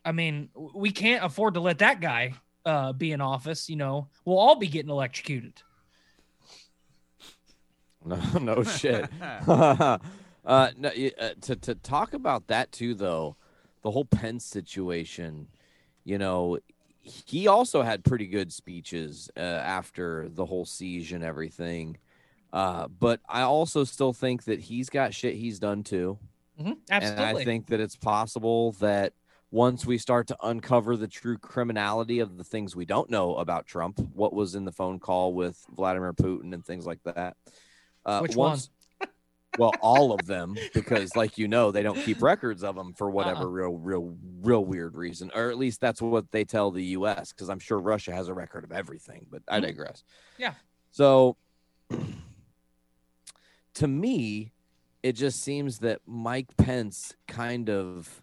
I 0.04 0.12
mean, 0.12 0.50
we 0.56 0.90
can't 0.90 1.24
afford 1.24 1.54
to 1.54 1.60
let 1.60 1.78
that 1.78 2.02
guy 2.02 2.34
uh, 2.66 2.92
be 2.94 3.12
in 3.12 3.22
office. 3.22 3.70
You 3.70 3.76
know, 3.76 4.08
we'll 4.26 4.40
all 4.40 4.56
be 4.56 4.66
getting 4.66 4.90
electrocuted. 4.90 5.54
No, 8.06 8.18
no 8.40 8.64
shit. 8.64 9.10
Uh, 10.50 10.72
no, 10.78 10.90
uh, 10.90 11.30
to 11.42 11.56
to 11.56 11.76
talk 11.76 12.16
about 12.16 12.48
that 12.48 12.72
too, 12.72 12.96
though, 12.96 13.36
the 13.84 13.92
whole 13.92 14.06
Pence 14.06 14.44
situation. 14.44 15.48
You 16.04 16.18
know, 16.18 16.58
he 17.02 17.48
also 17.48 17.84
had 17.84 18.04
pretty 18.04 18.26
good 18.26 18.52
speeches 18.52 19.30
uh, 19.38 19.42
after 19.42 20.28
the 20.28 20.46
whole 20.46 20.66
siege 20.66 21.14
and 21.14 21.24
everything. 21.24 21.98
Uh, 22.52 22.88
but 22.88 23.20
I 23.30 23.42
also 23.44 23.84
still 23.84 24.12
think 24.12 24.46
that 24.46 24.60
he's 24.60 24.90
got 24.90 25.14
shit 25.14 25.36
he's 25.36 25.60
done 25.60 25.84
too. 25.84 26.18
Mm-hmm. 26.60 26.74
Absolutely. 26.90 27.26
And 27.26 27.38
I 27.38 27.44
think 27.44 27.68
that 27.68 27.80
it's 27.80 27.96
possible 27.96 28.72
that 28.74 29.14
once 29.52 29.86
we 29.86 30.00
start 30.00 30.28
to 30.28 30.38
uncover 30.42 30.98
the 30.98 31.08
true 31.08 31.38
criminality 31.38 32.20
of 32.20 32.38
the 32.38 32.44
things 32.44 32.76
we 32.76 32.86
don't 32.86 33.12
know 33.12 33.36
about 33.36 33.68
Trump, 33.68 34.00
what 34.16 34.34
was 34.34 34.56
in 34.56 34.66
the 34.66 34.72
phone 34.72 34.98
call 34.98 35.34
with 35.34 35.64
Vladimir 35.76 36.14
Putin 36.14 36.54
and 36.54 36.66
things 36.66 36.88
like 36.88 37.04
that. 37.04 37.38
Uh, 38.04 38.20
Which 38.22 38.36
once, 38.36 38.70
one? 38.70 38.79
Well 39.58 39.74
all 39.82 40.12
of 40.12 40.26
them 40.26 40.56
because 40.74 41.16
like 41.16 41.38
you 41.38 41.48
know 41.48 41.72
they 41.72 41.82
don't 41.82 42.00
keep 42.04 42.22
records 42.22 42.64
of 42.64 42.76
them 42.76 42.94
for 42.94 43.10
whatever 43.10 43.42
uh-uh. 43.42 43.48
real 43.48 43.78
real 43.78 44.18
real 44.42 44.66
weird 44.66 44.96
reason 44.96 45.32
or 45.34 45.50
at 45.50 45.58
least 45.58 45.82
that's 45.82 46.02
what 46.02 46.32
they 46.32 46.44
tell 46.44 46.72
the 46.72 46.84
us 46.84 47.32
because 47.32 47.50
i'm 47.50 47.60
sure 47.60 47.80
russia 47.80 48.12
has 48.12 48.28
a 48.28 48.34
record 48.34 48.64
of 48.64 48.72
everything 48.72 49.26
but 49.30 49.42
i 49.48 49.58
mm-hmm. 49.58 49.66
digress 49.66 50.04
yeah 50.38 50.54
so 50.92 51.36
to 53.74 53.88
me 53.88 54.52
it 55.02 55.14
just 55.14 55.42
seems 55.42 55.80
that 55.80 56.00
mike 56.06 56.56
pence 56.58 57.14
kind 57.28 57.70
of 57.70 58.22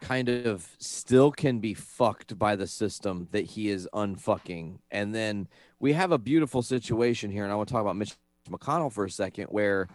kind 0.00 0.30
of 0.30 0.66
still 0.78 1.30
can 1.30 1.58
be 1.58 1.74
fucked 1.74 2.38
by 2.38 2.56
the 2.56 2.66
system 2.66 3.28
that 3.32 3.44
he 3.44 3.68
is 3.68 3.86
unfucking 3.92 4.78
and 4.90 5.14
then 5.14 5.46
we 5.78 5.92
have 5.92 6.10
a 6.10 6.18
beautiful 6.18 6.62
situation 6.62 7.30
here 7.30 7.44
and 7.44 7.52
i 7.52 7.54
want 7.54 7.68
to 7.68 7.72
talk 7.72 7.82
about 7.82 7.96
mitch 7.96 8.14
mcconnell 8.50 8.90
for 8.90 9.04
a 9.04 9.10
second 9.10 9.44
where 9.46 9.86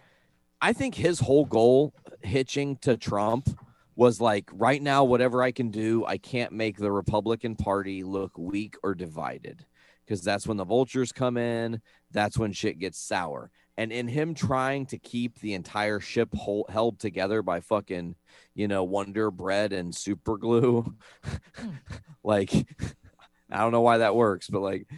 I 0.60 0.72
think 0.72 0.94
his 0.94 1.20
whole 1.20 1.44
goal 1.44 1.94
hitching 2.22 2.76
to 2.78 2.96
Trump 2.96 3.48
was 3.94 4.20
like 4.20 4.48
right 4.52 4.82
now 4.82 5.04
whatever 5.04 5.42
I 5.42 5.52
can 5.52 5.70
do, 5.70 6.04
I 6.06 6.18
can't 6.18 6.52
make 6.52 6.76
the 6.76 6.92
Republican 6.92 7.56
Party 7.56 8.02
look 8.02 8.36
weak 8.36 8.76
or 8.82 8.94
divided 8.94 9.64
because 10.04 10.22
that's 10.22 10.46
when 10.46 10.56
the 10.56 10.64
vultures 10.64 11.12
come 11.12 11.36
in, 11.36 11.80
that's 12.12 12.38
when 12.38 12.52
shit 12.52 12.78
gets 12.78 12.98
sour. 12.98 13.50
And 13.78 13.92
in 13.92 14.08
him 14.08 14.34
trying 14.34 14.86
to 14.86 14.98
keep 14.98 15.38
the 15.40 15.54
entire 15.54 16.00
ship 16.00 16.30
hold, 16.34 16.66
held 16.70 16.98
together 16.98 17.42
by 17.42 17.60
fucking, 17.60 18.14
you 18.54 18.68
know, 18.68 18.84
Wonder 18.84 19.30
Bread 19.30 19.72
and 19.72 19.94
super 19.94 20.38
glue, 20.38 20.94
hmm. 21.56 21.68
like 22.22 22.52
I 23.50 23.58
don't 23.58 23.72
know 23.72 23.82
why 23.82 23.98
that 23.98 24.16
works, 24.16 24.48
but 24.48 24.60
like 24.60 24.88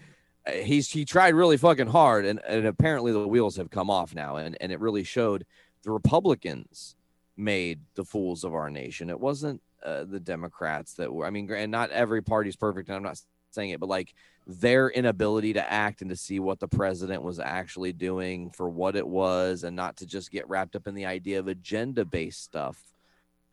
he's 0.50 0.90
he 0.90 1.04
tried 1.04 1.34
really 1.34 1.56
fucking 1.56 1.86
hard 1.86 2.24
and, 2.24 2.40
and 2.46 2.66
apparently 2.66 3.12
the 3.12 3.26
wheels 3.26 3.56
have 3.56 3.70
come 3.70 3.90
off 3.90 4.14
now 4.14 4.36
and, 4.36 4.56
and 4.60 4.72
it 4.72 4.80
really 4.80 5.04
showed 5.04 5.44
the 5.82 5.90
republicans 5.90 6.96
made 7.38 7.80
the 7.94 8.04
fools 8.04 8.44
of 8.44 8.52
our 8.52 8.68
nation. 8.68 9.08
It 9.08 9.18
wasn't 9.18 9.62
uh, 9.82 10.04
the 10.04 10.20
Democrats 10.20 10.94
that 10.94 11.12
were. 11.12 11.24
I 11.24 11.30
mean, 11.30 11.50
and 11.50 11.70
not 11.70 11.90
every 11.90 12.20
party's 12.20 12.56
perfect, 12.56 12.88
and 12.88 12.96
I'm 12.96 13.02
not 13.02 13.22
saying 13.52 13.70
it, 13.70 13.80
but 13.80 13.88
like 13.88 14.12
their 14.46 14.90
inability 14.90 15.52
to 15.52 15.72
act 15.72 16.02
and 16.02 16.10
to 16.10 16.16
see 16.16 16.40
what 16.40 16.58
the 16.58 16.68
president 16.68 17.22
was 17.22 17.38
actually 17.38 17.92
doing 17.92 18.50
for 18.50 18.68
what 18.68 18.96
it 18.96 19.06
was, 19.06 19.62
and 19.62 19.76
not 19.76 19.96
to 19.98 20.06
just 20.06 20.30
get 20.30 20.48
wrapped 20.48 20.74
up 20.74 20.88
in 20.88 20.94
the 20.94 21.06
idea 21.06 21.38
of 21.38 21.48
agenda 21.48 22.04
based 22.04 22.42
stuff. 22.42 22.82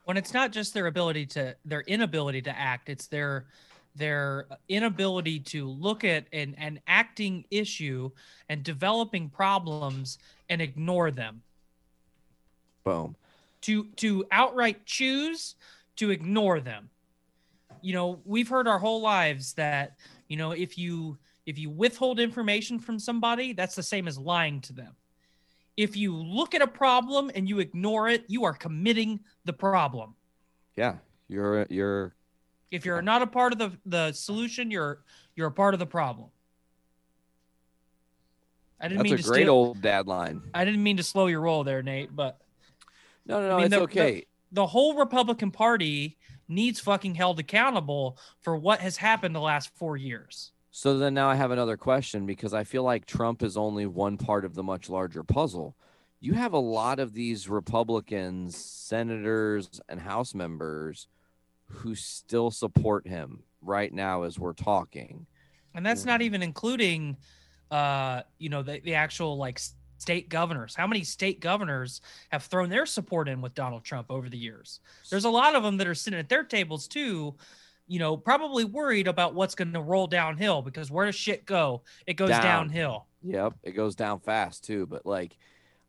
When 0.06 0.18
it's 0.18 0.34
not 0.34 0.52
just 0.52 0.74
their 0.74 0.88
ability 0.88 1.28
to 1.28 1.56
their 1.64 1.82
inability 1.82 2.42
to 2.44 2.58
act, 2.58 2.90
it's 2.90 3.08
their 3.08 3.46
their 3.96 4.48
inability 4.68 5.40
to 5.40 5.68
look 5.68 6.04
at 6.04 6.26
an, 6.34 6.56
an 6.58 6.80
acting 6.88 7.46
issue 7.50 8.10
and 8.50 8.64
developing 8.64 9.30
problems 9.30 10.20
and 10.50 10.62
ignore 10.62 11.12
them. 11.12 11.42
Boom. 12.84 13.16
To 13.62 13.86
to 13.96 14.26
outright 14.32 14.86
choose 14.86 15.56
to 15.96 16.12
ignore 16.12 16.60
them. 16.60 16.90
You 17.82 17.94
know, 17.94 18.22
we've 18.26 18.50
heard 18.50 18.68
our 18.68 18.80
whole 18.80 19.02
lives 19.02 19.54
that, 19.54 19.98
you 20.28 20.38
know, 20.38 20.52
if 20.52 20.78
you 20.78 21.18
if 21.46 21.58
you 21.58 21.70
withhold 21.70 22.20
information 22.20 22.80
from 22.80 23.00
somebody, 23.00 23.54
that's 23.54 23.76
the 23.76 23.84
same 23.84 24.08
as 24.08 24.18
lying 24.18 24.62
to 24.62 24.74
them. 24.74 24.96
If 25.78 25.96
you 25.96 26.16
look 26.16 26.56
at 26.56 26.62
a 26.62 26.68
problem 26.68 27.32
and 27.36 27.50
you 27.50 27.60
ignore 27.60 28.08
it, 28.10 28.24
you 28.28 28.44
are 28.46 28.54
committing 28.54 29.20
the 29.46 29.54
problem. 29.54 30.16
Yeah, 30.76 30.96
you're 31.28 31.66
you're 31.70 32.16
if 32.72 32.86
you're 32.86 33.02
not 33.02 33.22
a 33.22 33.28
part 33.28 33.54
of 33.54 33.60
the 33.60 33.72
the 33.86 34.12
solution, 34.14 34.72
you're 34.72 35.04
you're 35.36 35.48
a 35.48 35.52
part 35.52 35.74
of 35.74 35.80
the 35.80 35.86
problem. 35.86 36.30
I 38.80 38.88
didn't 38.88 38.98
That's 39.00 39.04
mean 39.12 39.14
a 39.14 39.18
to 39.18 39.24
great 39.24 39.42
steal, 39.44 39.54
old 39.54 39.82
dad 39.82 40.08
line. 40.08 40.42
I 40.54 40.66
didn't 40.66 40.84
mean 40.84 40.98
to 40.98 41.04
slow 41.04 41.28
your 41.28 41.42
roll 41.42 41.64
there, 41.64 41.82
Nate, 41.82 42.14
but 42.16 42.40
No, 43.26 43.40
no, 43.42 43.48
no, 43.50 43.54
I 43.54 43.58
mean, 43.58 43.66
it's 43.68 43.76
the- 43.76 43.82
okay. 43.84 44.26
the 44.52 44.68
whole 44.68 44.96
Republican 44.96 45.52
Party 45.52 46.18
needs 46.48 46.80
fucking 46.80 47.16
held 47.16 47.40
accountable 47.40 48.18
for 48.42 48.56
what 48.56 48.82
has 48.82 48.98
happened 48.98 49.34
the 49.36 49.40
last 49.42 49.70
four 49.76 49.98
years. 49.98 50.52
So 50.72 50.98
then 50.98 51.14
now 51.14 51.30
I 51.30 51.36
have 51.36 51.52
another 51.52 51.78
question 51.78 52.26
because 52.26 52.54
I 52.54 52.66
feel 52.66 52.84
like 52.84 53.06
Trump 53.06 53.42
is 53.42 53.56
only 53.56 53.86
one 53.86 54.18
part 54.18 54.44
of 54.46 54.56
the 54.56 54.62
much 54.64 54.90
larger 54.90 55.24
puzzle. 55.24 55.76
You 56.20 56.34
have 56.34 56.54
a 56.54 56.60
lot 56.60 57.00
of 57.00 57.14
these 57.14 57.48
Republicans, 57.48 58.58
senators, 58.58 59.80
and 59.88 60.02
House 60.02 60.36
members 60.36 61.08
who 61.68 61.96
still 61.96 62.52
support 62.52 63.08
him 63.08 63.44
right 63.62 63.94
now 63.94 64.24
as 64.24 64.40
we're 64.40 64.54
talking. 64.54 65.26
And 65.74 65.86
that's 65.86 66.06
not 66.06 66.22
even 66.22 66.42
including, 66.42 67.18
uh, 67.72 68.22
you 68.38 68.50
know, 68.50 68.64
the, 68.64 68.80
the 68.84 68.94
actual 68.94 69.38
like 69.38 69.60
state 69.98 70.30
governors. 70.30 70.76
How 70.76 70.88
many 70.88 71.04
state 71.04 71.40
governors 71.40 72.02
have 72.30 72.44
thrown 72.44 72.70
their 72.70 72.86
support 72.86 73.28
in 73.28 73.42
with 73.42 73.54
Donald 73.54 73.84
Trump 73.84 74.08
over 74.10 74.30
the 74.30 74.38
years? 74.38 74.80
There's 75.10 75.26
a 75.26 75.30
lot 75.30 75.56
of 75.56 75.64
them 75.64 75.78
that 75.78 75.88
are 75.88 75.96
sitting 75.96 76.20
at 76.20 76.30
their 76.30 76.44
tables 76.44 76.88
too, 76.88 77.36
you 77.88 78.00
know, 78.00 78.16
probably 78.16 78.64
worried 78.64 79.08
about 79.08 79.34
what's 79.34 79.56
going 79.56 79.74
to 79.74 79.82
roll 79.82 80.08
downhill 80.08 80.62
because 80.62 80.90
where 80.90 81.06
does 81.06 81.16
shit 81.16 81.46
go? 81.46 81.82
It 82.08 82.14
goes 82.14 82.30
Down. 82.30 82.42
downhill. 82.44 83.08
Yep, 83.24 83.54
it 83.64 83.72
goes 83.72 83.96
down 83.96 84.20
fast 84.20 84.64
too. 84.64 84.86
But 84.86 85.06
like, 85.06 85.38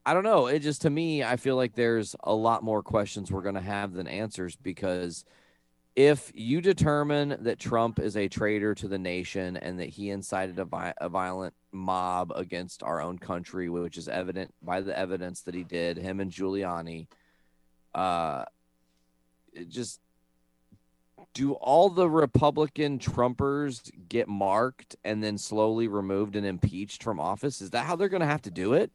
I 0.05 0.15
don't 0.15 0.25
know. 0.25 0.47
It 0.47 0.61
just 0.61 0.83
to 0.83 0.91
me, 0.91 1.23
I 1.23 1.37
feel 1.37 1.57
like 1.57 1.75
there's 1.75 2.17
a 2.25 2.35
lot 2.35 2.63
more 2.63 2.83
questions 2.83 3.31
we're 3.31 3.43
going 3.43 3.57
to 3.57 3.61
have 3.61 3.93
than 3.93 4.07
answers 4.07 4.57
because 4.57 5.25
if 5.97 6.31
you 6.35 6.61
determine 6.61 7.39
that 7.41 7.59
Trump 7.59 7.99
is 7.99 8.19
a 8.19 8.29
traitor 8.29 8.75
to 8.75 8.87
the 8.87 8.99
nation 8.99 9.57
and 9.57 9.81
that 9.81 9.89
he 9.89 10.11
incited 10.11 10.59
a, 10.59 10.65
vi- 10.67 10.93
a 10.99 11.09
violent 11.09 11.55
mob 11.73 12.31
against 12.37 12.83
our 12.83 13.01
own 13.01 13.19
country, 13.19 13.71
which 13.71 13.97
is 13.97 14.07
evident 14.07 14.53
by 14.63 14.83
the 14.83 14.97
evidence 14.97 15.41
that 15.41 15.55
he 15.55 15.65
did, 15.65 15.97
him 15.97 16.21
and 16.21 16.31
Giuliani, 16.31 17.07
uh, 17.95 18.45
just 19.69 20.01
do 21.33 21.55
all 21.55 21.89
the 21.89 22.11
Republican 22.11 22.99
Trumpers 22.99 23.91
get 24.11 24.29
marked 24.29 24.97
and 25.03 25.25
then 25.25 25.39
slowly 25.39 25.89
removed 25.89 26.37
and 26.37 26.45
impeached 26.45 27.03
from 27.03 27.19
office? 27.19 27.63
Is 27.63 27.71
that 27.71 27.87
how 27.87 27.97
they're 27.97 28.11
going 28.11 28.21
to 28.21 28.27
have 28.27 28.43
to 28.43 28.51
do 28.51 28.75
it? 28.75 28.91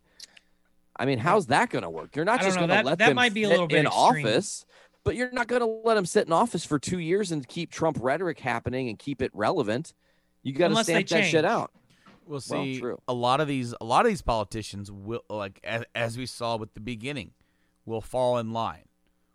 I 0.96 1.06
mean, 1.06 1.18
how's 1.18 1.48
that 1.48 1.72
going 1.72 1.82
to 1.82 1.90
work? 1.90 2.16
You're 2.16 2.26
not 2.26 2.42
just 2.42 2.58
going 2.58 2.70
to 2.70 2.84
let 2.84 3.00
that 3.00 3.08
them 3.08 3.16
might 3.16 3.34
be 3.34 3.44
a 3.44 3.50
little 3.50 3.66
bit 3.66 3.80
in 3.80 3.86
extreme. 3.88 4.28
office, 4.28 4.66
but 5.04 5.16
you're 5.16 5.32
not 5.32 5.48
going 5.48 5.62
to 5.62 5.82
let 5.84 5.96
them 5.96 6.06
sit 6.06 6.28
in 6.28 6.34
office 6.34 6.66
for 6.66 6.80
two 6.80 7.00
years 7.00 7.32
and 7.32 7.48
keep 7.48 7.72
Trump 7.72 7.98
rhetoric 8.00 8.40
happening 8.40 8.90
and 8.90 9.00
keep 9.00 9.22
it 9.22 9.32
relevant. 9.34 9.94
You 10.44 10.54
got 10.54 10.70
to 10.70 10.84
stamp 10.84 11.08
that 11.08 11.26
shit 11.26 11.32
change. 11.32 11.46
out. 11.46 11.72
Well, 12.26 12.40
see, 12.40 12.80
true. 12.80 13.00
a 13.08 13.14
lot 13.14 13.42
of 13.42 13.48
these, 13.48 13.74
a 13.82 13.86
lot 13.86 14.06
of 14.06 14.12
these 14.12 14.22
politicians 14.22 14.92
will, 14.92 15.24
like 15.30 15.60
as, 15.64 15.84
as 15.96 16.18
we 16.18 16.26
saw 16.26 16.56
with 16.56 16.74
the 16.74 16.80
beginning, 16.80 17.32
will 17.86 18.02
fall 18.02 18.38
in 18.38 18.54
line 18.54 18.86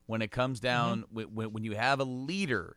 when 0.07 0.23
it 0.23 0.31
comes 0.31 0.61
down 0.61 1.05
when, 1.11 1.27
when 1.35 1.53
when 1.53 1.65
you 1.65 1.75
have 1.75 2.01
a 2.01 2.05
leader 2.05 2.77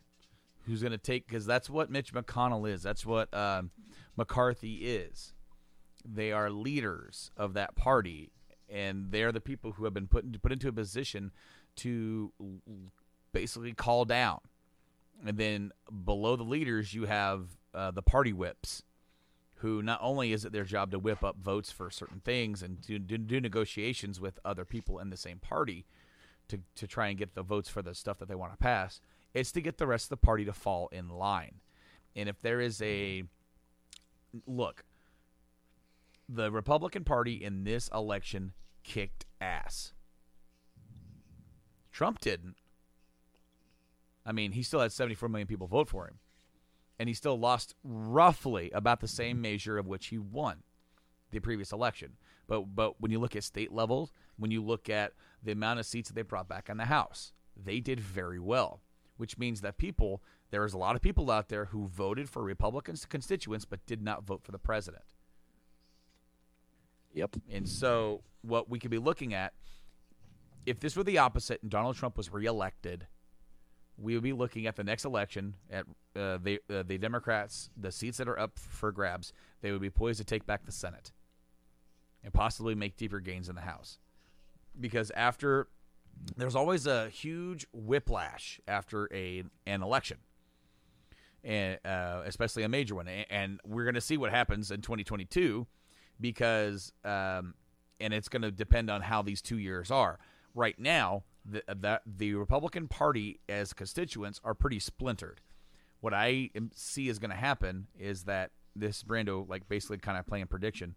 who's 0.66 0.82
going 0.82 0.92
to 0.92 0.98
take 0.98 1.28
because 1.28 1.46
that's 1.46 1.70
what 1.70 1.90
Mitch 1.90 2.14
McConnell 2.14 2.70
is. 2.70 2.84
That's 2.84 3.06
what 3.06 3.34
um, 3.34 3.72
McCarthy 4.18 4.76
is. 4.78 5.34
They 6.06 6.32
are 6.32 6.50
leaders 6.50 7.32
of 7.38 7.54
that 7.54 7.76
party, 7.76 8.32
and 8.70 9.12
they're 9.12 9.32
the 9.32 9.42
people 9.42 9.74
who 9.74 9.86
have 9.86 9.94
been 9.94 10.08
put 10.08 10.24
into, 10.24 10.40
put 10.40 10.52
into 10.52 10.68
a 10.68 10.74
position 10.74 11.32
to 11.80 12.32
basically 13.32 13.74
call 13.74 14.06
down. 14.06 14.40
And 15.26 15.38
then 15.38 15.72
below 16.06 16.36
the 16.36 16.44
leaders, 16.44 16.94
you 16.94 17.06
have 17.06 17.48
uh, 17.74 17.92
the 17.92 18.02
party 18.02 18.34
whips 18.34 18.84
who 19.60 19.82
not 19.82 20.00
only 20.02 20.32
is 20.32 20.46
it 20.46 20.54
their 20.54 20.64
job 20.64 20.92
to 20.92 21.00
whip 21.00 21.22
up 21.22 21.38
votes 21.38 21.70
for 21.70 21.90
certain 21.90 22.22
things 22.24 22.64
and 22.64 22.82
to 22.84 22.98
do, 22.98 23.18
do 23.18 23.42
negotiations 23.42 24.20
with 24.20 24.40
other 24.46 24.64
people 24.64 25.00
in 25.00 25.10
the 25.10 25.18
same 25.18 25.38
party 25.38 25.86
to, 26.48 26.60
to 26.76 26.88
try 26.88 27.08
and 27.08 27.18
get 27.18 27.36
the 27.36 27.44
votes 27.44 27.68
for 27.68 27.82
the 27.82 27.94
stuff 27.94 28.18
that 28.20 28.30
they 28.30 28.36
want 28.36 28.54
to 28.54 28.58
pass, 28.58 29.02
it's 29.34 29.52
to 29.52 29.62
get 29.62 29.78
the 29.78 29.86
rest 29.86 30.06
of 30.06 30.10
the 30.10 30.26
party 30.26 30.46
to 30.46 30.54
fall 30.54 30.88
in 30.94 31.10
line. 31.10 31.56
And 32.16 32.30
if 32.30 32.42
there 32.42 32.62
is 32.62 32.82
a 32.82 33.24
look, 34.48 34.86
the 36.28 36.52
Republican 36.52 37.04
Party 37.04 37.34
in 37.34 37.64
this 37.64 37.90
election 37.94 38.54
kicked 38.84 39.26
ass. 39.42 39.94
Trump 42.00 42.22
didn't. 42.22 42.56
I 44.26 44.32
mean, 44.32 44.54
he 44.54 44.64
still 44.64 44.80
had 44.80 44.94
74 44.94 45.28
million 45.28 45.48
people 45.48 45.68
vote 45.68 45.90
for 45.90 46.08
him 46.08 46.20
and 46.98 47.10
he 47.10 47.14
still 47.14 47.38
lost 47.38 47.76
roughly 47.84 48.72
about 48.72 49.02
the 49.02 49.08
same 49.10 49.42
measure 49.42 49.78
of 49.78 49.86
which 49.86 50.08
he 50.08 50.18
won 50.18 50.64
the 51.32 51.42
previous 51.42 51.74
election. 51.74 52.14
But 52.48 52.74
but 52.74 53.02
when 53.02 53.12
you 53.12 53.20
look 53.20 53.36
at 53.36 53.44
state 53.44 53.74
levels, 53.74 54.14
when 54.38 54.50
you 54.50 54.64
look 54.64 54.88
at 54.90 55.12
the 55.44 55.52
amount 55.52 55.82
of 55.82 55.86
seats 55.86 56.08
that 56.08 56.16
they 56.16 56.22
brought 56.22 56.48
back 56.48 56.70
in 56.70 56.78
the 56.78 56.86
House, 56.86 57.34
they 57.62 57.82
did 57.82 58.00
very 58.00 58.40
well. 58.40 58.80
Which 59.18 59.38
means 59.38 59.60
that 59.60 59.78
people 59.78 60.24
there 60.52 60.64
is 60.64 60.74
a 60.74 60.78
lot 60.78 60.96
of 60.96 61.02
people 61.02 61.30
out 61.30 61.50
there 61.50 61.66
who 61.66 61.90
voted 61.90 62.30
for 62.30 62.42
Republican 62.44 62.96
constituents 63.10 63.66
but 63.66 63.86
did 63.86 64.02
not 64.02 64.24
vote 64.24 64.42
for 64.42 64.54
the 64.54 64.58
president. 64.58 65.04
Yep. 67.14 67.36
And 67.52 67.68
so 67.68 68.24
what 68.42 68.70
we 68.70 68.80
could 68.80 68.90
be 68.90 69.00
looking 69.00 69.34
at 69.34 69.52
if 70.66 70.80
this 70.80 70.96
were 70.96 71.04
the 71.04 71.18
opposite 71.18 71.62
and 71.62 71.72
Donald 71.72 71.96
Trump 71.96 72.18
was 72.18 72.32
reelected, 72.32 73.08
we 73.98 74.14
would 74.14 74.24
be 74.24 74.34
looking 74.34 74.68
at 74.68 74.76
the 74.76 74.84
next 74.84 75.06
election 75.06 75.56
at 75.70 75.86
uh, 76.16 76.38
the 76.38 76.60
uh, 76.70 76.84
the 76.84 76.98
Democrats, 76.98 77.70
the 77.76 77.92
seats 77.92 78.18
that 78.18 78.28
are 78.28 78.40
up 78.40 78.58
for 78.58 78.92
grabs, 78.92 79.34
they 79.62 79.72
would 79.72 79.82
be 79.82 79.90
poised 79.90 80.20
to 80.20 80.26
take 80.26 80.46
back 80.46 80.66
the 80.66 80.72
Senate 80.72 81.12
and 82.24 82.34
possibly 82.34 82.76
make 82.76 82.98
deeper 82.98 83.20
gains 83.20 83.50
in 83.50 83.56
the 83.56 83.62
House. 83.62 84.00
Because 84.80 85.12
after 85.12 85.68
there's 86.38 86.56
always 86.56 86.88
a 86.88 87.10
huge 87.10 87.66
whiplash 87.74 88.60
after 88.68 89.10
a 89.14 89.44
an 89.66 89.82
election. 89.82 90.18
And 91.42 91.80
uh, 91.86 92.24
especially 92.26 92.64
a 92.64 92.70
major 92.70 92.96
one, 92.96 93.08
and 93.08 93.62
we're 93.66 93.86
going 93.86 93.96
to 93.96 94.02
see 94.02 94.18
what 94.18 94.30
happens 94.30 94.72
in 94.72 94.82
2022, 94.82 95.66
because 96.20 96.92
um, 97.06 97.54
and 98.02 98.14
it's 98.14 98.28
going 98.28 98.42
to 98.42 98.52
depend 98.52 98.90
on 98.90 99.02
how 99.02 99.22
these 99.22 99.42
two 99.42 99.58
years 99.58 99.90
are. 99.90 100.20
Right 100.56 100.80
now, 100.80 101.24
the, 101.46 101.64
that 101.68 102.02
the 102.06 102.34
Republican 102.34 102.88
Party 102.88 103.40
as 103.48 103.74
constituents 103.74 104.40
are 104.44 104.54
pretty 104.54 104.80
splintered. 104.80 105.42
What 106.02 106.14
I 106.14 106.50
see 106.74 107.10
is 107.10 107.20
going 107.20 107.32
to 107.32 107.36
happen 107.36 107.88
is 107.98 108.24
that 108.24 108.52
this 108.76 109.04
Brando, 109.04 109.48
like 109.48 109.68
basically 109.68 109.98
kind 109.98 110.18
of 110.18 110.26
playing 110.26 110.48
prediction, 110.48 110.96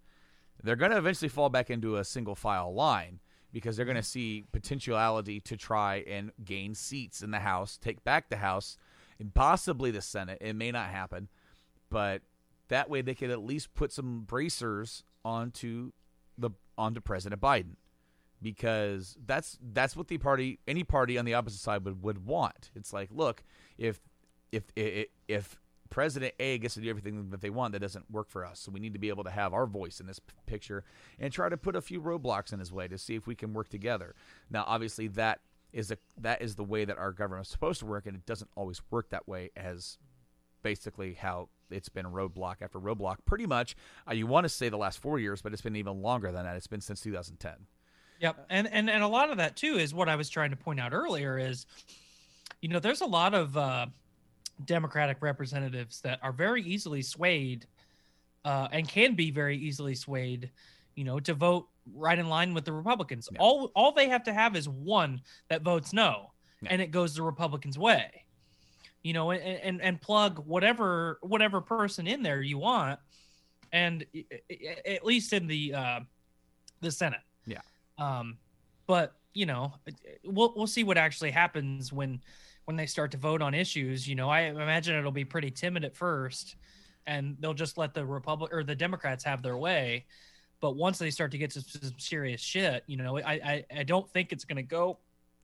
they're 0.63 0.77
going 0.77 0.93
to 0.93 0.99
eventually 0.99 1.29
fall 1.29 1.49
back 1.49 1.71
into 1.71 1.97
a 1.97 2.05
single 2.05 2.35
file 2.35 2.73
line 2.73 3.21
because 3.53 3.77
they're 3.77 3.87
going 3.87 3.97
to 3.97 4.03
see 4.03 4.45
potentiality 4.53 5.41
to 5.41 5.57
try 5.57 5.97
and 6.07 6.33
gain 6.45 6.75
seats 6.75 7.23
in 7.23 7.31
the 7.31 7.41
House, 7.41 7.77
take 7.77 8.03
back 8.05 8.29
the 8.29 8.37
House, 8.37 8.77
and 9.19 9.35
possibly 9.35 9.91
the 9.91 10.01
Senate. 10.01 10.39
It 10.41 10.55
may 10.55 10.71
not 10.71 10.89
happen, 10.89 11.29
but 11.91 12.23
that 12.69 12.89
way 12.89 13.03
they 13.03 13.15
could 13.15 13.31
at 13.31 13.43
least 13.43 13.75
put 13.75 13.93
some 13.93 14.21
bracers 14.23 15.05
onto 15.25 15.93
the 16.39 16.51
onto 16.79 17.01
President 17.01 17.41
Biden 17.41 17.77
because 18.43 19.17
that's 19.25 19.59
that's 19.73 19.97
what 19.97 20.09
the 20.09 20.19
party 20.19 20.59
any 20.67 20.85
party 20.85 21.17
on 21.17 21.25
the 21.25 21.35
opposite 21.35 21.61
side 21.61 21.85
would, 21.85 22.03
would 22.03 22.27
want. 22.27 22.71
It's 22.75 22.93
like, 22.93 23.09
look, 23.13 23.43
if 23.79 24.01
if 24.53 24.65
if, 25.29 25.59
President 25.89 26.33
A 26.41 26.57
gets 26.57 26.73
to 26.73 26.81
do 26.81 26.89
everything 26.89 27.29
that 27.29 27.43
they 27.43 27.51
want, 27.51 27.73
that 27.73 27.81
doesn't 27.81 28.11
work 28.11 28.31
for 28.31 28.47
us. 28.47 28.59
So 28.61 28.73
we 28.73 28.81
need 28.81 28.95
to 28.95 28.99
be 28.99 29.11
able 29.11 29.25
to 29.25 29.31
have 29.31 29.53
our 29.53 29.67
voice 29.67 30.01
in 30.01 30.07
this 30.07 30.19
p- 30.19 30.33
picture 30.47 30.85
and 31.19 31.31
try 31.31 31.51
to 31.51 31.59
put 31.59 31.77
a 31.77 31.83
few 31.83 32.01
roadblocks 32.01 32.51
in 32.51 32.61
his 32.61 32.73
way 32.73 32.89
to 32.89 32.97
see 32.97 33.15
if 33.15 33.27
we 33.27 33.35
can 33.35 33.53
work 33.53 33.69
together. 33.69 34.15
Now, 34.51 34.65
obviously, 34.67 35.07
that 35.09 35.41
is 35.71 35.91
a, 35.91 35.99
that 36.19 36.41
is 36.41 36.55
the 36.55 36.65
way 36.65 36.87
that 36.87 36.97
our 36.97 37.13
government 37.13 37.47
is 37.47 37.53
supposed 37.53 37.79
to 37.81 37.87
work, 37.87 38.07
and 38.07 38.17
it 38.17 38.25
doesn't 38.25 38.51
always 38.57 38.81
work 38.91 39.11
that 39.11 39.29
way 39.29 39.51
as 39.55 39.99
basically 40.63 41.13
how 41.13 41.51
it's 41.71 41.91
been 41.91 42.07
roadblock 42.07 42.63
after 42.63 42.81
roadblock. 42.81 43.17
Pretty 43.27 43.47
much, 43.47 43.77
uh, 44.09 44.15
you 44.15 44.27
want 44.27 44.45
to 44.45 44.49
say 44.49 44.71
the 44.71 44.79
last 44.79 44.99
four 44.99 45.19
years, 45.19 45.43
but 45.43 45.53
it's 45.53 45.61
been 45.61 45.77
even 45.77 46.01
longer 46.01 46.33
than 46.33 46.45
that. 46.45 46.57
It's 46.57 46.67
been 46.67 46.81
since 46.81 47.03
2010. 47.03 47.67
Yep, 48.23 48.47
and 48.51 48.69
and 48.73 48.89
and 48.89 49.03
a 49.03 49.09
lot 49.09 49.31
of 49.31 49.37
that 49.39 49.57
too 49.57 49.75
is 49.79 49.93
what 49.93 50.09
I 50.09 50.15
was 50.15 50.31
trying 50.31 50.51
to 50.51 50.57
point 50.57 50.79
out 50.79 50.93
earlier 50.95 51.39
is, 51.39 51.67
you 52.61 52.69
know, 52.69 52.79
there's 52.79 53.01
a 53.01 53.07
lot 53.07 53.35
of 53.35 53.57
uh, 53.57 53.87
Democratic 54.65 55.19
representatives 55.21 56.01
that 56.03 56.21
are 56.23 56.31
very 56.33 56.63
easily 56.63 57.03
swayed, 57.03 57.67
uh, 58.45 58.69
and 58.71 58.89
can 58.89 59.15
be 59.17 59.33
very 59.33 59.57
easily 59.59 59.97
swayed, 59.97 60.51
you 60.95 61.03
know, 61.03 61.19
to 61.19 61.35
vote 61.35 61.67
right 61.93 62.17
in 62.17 62.29
line 62.29 62.55
with 62.55 62.65
the 62.65 62.73
Republicans. 62.73 63.29
Yeah. 63.33 63.39
All 63.41 63.73
all 63.75 63.91
they 63.91 64.09
have 64.09 64.23
to 64.25 64.33
have 64.33 64.55
is 64.55 64.69
one 64.69 65.21
that 65.49 65.63
votes 65.63 65.93
no, 65.93 66.31
Yeah. 66.61 66.69
and 66.71 66.81
it 66.81 66.93
goes 66.93 67.17
the 67.17 67.23
Republicans' 67.23 67.77
way. 67.77 68.25
You 69.03 69.15
know, 69.15 69.33
and, 69.33 69.43
and 69.43 69.83
and 69.83 70.01
plug 70.01 70.47
whatever 70.47 71.19
whatever 71.23 71.61
person 71.61 72.07
in 72.07 72.23
there 72.23 72.41
you 72.41 72.59
want, 72.59 73.01
and 73.73 74.07
at 74.87 75.05
least 75.05 75.33
in 75.33 75.49
the 75.49 75.75
uh, 75.75 76.01
the 76.83 76.93
Senate. 76.93 77.19
Um, 77.99 78.39
but 78.87 79.15
you 79.35 79.47
know, 79.47 79.75
we'll 80.25 80.53
we'll 80.57 80.67
see 80.67 80.85
what 80.85 80.99
actually 80.99 81.31
happens 81.31 81.93
when 81.93 82.21
when 82.65 82.77
they 82.77 82.87
start 82.87 83.11
to 83.13 83.17
vote 83.17 83.43
on 83.43 83.55
issues. 83.55 84.07
You 84.07 84.15
know, 84.15 84.29
I 84.29 84.43
imagine 84.43 84.97
it'll 84.97 85.13
be 85.13 85.25
pretty 85.25 85.51
timid 85.51 85.85
at 85.85 85.97
first, 85.97 86.57
and 87.07 87.37
they'll 87.41 87.55
just 87.55 87.79
let 87.79 87.95
the 87.95 88.05
Republic 88.05 88.53
or 88.53 88.63
the 88.63 88.75
Democrats 88.75 89.25
have 89.25 89.43
their 89.43 89.57
way. 89.57 90.07
But 90.61 90.77
once 90.77 90.99
they 90.99 91.11
start 91.11 91.33
to 91.33 91.39
get 91.39 91.51
to 91.53 91.61
some 91.61 91.99
serious 91.99 92.41
shit, 92.41 92.85
you 92.87 92.97
know, 92.97 93.19
I 93.19 93.33
I, 93.33 93.65
I 93.79 93.83
don't 93.83 94.09
think 94.11 94.33
it's 94.33 94.45
going 94.45 94.57
to 94.57 94.63
go, 94.63 94.99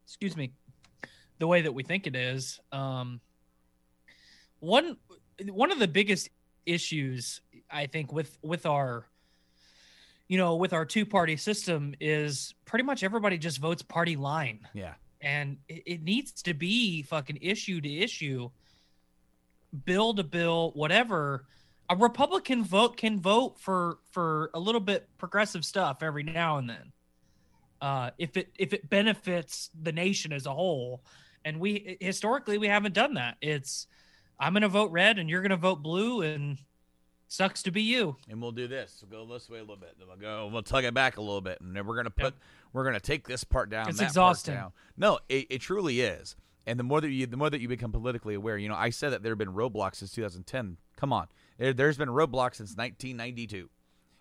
excuse 0.04 0.36
me, 0.36 0.52
the 1.38 1.46
way 1.46 1.62
that 1.62 1.72
we 1.72 1.82
think 1.82 2.06
it 2.06 2.14
is. 2.14 2.60
Um, 2.72 3.20
one 4.60 4.96
one 5.46 5.70
of 5.70 5.78
the 5.78 5.88
biggest 5.88 6.28
issues 6.66 7.40
I 7.70 7.86
think 7.86 8.12
with 8.12 8.38
with 8.42 8.66
our 8.66 9.06
you 10.28 10.36
know 10.38 10.56
with 10.56 10.72
our 10.72 10.84
two 10.84 11.04
party 11.06 11.36
system 11.36 11.94
is 12.00 12.54
pretty 12.64 12.84
much 12.84 13.02
everybody 13.02 13.38
just 13.38 13.58
votes 13.58 13.82
party 13.82 14.16
line. 14.16 14.60
Yeah. 14.74 14.94
and 15.20 15.56
it, 15.68 15.82
it 15.86 16.02
needs 16.02 16.42
to 16.42 16.54
be 16.54 17.02
fucking 17.02 17.38
issue 17.40 17.80
to 17.80 17.96
issue 17.96 18.50
bill 19.84 20.14
to 20.14 20.24
bill 20.24 20.72
whatever. 20.74 21.44
A 21.90 21.96
republican 21.96 22.62
vote 22.64 22.96
can 22.96 23.18
vote 23.20 23.58
for 23.58 23.98
for 24.10 24.50
a 24.54 24.60
little 24.60 24.80
bit 24.80 25.08
progressive 25.18 25.64
stuff 25.64 26.02
every 26.02 26.22
now 26.22 26.58
and 26.58 26.68
then 26.68 26.92
uh 27.80 28.10
if 28.18 28.36
it 28.36 28.50
if 28.58 28.72
it 28.74 28.88
benefits 28.90 29.70
the 29.82 29.92
nation 29.92 30.32
as 30.32 30.46
a 30.46 30.52
whole. 30.52 31.02
And 31.44 31.58
we 31.60 31.96
historically 32.00 32.58
we 32.58 32.68
haven't 32.68 32.94
done 32.94 33.14
that. 33.14 33.36
It's 33.40 33.86
i'm 34.38 34.52
gonna 34.52 34.68
vote 34.68 34.90
red 34.92 35.18
and 35.18 35.28
you're 35.30 35.42
gonna 35.42 35.56
vote 35.56 35.82
blue 35.82 36.20
and 36.22 36.58
sucks 37.28 37.62
to 37.62 37.70
be 37.70 37.82
you 37.82 38.16
and 38.28 38.42
we'll 38.42 38.52
do 38.52 38.66
this. 38.66 39.04
We'll 39.08 39.26
go 39.26 39.32
this 39.32 39.48
way 39.48 39.58
a 39.58 39.60
little 39.60 39.76
bit. 39.76 39.94
Then 39.98 40.08
we'll 40.08 40.16
go. 40.16 40.48
We'll 40.52 40.62
tug 40.62 40.84
it 40.84 40.94
back 40.94 41.18
a 41.18 41.20
little 41.20 41.40
bit, 41.40 41.60
and 41.60 41.76
then 41.76 41.86
we're 41.86 41.96
gonna 41.96 42.10
put. 42.10 42.34
We're 42.72 42.84
gonna 42.84 43.00
take 43.00 43.28
this 43.28 43.44
part 43.44 43.70
down. 43.70 43.88
It's 43.88 44.00
exhausting. 44.00 44.54
Down. 44.54 44.72
No, 44.96 45.20
it, 45.28 45.46
it 45.50 45.58
truly 45.60 46.00
is. 46.00 46.36
And 46.66 46.78
the 46.78 46.84
more 46.84 47.00
that 47.00 47.08
you, 47.08 47.26
the 47.26 47.36
more 47.36 47.48
that 47.48 47.60
you 47.60 47.68
become 47.68 47.92
politically 47.92 48.34
aware, 48.34 48.58
you 48.58 48.68
know, 48.68 48.74
I 48.74 48.90
said 48.90 49.10
that 49.12 49.22
there 49.22 49.32
have 49.32 49.38
been 49.38 49.54
roadblocks 49.54 49.96
since 49.96 50.12
2010. 50.12 50.76
Come 50.96 51.12
on, 51.12 51.28
there, 51.56 51.72
there's 51.72 51.96
been 51.96 52.08
roadblocks 52.08 52.56
since 52.56 52.76
1992. 52.76 53.70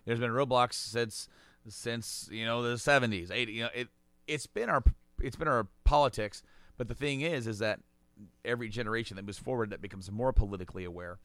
There's 0.04 0.20
been 0.20 0.30
roadblocks 0.30 0.74
since 0.74 1.28
since 1.68 2.28
you 2.32 2.46
know 2.46 2.62
the 2.62 2.76
70s, 2.76 3.30
80. 3.30 3.52
You 3.52 3.62
know, 3.64 3.70
it 3.74 3.88
it's 4.26 4.46
been 4.46 4.70
our 4.70 4.82
it's 5.20 5.36
been 5.36 5.48
our 5.48 5.66
politics. 5.84 6.42
But 6.76 6.88
the 6.88 6.94
thing 6.94 7.22
is, 7.22 7.46
is 7.46 7.58
that 7.58 7.80
every 8.44 8.68
generation 8.68 9.16
that 9.16 9.24
moves 9.24 9.38
forward 9.38 9.70
that 9.70 9.82
becomes 9.82 10.10
more 10.10 10.32
politically 10.32 10.84
aware 10.84 11.18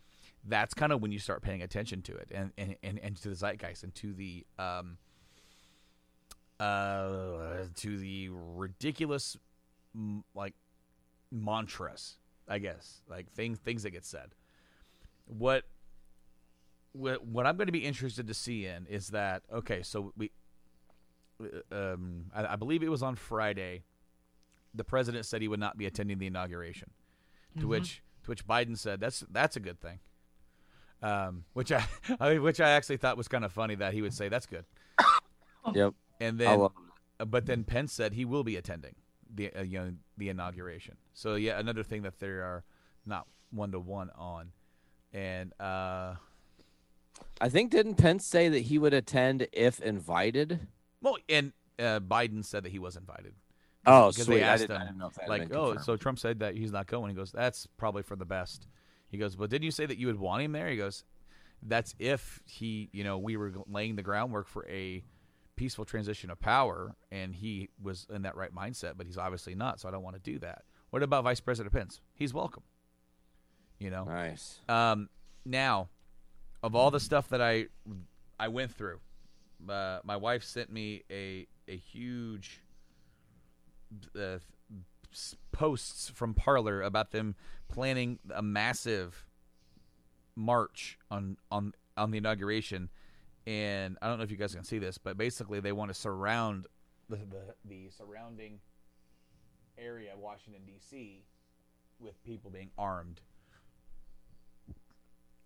that's 0.46 0.74
kind 0.74 0.92
of 0.92 1.02
when 1.02 1.12
you 1.12 1.20
start 1.20 1.42
paying 1.42 1.62
attention 1.62 2.02
to 2.02 2.14
it 2.16 2.30
and, 2.34 2.52
and, 2.58 2.76
and, 2.84 3.00
and 3.00 3.16
to 3.18 3.30
the 3.30 3.36
zeitgeist 3.36 3.84
and 3.84 3.96
to 3.96 4.14
the 4.14 4.46
um 4.60 4.98
uh 6.60 7.66
to 7.76 7.98
the 7.98 8.30
ridiculous 8.32 9.38
like 10.36 10.54
mantras 11.32 12.18
i 12.48 12.58
guess 12.60 13.02
like 13.10 13.32
things 13.32 13.58
things 13.60 13.84
that 13.84 13.90
get 13.92 14.06
said 14.06 14.36
what 15.26 15.64
what, 16.94 17.26
what 17.26 17.48
i'm 17.48 17.58
going 17.58 17.66
to 17.68 17.72
be 17.74 17.84
interested 17.86 18.28
to 18.28 18.34
see 18.34 18.66
in 18.66 18.86
is 18.88 19.08
that 19.10 19.42
okay 19.52 19.82
so 19.82 20.14
we 20.16 20.32
um 21.72 22.26
I, 22.34 22.54
I 22.54 22.56
believe 22.56 22.84
it 22.84 22.90
was 22.90 23.02
on 23.04 23.16
friday 23.16 23.84
the 24.76 24.84
president 24.84 25.26
said 25.26 25.42
he 25.42 25.48
would 25.48 25.60
not 25.60 25.78
be 25.78 25.86
attending 25.86 26.20
the 26.20 26.28
inauguration 26.28 26.92
to 27.60 27.66
Mhm. 27.66 27.70
which 27.70 28.02
to 28.24 28.30
which 28.32 28.48
Biden 28.48 28.78
said 28.78 29.00
that's 29.00 29.24
that's 29.30 29.56
a 29.56 29.60
good 29.60 29.80
thing. 29.82 30.00
Um, 31.04 31.44
which 31.54 31.72
I, 31.72 31.86
I 32.20 32.38
which 32.40 32.60
I 32.62 32.70
actually 32.72 32.98
thought 32.98 33.18
was 33.18 33.28
kind 33.28 33.44
of 33.46 33.52
funny 33.52 33.76
that 33.76 33.94
he 33.94 34.02
would 34.02 34.14
say 34.14 34.30
that's 34.30 34.46
good. 34.46 34.66
Yep. 35.74 35.94
And 36.20 36.38
then 36.40 36.60
uh, 37.20 37.26
but 37.26 37.46
then 37.46 37.64
Pence 37.64 37.94
said 37.94 38.14
he 38.14 38.26
will 38.26 38.44
be 38.44 38.56
attending 38.58 38.96
the 39.34 39.54
uh, 39.54 39.62
you 39.62 39.80
know 39.80 39.94
the 40.18 40.28
inauguration. 40.30 40.98
So 41.14 41.36
yeah, 41.36 41.58
another 41.60 41.84
thing 41.84 42.02
that 42.02 42.20
they 42.20 42.28
are 42.28 42.64
not 43.06 43.28
one 43.52 43.72
to 43.72 43.80
one 43.80 44.10
on. 44.18 44.52
And 45.14 45.54
uh 45.62 46.16
I 47.40 47.50
think 47.50 47.72
didn't 47.72 47.96
Pence 47.96 48.26
say 48.26 48.50
that 48.50 48.60
he 48.60 48.78
would 48.78 48.94
attend 48.94 49.48
if 49.54 49.80
invited? 49.80 50.68
well 51.02 51.18
and 51.30 51.54
uh, 51.80 52.00
Biden 52.00 52.44
said 52.44 52.64
that 52.64 52.72
he 52.72 52.80
was 52.80 52.96
invited. 52.96 53.34
Oh, 53.86 54.10
Because 54.10 54.26
sweet. 54.26 54.38
they 54.38 54.44
I 54.44 54.48
asked 54.54 54.62
didn't, 54.68 54.78
I 54.78 54.82
him, 54.82 54.88
didn't 54.88 55.00
know 55.00 55.08
if 55.08 55.14
that 55.16 55.22
had 55.24 55.30
like, 55.30 55.48
been 55.50 55.58
oh, 55.58 55.66
confirmed. 55.68 55.86
so 55.86 55.98
Trump 55.98 56.20
said 56.20 56.40
that 56.40 56.56
he's 56.56 56.72
not 56.72 56.88
going. 56.88 57.10
He 57.10 57.16
goes, 57.16 57.32
that's 57.32 57.68
probably 57.78 58.04
for 58.04 58.16
the 58.16 58.26
best. 58.26 58.68
He 59.14 59.20
goes, 59.20 59.36
but 59.36 59.52
didn't 59.52 59.64
you 59.64 59.72
say 59.72 59.86
that 59.86 60.00
you 60.00 60.08
would 60.08 60.20
want 60.20 60.42
him 60.42 60.54
there? 60.54 60.68
He 60.68 60.76
goes, 60.76 61.04
that's 61.62 61.94
if 62.00 62.42
he, 62.46 62.90
you 62.92 63.04
know, 63.04 63.20
we 63.20 63.38
were 63.38 63.54
laying 63.70 63.96
the 63.96 64.02
groundwork 64.02 64.48
for 64.48 64.68
a 64.68 65.04
peaceful 65.56 65.86
transition 65.86 66.32
of 66.32 66.40
power, 66.40 66.96
and 67.12 67.36
he 67.36 67.70
was 67.80 68.08
in 68.12 68.24
that 68.24 68.36
right 68.36 68.54
mindset, 68.56 68.94
but 68.98 69.06
he's 69.06 69.20
obviously 69.20 69.54
not. 69.54 69.80
So 69.80 69.88
I 69.88 69.92
don't 69.92 70.02
want 70.02 70.16
to 70.16 70.32
do 70.32 70.40
that. 70.40 70.64
What 70.90 71.04
about 71.04 71.24
Vice 71.24 71.40
President 71.40 71.72
Pence? 71.72 72.02
He's 72.16 72.34
welcome. 72.34 72.64
You 73.78 73.92
know, 73.92 74.06
nice. 74.06 74.62
um, 74.68 75.10
now, 75.46 75.90
of 76.64 76.74
all 76.74 76.90
the 76.90 77.00
stuff 77.00 77.30
that 77.30 77.42
I 77.42 77.68
I 78.40 78.48
went 78.48 78.72
through, 78.72 79.00
uh, 79.70 80.00
my 80.04 80.18
wife 80.18 80.44
sent 80.44 80.72
me 80.72 81.04
a 81.12 81.46
a 81.68 81.78
huge 81.78 82.64
uh, 84.20 84.40
posts 85.52 86.10
from 86.10 86.34
Parler 86.34 86.82
about 86.82 87.12
them 87.12 87.36
planning 87.68 88.20
a 88.34 88.42
massive 88.42 89.26
march 90.36 90.98
on 91.12 91.38
on 91.52 91.74
on 91.96 92.12
the 92.12 92.18
inauguration, 92.18 92.90
and 93.46 93.98
I 94.02 94.08
don't 94.08 94.18
know 94.18 94.24
if 94.24 94.32
you 94.32 94.38
guys 94.38 94.56
can 94.56 94.64
see 94.64 94.80
this, 94.80 94.98
but 94.98 95.18
basically 95.18 95.60
they 95.60 95.72
want 95.72 95.90
to 95.90 95.96
surround 95.96 96.68
the 97.10 97.18
the, 97.18 97.56
the 97.66 97.90
surrounding 97.90 98.60
area 99.78 100.14
of 100.14 100.20
Washington 100.20 100.62
D.C. 100.66 101.24
with 102.00 102.24
people 102.24 102.52
being 102.52 102.70
armed 102.78 103.22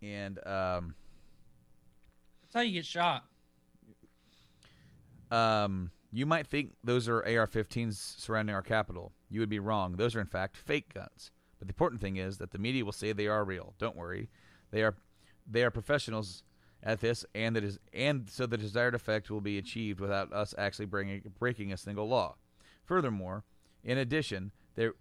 and 0.02 0.38
um, 0.46 0.96
that's 2.42 2.54
how 2.54 2.62
you 2.62 2.74
get 2.74 2.86
shot 2.86 3.26
um, 5.32 5.92
you 6.12 6.26
might 6.26 6.48
think 6.48 6.74
those 6.84 7.08
are 7.08 7.20
AR-15s 7.20 8.20
surrounding 8.20 8.56
our 8.56 8.62
capital. 8.62 9.14
You 9.30 9.40
would 9.42 9.50
be 9.50 9.60
wrong. 9.60 9.96
Those 9.98 10.16
are 10.16 10.22
in 10.22 10.28
fact 10.28 10.56
fake 10.58 10.94
guns. 10.94 11.32
But 11.60 11.68
the 11.68 11.72
important 11.72 12.02
thing 12.02 12.18
is 12.18 12.38
that 12.38 12.52
the 12.52 12.60
media 12.60 12.86
will 12.86 12.92
say 12.92 13.12
they 13.12 13.28
are 13.28 13.44
real. 13.44 13.74
Don't 13.80 13.96
worry, 13.96 14.30
they 14.72 14.84
are 14.84 14.96
they 15.50 15.64
are 15.64 15.72
professionals 15.72 16.44
at 16.84 17.00
this, 17.02 17.26
and 17.34 17.56
that 17.56 17.64
is 17.64 17.80
and 17.94 18.30
so 18.30 18.46
the 18.46 18.58
desired 18.58 18.96
effect 18.96 19.30
will 19.30 19.42
be 19.42 19.58
achieved 19.58 20.00
without 20.00 20.32
us 20.32 20.54
actually 20.58 20.86
bringing 20.86 21.22
breaking 21.40 21.74
a 21.74 21.78
single 21.78 22.08
law. 22.08 22.36
Furthermore, 22.86 23.44
in 23.84 23.98
addition, 23.98 24.52
there 24.76 24.94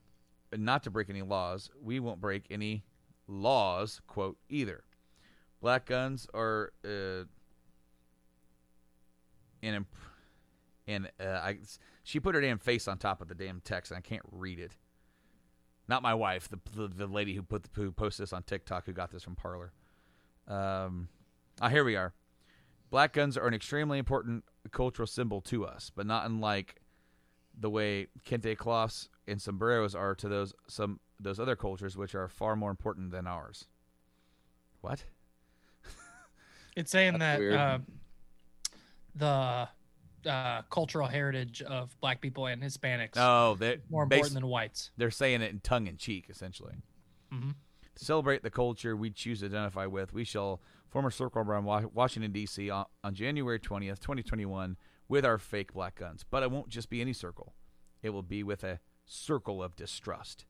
not 0.56 0.82
to 0.84 0.90
break 0.90 1.10
any 1.10 1.22
laws, 1.22 1.70
we 1.82 2.00
won't 2.00 2.20
break 2.20 2.46
any 2.50 2.84
laws. 3.28 4.00
Quote 4.06 4.38
either. 4.48 4.84
Black 5.60 5.86
guns 5.86 6.26
are 6.34 6.72
uh, 6.84 7.24
an 9.62 9.74
imp- 9.74 9.88
and 10.86 11.10
uh, 11.20 11.24
I 11.24 11.58
she 12.02 12.20
put 12.20 12.34
her 12.34 12.40
damn 12.40 12.58
face 12.58 12.86
on 12.88 12.98
top 12.98 13.20
of 13.20 13.28
the 13.28 13.34
damn 13.34 13.60
text, 13.60 13.90
and 13.90 13.98
I 13.98 14.00
can't 14.00 14.22
read 14.30 14.58
it. 14.58 14.76
Not 15.88 16.02
my 16.02 16.14
wife, 16.14 16.48
the 16.48 16.58
the, 16.74 16.88
the 16.88 17.06
lady 17.06 17.34
who 17.34 17.42
put 17.42 17.64
the, 17.64 17.68
who 17.74 17.92
posted 17.92 18.24
this 18.24 18.32
on 18.32 18.42
TikTok, 18.42 18.86
who 18.86 18.92
got 18.92 19.10
this 19.10 19.22
from 19.22 19.36
Parler. 19.36 19.72
Um, 20.48 21.08
ah, 21.60 21.68
here 21.68 21.84
we 21.84 21.96
are. 21.96 22.14
Black 22.90 23.12
guns 23.12 23.36
are 23.36 23.46
an 23.46 23.54
extremely 23.54 23.98
important 23.98 24.44
cultural 24.70 25.06
symbol 25.06 25.40
to 25.42 25.66
us, 25.66 25.90
but 25.94 26.06
not 26.06 26.26
unlike 26.26 26.80
the 27.58 27.70
way 27.70 28.08
kente 28.24 28.56
cloths 28.56 29.08
and 29.26 29.40
sombreros 29.40 29.94
are 29.94 30.14
to 30.14 30.28
those 30.28 30.54
some 30.68 31.00
those 31.18 31.40
other 31.40 31.56
cultures, 31.56 31.96
which 31.96 32.14
are 32.14 32.28
far 32.28 32.54
more 32.54 32.70
important 32.70 33.10
than 33.10 33.26
ours. 33.26 33.66
What? 34.80 35.04
It's 36.76 36.90
saying 36.90 37.18
That's 37.18 37.40
that 37.40 37.58
uh, 37.58 37.78
the 39.14 39.68
uh, 40.26 40.62
cultural 40.70 41.06
heritage 41.06 41.62
of 41.62 41.98
black 42.00 42.20
people 42.20 42.46
and 42.46 42.62
Hispanics 42.62 43.16
Oh, 43.16 43.56
they're 43.58 43.78
more 43.88 44.02
important 44.02 44.34
than 44.34 44.46
whites. 44.46 44.90
They're 44.96 45.10
saying 45.10 45.42
it 45.42 45.50
in 45.50 45.60
tongue 45.60 45.86
in 45.86 45.96
cheek, 45.96 46.26
essentially. 46.28 46.74
Mhm. 47.32 47.54
To 47.94 48.04
celebrate 48.04 48.42
the 48.42 48.50
culture 48.50 48.96
we 48.96 49.10
choose 49.10 49.40
to 49.40 49.46
identify 49.46 49.86
with, 49.86 50.12
we 50.12 50.24
shall 50.24 50.60
form 50.88 51.06
a 51.06 51.10
circle 51.10 51.42
around 51.42 51.64
Washington, 51.64 52.32
D.C. 52.32 52.68
On, 52.70 52.84
on 53.02 53.14
January 53.14 53.58
20th, 53.58 54.00
2021, 54.00 54.76
with 55.08 55.24
our 55.24 55.38
fake 55.38 55.72
black 55.72 55.96
guns. 55.96 56.24
But 56.28 56.42
it 56.42 56.50
won't 56.50 56.68
just 56.68 56.90
be 56.90 57.00
any 57.00 57.12
circle, 57.12 57.54
it 58.02 58.10
will 58.10 58.22
be 58.22 58.42
with 58.42 58.64
a 58.64 58.80
circle 59.06 59.62
of 59.62 59.76
distrust. 59.76 60.44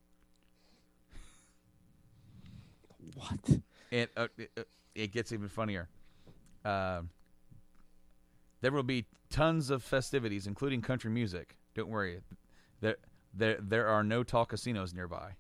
What? 3.14 3.60
It, 3.90 4.10
uh, 4.16 4.28
it, 4.36 4.50
uh, 4.58 4.62
it 4.94 5.12
gets 5.12 5.32
even 5.32 5.48
funnier. 5.48 5.88
Um 6.64 7.10
there 8.62 8.72
will 8.72 8.82
be 8.82 9.04
tons 9.36 9.68
of 9.68 9.82
festivities, 9.82 10.46
including 10.46 10.80
country 10.80 11.10
music. 11.10 11.56
Don't 11.74 11.88
worry, 11.90 12.20
there 12.80 12.96
there 13.34 13.58
there 13.60 13.86
are 13.86 14.02
no 14.02 14.22
tall 14.22 14.46
casinos 14.46 14.94
nearby. 14.94 15.32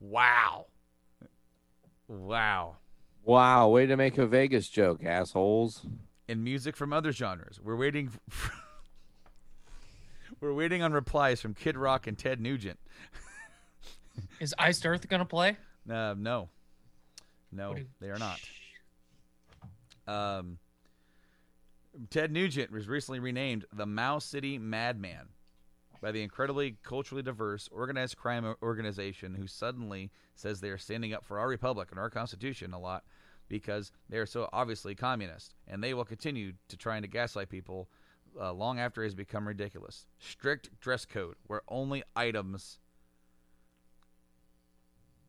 Wow, 0.00 0.66
wow. 2.08 2.76
Wow, 3.24 3.68
way 3.68 3.86
to 3.86 3.96
make 3.96 4.18
a 4.18 4.26
Vegas 4.26 4.68
joke, 4.68 5.04
assholes. 5.04 5.86
And 6.28 6.42
music 6.42 6.76
from 6.76 6.92
other 6.92 7.12
genres. 7.12 7.60
We're 7.62 7.76
waiting. 7.76 8.10
For, 8.28 8.52
we're 10.40 10.52
waiting 10.52 10.82
on 10.82 10.92
replies 10.92 11.40
from 11.40 11.54
Kid 11.54 11.76
Rock 11.76 12.06
and 12.08 12.18
Ted 12.18 12.40
Nugent. 12.40 12.78
Is 14.40 14.54
Iced 14.58 14.84
Earth 14.84 15.08
gonna 15.08 15.24
play? 15.24 15.56
Uh, 15.88 16.14
no, 16.18 16.48
no, 17.52 17.68
What 17.68 17.76
do- 17.78 17.86
they 18.00 18.08
are 18.10 18.18
not. 18.18 18.40
Um, 20.08 20.58
Ted 22.10 22.30
Nugent 22.30 22.70
was 22.70 22.88
recently 22.88 23.20
renamed 23.20 23.64
the 23.72 23.86
Mao 23.86 24.18
City 24.18 24.58
Madman 24.58 25.28
by 26.02 26.12
the 26.12 26.22
incredibly 26.22 26.76
culturally 26.82 27.22
diverse 27.22 27.68
organized 27.72 28.16
crime 28.16 28.54
organization 28.62 29.34
who 29.34 29.46
suddenly 29.46 30.10
says 30.34 30.60
they 30.60 30.68
are 30.68 30.78
standing 30.78 31.14
up 31.14 31.24
for 31.24 31.38
our 31.38 31.48
republic 31.48 31.88
and 31.90 31.98
our 31.98 32.10
constitution 32.10 32.72
a 32.72 32.78
lot 32.78 33.04
because 33.48 33.92
they 34.08 34.18
are 34.18 34.26
so 34.26 34.48
obviously 34.52 34.94
communist 34.94 35.54
and 35.66 35.82
they 35.82 35.94
will 35.94 36.04
continue 36.04 36.52
to 36.68 36.76
trying 36.76 37.02
to 37.02 37.08
gaslight 37.08 37.48
people 37.48 37.88
uh, 38.38 38.52
long 38.52 38.78
after 38.78 39.02
it 39.02 39.06
has 39.06 39.14
become 39.14 39.48
ridiculous. 39.48 40.06
Strict 40.18 40.68
dress 40.80 41.06
code 41.06 41.36
where 41.46 41.62
only 41.68 42.02
items 42.14 42.78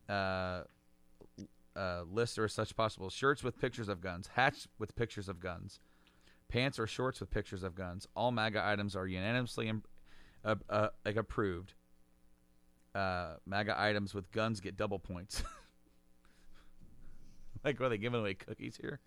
uh, 0.08 0.62
uh, 1.74 2.02
lists 2.10 2.38
as 2.38 2.52
such 2.52 2.76
possible. 2.76 3.08
Shirts 3.08 3.42
with 3.42 3.58
pictures 3.58 3.88
of 3.88 4.00
guns, 4.00 4.30
hats 4.34 4.68
with 4.78 4.94
pictures 4.96 5.28
of 5.28 5.40
guns, 5.40 5.80
pants 6.48 6.78
or 6.78 6.86
shorts 6.86 7.20
with 7.20 7.30
pictures 7.30 7.62
of 7.62 7.74
guns. 7.74 8.06
All 8.16 8.30
MAGA 8.30 8.64
items 8.64 8.96
are 8.96 9.06
unanimously 9.06 9.68
im- 9.68 9.84
uh, 10.44 10.56
uh, 10.68 10.88
like 11.04 11.16
approved. 11.16 11.74
Uh, 12.94 13.34
MAGA 13.46 13.78
items 13.78 14.14
with 14.14 14.30
guns 14.32 14.60
get 14.60 14.76
double 14.76 14.98
points. 14.98 15.42
like, 17.64 17.80
are 17.80 17.88
they 17.88 17.98
giving 17.98 18.20
away 18.20 18.34
cookies 18.34 18.78
here? 18.80 19.00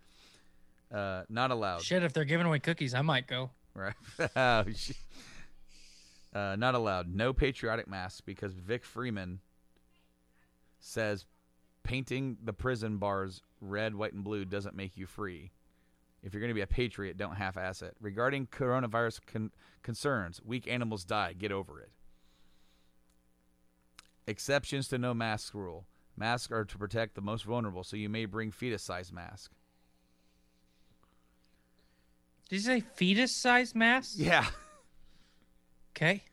Uh, 0.94 1.24
not 1.30 1.52
allowed. 1.52 1.82
Shit, 1.82 2.04
if 2.04 2.14
they're 2.14 2.26
giving 2.26 2.46
away 2.46 2.60
cookies, 2.60 2.94
I 2.94 3.02
might 3.02 3.28
go. 3.28 3.50
Right. 3.74 3.94
oh. 4.36 4.64
Uh, 6.34 6.56
not 6.58 6.76
allowed. 6.76 7.14
No 7.14 7.34
patriotic 7.34 7.88
masks 7.88 8.22
because 8.22 8.54
Vic 8.54 8.86
Freeman 8.86 9.39
says 10.80 11.26
painting 11.84 12.38
the 12.44 12.54
prison 12.54 12.98
bars 12.98 13.42
red, 13.60 13.96
white, 13.96 14.14
and 14.14 14.24
blue 14.24 14.46
doesn't 14.46 14.76
make 14.76 14.98
you 14.98 15.06
free. 15.06 15.52
If 16.24 16.34
you're 16.34 16.42
going 16.42 16.50
to 16.50 16.56
be 16.56 16.62
a 16.62 16.68
patriot, 16.68 17.18
don't 17.18 17.36
half-ass 17.36 17.82
it. 17.82 17.96
Regarding 18.00 18.46
coronavirus 18.46 19.22
con- 19.26 19.52
concerns, 19.82 20.40
weak 20.44 20.68
animals 20.68 21.04
die. 21.04 21.34
Get 21.34 21.52
over 21.52 21.80
it. 21.80 21.90
Exceptions 24.28 24.88
to 24.90 24.98
no 24.98 25.14
mask 25.14 25.54
rule. 25.54 25.88
Masks 26.16 26.52
are 26.52 26.66
to 26.66 26.78
protect 26.78 27.16
the 27.16 27.22
most 27.22 27.46
vulnerable, 27.46 27.84
so 27.84 27.96
you 27.96 28.10
may 28.10 28.26
bring 28.26 28.52
fetus 28.52 28.84
size 28.84 29.12
mask. 29.12 29.52
Did 32.50 32.56
you 32.58 32.62
say 32.62 32.80
fetus 32.82 33.42
size 33.42 33.74
mask? 33.76 34.14
Yeah. 34.18 34.46
Okay. 35.94 36.24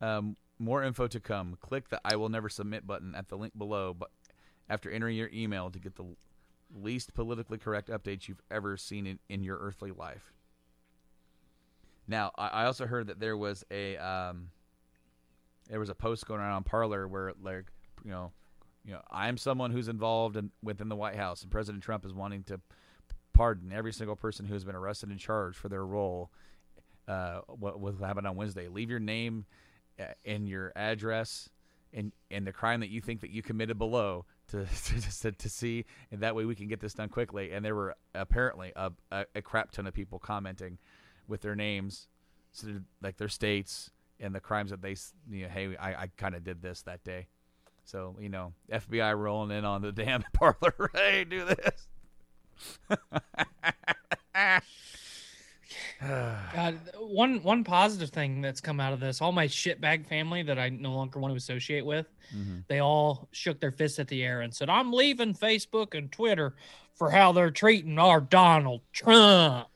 Um, 0.00 0.36
more 0.58 0.82
info 0.82 1.06
to 1.06 1.20
come. 1.20 1.58
Click 1.60 1.90
the 1.90 2.00
I 2.02 2.16
will 2.16 2.30
never 2.30 2.48
submit 2.48 2.86
button 2.86 3.14
at 3.14 3.28
the 3.28 3.36
link 3.36 3.56
below 3.56 3.94
but 3.94 4.10
after 4.68 4.90
entering 4.90 5.16
your 5.16 5.28
email 5.34 5.70
to 5.70 5.78
get 5.78 5.96
the 5.96 6.16
least 6.74 7.14
politically 7.14 7.58
correct 7.58 7.88
updates 7.88 8.28
you've 8.28 8.42
ever 8.50 8.76
seen 8.76 9.06
in, 9.06 9.18
in 9.28 9.42
your 9.42 9.58
earthly 9.58 9.90
life. 9.90 10.32
Now, 12.08 12.32
I, 12.36 12.48
I 12.48 12.64
also 12.64 12.86
heard 12.86 13.06
that 13.08 13.20
there 13.20 13.36
was 13.36 13.64
a 13.70 13.96
um, 13.96 14.48
there 15.68 15.80
was 15.80 15.88
a 15.88 15.94
post 15.94 16.26
going 16.26 16.40
around 16.40 16.52
on 16.52 16.64
Parler 16.64 17.06
where 17.06 17.32
like 17.42 17.66
you 18.04 18.10
know 18.10 18.32
you 18.84 18.92
know 18.92 19.00
I'm 19.10 19.36
someone 19.36 19.70
who's 19.70 19.88
involved 19.88 20.36
in, 20.36 20.50
within 20.62 20.88
the 20.88 20.96
White 20.96 21.16
House 21.16 21.42
and 21.42 21.50
President 21.50 21.82
Trump 21.82 22.04
is 22.04 22.12
wanting 22.12 22.42
to 22.44 22.60
pardon 23.32 23.72
every 23.72 23.92
single 23.92 24.16
person 24.16 24.44
who 24.44 24.54
has 24.54 24.64
been 24.64 24.74
arrested 24.74 25.10
and 25.10 25.18
charged 25.18 25.56
for 25.56 25.68
their 25.68 25.86
role 25.86 26.30
uh, 27.08 27.40
what, 27.48 27.80
what 27.80 27.94
happened 27.98 28.26
on 28.26 28.36
Wednesday. 28.36 28.68
Leave 28.68 28.90
your 28.90 29.00
name 29.00 29.46
uh, 29.98 30.04
and 30.24 30.48
your 30.48 30.72
address 30.76 31.48
and 31.92 32.12
and 32.30 32.46
the 32.46 32.52
crime 32.52 32.80
that 32.80 32.90
you 32.90 33.00
think 33.00 33.20
that 33.20 33.30
you 33.30 33.42
committed 33.42 33.78
below 33.78 34.24
to 34.48 34.66
to, 35.20 35.32
to 35.32 35.48
see, 35.48 35.84
and 36.10 36.20
that 36.20 36.34
way 36.34 36.44
we 36.44 36.54
can 36.54 36.68
get 36.68 36.80
this 36.80 36.94
done 36.94 37.08
quickly. 37.08 37.52
And 37.52 37.64
there 37.64 37.74
were 37.74 37.94
apparently 38.14 38.72
a, 38.76 38.92
a, 39.10 39.26
a 39.34 39.42
crap 39.42 39.72
ton 39.72 39.86
of 39.86 39.94
people 39.94 40.18
commenting 40.18 40.78
with 41.28 41.40
their 41.40 41.54
names, 41.54 42.08
so 42.52 42.68
like 43.02 43.16
their 43.16 43.28
states 43.28 43.90
and 44.20 44.34
the 44.34 44.40
crimes 44.40 44.70
that 44.70 44.82
they 44.82 44.96
you 45.30 45.42
know, 45.42 45.48
hey, 45.48 45.76
I, 45.76 45.94
I 45.94 46.10
kind 46.16 46.34
of 46.34 46.44
did 46.44 46.62
this 46.62 46.82
that 46.82 47.02
day. 47.04 47.26
So 47.84 48.16
you 48.20 48.28
know, 48.28 48.52
FBI 48.70 49.18
rolling 49.18 49.56
in 49.56 49.64
on 49.64 49.82
the 49.82 49.92
damn 49.92 50.22
Parler. 50.32 50.90
hey, 50.94 51.24
do 51.24 51.44
this. 51.44 51.88
God, 56.54 56.80
one 56.98 57.42
one 57.42 57.62
positive 57.64 58.10
thing 58.10 58.40
that's 58.40 58.60
come 58.60 58.80
out 58.80 58.92
of 58.92 59.00
this, 59.00 59.20
all 59.20 59.32
my 59.32 59.46
shitbag 59.46 60.06
family 60.06 60.42
that 60.42 60.58
I 60.58 60.68
no 60.68 60.94
longer 60.94 61.20
want 61.20 61.32
to 61.32 61.36
associate 61.36 61.86
with, 61.86 62.06
they 62.68 62.80
all 62.80 63.28
shook 63.32 63.60
their 63.60 63.70
fists 63.70 63.98
at 63.98 64.08
the 64.08 64.24
air 64.24 64.40
and 64.40 64.52
said, 64.52 64.68
"I'm 64.68 64.92
leaving 64.92 65.34
Facebook 65.34 65.96
and 65.96 66.10
Twitter 66.10 66.54
for 66.94 67.10
how 67.10 67.32
they're 67.32 67.50
treating 67.50 67.98
our 67.98 68.20
Donald 68.20 68.80
Trump." 68.92 69.68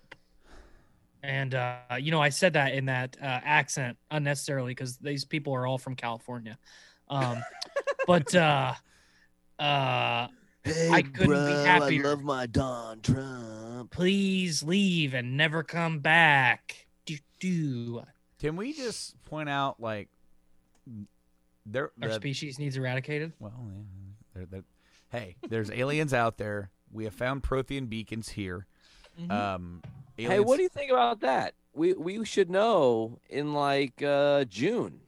And 1.23 1.55
uh, 1.55 1.77
you 2.01 2.11
know, 2.11 2.21
I 2.21 2.31
said 2.31 2.55
that 2.55 2.75
in 2.75 2.87
that 2.87 3.17
uh, 3.21 3.25
accent 3.25 3.97
unnecessarily 4.11 4.73
because 4.73 4.97
these 4.97 5.25
people 5.25 5.55
are 5.55 5.67
all 5.67 5.79
from 5.79 5.95
California. 5.95 6.59
Um, 7.09 7.43
but 8.07 8.35
uh, 8.35 8.75
uh, 9.59 10.29
Hey, 10.67 10.91
I 10.91 11.03
couldn't 11.03 11.47
be 11.47 11.53
happier. 11.65 12.07
I 12.07 12.09
love 12.09 12.23
my 12.23 12.47
Don 12.47 13.01
Trump. 13.01 13.91
please 13.91 14.63
leave 14.63 15.15
and 15.15 15.37
never 15.37 15.63
come 15.63 16.01
back. 16.01 16.87
Do 17.05 17.17
do. 17.41 18.03
Can 18.41 18.57
we 18.57 18.73
just 18.73 19.21
point 19.25 19.49
out 19.49 19.81
like 19.81 20.09
there 21.65 21.91
Our 22.03 22.09
the- 22.09 22.15
species 22.15 22.59
needs 22.59 22.77
eradicated. 22.77 23.33
well 23.39 23.53
yeah, 23.69 23.83
they're, 24.35 24.47
they're, 24.47 24.65
hey 25.11 25.37
there's 25.49 25.71
aliens 25.71 26.13
out 26.13 26.37
there 26.39 26.71
we 26.93 27.05
have 27.05 27.15
found 27.15 27.43
prothean 27.43 27.89
beacons 27.89 28.31
here 28.31 28.67
Mhm. 29.21 29.31
um 29.31 29.83
Hey, 30.19 30.41
what 30.41 30.57
do 30.57 30.63
you 30.63 30.69
think 30.71 30.91
about 30.91 31.21
that? 31.21 31.55
We 31.75 31.93
we 31.93 32.25
should 32.25 32.49
know 32.51 33.19
in 33.29 33.53
like 33.53 34.03
uh, 34.03 34.45
June. 34.47 35.01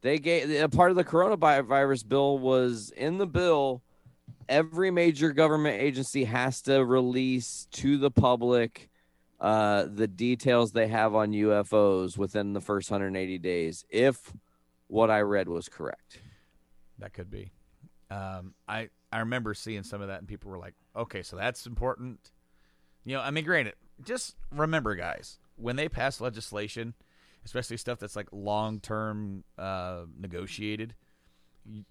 They 0.00 0.18
gave 0.20 0.48
a 0.62 0.68
part 0.68 0.90
of 0.90 0.96
the 0.96 1.02
coronavirus 1.02 2.06
bill 2.08 2.38
was 2.38 2.92
in 2.96 3.18
the 3.18 3.26
bill. 3.26 3.82
Every 4.48 4.90
major 4.90 5.32
government 5.32 5.80
agency 5.80 6.24
has 6.24 6.62
to 6.62 6.84
release 6.84 7.66
to 7.72 7.96
the 7.98 8.10
public 8.10 8.88
uh, 9.40 9.86
the 9.92 10.06
details 10.06 10.72
they 10.72 10.88
have 10.88 11.14
on 11.14 11.32
UFOs 11.32 12.16
within 12.16 12.52
the 12.54 12.60
first 12.60 12.90
180 12.90 13.38
days, 13.38 13.84
if 13.90 14.32
what 14.86 15.10
I 15.10 15.20
read 15.20 15.48
was 15.48 15.68
correct. 15.68 16.20
that 16.98 17.12
could 17.12 17.30
be 17.30 17.50
um 18.10 18.54
i 18.68 18.88
i 19.10 19.18
remember 19.18 19.54
seeing 19.54 19.82
some 19.82 20.00
of 20.02 20.08
that 20.08 20.18
and 20.20 20.28
people 20.28 20.50
were 20.50 20.58
like 20.58 20.74
okay 20.94 21.22
so 21.22 21.36
that's 21.36 21.66
important 21.66 22.30
you 23.04 23.14
know 23.16 23.22
i 23.22 23.30
mean 23.30 23.44
granted 23.44 23.74
just 24.04 24.36
remember 24.52 24.94
guys 24.94 25.38
when 25.56 25.76
they 25.76 25.88
pass 25.88 26.20
legislation 26.20 26.92
especially 27.46 27.78
stuff 27.78 27.98
that's 27.98 28.14
like 28.14 28.28
long 28.30 28.78
term 28.78 29.42
uh 29.58 30.02
negotiated 30.20 30.94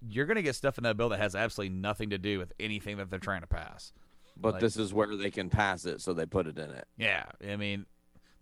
you're 0.08 0.26
gonna 0.26 0.42
get 0.42 0.54
stuff 0.54 0.78
in 0.78 0.84
that 0.84 0.96
bill 0.96 1.08
that 1.08 1.18
has 1.20 1.34
absolutely 1.34 1.74
nothing 1.76 2.10
to 2.10 2.18
do 2.18 2.38
with 2.38 2.52
anything 2.60 2.96
that 2.98 3.10
they're 3.10 3.18
trying 3.18 3.40
to 3.40 3.46
pass 3.46 3.92
But 4.36 4.54
Like- 4.54 4.60
this 4.60 4.76
is 4.76 4.92
where 4.92 5.14
they 5.16 5.30
can 5.30 5.48
pass 5.50 5.84
it, 5.84 6.00
so 6.00 6.12
they 6.12 6.26
put 6.26 6.46
it 6.46 6.58
in 6.58 6.70
it. 6.70 6.86
Yeah, 6.96 7.24
I 7.46 7.56
mean, 7.56 7.86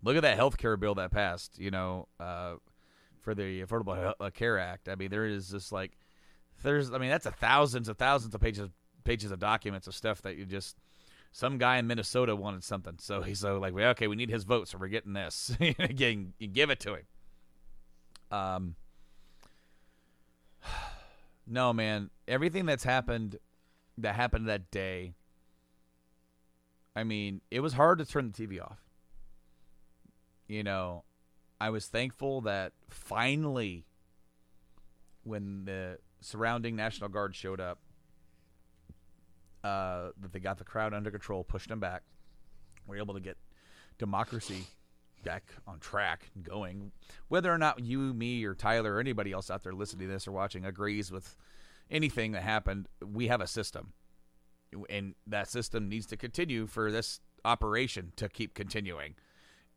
look 0.01 0.15
at 0.15 0.21
that 0.23 0.35
health 0.37 0.57
care 0.57 0.75
bill 0.77 0.95
that 0.95 1.11
passed. 1.11 1.59
You 1.59 1.71
know, 1.71 2.07
uh, 2.19 2.55
for 3.21 3.33
the 3.35 3.61
Affordable 3.63 4.13
uh, 4.19 4.29
Care 4.31 4.57
Act. 4.59 4.89
I 4.89 4.95
mean, 4.95 5.09
there 5.09 5.25
is 5.25 5.49
this 5.49 5.71
like, 5.71 5.97
there's. 6.61 6.91
I 6.91 6.97
mean, 6.97 7.09
that's 7.09 7.25
a 7.25 7.31
thousands 7.31 7.87
of 7.89 7.97
thousands 7.97 8.33
of 8.35 8.41
pages 8.41 8.69
pages 9.03 9.31
of 9.31 9.39
documents 9.39 9.85
of 9.87 9.93
stuff 9.95 10.21
that 10.23 10.35
you 10.35 10.45
just 10.45 10.77
some 11.31 11.57
guy 11.57 11.77
in 11.77 11.87
Minnesota 11.87 12.35
wanted 12.35 12.63
something, 12.63 12.95
so 12.99 13.21
he's 13.21 13.39
so 13.39 13.59
like, 13.59 13.73
well, 13.73 13.89
okay, 13.91 14.07
we 14.07 14.15
need 14.15 14.29
his 14.29 14.43
vote, 14.43 14.67
so 14.67 14.77
we're 14.77 14.87
getting 14.87 15.13
this. 15.13 15.55
Again, 15.79 16.33
you 16.39 16.47
give 16.47 16.69
it 16.69 16.79
to 16.81 16.95
him. 16.95 17.05
Um, 18.31 18.75
no, 21.47 21.73
man, 21.73 22.09
everything 22.27 22.65
that's 22.65 22.83
happened, 22.83 23.37
that 23.97 24.15
happened 24.15 24.47
that 24.47 24.71
day. 24.71 25.13
I 26.95 27.03
mean, 27.03 27.41
it 27.49 27.59
was 27.59 27.73
hard 27.73 27.99
to 27.99 28.05
turn 28.05 28.31
the 28.31 28.47
TV 28.47 28.61
off. 28.61 28.79
You 30.47 30.63
know, 30.63 31.03
I 31.59 31.69
was 31.69 31.87
thankful 31.87 32.41
that 32.41 32.73
finally, 32.89 33.85
when 35.23 35.65
the 35.65 35.97
surrounding 36.21 36.75
National 36.75 37.09
Guard 37.09 37.35
showed 37.35 37.59
up, 37.59 37.79
uh, 39.63 40.09
that 40.19 40.33
they 40.33 40.39
got 40.39 40.57
the 40.57 40.65
crowd 40.65 40.93
under 40.93 41.09
control, 41.09 41.43
pushed 41.43 41.69
them 41.69 41.79
back. 41.79 42.03
We 42.85 42.97
are 42.97 42.99
able 42.99 43.13
to 43.13 43.21
get 43.21 43.37
democracy 43.97 44.67
back 45.23 45.53
on 45.67 45.79
track 45.79 46.31
going. 46.41 46.91
Whether 47.27 47.51
or 47.51 47.57
not 47.57 47.79
you, 47.79 48.13
me, 48.13 48.43
or 48.43 48.53
Tyler, 48.53 48.95
or 48.95 48.99
anybody 48.99 49.31
else 49.31 49.49
out 49.49 49.63
there 49.63 49.73
listening 49.73 50.07
to 50.07 50.13
this 50.13 50.27
or 50.27 50.31
watching 50.31 50.65
agrees 50.65 51.11
with 51.11 51.35
anything 51.89 52.31
that 52.33 52.43
happened, 52.43 52.87
we 53.03 53.27
have 53.27 53.41
a 53.41 53.47
system. 53.47 53.93
And 54.89 55.15
that 55.27 55.47
system 55.47 55.89
needs 55.89 56.05
to 56.07 56.17
continue 56.17 56.65
for 56.65 56.91
this 56.91 57.19
operation 57.45 58.11
to 58.15 58.29
keep 58.29 58.53
continuing. 58.53 59.15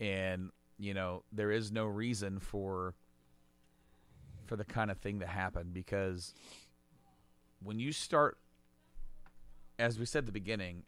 And, 0.01 0.51
you 0.78 0.94
know, 0.94 1.24
there 1.32 1.51
is 1.51 1.73
no 1.73 1.85
reason 1.85 2.39
for 2.40 2.94
for 4.47 4.55
the 4.56 4.64
kind 4.64 4.93
of 4.93 4.98
thing 4.98 5.18
that 5.18 5.28
happened 5.28 5.74
because 5.74 6.32
when 7.60 7.81
you 7.81 7.90
start 7.90 8.39
as 9.78 9.98
we 9.98 10.06
said 10.06 10.20
at 10.20 10.27
the 10.27 10.32
beginning, 10.32 10.85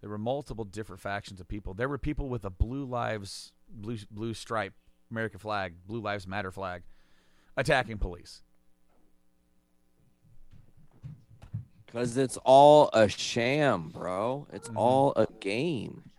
there 0.00 0.10
were 0.10 0.18
multiple 0.18 0.64
different 0.64 1.00
factions 1.00 1.40
of 1.40 1.48
people. 1.48 1.74
There 1.74 1.88
were 1.88 1.98
people 1.98 2.28
with 2.28 2.44
a 2.44 2.50
blue 2.50 2.84
lives, 2.84 3.52
blue 3.70 3.98
blue 4.10 4.34
stripe 4.34 4.74
American 5.10 5.38
flag, 5.38 5.74
blue 5.86 6.00
lives 6.00 6.26
matter 6.26 6.50
flag, 6.50 6.82
attacking 7.56 7.98
police. 7.98 8.42
Because 11.86 12.16
it's 12.16 12.36
all 12.44 12.88
a 12.92 13.08
sham, 13.08 13.88
bro. 13.88 14.46
It's 14.52 14.68
Mhm. 14.68 14.76
all 14.76 15.12
a 15.16 15.26
game. 15.40 16.10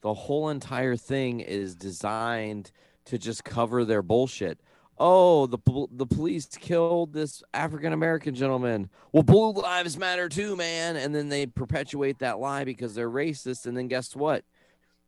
The 0.00 0.14
whole 0.14 0.48
entire 0.48 0.96
thing 0.96 1.38
is 1.38 1.76
designed 1.76 2.72
to 3.04 3.18
just 3.18 3.44
cover 3.44 3.84
their 3.84 4.02
bullshit. 4.02 4.58
Oh, 4.98 5.46
the 5.46 5.58
the 5.92 6.06
police 6.06 6.46
killed 6.46 7.12
this 7.12 7.42
African 7.54 7.92
American 7.92 8.34
gentleman. 8.34 8.90
Well, 9.12 9.22
blue 9.22 9.52
lives 9.52 9.96
matter 9.96 10.28
too, 10.28 10.56
man. 10.56 10.96
And 10.96 11.14
then 11.14 11.28
they 11.28 11.46
perpetuate 11.46 12.18
that 12.18 12.40
lie 12.40 12.64
because 12.64 12.94
they're 12.94 13.10
racist. 13.10 13.66
And 13.66 13.76
then 13.76 13.86
guess 13.88 14.16
what? 14.16 14.44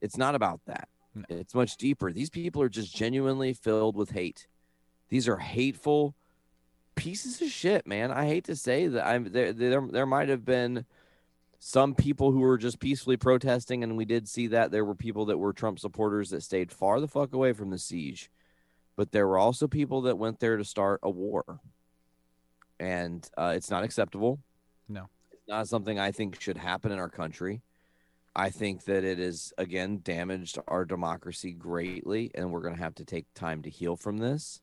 It's 0.00 0.16
not 0.16 0.34
about 0.34 0.60
that. 0.66 0.88
It's 1.28 1.54
much 1.54 1.76
deeper. 1.76 2.12
These 2.12 2.30
people 2.30 2.62
are 2.62 2.68
just 2.68 2.94
genuinely 2.94 3.52
filled 3.52 3.96
with 3.96 4.10
hate. 4.10 4.46
These 5.08 5.28
are 5.28 5.36
hateful 5.36 6.14
pieces 6.94 7.40
of 7.42 7.48
shit, 7.48 7.86
man. 7.86 8.10
I 8.10 8.26
hate 8.26 8.44
to 8.44 8.56
say 8.56 8.86
that 8.88 9.06
I'm 9.06 9.30
there. 9.32 9.52
There, 9.52 9.86
there 9.90 10.06
might 10.06 10.28
have 10.28 10.44
been 10.44 10.84
some 11.58 11.94
people 11.94 12.30
who 12.30 12.40
were 12.40 12.58
just 12.58 12.78
peacefully 12.78 13.16
protesting, 13.16 13.82
and 13.82 13.96
we 13.96 14.04
did 14.04 14.28
see 14.28 14.48
that 14.48 14.70
there 14.70 14.84
were 14.84 14.94
people 14.94 15.26
that 15.26 15.38
were 15.38 15.52
Trump 15.52 15.78
supporters 15.78 16.30
that 16.30 16.42
stayed 16.42 16.70
far 16.72 17.00
the 17.00 17.08
fuck 17.08 17.32
away 17.32 17.52
from 17.52 17.70
the 17.70 17.78
siege, 17.78 18.30
but 18.96 19.12
there 19.12 19.26
were 19.26 19.38
also 19.38 19.66
people 19.66 20.02
that 20.02 20.18
went 20.18 20.40
there 20.40 20.56
to 20.56 20.64
start 20.64 21.00
a 21.02 21.10
war, 21.10 21.60
and 22.78 23.28
uh, 23.36 23.52
it's 23.56 23.70
not 23.70 23.84
acceptable. 23.84 24.40
No. 24.88 25.08
it's 25.32 25.48
not 25.48 25.68
something 25.68 25.98
I 25.98 26.12
think 26.12 26.40
should 26.40 26.58
happen 26.58 26.92
in 26.92 26.98
our 26.98 27.08
country. 27.08 27.62
I 28.36 28.50
think 28.50 28.84
that 28.84 29.04
it 29.04 29.18
has 29.18 29.52
again 29.58 30.00
damaged 30.02 30.58
our 30.66 30.84
democracy 30.84 31.52
greatly, 31.52 32.30
and 32.34 32.50
we're 32.50 32.60
going 32.60 32.74
to 32.74 32.82
have 32.82 32.96
to 32.96 33.04
take 33.04 33.26
time 33.34 33.62
to 33.62 33.70
heal 33.70 33.96
from 33.96 34.18
this. 34.18 34.60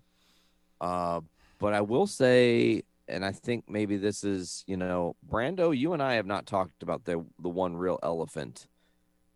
Uh, 0.79 1.21
but 1.59 1.73
I 1.73 1.81
will 1.81 2.07
say, 2.07 2.83
and 3.07 3.23
I 3.23 3.31
think 3.31 3.69
maybe 3.69 3.97
this 3.97 4.23
is, 4.23 4.63
you 4.67 4.77
know, 4.77 5.15
Brando, 5.29 5.77
you 5.77 5.93
and 5.93 6.01
I 6.01 6.15
have 6.15 6.25
not 6.25 6.45
talked 6.45 6.83
about 6.83 7.05
the 7.05 7.25
the 7.39 7.49
one 7.49 7.75
real 7.75 7.99
elephant 8.03 8.67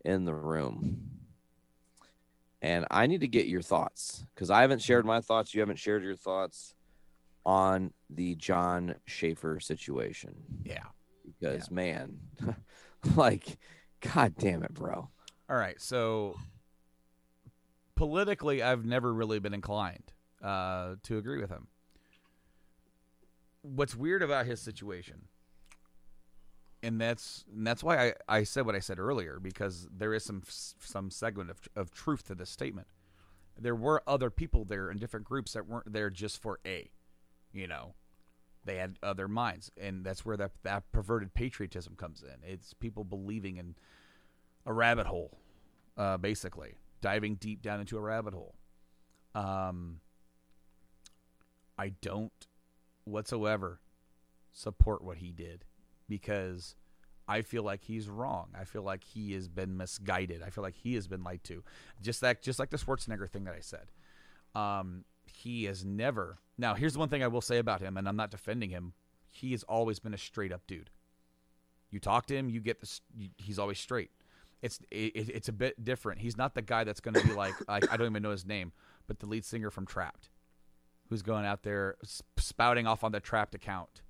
in 0.03 0.25
the 0.25 0.33
room. 0.33 1.11
And 2.61 2.85
I 2.89 3.05
need 3.05 3.21
to 3.21 3.27
get 3.27 3.45
your 3.45 3.61
thoughts 3.61 4.25
because 4.33 4.49
I 4.49 4.61
haven't 4.61 4.81
shared 4.81 5.05
my 5.05 5.21
thoughts. 5.21 5.53
You 5.53 5.59
haven't 5.59 5.77
shared 5.77 6.03
your 6.03 6.15
thoughts 6.15 6.73
on 7.45 7.93
the 8.09 8.35
Jon 8.35 8.95
Schaffer 9.05 9.59
situation. 9.59 10.35
Yeah. 10.63 10.85
Because 11.23 11.69
man, 11.69 12.17
like, 13.15 13.57
god 14.13 14.35
damn 14.37 14.63
it, 14.63 14.73
bro. 14.73 15.09
All 15.49 15.57
right. 15.57 15.79
So 15.79 16.35
politically, 17.95 18.61
I've 18.61 18.85
never 18.85 19.13
really 19.13 19.39
been 19.39 19.53
inclined 19.53 20.13
uh, 20.43 20.95
to 21.03 21.17
agree 21.17 21.39
with 21.39 21.49
him. 21.49 21.67
What's 23.61 23.95
weird 23.95 24.21
about 24.21 24.45
his 24.45 24.61
situation, 24.61 25.27
and 26.83 27.01
that's 27.01 27.45
and 27.51 27.65
that's 27.65 27.83
why 27.83 28.09
I, 28.09 28.13
I 28.27 28.43
said 28.43 28.65
what 28.65 28.75
I 28.75 28.79
said 28.79 28.99
earlier 28.99 29.39
because 29.41 29.87
there 29.91 30.13
is 30.13 30.23
some 30.23 30.43
some 30.47 31.09
segment 31.09 31.49
of, 31.49 31.57
of 31.75 31.91
truth 31.91 32.23
to 32.25 32.35
this 32.35 32.49
statement. 32.49 32.87
There 33.57 33.75
were 33.75 34.03
other 34.05 34.29
people 34.29 34.65
there 34.65 34.91
in 34.91 34.99
different 34.99 35.25
groups 35.25 35.53
that 35.53 35.67
weren't 35.67 35.91
there 35.91 36.09
just 36.09 36.41
for 36.41 36.59
a, 36.67 36.89
you 37.53 37.67
know, 37.67 37.95
they 38.65 38.75
had 38.75 38.99
other 39.01 39.27
minds, 39.27 39.71
and 39.79 40.03
that's 40.03 40.25
where 40.25 40.37
that 40.37 40.51
that 40.63 40.91
perverted 40.91 41.33
patriotism 41.33 41.95
comes 41.95 42.23
in. 42.23 42.47
It's 42.47 42.73
people 42.73 43.03
believing 43.03 43.57
in 43.57 43.75
a 44.65 44.73
rabbit 44.73 45.07
hole, 45.07 45.37
uh, 45.97 46.17
basically 46.17 46.75
diving 47.01 47.35
deep 47.35 47.61
down 47.61 47.79
into 47.79 47.97
a 47.97 48.01
rabbit 48.01 48.33
hole. 48.33 48.55
Um, 49.33 49.99
I 51.77 51.89
don't 52.01 52.31
whatsoever 53.03 53.79
support 54.51 55.03
what 55.03 55.17
he 55.17 55.31
did 55.31 55.65
because 56.07 56.75
I 57.27 57.41
feel 57.41 57.63
like 57.63 57.83
he's 57.83 58.07
wrong. 58.07 58.49
I 58.59 58.63
feel 58.63 58.83
like 58.83 59.03
he 59.03 59.33
has 59.33 59.47
been 59.47 59.77
misguided. 59.77 60.41
I 60.41 60.49
feel 60.49 60.63
like 60.63 60.75
he 60.75 60.95
has 60.95 61.07
been 61.07 61.23
lied 61.23 61.43
to. 61.45 61.63
Just 62.01 62.21
like 62.21 62.41
just 62.41 62.59
like 62.59 62.69
the 62.69 62.77
Schwarzenegger 62.77 63.29
thing 63.29 63.43
that 63.45 63.55
I 63.55 63.61
said. 63.61 63.91
Um, 64.53 65.03
he 65.25 65.65
has 65.65 65.83
never. 65.83 66.39
Now, 66.57 66.75
here's 66.75 66.93
the 66.93 66.99
one 66.99 67.09
thing 67.09 67.23
I 67.23 67.27
will 67.27 67.41
say 67.41 67.57
about 67.57 67.81
him, 67.81 67.97
and 67.97 68.07
I'm 68.07 68.15
not 68.15 68.31
defending 68.31 68.69
him. 68.69 68.93
He 69.29 69.51
has 69.51 69.63
always 69.63 69.99
been 69.99 70.13
a 70.13 70.17
straight 70.17 70.53
up 70.53 70.61
dude. 70.65 70.91
You 71.89 71.99
talk 71.99 72.25
to 72.27 72.35
him, 72.35 72.49
you 72.49 72.61
get 72.61 72.79
this. 72.79 73.01
He's 73.37 73.59
always 73.59 73.79
straight. 73.79 74.11
It's 74.61 74.79
it, 74.91 75.29
it's 75.29 75.49
a 75.49 75.53
bit 75.53 75.83
different. 75.83 76.21
He's 76.21 76.37
not 76.37 76.55
the 76.55 76.61
guy 76.61 76.83
that's 76.83 76.99
going 76.99 77.13
to 77.15 77.25
be 77.25 77.33
like 77.33 77.53
I, 77.67 77.77
I 77.77 77.97
don't 77.97 78.07
even 78.09 78.23
know 78.23 78.31
his 78.31 78.45
name, 78.45 78.71
but 79.07 79.19
the 79.19 79.25
lead 79.25 79.45
singer 79.45 79.69
from 79.69 79.85
Trapt, 79.85 80.29
who's 81.09 81.21
going 81.21 81.45
out 81.45 81.63
there 81.63 81.95
spouting 82.37 82.87
off 82.87 83.03
on 83.03 83.11
the 83.11 83.21
Trapt 83.21 83.53
account 83.53 84.01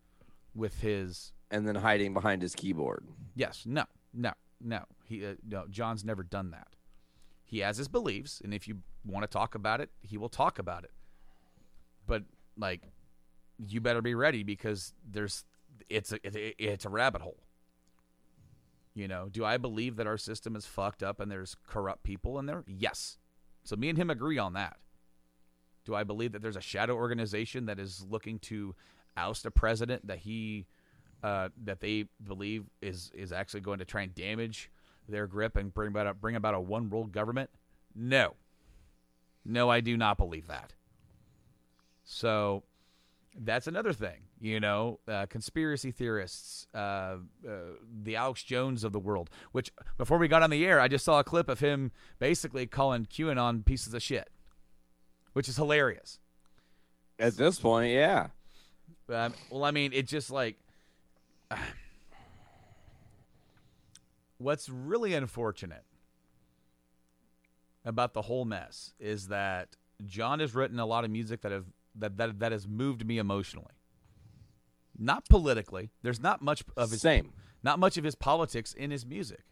with 0.53 0.79
his 0.81 1.33
And 1.51 1.67
then 1.67 1.75
hiding 1.75 2.13
behind 2.13 2.41
his 2.41 2.55
keyboard. 2.55 3.05
Yes, 3.35 3.63
no, 3.65 3.83
no, 4.13 4.31
no. 4.61 4.83
He, 5.03 5.25
uh, 5.25 5.35
no. 5.47 5.65
Jon's 5.69 6.05
never 6.05 6.23
done 6.23 6.51
that. 6.51 6.75
He 7.43 7.59
has 7.59 7.77
his 7.77 7.87
beliefs, 7.87 8.41
and 8.43 8.53
if 8.53 8.67
you 8.67 8.79
want 9.05 9.23
to 9.23 9.27
talk 9.27 9.53
about 9.53 9.81
it, 9.81 9.89
he 10.01 10.17
will 10.17 10.29
talk 10.29 10.57
about 10.57 10.83
it. 10.83 10.91
But 12.07 12.23
like, 12.57 12.81
you 13.67 13.81
better 13.81 14.01
be 14.01 14.15
ready 14.15 14.43
because 14.43 14.93
there's 15.09 15.45
it's 15.89 16.11
a 16.11 16.19
it's 16.63 16.85
a 16.85 16.89
rabbit 16.89 17.21
hole. 17.21 17.44
You 18.95 19.09
know, 19.09 19.27
do 19.29 19.43
I 19.43 19.57
believe 19.57 19.97
that 19.97 20.07
our 20.07 20.17
system 20.17 20.55
is 20.55 20.65
fucked 20.65 21.03
up 21.03 21.19
and 21.19 21.29
there's 21.29 21.55
corrupt 21.67 22.03
people 22.03 22.39
in 22.39 22.45
there? 22.45 22.63
Yes. 22.65 23.17
So 23.63 23.75
me 23.75 23.89
and 23.89 23.97
him 23.97 24.09
agree 24.09 24.37
on 24.37 24.53
that. 24.53 24.77
Do 25.83 25.93
I 25.93 26.03
believe 26.03 26.31
that 26.31 26.41
there's 26.41 26.55
a 26.55 26.61
shadow 26.61 26.95
organization 26.95 27.65
that 27.65 27.77
is 27.77 28.05
looking 28.09 28.39
to 28.39 28.73
oust 29.17 29.45
a 29.45 29.51
president 29.51 30.07
that 30.07 30.19
he 30.19 30.65
uh, 31.23 31.49
that 31.63 31.79
they 31.79 32.05
believe 32.23 32.65
is 32.81 33.11
is 33.13 33.31
actually 33.31 33.61
going 33.61 33.79
to 33.79 33.85
try 33.85 34.01
and 34.01 34.15
damage 34.15 34.71
their 35.07 35.27
grip 35.27 35.55
and 35.57 35.73
bring 35.73 35.89
about 35.89 36.07
a, 36.07 36.13
bring 36.13 36.35
about 36.35 36.53
a 36.53 36.59
one 36.59 36.89
world 36.89 37.11
government? 37.11 37.49
No, 37.93 38.35
no, 39.43 39.69
I 39.69 39.81
do 39.81 39.97
not 39.97 40.17
believe 40.17 40.47
that. 40.47 40.73
So 42.03 42.63
that's 43.37 43.67
another 43.67 43.93
thing, 43.93 44.24
you 44.39 44.59
know, 44.59 44.99
uh, 45.07 45.25
conspiracy 45.27 45.91
theorists, 45.91 46.67
uh, 46.73 46.77
uh, 46.77 47.17
the 48.03 48.15
Alex 48.15 48.43
Jones 48.43 48.83
of 48.83 48.91
the 48.91 48.99
world. 48.99 49.29
Which 49.51 49.71
before 49.97 50.17
we 50.17 50.27
got 50.27 50.43
on 50.43 50.49
the 50.49 50.65
air, 50.65 50.79
I 50.79 50.87
just 50.87 51.05
saw 51.05 51.19
a 51.19 51.23
clip 51.23 51.49
of 51.49 51.59
him 51.59 51.91
basically 52.19 52.65
calling 52.65 53.05
QAnon 53.05 53.65
pieces 53.65 53.93
of 53.93 54.01
shit, 54.01 54.29
which 55.33 55.47
is 55.47 55.55
hilarious. 55.55 56.19
At 57.17 57.37
this 57.37 57.59
point, 57.59 57.93
yeah. 57.93 58.27
Um, 59.09 59.33
well, 59.49 59.63
I 59.63 59.71
mean, 59.71 59.93
it 59.93 60.07
just 60.07 60.31
like 60.31 60.57
what's 64.37 64.69
really 64.69 65.13
unfortunate 65.13 65.83
about 67.85 68.13
the 68.13 68.23
whole 68.23 68.45
mess 68.45 68.93
is 68.99 69.27
that 69.27 69.75
Jon 70.05 70.39
has 70.39 70.53
written 70.55 70.79
a 70.79 70.85
lot 70.85 71.05
of 71.05 71.11
music 71.11 71.41
that 71.41 71.51
have 71.51 71.65
that 71.95 72.17
that, 72.17 72.39
that 72.39 72.51
has 72.51 72.67
moved 72.67 73.05
me 73.05 73.17
emotionally. 73.17 73.71
Not 74.97 75.27
politically. 75.29 75.91
There's 76.01 76.21
not 76.21 76.41
much 76.41 76.63
of 76.77 76.91
his 76.91 77.01
Same. 77.01 77.33
not 77.63 77.79
much 77.79 77.97
of 77.97 78.03
his 78.03 78.15
politics 78.15 78.73
in 78.73 78.91
his 78.91 79.05
music. 79.05 79.43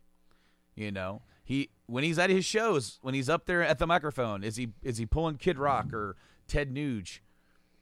You 0.75 0.91
know, 0.91 1.21
he 1.43 1.69
when 1.85 2.03
he's 2.03 2.17
at 2.17 2.29
his 2.29 2.45
shows, 2.45 2.99
when 3.01 3.13
he's 3.13 3.29
up 3.29 3.45
there 3.45 3.61
at 3.63 3.79
the 3.79 3.87
microphone, 3.87 4.43
is 4.43 4.55
he 4.55 4.69
is 4.81 4.97
he 4.97 5.05
pulling 5.05 5.37
Kid 5.37 5.57
Rock 5.57 5.93
or 5.93 6.15
Ted 6.47 6.73
Nuge? 6.73 7.19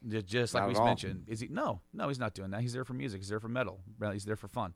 Just, 0.08 0.26
just 0.26 0.54
like 0.56 0.68
we 0.68 0.74
mentioned, 0.84 1.26
is 1.28 1.40
he? 1.42 1.48
No, 1.48 1.82
no, 1.94 2.08
he's 2.08 2.18
not 2.18 2.34
doing 2.34 2.50
that. 2.52 2.62
He's 2.62 2.74
there 2.74 2.84
for 2.84 2.94
music. 2.94 3.22
He's 3.22 3.30
there 3.30 3.40
for 3.40 3.50
metal. 3.50 3.82
He's 4.12 4.26
there 4.26 4.36
for 4.36 4.48
fun. 4.48 4.74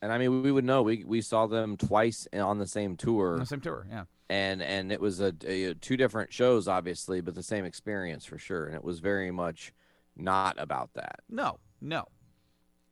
And 0.00 0.12
I 0.12 0.18
mean, 0.18 0.42
we 0.42 0.52
would 0.52 0.64
know. 0.64 0.82
We 0.82 1.04
we 1.04 1.20
saw 1.20 1.46
them 1.46 1.76
twice 1.76 2.28
on 2.32 2.58
the 2.58 2.66
same 2.66 2.92
On 2.92 2.96
tour, 2.96 3.38
the 3.38 3.46
same 3.46 3.60
tour, 3.60 3.86
yeah. 3.90 4.04
and 4.28 4.62
and 4.62 4.92
it 4.92 5.00
was 5.00 5.20
a, 5.20 5.32
a 5.44 5.74
two 5.74 5.96
different 5.96 6.32
shows, 6.32 6.68
obviously, 6.68 7.20
but 7.20 7.34
the 7.34 7.42
same 7.42 7.64
experience 7.64 8.24
for 8.24 8.38
sure. 8.38 8.66
And 8.66 8.74
it 8.76 8.84
was 8.84 9.00
very 9.00 9.30
much 9.30 9.72
not 10.16 10.56
about 10.58 10.94
that. 10.94 11.20
No, 11.28 11.58
no, 11.80 12.06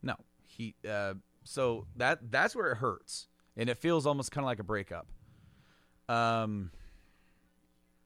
no. 0.03 0.15
He. 0.45 0.75
Uh, 0.89 1.15
so 1.45 1.87
that 1.97 2.31
that's 2.31 2.57
where 2.57 2.73
it 2.73 2.77
hurts, 2.77 3.29
and 3.57 3.69
it 3.69 3.79
feels 3.79 4.07
almost 4.07 4.31
kind 4.31 4.45
of 4.45 4.47
like 4.47 4.61
a 4.61 4.65
breakup. 4.65 5.07
Um. 6.09 6.71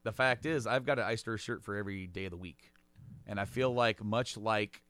The 0.05 0.13
fact 0.13 0.47
is, 0.47 0.67
I've 0.67 0.87
got 0.87 0.99
an 0.99 1.05
Earth 1.05 1.41
shirt 1.41 1.63
for 1.63 1.77
every 1.77 2.07
day 2.07 2.25
of 2.25 2.31
the 2.31 2.37
week, 2.37 2.73
and 3.27 3.39
I 3.39 3.45
feel 3.45 3.75
like 3.75 4.03
much 4.03 4.39
like 4.39 4.83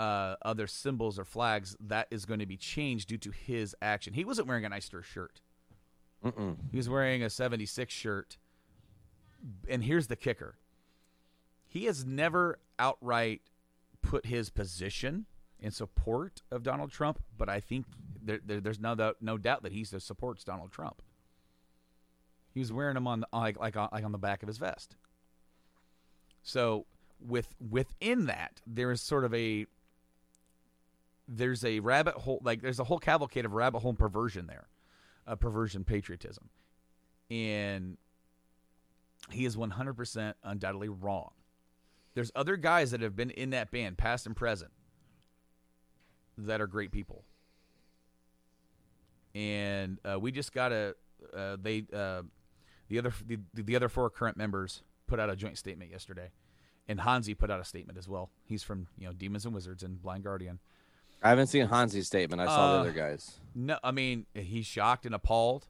uh, 0.00 0.36
other 0.42 0.66
symbols 0.66 1.18
or 1.18 1.26
flags, 1.26 1.76
that 1.78 2.06
is 2.10 2.24
going 2.24 2.40
to 2.40 2.46
be 2.46 2.56
changed 2.56 3.08
due 3.08 3.18
to 3.18 3.30
his 3.30 3.76
action. 3.82 4.14
He 4.14 4.24
wasn't 4.24 4.48
wearing 4.48 4.64
an 4.64 4.72
Earth 4.72 5.04
shirt. 5.04 5.42
Mm-mm. 6.24 6.56
He 6.70 6.78
was 6.78 6.88
wearing 6.88 7.22
a 7.22 7.28
76 7.28 7.92
shirt. 7.92 8.38
And 9.68 9.84
here's 9.84 10.06
the 10.06 10.16
kicker 10.16 10.56
he 11.66 11.84
has 11.84 12.04
never 12.04 12.58
outright 12.78 13.42
put 14.02 14.26
his 14.26 14.50
position 14.50 15.26
in 15.58 15.70
support 15.70 16.42
of 16.50 16.62
Donald 16.62 16.90
Trump, 16.90 17.20
but 17.36 17.48
I 17.48 17.60
think 17.60 17.86
there, 18.22 18.40
there, 18.44 18.60
there's 18.60 18.80
no 18.80 18.94
doubt, 18.94 19.16
no 19.20 19.38
doubt 19.38 19.62
that 19.62 19.72
he 19.72 19.84
supports 19.84 20.44
Donald 20.44 20.72
Trump. 20.72 21.02
He 22.52 22.60
was 22.60 22.72
wearing 22.72 22.94
them 22.94 23.06
on 23.06 23.20
the, 23.20 23.26
like 23.32 23.58
like 23.60 23.76
on, 23.76 23.88
like 23.92 24.04
on 24.04 24.12
the 24.12 24.18
back 24.18 24.42
of 24.42 24.48
his 24.48 24.58
vest. 24.58 24.96
So 26.42 26.86
with 27.20 27.48
within 27.70 28.26
that, 28.26 28.60
there 28.66 28.90
is 28.90 29.00
sort 29.00 29.24
of 29.24 29.32
a 29.34 29.66
there's 31.28 31.64
a 31.64 31.78
rabbit 31.80 32.14
hole 32.14 32.40
like 32.42 32.60
there's 32.60 32.80
a 32.80 32.84
whole 32.84 32.98
cavalcade 32.98 33.44
of 33.44 33.52
rabbit 33.52 33.80
hole 33.80 33.94
perversion 33.94 34.46
there, 34.46 34.66
uh, 35.26 35.36
perversion 35.36 35.84
patriotism, 35.84 36.48
and 37.30 37.96
he 39.30 39.44
is 39.44 39.56
100% 39.56 40.34
undoubtedly 40.42 40.88
wrong. 40.88 41.30
There's 42.14 42.32
other 42.34 42.56
guys 42.56 42.90
that 42.90 43.00
have 43.00 43.14
been 43.16 43.30
in 43.30 43.50
that 43.50 43.70
band, 43.70 43.96
past 43.98 44.26
and 44.26 44.34
present, 44.36 44.70
that 46.38 46.60
are 46.60 46.66
great 46.66 46.90
people, 46.92 47.24
and 49.34 49.98
uh, 50.04 50.18
we 50.18 50.32
just 50.32 50.52
gotta 50.52 50.96
uh, 51.36 51.56
they 51.60 51.84
uh, 51.92 52.22
the 52.88 52.98
other 52.98 53.12
the, 53.26 53.38
the 53.54 53.76
other 53.76 53.88
four 53.88 54.10
current 54.10 54.36
members 54.36 54.82
put 55.06 55.20
out 55.20 55.30
a 55.30 55.36
joint 55.36 55.58
statement 55.58 55.90
yesterday, 55.90 56.30
and 56.88 57.00
Hansi 57.00 57.34
put 57.34 57.50
out 57.50 57.60
a 57.60 57.64
statement 57.64 57.98
as 57.98 58.08
well. 58.08 58.30
He's 58.44 58.62
from 58.62 58.88
you 58.98 59.06
know 59.06 59.12
Demons 59.12 59.44
and 59.44 59.54
Wizards 59.54 59.82
and 59.82 60.00
Blind 60.02 60.24
Guardian. 60.24 60.58
I 61.22 61.28
haven't 61.28 61.48
seen 61.48 61.66
Hansi's 61.68 62.06
statement. 62.06 62.40
I 62.40 62.46
saw 62.46 62.66
Uh, 62.70 62.72
the 62.74 62.78
other 62.80 62.92
guys. 62.92 63.38
No, 63.54 63.78
I 63.84 63.90
mean 63.92 64.26
he's 64.34 64.66
shocked 64.66 65.06
and 65.06 65.14
appalled. 65.14 65.68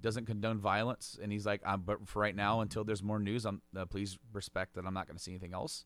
Doesn't 0.00 0.26
condone 0.26 0.58
violence, 0.58 1.18
and 1.20 1.32
he's 1.32 1.44
like, 1.44 1.60
I'm, 1.66 1.82
"But 1.82 2.06
for 2.06 2.20
right 2.20 2.36
now, 2.36 2.60
until 2.60 2.84
there's 2.84 3.02
more 3.02 3.18
news, 3.18 3.44
I'm 3.44 3.62
uh, 3.76 3.84
please 3.86 4.18
respect 4.32 4.74
that 4.74 4.86
I'm 4.86 4.94
not 4.94 5.06
going 5.06 5.16
to 5.16 5.22
see 5.22 5.32
anything 5.32 5.54
else, 5.54 5.84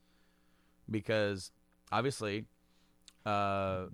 because 0.90 1.50
obviously, 1.90 2.44
uh, 3.24 3.86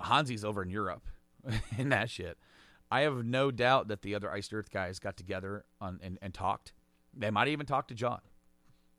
Hansi's 0.00 0.44
over 0.44 0.62
in 0.62 0.70
Europe 0.70 1.06
and 1.78 1.92
that 1.92 2.10
shit. 2.10 2.38
I 2.90 3.02
have 3.02 3.24
no 3.24 3.50
doubt 3.50 3.88
that 3.88 4.02
the 4.02 4.14
other 4.14 4.30
Iced 4.30 4.52
Earth 4.52 4.70
guys 4.70 4.98
got 4.98 5.16
together 5.16 5.64
on 5.80 5.98
and, 6.02 6.18
and 6.20 6.34
talked. 6.34 6.72
They 7.14 7.30
might 7.30 7.48
even 7.48 7.64
talk 7.64 7.88
to 7.88 7.94
Jon. 7.94 8.20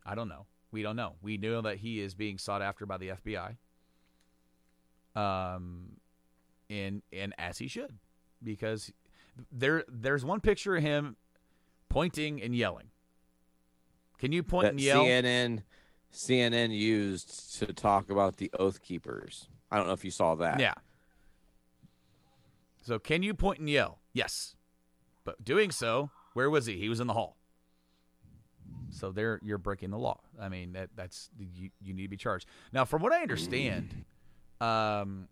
I 0.06 0.16
don't 0.16 0.28
know. 0.28 0.48
We 0.72 0.82
don't 0.82 0.96
know. 0.96 1.14
We 1.22 1.38
know 1.38 1.62
that 1.62 1.78
he 1.78 2.00
is 2.02 2.16
being 2.16 2.38
sought 2.40 2.62
after 2.64 2.86
by 2.86 2.98
the 2.98 3.10
FBI. 3.10 3.56
Um, 5.16 5.98
and 6.70 7.04
and 7.12 7.36
as 7.38 7.60
he 7.60 7.68
should, 7.68 8.00
because 8.44 8.92
there 9.52 9.84
there's 9.88 10.24
one 10.26 10.40
picture 10.40 10.76
of 10.76 10.84
him 10.84 11.16
pointing 11.90 12.42
and 12.42 12.56
yelling. 12.56 12.88
Can 14.18 14.32
you 14.32 14.44
point 14.44 14.68
and 14.68 14.80
yell? 14.80 15.04
CNN 15.04 15.64
CNN 16.14 16.76
used 16.78 17.60
to 17.60 17.74
talk 17.74 18.10
about 18.10 18.38
the 18.38 18.52
Oath 18.60 18.82
Keepers. 18.82 19.48
I 19.72 19.78
don't 19.78 19.88
know 19.88 19.94
if 19.94 20.06
you 20.06 20.12
saw 20.12 20.36
that. 20.36 20.60
Yeah. 20.60 20.76
So 22.82 23.00
can 23.00 23.24
you 23.24 23.34
point 23.34 23.60
and 23.60 23.70
yell? 23.70 24.00
Yes. 24.14 24.56
But 25.24 25.44
doing 25.44 25.72
so, 25.72 26.12
where 26.34 26.50
was 26.50 26.66
he? 26.66 26.78
He 26.78 26.90
was 26.90 27.00
in 27.00 27.08
the 27.08 27.14
hall. 27.14 27.38
So 28.92 29.12
there 29.12 29.40
you're 29.42 29.58
breaking 29.58 29.90
the 29.90 29.98
law. 29.98 30.20
I 30.40 30.50
mean 30.50 30.74
that 30.74 30.90
that's 30.96 31.30
you, 31.38 31.72
you 31.82 31.94
need 31.94 32.04
to 32.04 32.10
be 32.10 32.18
charged. 32.18 32.48
Now 32.72 32.86
from 32.86 33.02
what 33.02 33.12
I 33.12 33.22
understand, 33.22 34.06
um 34.62 35.28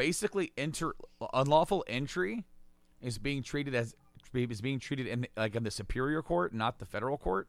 basically 0.00 0.52
enter 0.56 0.94
unlawful 1.34 1.84
entry 1.86 2.44
is 3.02 3.18
being 3.18 3.42
treated 3.42 3.74
as 3.74 3.94
is 4.34 4.60
being 4.62 4.78
treated 4.78 5.06
in 5.06 5.26
like 5.36 5.54
in 5.54 5.62
the 5.62 5.70
superior 5.70 6.22
court, 6.22 6.54
not 6.54 6.78
the 6.78 6.86
federal 6.86 7.18
court. 7.18 7.48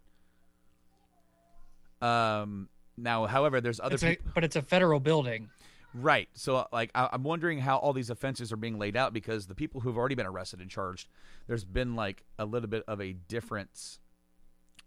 Um 2.01 2.69
now 2.97 3.25
however 3.25 3.61
there's 3.61 3.79
other 3.79 3.95
It's 3.95 4.03
a, 4.03 4.17
but 4.35 4.43
it's 4.43 4.55
a 4.55 4.61
federal 4.61 4.99
building. 4.99 5.49
Right. 5.93 6.29
So, 6.33 6.55
uh, 6.55 6.65
like, 6.71 6.89
I- 6.95 7.09
I'm 7.11 7.23
wondering 7.23 7.59
how 7.59 7.77
all 7.77 7.91
these 7.91 8.09
offenses 8.09 8.51
are 8.53 8.57
being 8.57 8.79
laid 8.79 8.95
out 8.95 9.11
because 9.11 9.47
the 9.47 9.55
people 9.55 9.81
who've 9.81 9.97
already 9.97 10.15
been 10.15 10.25
arrested 10.25 10.61
and 10.61 10.69
charged, 10.69 11.09
there's 11.47 11.65
been 11.65 11.95
like 11.97 12.23
a 12.39 12.45
little 12.45 12.69
bit 12.69 12.83
of 12.87 13.01
a 13.01 13.11
difference 13.11 13.99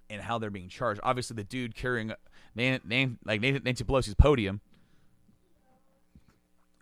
in 0.08 0.20
how 0.20 0.38
they're 0.38 0.50
being 0.50 0.70
charged. 0.70 1.00
Obviously, 1.02 1.34
the 1.34 1.44
dude 1.44 1.74
carrying 1.74 2.12
name, 2.54 2.80
name 2.84 3.18
like 3.24 3.40
Nancy 3.42 3.84
Pelosi's 3.84 4.14
podium, 4.14 4.62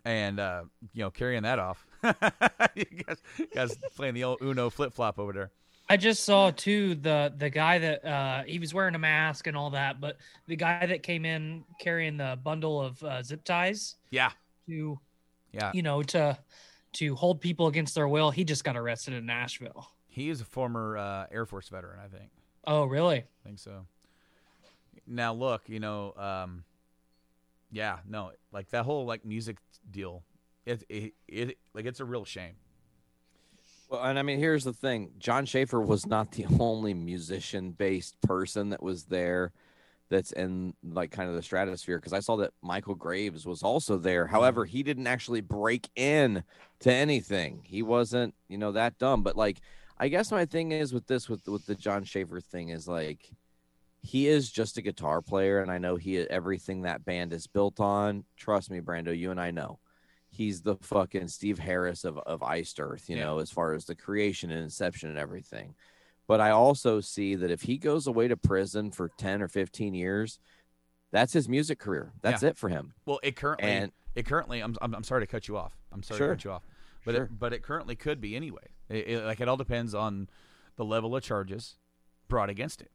and 0.05 0.39
uh, 0.39 0.63
you 0.93 1.03
know, 1.03 1.11
carrying 1.11 1.43
that 1.43 1.59
off. 1.59 1.85
you 2.75 2.85
guys, 3.05 3.17
guys 3.53 3.77
playing 3.95 4.13
the 4.13 4.23
old 4.23 4.41
Uno 4.41 4.69
flip 4.69 4.93
flop 4.93 5.19
over 5.19 5.31
there. 5.33 5.51
I 5.89 5.97
just 5.97 6.23
saw 6.23 6.51
too 6.51 6.95
the 6.95 7.33
the 7.37 7.49
guy 7.49 7.77
that 7.79 8.05
uh, 8.05 8.43
he 8.43 8.57
was 8.59 8.73
wearing 8.73 8.95
a 8.95 8.99
mask 8.99 9.47
and 9.47 9.55
all 9.57 9.69
that, 9.71 9.99
but 10.01 10.17
the 10.47 10.55
guy 10.55 10.85
that 10.85 11.03
came 11.03 11.25
in 11.25 11.63
carrying 11.79 12.17
the 12.17 12.39
bundle 12.43 12.81
of 12.81 13.01
uh, 13.03 13.21
zip 13.21 13.43
ties 13.43 13.95
Yeah. 14.09 14.31
to 14.67 14.99
Yeah. 15.51 15.71
you 15.73 15.81
know 15.83 16.01
to 16.03 16.37
to 16.93 17.15
hold 17.15 17.41
people 17.41 17.67
against 17.67 17.95
their 17.95 18.07
will, 18.07 18.31
he 18.31 18.43
just 18.43 18.63
got 18.63 18.77
arrested 18.77 19.13
in 19.13 19.25
Nashville. 19.25 19.87
He 20.07 20.29
is 20.29 20.41
a 20.41 20.45
former 20.45 20.97
uh, 20.97 21.25
Air 21.31 21.45
Force 21.45 21.67
veteran, 21.69 21.99
I 21.99 22.07
think. 22.07 22.29
Oh, 22.65 22.85
really? 22.85 23.17
I 23.17 23.43
think 23.43 23.57
so. 23.59 23.85
Now 25.07 25.33
look, 25.33 25.63
you 25.67 25.79
know, 25.79 26.13
um, 26.17 26.63
yeah, 27.73 27.97
no, 28.07 28.31
like 28.51 28.69
that 28.69 28.85
whole 28.85 29.05
like 29.05 29.25
music 29.25 29.57
deal, 29.89 30.23
it, 30.65 30.83
it 30.87 31.13
it 31.27 31.57
like 31.73 31.85
it's 31.85 31.99
a 31.99 32.05
real 32.05 32.23
shame. 32.23 32.53
Well, 33.89 34.03
and 34.03 34.17
I 34.17 34.21
mean, 34.21 34.37
here's 34.37 34.63
the 34.63 34.73
thing: 34.73 35.09
Jon 35.17 35.45
Schaffer 35.45 35.81
was 35.81 36.05
not 36.05 36.31
the 36.31 36.45
only 36.59 36.93
musician-based 36.93 38.21
person 38.21 38.69
that 38.69 38.83
was 38.83 39.05
there. 39.05 39.51
That's 40.09 40.31
in 40.31 40.75
like 40.83 41.09
kind 41.09 41.29
of 41.29 41.35
the 41.35 41.41
stratosphere 41.41 41.97
because 41.97 42.13
I 42.13 42.19
saw 42.19 42.35
that 42.35 42.51
Michael 42.61 42.93
Graves 42.93 43.47
was 43.47 43.63
also 43.63 43.97
there. 43.97 44.27
However, 44.27 44.65
mm. 44.65 44.69
he 44.69 44.83
didn't 44.83 45.07
actually 45.07 45.41
break 45.41 45.89
in 45.95 46.43
to 46.81 46.93
anything. 46.93 47.61
He 47.63 47.81
wasn't, 47.81 48.35
you 48.47 48.59
know, 48.59 48.73
that 48.73 48.99
dumb. 48.99 49.23
But 49.23 49.35
like, 49.35 49.61
I 49.97 50.09
guess 50.09 50.31
my 50.31 50.45
thing 50.45 50.71
is 50.71 50.93
with 50.93 51.07
this, 51.07 51.27
with 51.27 51.47
with 51.47 51.65
the 51.65 51.73
Jon 51.73 52.03
Schaffer 52.03 52.39
thing, 52.39 52.69
is 52.69 52.87
like, 52.87 53.31
he 54.03 54.27
is 54.27 54.51
just 54.51 54.77
a 54.77 54.81
guitar 54.81 55.21
player, 55.21 55.61
and 55.61 55.71
I 55.71 55.77
know 55.79 55.95
he 55.95 56.19
everything 56.19 56.81
that 56.83 57.03
band 57.05 57.33
is 57.33 57.47
built 57.47 57.79
on. 57.79 58.25
Trust 58.37 58.69
me, 58.69 58.79
Brando, 58.81 59.17
you 59.17 59.31
and 59.31 59.39
I 59.39 59.49
know 59.51 59.79
he's 60.29 60.61
the 60.61 60.75
fucking 60.81 61.27
Steve 61.27 61.57
Harris 61.59 62.03
of, 62.03 62.17
of 62.19 62.41
Iced 62.43 62.79
Earth, 62.79 63.07
you 63.09 63.15
Yeah. 63.17 63.25
know, 63.25 63.39
as 63.39 63.49
far 63.51 63.73
as 63.73 63.85
the 63.85 63.95
creation 63.95 64.49
and 64.51 64.61
inception 64.63 65.09
and 65.09 65.17
everything. 65.17 65.75
But 66.27 66.41
I 66.41 66.49
also 66.49 66.99
see 67.01 67.35
that 67.35 67.51
if 67.51 67.61
he 67.61 67.77
goes 67.77 68.07
away 68.07 68.27
to 68.27 68.35
prison 68.37 68.89
for 68.91 69.09
10 69.17 69.41
or 69.43 69.47
15 69.47 69.93
years, 69.93 70.39
that's 71.11 71.33
his 71.33 71.47
music 71.47 71.77
career. 71.79 72.13
That's 72.21 72.41
it 72.43 72.57
for 72.57 72.69
him. 72.69 72.93
Well, 73.05 73.19
it 73.23 73.35
currently 73.35 73.67
And- 73.69 73.91
it 74.15 74.25
currently 74.25 74.59
I'm, 74.61 74.75
I'm 74.81 74.93
I'm 74.95 75.03
sorry 75.03 75.21
to 75.21 75.27
cut 75.27 75.47
you 75.47 75.55
off. 75.57 75.77
I'm 75.91 76.01
sorry 76.03 76.17
Sure. 76.17 76.27
to 76.29 76.33
cut 76.35 76.43
you 76.45 76.51
off, 76.51 76.63
but 77.05 77.13
Sure. 77.15 77.23
it, 77.25 77.39
but 77.39 77.53
it 77.53 77.61
currently 77.63 77.95
could 77.95 78.19
be 78.19 78.35
anyway. 78.35 78.73
It, 78.89 79.07
it- 79.07 79.23
like 79.25 79.39
it 79.39 79.47
all 79.47 79.57
depends 79.57 79.93
on 79.95 80.29
the 80.75 80.85
level 80.85 81.15
of 81.15 81.21
charges 81.23 81.77
brought 82.27 82.49
against 82.49 82.81
it. 82.81 82.91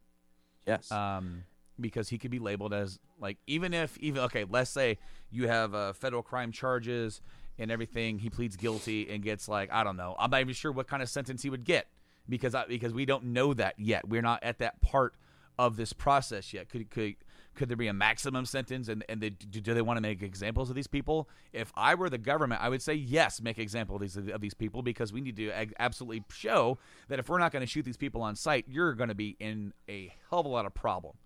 Yes. 0.68 0.92
um, 0.92 1.44
because 1.80 2.08
he 2.08 2.18
could 2.18 2.30
be 2.30 2.38
labeled 2.38 2.72
as 2.74 2.98
like 3.20 3.38
even 3.46 3.74
if 3.74 3.96
even 3.98 4.22
okay, 4.24 4.44
let's 4.48 4.70
say 4.70 4.98
you 5.30 5.48
have 5.48 5.74
uh, 5.74 5.92
federal 5.92 6.22
crime 6.22 6.52
charges 6.52 7.20
and 7.58 7.70
everything, 7.70 8.18
he 8.18 8.30
pleads 8.30 8.56
guilty 8.56 9.08
and 9.10 9.22
gets 9.22 9.48
like 9.48 9.72
I 9.72 9.82
don't 9.84 9.96
know, 9.96 10.14
I'm 10.18 10.30
not 10.30 10.40
even 10.40 10.54
sure 10.54 10.70
what 10.72 10.86
kind 10.86 11.02
of 11.02 11.08
sentence 11.08 11.42
he 11.42 11.50
would 11.50 11.64
get 11.64 11.86
because 12.28 12.54
I, 12.54 12.66
because 12.66 12.92
we 12.92 13.04
don't 13.04 13.24
know 13.26 13.54
that 13.54 13.74
yet. 13.78 14.08
We're 14.08 14.22
not 14.22 14.42
at 14.42 14.58
that 14.58 14.80
part 14.80 15.14
of 15.58 15.76
this 15.76 15.92
process 15.92 16.52
yet. 16.52 16.68
Could 16.68 16.90
could 16.90 17.16
could 17.58 17.68
there 17.68 17.76
be 17.76 17.88
a 17.88 17.92
maximum 17.92 18.46
sentence? 18.46 18.88
And 18.88 19.04
and 19.08 19.20
they, 19.20 19.30
do, 19.30 19.74
they 19.74 19.82
want 19.82 19.96
to 19.96 20.00
make 20.00 20.22
examples 20.22 20.70
of 20.70 20.76
these 20.76 20.86
people? 20.86 21.28
If 21.52 21.72
I 21.74 21.96
were 21.96 22.08
the 22.08 22.16
government, 22.16 22.62
I 22.62 22.68
would 22.68 22.80
say 22.80 22.94
yes, 22.94 23.42
make 23.42 23.58
example 23.58 23.96
of 23.96 24.00
these 24.00 24.16
of 24.16 24.40
these 24.40 24.54
people 24.54 24.80
because 24.80 25.12
we 25.12 25.20
need 25.20 25.36
to 25.36 25.52
absolutely 25.78 26.22
show 26.32 26.78
that 27.08 27.18
if 27.18 27.28
we're 27.28 27.40
not 27.40 27.52
going 27.52 27.60
to 27.60 27.66
shoot 27.66 27.84
these 27.84 27.96
people 27.96 28.22
on 28.22 28.36
sight, 28.36 28.66
you're 28.68 28.94
going 28.94 29.08
to 29.08 29.14
be 29.14 29.36
in 29.40 29.74
a 29.88 30.14
hell 30.30 30.40
of 30.40 30.46
a 30.46 30.48
lot 30.48 30.66
of 30.66 30.72
problem, 30.72 31.16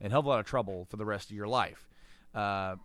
and 0.00 0.12
hell 0.12 0.20
of 0.20 0.26
a 0.26 0.28
lot 0.28 0.40
of 0.40 0.46
trouble 0.46 0.86
for 0.88 0.96
the 0.96 1.04
rest 1.04 1.30
of 1.30 1.36
your 1.36 1.48
life. 1.48 1.88
Uh, 2.32 2.76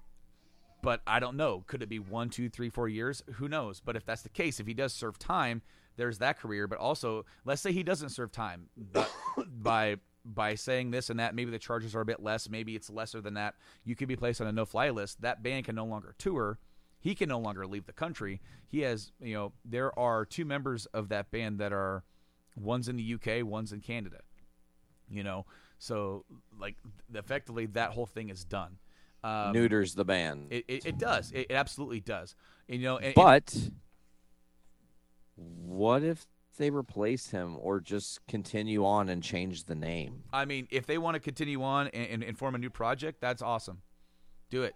but 0.82 1.02
I 1.06 1.20
don't 1.20 1.38
know. 1.38 1.64
Could 1.68 1.84
it 1.84 1.90
be 1.90 2.00
one, 2.00 2.30
two, 2.30 2.50
three, 2.50 2.70
four 2.70 2.90
years? 2.90 3.24
Who 3.36 3.48
knows? 3.48 3.80
But 3.80 3.96
if 3.96 4.06
that's 4.06 4.24
the 4.24 4.30
case, 4.30 4.60
if 4.60 4.68
he 4.68 4.74
does 4.74 4.94
serve 4.94 5.18
time, 5.20 5.62
there's 5.96 6.18
that 6.18 6.40
career. 6.40 6.68
But 6.68 6.80
also, 6.80 7.26
let's 7.46 7.62
say 7.62 7.72
he 7.72 7.84
doesn't 7.84 8.10
serve 8.10 8.32
time, 8.32 8.70
by 9.48 9.98
by 10.26 10.56
saying 10.56 10.92
this 10.92 11.10
and 11.10 11.20
that, 11.20 11.36
maybe 11.36 11.52
the 11.52 11.60
charges 11.60 11.96
are 11.96 12.02
a 12.02 12.06
bit 12.06 12.22
less. 12.22 12.50
Maybe 12.50 12.76
it's 12.76 12.90
lesser 12.90 13.22
than 13.22 13.36
that. 13.36 13.56
You 13.84 13.96
could 13.96 14.08
be 14.08 14.16
placed 14.16 14.42
on 14.42 14.48
a 14.48 14.52
no-fly 14.52 14.90
list. 14.90 15.22
That 15.22 15.44
band 15.44 15.66
can 15.66 15.76
no 15.76 15.86
longer 15.86 16.16
tour. 16.18 16.58
He 17.00 17.14
can 17.14 17.30
no 17.30 17.40
longer 17.40 17.68
leave 17.68 17.86
the 17.86 17.94
country. 17.94 18.42
He 18.68 18.80
has, 18.82 19.12
you 19.22 19.36
know, 19.36 19.54
there 19.64 19.98
are 19.98 20.26
two 20.26 20.44
members 20.44 20.88
of 20.88 21.10
that 21.10 21.30
band 21.30 21.60
that 21.60 21.72
are, 21.72 22.04
one's 22.56 22.90
in 22.90 22.96
the 22.96 23.14
UK, 23.14 23.46
one's 23.46 23.72
in 23.72 23.82
Canada. 23.82 24.22
You 25.08 25.24
know, 25.24 25.46
so 25.78 26.26
like 26.60 26.76
effectively 27.14 27.68
that 27.68 27.92
whole 27.92 28.08
thing 28.08 28.30
is 28.30 28.44
done. 28.44 28.78
Um, 29.24 29.54
Neuters 29.54 29.94
the 29.94 30.06
band. 30.06 30.48
It, 30.50 30.66
it, 30.68 30.86
it 30.86 30.98
does. 30.98 31.32
It, 31.32 31.48
it, 31.50 31.52
absolutely 31.52 32.00
does. 32.00 32.36
You 32.68 32.80
know, 32.80 32.98
and, 32.98 33.14
but 33.14 33.56
what 35.36 36.04
if 36.04 36.26
they 36.58 36.70
replace 36.70 37.30
him 37.30 37.58
or 37.60 37.80
just 37.80 38.26
continue 38.28 38.86
on 38.86 39.10
and 39.10 39.22
change 39.24 39.66
the 39.66 39.76
name? 39.76 40.24
I 40.34 40.46
mean, 40.46 40.68
if 40.72 40.86
they 40.86 40.98
want 40.98 41.16
to 41.16 41.20
continue 41.20 41.64
on 41.64 41.88
and, 41.88 42.08
and, 42.10 42.24
and 42.24 42.38
form 42.38 42.56
a 42.56 42.58
new 42.58 42.70
project, 42.70 43.22
that's 43.22 43.42
awesome. 43.42 43.82
Do 44.50 44.64
it. 44.64 44.76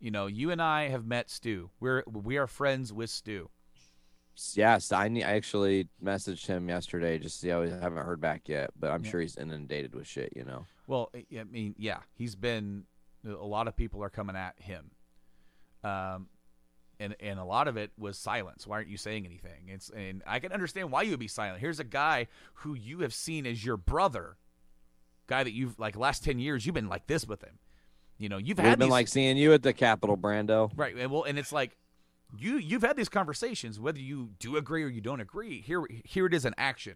You 0.00 0.10
know, 0.10 0.26
you 0.26 0.50
and 0.50 0.60
I 0.60 0.88
have 0.88 1.06
met 1.06 1.30
Stu. 1.30 1.70
We're 1.80 2.02
we 2.06 2.36
are 2.36 2.46
friends 2.46 2.92
with 2.92 3.10
Stu. 3.10 3.48
Yes, 4.54 4.92
I, 4.92 5.06
I 5.06 5.20
actually 5.20 5.88
messaged 6.02 6.46
him 6.46 6.68
yesterday 6.68 7.18
just 7.18 7.36
to 7.36 7.40
see 7.40 7.48
how 7.50 7.62
I 7.62 7.68
haven't 7.68 8.04
heard 8.04 8.20
back 8.20 8.48
yet, 8.48 8.70
but 8.78 8.90
I'm 8.90 9.04
yeah. 9.04 9.10
sure 9.10 9.20
he's 9.20 9.36
inundated 9.36 9.94
with 9.94 10.06
shit, 10.06 10.32
you 10.34 10.44
know. 10.44 10.66
Well, 10.86 11.10
I 11.14 11.44
mean, 11.44 11.74
yeah, 11.78 11.98
he's 12.14 12.34
been 12.34 12.84
a 13.26 13.46
lot 13.46 13.68
of 13.68 13.76
people 13.76 14.02
are 14.02 14.10
coming 14.10 14.36
at 14.36 14.54
him. 14.58 14.90
Um, 15.82 16.28
and 17.04 17.16
and 17.20 17.38
a 17.38 17.44
lot 17.44 17.68
of 17.68 17.76
it 17.76 17.92
was 17.98 18.18
silence. 18.18 18.66
Why 18.66 18.76
aren't 18.76 18.88
you 18.88 18.96
saying 18.96 19.26
anything? 19.26 19.68
It's 19.68 19.90
and 19.90 20.22
I 20.26 20.38
can 20.38 20.52
understand 20.52 20.90
why 20.90 21.02
you 21.02 21.10
would 21.10 21.20
be 21.20 21.28
silent. 21.28 21.60
Here's 21.60 21.80
a 21.80 21.84
guy 21.84 22.26
who 22.54 22.74
you 22.74 23.00
have 23.00 23.12
seen 23.12 23.46
as 23.46 23.64
your 23.64 23.76
brother, 23.76 24.36
guy 25.26 25.44
that 25.44 25.52
you've 25.52 25.78
like 25.78 25.96
last 25.96 26.24
ten 26.24 26.38
years 26.38 26.64
you've 26.66 26.74
been 26.74 26.88
like 26.88 27.06
this 27.06 27.26
with 27.26 27.42
him. 27.42 27.58
You 28.18 28.28
know, 28.28 28.38
you've 28.38 28.58
We've 28.58 28.66
had 28.66 28.78
been 28.78 28.86
these, 28.86 28.92
like 28.92 29.08
seeing 29.08 29.36
you 29.36 29.52
at 29.52 29.62
the 29.62 29.72
Capitol, 29.72 30.16
Brando. 30.16 30.70
right. 30.76 30.96
And 30.96 31.10
well, 31.10 31.24
and 31.24 31.38
it's 31.38 31.52
like 31.52 31.76
you 32.38 32.56
you've 32.56 32.82
had 32.82 32.96
these 32.96 33.08
conversations, 33.08 33.78
whether 33.78 33.98
you 34.00 34.30
do 34.38 34.56
agree 34.56 34.82
or 34.84 34.88
you 34.88 35.00
don't 35.00 35.20
agree. 35.20 35.60
Here 35.60 35.82
here 36.04 36.26
it 36.26 36.34
is 36.34 36.44
in 36.44 36.54
action, 36.58 36.94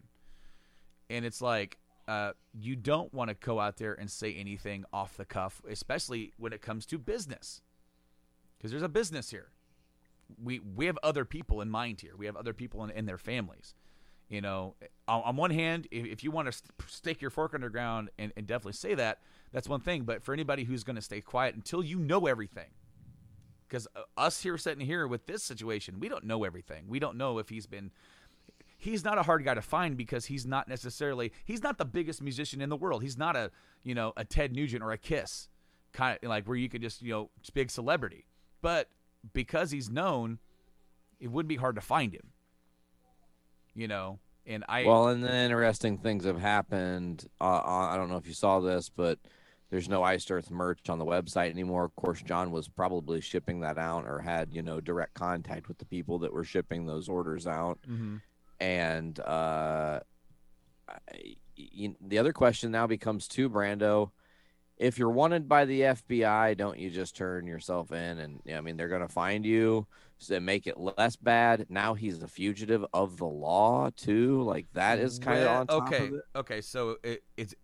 and 1.11 1.25
it's 1.25 1.41
like. 1.43 1.79
Uh, 2.07 2.33
you 2.59 2.75
don't 2.75 3.13
want 3.13 3.29
to 3.29 3.35
go 3.35 3.61
out 3.61 3.77
there 3.77 3.93
and 3.93 4.11
say 4.11 4.35
anything 4.35 4.83
off 4.95 5.19
the 5.19 5.27
cuff, 5.27 5.61
especially 5.69 6.33
when 6.39 6.55
it 6.55 6.63
comes 6.63 6.87
to 6.87 6.97
business, 6.97 7.61
because 8.57 8.71
there's 8.71 8.83
a 8.83 8.89
business 8.89 9.29
here 9.29 9.49
we 10.43 10.61
we 10.61 10.87
have 10.87 10.99
other 11.03 11.25
people 11.25 11.61
in 11.61 11.71
mind 11.71 12.01
here. 12.01 12.13
We 12.17 12.27
have 12.27 12.37
other 12.37 12.53
people 12.53 12.85
in, 12.85 12.91
in 12.91 13.07
their 13.07 13.19
families. 13.19 13.75
You 14.29 14.43
know, 14.43 14.75
on, 15.07 15.23
on 15.23 15.37
one 15.37 15.51
hand, 15.51 15.89
if, 15.91 16.05
if 16.05 16.25
you 16.25 16.31
want 16.31 16.47
to 16.47 16.53
st- 16.53 16.71
stick 16.87 17.23
your 17.23 17.31
fork 17.31 17.55
underground 17.55 18.11
and, 18.19 18.31
and 18.37 18.47
definitely 18.47 18.75
say 18.75 18.95
that, 18.95 19.21
that's 19.53 19.69
one 19.69 19.81
thing. 19.81 20.03
But 20.03 20.23
for 20.23 20.35
anybody 20.35 20.65
who's 20.65 20.85
going 20.85 20.97
to 20.97 21.03
stay 21.03 21.23
quiet 21.23 21.55
until 21.55 21.83
you 21.83 21.99
know 21.99 22.27
everything, 22.27 22.69
because 23.67 23.89
uh, 23.97 24.03
us 24.19 24.43
here 24.43 24.59
sitting 24.59 24.85
here 24.85 25.07
with 25.07 25.27
this 25.27 25.43
situation, 25.43 25.99
we 25.99 26.11
don't 26.11 26.25
know 26.25 26.45
everything. 26.45 26.85
We 26.89 26.99
don't 26.99 27.17
know 27.17 27.39
if 27.39 27.49
he's 27.49 27.67
been. 27.67 27.91
He's 28.77 29.03
not 29.03 29.19
a 29.19 29.23
hard 29.23 29.45
guy 29.45 29.55
to 29.55 29.63
find 29.63 29.97
because 29.97 30.27
he's 30.27 30.47
not 30.47 30.69
necessarily 30.69 31.33
he's 31.45 31.63
not 31.63 31.79
the 31.79 31.85
biggest 31.87 32.21
musician 32.21 32.61
in 32.61 32.69
the 32.69 32.77
world. 32.77 33.03
He's 33.03 33.19
not 33.19 33.35
a 33.35 33.51
you 33.83 33.95
know 33.95 34.13
a 34.17 34.25
Ted 34.25 34.53
Nugent 34.53 34.83
or 34.83 34.93
a 34.93 34.99
Kiss 34.99 35.49
kind 35.93 36.19
of 36.23 36.29
like 36.29 36.47
where 36.47 36.57
you 36.57 36.69
could 36.69 36.83
just 36.83 37.03
you 37.03 37.13
know 37.13 37.31
big 37.55 37.71
celebrity. 37.71 38.27
But 38.61 38.89
because 39.33 39.71
he's 39.71 39.91
known, 39.91 40.39
it 41.21 41.29
wouldn't 41.29 41.49
be 41.49 41.57
hard 41.57 41.77
to 41.77 41.81
find 41.81 42.15
him. 42.15 42.33
You 43.75 43.89
know, 43.89 44.19
and 44.47 44.65
I 44.69 44.85
well, 44.85 45.09
and 45.09 45.23
then 45.23 45.51
interesting 45.51 45.99
things 45.99 46.25
have 46.25 46.41
happened. 46.41 47.27
Uh, 47.41 47.61
I 47.65 47.97
don't 47.97 48.09
know 48.09 48.17
if 48.17 48.27
you 48.27 48.35
saw 48.35 48.61
this, 48.61 48.89
but 48.89 49.19
there's 49.71 49.89
no 49.89 50.03
Iced 50.03 50.31
Earth 50.31 50.51
merch 50.51 50.89
on 50.89 50.99
the 50.99 51.05
website 51.05 51.51
anymore. 51.51 51.85
Of 51.85 51.95
course, 51.95 52.23
Jon 52.23 52.51
was 52.51 52.69
probably 52.69 53.21
shipping 53.21 53.61
that 53.61 53.79
out 53.79 54.07
or 54.07 54.21
had 54.21 54.53
you 54.53 54.63
know 54.63 54.81
direct 54.81 55.15
contact 55.15 55.69
with 55.69 55.79
the 55.79 55.85
people 55.85 56.19
that 56.21 56.33
were 56.33 56.45
shipping 56.45 56.87
those 56.87 57.09
orders 57.09 57.47
out. 57.47 57.79
Mm-hmm. 57.89 58.17
And 58.61 59.21
uh, 59.21 60.01
you, 61.55 61.95
the 62.01 62.19
other 62.19 62.33
question 62.33 62.71
now 62.71 62.87
becomes 62.87 63.29
to 63.29 63.51
Brando 63.51 64.11
if 64.79 64.99
you're 64.99 65.11
wanted 65.11 65.49
by 65.49 65.65
the 65.65 65.81
FBI, 65.81 66.57
don't 66.57 66.79
you 66.79 66.91
just 66.91 67.17
turn 67.17 67.47
yourself 67.47 67.93
in? 67.93 68.19
And 68.19 68.41
I 68.55 68.61
mean, 68.61 68.77
they're 68.77 68.89
going 68.89 69.03
to 69.03 69.09
find 69.09 69.45
you 69.45 69.87
to 70.27 70.41
make 70.41 70.67
it 70.67 70.77
less 70.79 71.17
bad. 71.17 71.67
Now 71.69 71.95
he's 71.95 72.23
a 72.23 72.29
fugitive 72.29 72.85
of 72.93 73.17
the 73.17 73.27
law 73.27 73.91
too. 73.97 74.43
Like 74.43 74.67
that 74.75 74.99
is 74.99 75.19
kind 75.19 75.41
well, 75.41 75.55
of 75.55 75.61
on 75.61 75.67
top 75.67 75.89
okay. 75.89 76.07
Of. 76.07 76.13
Okay, 76.37 76.61
so 76.61 76.97
it, 77.03 77.23
it's 77.37 77.55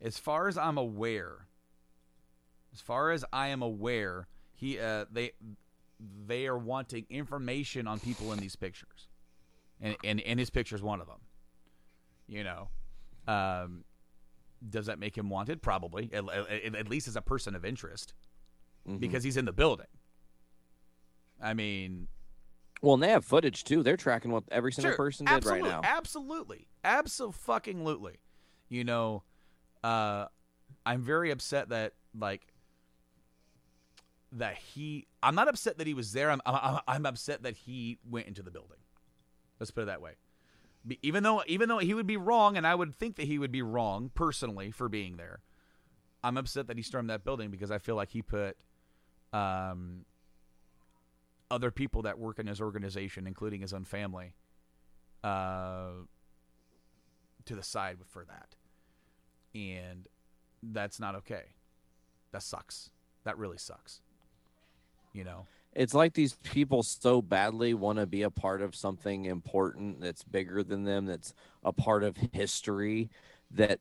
as 0.00 0.18
far 0.18 0.48
as 0.48 0.58
I'm 0.58 0.78
aware. 0.78 1.46
As 2.72 2.80
far 2.80 3.10
as 3.10 3.24
I 3.32 3.48
am 3.48 3.62
aware, 3.62 4.28
he 4.52 4.78
uh, 4.78 5.06
they 5.10 5.32
they 6.26 6.46
are 6.46 6.58
wanting 6.58 7.06
information 7.08 7.86
on 7.86 8.00
people 8.00 8.32
in 8.32 8.38
these 8.38 8.54
pictures, 8.54 9.08
and 9.80 9.96
and 10.04 10.20
and 10.20 10.38
his 10.38 10.50
picture 10.50 10.76
is 10.76 10.82
one 10.82 11.00
of 11.00 11.06
them. 11.06 11.20
You 12.28 12.44
know, 12.44 12.68
um, 13.26 13.84
does 14.68 14.86
that 14.86 14.98
make 14.98 15.16
him 15.16 15.28
wanted? 15.28 15.62
Probably, 15.62 16.10
at, 16.12 16.24
at, 16.28 16.74
at 16.74 16.88
least 16.88 17.08
as 17.08 17.16
a 17.16 17.22
person 17.22 17.54
of 17.54 17.64
interest, 17.64 18.14
mm-hmm. 18.88 18.98
because 18.98 19.24
he's 19.24 19.36
in 19.36 19.44
the 19.44 19.52
building. 19.52 19.86
I 21.40 21.54
mean, 21.54 22.08
well, 22.82 22.94
and 22.94 23.02
they 23.02 23.10
have 23.10 23.24
footage 23.24 23.64
too. 23.64 23.82
They're 23.82 23.96
tracking 23.96 24.30
what 24.30 24.44
every 24.50 24.72
single 24.72 24.90
sure, 24.90 24.96
person 24.96 25.26
did 25.26 25.44
right 25.44 25.62
now. 25.62 25.80
Absolutely, 25.84 26.66
absolutely. 26.84 28.20
You 28.68 28.84
know, 28.84 29.22
uh, 29.84 30.26
I'm 30.84 31.02
very 31.02 31.30
upset 31.30 31.68
that 31.70 31.92
like 32.18 32.42
that 34.32 34.56
he. 34.56 35.06
I'm 35.22 35.34
not 35.34 35.48
upset 35.48 35.78
that 35.78 35.86
he 35.86 35.94
was 35.94 36.12
there. 36.12 36.30
I'm, 36.30 36.40
I'm 36.46 36.80
I'm 36.86 37.06
upset 37.06 37.42
that 37.42 37.56
he 37.56 37.98
went 38.08 38.26
into 38.26 38.42
the 38.42 38.50
building. 38.50 38.78
Let's 39.60 39.70
put 39.70 39.82
it 39.82 39.86
that 39.86 40.00
way 40.00 40.12
even 41.02 41.22
though 41.22 41.42
even 41.46 41.68
though 41.68 41.78
he 41.78 41.94
would 41.94 42.06
be 42.06 42.16
wrong, 42.16 42.56
and 42.56 42.66
I 42.66 42.74
would 42.74 42.96
think 42.96 43.16
that 43.16 43.26
he 43.26 43.38
would 43.38 43.52
be 43.52 43.62
wrong 43.62 44.10
personally 44.14 44.70
for 44.70 44.88
being 44.88 45.16
there. 45.16 45.40
I'm 46.22 46.36
upset 46.36 46.66
that 46.68 46.76
he 46.76 46.82
stormed 46.82 47.10
that 47.10 47.24
building 47.24 47.50
because 47.50 47.70
I 47.70 47.78
feel 47.78 47.94
like 47.94 48.10
he 48.10 48.22
put 48.22 48.56
um, 49.32 50.04
other 51.50 51.70
people 51.70 52.02
that 52.02 52.18
work 52.18 52.38
in 52.38 52.46
his 52.46 52.60
organization, 52.60 53.26
including 53.26 53.60
his 53.60 53.72
own 53.72 53.84
family, 53.84 54.34
uh, 55.22 55.90
to 57.44 57.54
the 57.54 57.62
side 57.62 57.98
for 58.08 58.24
that, 58.24 58.56
and 59.54 60.08
that's 60.62 60.98
not 60.98 61.14
okay. 61.14 61.54
That 62.32 62.42
sucks. 62.42 62.90
That 63.24 63.38
really 63.38 63.58
sucks. 63.58 64.00
You 65.12 65.24
know 65.24 65.46
it's 65.76 65.94
like 65.94 66.14
these 66.14 66.34
people 66.42 66.82
so 66.82 67.20
badly 67.20 67.74
want 67.74 67.98
to 67.98 68.06
be 68.06 68.22
a 68.22 68.30
part 68.30 68.62
of 68.62 68.74
something 68.74 69.26
important 69.26 70.00
that's 70.00 70.24
bigger 70.24 70.62
than 70.62 70.84
them 70.84 71.04
that's 71.04 71.34
a 71.64 71.72
part 71.72 72.02
of 72.02 72.16
history 72.32 73.10
that 73.50 73.78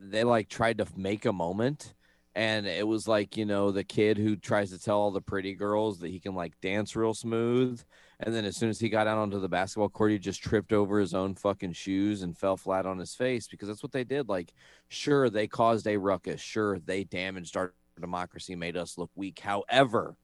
they 0.00 0.24
like 0.24 0.48
tried 0.48 0.78
to 0.78 0.86
make 0.96 1.24
a 1.24 1.32
moment 1.32 1.94
and 2.34 2.66
it 2.66 2.86
was 2.86 3.06
like 3.06 3.36
you 3.36 3.46
know 3.46 3.70
the 3.70 3.84
kid 3.84 4.18
who 4.18 4.34
tries 4.34 4.70
to 4.70 4.78
tell 4.78 4.98
all 4.98 5.12
the 5.12 5.20
pretty 5.20 5.54
girls 5.54 6.00
that 6.00 6.10
he 6.10 6.18
can 6.18 6.34
like 6.34 6.60
dance 6.60 6.96
real 6.96 7.14
smooth 7.14 7.80
and 8.18 8.34
then 8.34 8.44
as 8.44 8.56
soon 8.56 8.68
as 8.68 8.80
he 8.80 8.88
got 8.88 9.06
out 9.06 9.18
onto 9.18 9.38
the 9.38 9.48
basketball 9.48 9.88
court 9.88 10.10
he 10.10 10.18
just 10.18 10.42
tripped 10.42 10.72
over 10.72 10.98
his 10.98 11.14
own 11.14 11.34
fucking 11.34 11.72
shoes 11.72 12.22
and 12.22 12.36
fell 12.36 12.56
flat 12.56 12.86
on 12.86 12.98
his 12.98 13.14
face 13.14 13.46
because 13.46 13.68
that's 13.68 13.84
what 13.84 13.92
they 13.92 14.04
did 14.04 14.28
like 14.28 14.52
sure 14.88 15.30
they 15.30 15.46
caused 15.46 15.86
a 15.86 15.96
ruckus 15.96 16.40
sure 16.40 16.80
they 16.80 17.04
damaged 17.04 17.56
our 17.56 17.72
democracy 18.00 18.56
made 18.56 18.76
us 18.76 18.98
look 18.98 19.10
weak 19.14 19.38
however 19.38 20.16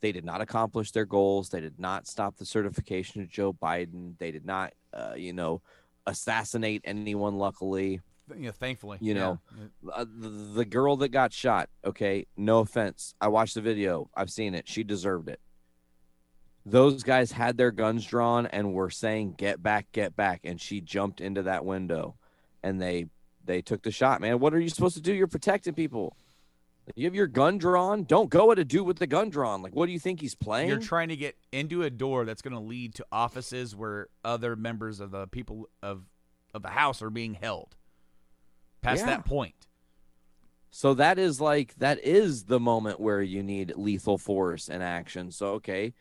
they 0.00 0.12
did 0.12 0.24
not 0.24 0.40
accomplish 0.40 0.92
their 0.92 1.04
goals. 1.04 1.50
They 1.50 1.60
did 1.60 1.78
not 1.78 2.06
stop 2.06 2.36
the 2.36 2.46
certification 2.46 3.22
of 3.22 3.28
Joe 3.28 3.52
Biden. 3.52 4.18
They 4.18 4.30
did 4.30 4.44
not, 4.44 4.72
uh, 4.92 5.14
you 5.16 5.32
know, 5.32 5.62
assassinate 6.06 6.82
anyone. 6.84 7.36
Luckily, 7.36 8.00
yeah, 8.38 8.52
thankfully, 8.52 8.98
you 9.00 9.14
know, 9.14 9.40
uh, 9.92 10.04
the, 10.04 10.28
the 10.28 10.64
girl 10.64 10.96
that 10.98 11.08
got 11.08 11.32
shot. 11.32 11.68
Okay, 11.84 12.26
no 12.36 12.60
offense. 12.60 13.14
I 13.20 13.28
watched 13.28 13.54
the 13.54 13.60
video. 13.60 14.10
I've 14.14 14.30
seen 14.30 14.54
it. 14.54 14.68
She 14.68 14.84
deserved 14.84 15.28
it. 15.28 15.40
Those 16.66 17.02
guys 17.02 17.32
had 17.32 17.56
their 17.56 17.70
guns 17.70 18.06
drawn 18.06 18.46
and 18.46 18.72
were 18.72 18.90
saying, 18.90 19.34
"Get 19.38 19.62
back, 19.62 19.86
get 19.92 20.16
back," 20.16 20.40
and 20.44 20.60
she 20.60 20.80
jumped 20.80 21.20
into 21.20 21.42
that 21.42 21.64
window, 21.64 22.16
and 22.62 22.80
they 22.80 23.06
they 23.44 23.62
took 23.62 23.82
the 23.82 23.90
shot. 23.90 24.20
Man, 24.20 24.38
what 24.38 24.54
are 24.54 24.60
you 24.60 24.68
supposed 24.68 24.96
to 24.96 25.02
do? 25.02 25.12
You're 25.14 25.26
protecting 25.26 25.74
people. 25.74 26.16
You 26.96 27.04
have 27.06 27.14
your 27.14 27.26
gun 27.26 27.58
drawn. 27.58 28.04
Don't 28.04 28.30
go 28.30 28.50
at 28.52 28.58
a 28.58 28.64
dude 28.64 28.86
with 28.86 28.98
the 28.98 29.06
gun 29.06 29.30
drawn. 29.30 29.62
Like, 29.62 29.74
what 29.74 29.86
do 29.86 29.92
you 29.92 29.98
think 29.98 30.20
he's 30.20 30.34
playing? 30.34 30.68
You're 30.68 30.78
trying 30.78 31.08
to 31.08 31.16
get 31.16 31.36
into 31.52 31.82
a 31.82 31.90
door 31.90 32.24
that's 32.24 32.42
going 32.42 32.54
to 32.54 32.60
lead 32.60 32.94
to 32.96 33.06
offices 33.12 33.74
where 33.76 34.08
other 34.24 34.56
members 34.56 35.00
of 35.00 35.10
the 35.10 35.26
people 35.26 35.68
of 35.82 36.04
of 36.52 36.62
the 36.62 36.68
house 36.70 37.00
are 37.00 37.10
being 37.10 37.34
held. 37.34 37.76
Past 38.82 39.00
Yeah. 39.00 39.06
that 39.06 39.24
point, 39.24 39.54
So 40.70 40.94
that 40.94 41.18
is 41.18 41.40
like 41.40 41.74
that 41.78 41.98
is 42.04 42.44
the 42.44 42.60
moment 42.60 42.98
where 43.00 43.22
you 43.22 43.42
need 43.42 43.72
lethal 43.76 44.18
force 44.18 44.68
and 44.68 44.82
action. 44.82 45.30
So 45.30 45.48
okay, 45.54 45.92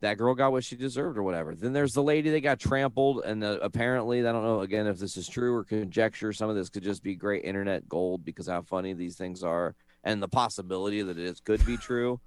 that 0.00 0.16
girl 0.16 0.34
got 0.34 0.52
what 0.52 0.64
she 0.64 0.76
deserved 0.76 1.18
or 1.18 1.22
whatever. 1.22 1.54
Then 1.54 1.72
there's 1.72 1.92
the 1.92 2.02
lady 2.02 2.30
that 2.30 2.40
got 2.40 2.58
trampled, 2.58 3.22
and 3.24 3.44
uh, 3.44 3.58
apparently 3.62 4.26
I 4.26 4.32
don't 4.32 4.44
know 4.44 4.60
again 4.60 4.86
if 4.86 4.98
this 4.98 5.16
is 5.16 5.28
true 5.28 5.54
or 5.54 5.64
conjecture. 5.64 6.32
Some 6.32 6.48
of 6.48 6.56
this 6.56 6.70
could 6.70 6.82
just 6.82 7.02
be 7.02 7.14
great 7.14 7.44
internet 7.44 7.88
gold 7.88 8.24
because 8.24 8.48
how 8.48 8.62
funny 8.62 8.94
these 8.94 9.16
things 9.16 9.42
are, 9.42 9.74
and 10.04 10.22
the 10.22 10.28
possibility 10.28 11.02
that 11.02 11.18
it 11.18 11.40
could 11.44 11.64
be 11.66 11.76
true. 11.76 12.20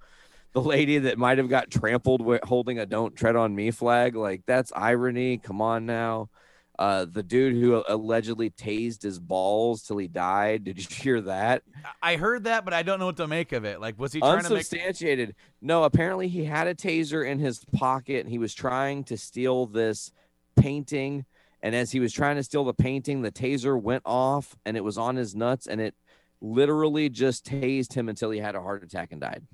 The 0.52 0.62
lady 0.62 0.98
that 0.98 1.18
might 1.18 1.38
have 1.38 1.48
got 1.48 1.68
trampled 1.68 2.20
with 2.20 2.44
holding 2.44 2.78
a 2.78 2.86
"Don't 2.86 3.16
Tread 3.16 3.34
on 3.34 3.56
Me" 3.56 3.72
flag, 3.72 4.14
like 4.14 4.42
that's 4.46 4.72
irony. 4.74 5.38
Come 5.38 5.60
on 5.60 5.84
now. 5.84 6.28
Uh, 6.76 7.04
the 7.04 7.22
dude 7.22 7.54
who 7.54 7.84
allegedly 7.88 8.50
tased 8.50 9.02
his 9.02 9.20
balls 9.20 9.82
till 9.82 9.96
he 9.96 10.08
died. 10.08 10.64
Did 10.64 10.78
you 10.78 10.96
hear 11.02 11.20
that? 11.22 11.62
I 12.02 12.16
heard 12.16 12.44
that, 12.44 12.64
but 12.64 12.74
I 12.74 12.82
don't 12.82 12.98
know 12.98 13.06
what 13.06 13.16
to 13.18 13.28
make 13.28 13.52
of 13.52 13.64
it. 13.64 13.80
Like, 13.80 13.98
was 13.98 14.12
he 14.12 14.20
trying 14.20 14.38
to 14.38 14.50
make? 14.50 14.58
unsubstantiated. 14.58 15.36
No, 15.62 15.84
apparently 15.84 16.28
he 16.28 16.44
had 16.44 16.66
a 16.66 16.74
taser 16.74 17.26
in 17.28 17.38
his 17.38 17.64
pocket 17.76 18.20
and 18.20 18.28
he 18.28 18.38
was 18.38 18.54
trying 18.54 19.04
to 19.04 19.16
steal 19.16 19.66
this 19.66 20.10
painting. 20.56 21.24
And 21.62 21.74
as 21.74 21.92
he 21.92 22.00
was 22.00 22.12
trying 22.12 22.36
to 22.36 22.42
steal 22.42 22.64
the 22.64 22.74
painting, 22.74 23.22
the 23.22 23.32
taser 23.32 23.80
went 23.80 24.02
off 24.04 24.56
and 24.66 24.76
it 24.76 24.82
was 24.82 24.98
on 24.98 25.14
his 25.16 25.34
nuts 25.34 25.66
and 25.68 25.80
it 25.80 25.94
literally 26.40 27.08
just 27.08 27.46
tased 27.46 27.94
him 27.94 28.08
until 28.08 28.30
he 28.30 28.40
had 28.40 28.54
a 28.54 28.60
heart 28.60 28.82
attack 28.82 29.12
and 29.12 29.20
died. 29.20 29.46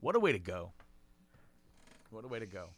What 0.00 0.14
a 0.14 0.20
way 0.20 0.30
to 0.30 0.38
go! 0.38 0.70
What 2.10 2.24
a 2.24 2.28
way 2.28 2.38
to 2.38 2.46
go! 2.46 2.68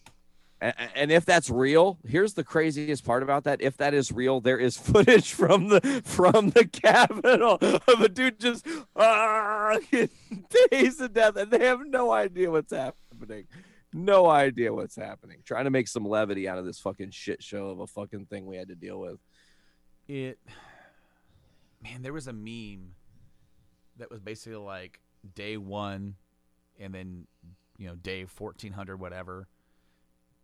And 0.60 1.10
if 1.10 1.24
that's 1.24 1.48
real, 1.48 1.98
here's 2.06 2.34
the 2.34 2.44
craziest 2.44 3.02
part 3.04 3.22
about 3.22 3.44
that. 3.44 3.62
If 3.62 3.78
that 3.78 3.94
is 3.94 4.12
real, 4.12 4.40
there 4.40 4.58
is 4.58 4.76
footage 4.78 5.32
from 5.32 5.68
the 5.68 6.02
from 6.04 6.50
the 6.50 6.66
Capitol 6.66 7.58
of 7.60 8.00
a 8.00 8.08
dude 8.08 8.38
just 8.38 8.66
ah, 8.94 9.78
tased 9.92 10.98
to 10.98 11.08
death, 11.08 11.36
and 11.36 11.50
they 11.50 11.64
have 11.64 11.80
no 11.86 12.12
idea 12.12 12.50
what's 12.50 12.72
happening. 12.72 13.46
No 13.92 14.28
idea 14.28 14.72
what's 14.72 14.96
happening. 14.96 15.38
Trying 15.44 15.64
to 15.64 15.70
make 15.70 15.88
some 15.88 16.04
levity 16.04 16.46
out 16.46 16.58
of 16.58 16.64
this 16.64 16.78
fucking 16.78 17.10
shit 17.10 17.42
show 17.42 17.68
of 17.68 17.80
a 17.80 17.86
fucking 17.86 18.26
thing 18.26 18.46
we 18.46 18.56
had 18.56 18.68
to 18.68 18.76
deal 18.76 19.00
with. 19.00 19.18
It, 20.06 20.38
man, 21.82 22.02
there 22.02 22.12
was 22.12 22.26
a 22.26 22.32
meme 22.32 22.92
that 23.96 24.10
was 24.10 24.20
basically 24.20 24.58
like 24.58 25.00
day 25.34 25.56
one, 25.56 26.16
and 26.78 26.94
then 26.94 27.26
you 27.78 27.88
know 27.88 27.94
day 27.94 28.26
fourteen 28.26 28.72
hundred 28.72 29.00
whatever, 29.00 29.48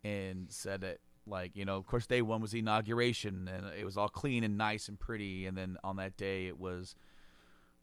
and 0.07 0.47
said 0.51 0.83
that 0.83 0.99
like 1.27 1.57
you 1.57 1.65
know 1.65 1.77
of 1.77 1.87
course 1.87 2.07
day 2.07 2.23
one 2.23 2.41
was 2.41 2.55
inauguration 2.55 3.51
and 3.53 3.67
it 3.79 3.85
was 3.85 3.97
all 3.97 4.09
clean 4.09 4.45
and 4.45 4.57
nice 4.57 4.89
and 4.89 4.99
pretty, 5.01 5.47
and 5.47 5.57
then 5.57 5.77
on 5.83 5.97
that 5.97 6.17
day 6.17 6.47
it 6.47 6.59
was 6.59 6.95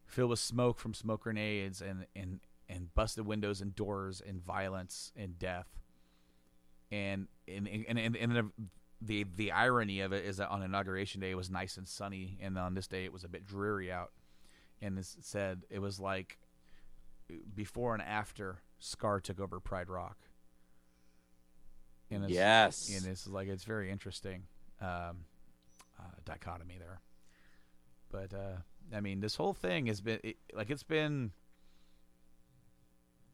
filled 0.05 0.29
with 0.29 0.39
smoke 0.39 0.79
from 0.79 0.93
smoke 0.93 1.23
grenades 1.23 1.81
and 1.81 2.05
and 2.15 2.39
and 2.69 2.93
busted 2.95 3.25
windows 3.25 3.61
and 3.61 3.75
doors 3.75 4.21
and 4.25 4.41
violence 4.41 5.11
and 5.15 5.37
death. 5.37 5.67
And 6.91 7.27
and 7.47 7.67
and 7.67 7.99
and, 7.99 8.15
and 8.15 8.35
the, 8.35 8.49
the 9.01 9.25
the 9.35 9.51
irony 9.51 9.99
of 9.99 10.13
it 10.13 10.23
is 10.23 10.37
that 10.37 10.49
on 10.49 10.63
inauguration 10.63 11.19
day 11.19 11.31
it 11.31 11.37
was 11.37 11.49
nice 11.49 11.75
and 11.75 11.87
sunny, 11.87 12.37
and 12.41 12.57
on 12.57 12.73
this 12.73 12.87
day 12.87 13.03
it 13.03 13.11
was 13.11 13.23
a 13.23 13.29
bit 13.29 13.45
dreary 13.45 13.91
out. 13.91 14.11
And 14.81 14.97
it 14.97 15.05
said 15.21 15.63
it 15.69 15.79
was 15.79 15.99
like 15.99 16.37
before 17.53 17.93
and 17.93 18.03
after 18.03 18.61
Scar 18.79 19.19
took 19.19 19.39
over 19.39 19.59
Pride 19.59 19.89
Rock. 19.89 20.17
And 22.13 22.23
it's, 22.25 22.33
Yes. 22.33 22.91
and 22.95 23.05
it's 23.11 23.27
like 23.27 23.47
it's 23.47 23.63
very 23.63 23.89
interesting 23.91 24.43
um, 24.81 25.25
uh, 25.99 26.03
dichotomy 26.25 26.77
there. 26.79 27.01
But 28.11 28.33
uh, 28.33 28.57
I 28.95 28.99
mean, 29.01 29.19
this 29.19 29.35
whole 29.35 29.53
thing 29.53 29.87
has 29.87 30.01
been 30.01 30.19
it, 30.23 30.37
like 30.53 30.69
it's 30.69 30.83
been 30.83 31.31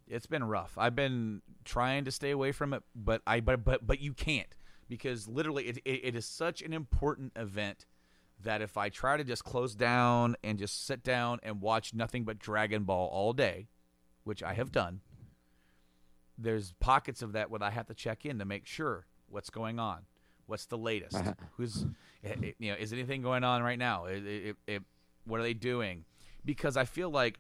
it's 0.08 0.26
been 0.26 0.44
rough. 0.44 0.78
I've 0.78 0.96
been 0.96 1.42
trying 1.66 2.06
to 2.06 2.12
stay 2.12 2.32
away 2.32 2.52
from 2.52 2.74
it, 2.74 2.84
but 2.96 3.22
I 3.28 3.40
but 3.42 3.64
but 3.64 3.86
but 3.86 4.00
you 4.02 4.14
can't 4.14 4.56
because 4.88 5.28
literally 5.28 5.66
it, 5.68 5.78
it, 5.86 6.02
it 6.04 6.16
is 6.16 6.26
such 6.26 6.62
an 6.62 6.74
important 6.74 7.34
event 7.36 7.86
that 8.42 8.62
if 8.62 8.78
I 8.78 8.90
try 8.90 9.18
to 9.18 9.24
just 9.24 9.44
close 9.44 9.76
down 9.76 10.36
and 10.44 10.58
just 10.58 10.86
sit 10.88 11.04
down 11.04 11.40
and 11.44 11.62
watch 11.62 11.94
nothing 11.94 12.24
but 12.24 12.40
Dragon 12.40 12.84
Ball 12.86 13.08
all 13.12 13.34
day, 13.34 13.68
which 14.24 14.42
I 14.42 14.54
have 14.54 14.72
done, 14.72 15.02
there's 16.42 16.74
pockets 16.80 17.22
of 17.22 17.34
that 17.34 17.50
where 17.52 17.62
I 17.64 17.70
have 17.70 17.88
to 17.88 17.94
check 17.94 18.26
in 18.26 18.40
to 18.40 18.46
make 18.46 18.66
sure 18.66 19.06
what's 19.28 19.50
going 19.50 19.80
on, 19.80 20.00
what's 20.48 20.66
the 20.66 20.78
latest, 20.78 21.16
Uh-huh. 21.16 21.34
who's, 21.58 21.86
eh, 22.24 22.34
eh, 22.44 22.52
you 22.60 22.72
know, 22.72 22.78
is 22.80 22.94
anything 22.94 23.22
going 23.22 23.44
on 23.44 23.62
right 23.62 23.78
now? 23.78 24.06
It, 24.06 24.26
it, 24.26 24.56
it, 24.68 24.84
what 25.26 25.40
are 25.40 25.44
they 25.44 25.54
doing? 25.54 26.06
Because 26.46 26.78
I 26.78 26.86
feel 26.86 27.10
like 27.10 27.40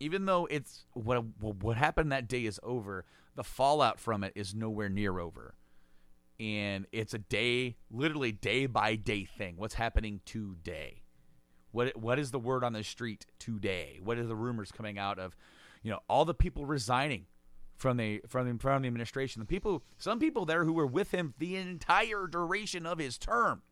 even 0.00 0.26
though 0.26 0.46
it's 0.50 0.84
what 0.92 1.24
what 1.40 1.76
happened 1.76 2.12
that 2.12 2.28
day 2.28 2.44
is 2.44 2.60
over, 2.62 3.04
the 3.36 3.44
fallout 3.44 3.98
from 3.98 4.22
it 4.22 4.32
is 4.36 4.54
nowhere 4.54 4.88
near 4.88 5.18
over. 5.18 5.54
And 6.40 6.86
it's 6.92 7.14
a 7.14 7.18
day, 7.18 7.76
literally 7.90 8.32
day 8.32 8.66
by 8.66 8.96
day 8.96 9.24
thing. 9.24 9.54
What's 9.56 9.74
happening 9.74 10.20
today? 10.24 11.02
What 11.70 11.96
what 11.96 12.18
is 12.18 12.30
the 12.32 12.38
word 12.38 12.62
on 12.64 12.72
the 12.72 12.84
street 12.84 13.24
today? 13.38 13.98
What 14.02 14.18
are 14.18 14.26
the 14.26 14.36
rumors 14.36 14.70
coming 14.72 14.98
out 14.98 15.18
of, 15.18 15.36
you 15.82 15.90
know, 15.90 16.00
all 16.08 16.24
the 16.24 16.34
people 16.34 16.66
resigning 16.66 17.26
from 17.76 17.96
the 17.96 18.22
from 18.28 18.50
the, 18.50 18.58
from 18.58 18.82
the 18.82 18.88
administration? 18.88 19.40
The 19.40 19.46
people, 19.46 19.82
some 19.98 20.18
people 20.18 20.44
there 20.44 20.64
who 20.64 20.72
were 20.72 20.86
with 20.86 21.12
him 21.12 21.34
the 21.38 21.56
entire 21.56 22.26
duration 22.26 22.86
of 22.86 22.98
his 22.98 23.18
term. 23.18 23.62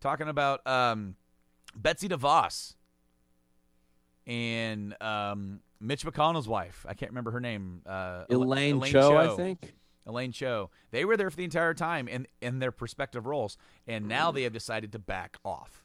Talking 0.00 0.28
about 0.28 0.66
um, 0.66 1.16
Betsy 1.76 2.08
DeVos 2.08 2.74
and 4.26 5.00
um, 5.00 5.60
Mitch 5.80 6.04
McConnell's 6.04 6.48
wife. 6.48 6.84
I 6.88 6.94
can't 6.94 7.10
remember 7.10 7.30
her 7.32 7.40
name. 7.40 7.82
Uh, 7.86 8.24
Ela- 8.30 8.44
Elaine, 8.44 8.82
Chao, 8.82 9.16
I 9.16 9.36
think. 9.36 9.74
Elaine 10.06 10.32
Chao. 10.32 10.70
They 10.90 11.04
were 11.04 11.16
there 11.16 11.30
for 11.30 11.36
the 11.36 11.44
entire 11.44 11.74
time 11.74 12.08
in 12.08 12.26
in 12.40 12.58
their 12.58 12.74
respective 12.78 13.26
roles, 13.26 13.56
and 13.86 14.08
now 14.08 14.32
they 14.32 14.42
have 14.42 14.52
decided 14.52 14.92
to 14.92 14.98
back 14.98 15.38
off. 15.44 15.81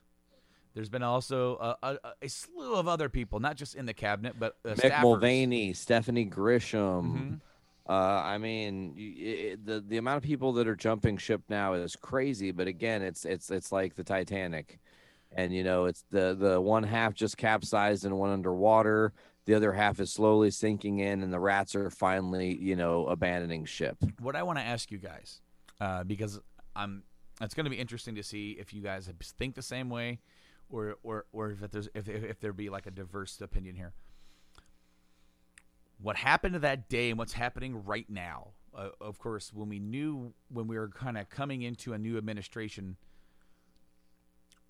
There's 0.77 0.89
been 0.89 1.01
also 1.01 1.57
a, 1.57 1.75
a, 1.81 1.97
a 2.21 2.29
slew 2.29 2.75
of 2.75 2.87
other 2.87 3.09
people, 3.09 3.39
not 3.39 3.55
just 3.55 3.73
in 3.73 3.87
the 3.87 3.95
cabinet, 3.95 4.35
but 4.37 4.57
uh, 4.63 4.75
Mick 4.75 4.91
staffers. 4.91 5.01
Mulvaney, 5.01 5.73
Stephanie 5.73 6.27
Grisham. 6.27 7.03
Mhm. 7.03 7.41
Uh, 7.89 8.21
I 8.23 8.37
mean, 8.37 8.93
it, 8.95 9.65
the 9.65 9.79
the 9.79 9.97
amount 9.97 10.17
of 10.17 10.23
people 10.23 10.53
that 10.53 10.67
are 10.67 10.75
jumping 10.75 11.17
ship 11.17 11.41
now 11.49 11.73
is 11.73 11.95
crazy. 11.95 12.51
But 12.51 12.67
again, 12.67 13.01
it's 13.01 13.25
it's 13.25 13.49
it's 13.49 13.71
like 13.71 13.95
the 13.95 14.03
Titanic, 14.03 14.79
and 15.31 15.51
you 15.51 15.63
know, 15.63 15.85
it's 15.85 16.03
the 16.11 16.37
the 16.39 16.61
one 16.61 16.83
half 16.83 17.15
just 17.15 17.37
capsized 17.37 18.05
and 18.05 18.19
went 18.19 18.33
underwater. 18.33 19.13
The 19.45 19.55
other 19.55 19.73
half 19.73 19.99
is 19.99 20.13
slowly 20.13 20.51
sinking 20.51 20.99
in, 20.99 21.23
and 21.23 21.33
the 21.33 21.39
rats 21.39 21.73
are 21.73 21.89
finally, 21.89 22.55
you 22.55 22.75
know, 22.75 23.07
abandoning 23.07 23.65
ship. 23.65 23.97
What 24.19 24.35
I 24.35 24.43
want 24.43 24.59
to 24.59 24.63
ask 24.63 24.91
you 24.91 24.99
guys, 24.99 25.41
uh, 25.81 26.03
because 26.03 26.39
I'm, 26.75 27.01
it's 27.41 27.55
going 27.55 27.63
to 27.63 27.71
be 27.71 27.77
interesting 27.77 28.13
to 28.13 28.23
see 28.23 28.51
if 28.59 28.75
you 28.75 28.83
guys 28.83 29.09
think 29.39 29.55
the 29.55 29.63
same 29.63 29.89
way, 29.89 30.19
or 30.69 30.97
or 31.03 31.25
or 31.31 31.51
if 31.51 31.71
there's 31.71 31.89
if 31.93 32.07
if, 32.07 32.39
there 32.39 32.53
be 32.53 32.69
like 32.69 32.85
a 32.85 32.91
diverse 32.91 33.39
opinion 33.41 33.75
here. 33.75 33.93
What 35.99 36.17
happened 36.17 36.53
to 36.53 36.59
that 36.59 36.89
day 36.89 37.09
and 37.09 37.17
what's 37.17 37.33
happening 37.33 37.83
right 37.83 38.07
now? 38.09 38.49
Uh, 38.75 38.89
of 39.01 39.17
course, 39.17 39.51
when 39.53 39.69
we 39.69 39.79
knew 39.79 40.33
when 40.49 40.67
we 40.67 40.77
were 40.77 40.89
kind 40.89 41.17
of 41.17 41.29
coming 41.29 41.63
into 41.63 41.93
a 41.93 41.97
new 41.97 42.17
administration, 42.17 42.97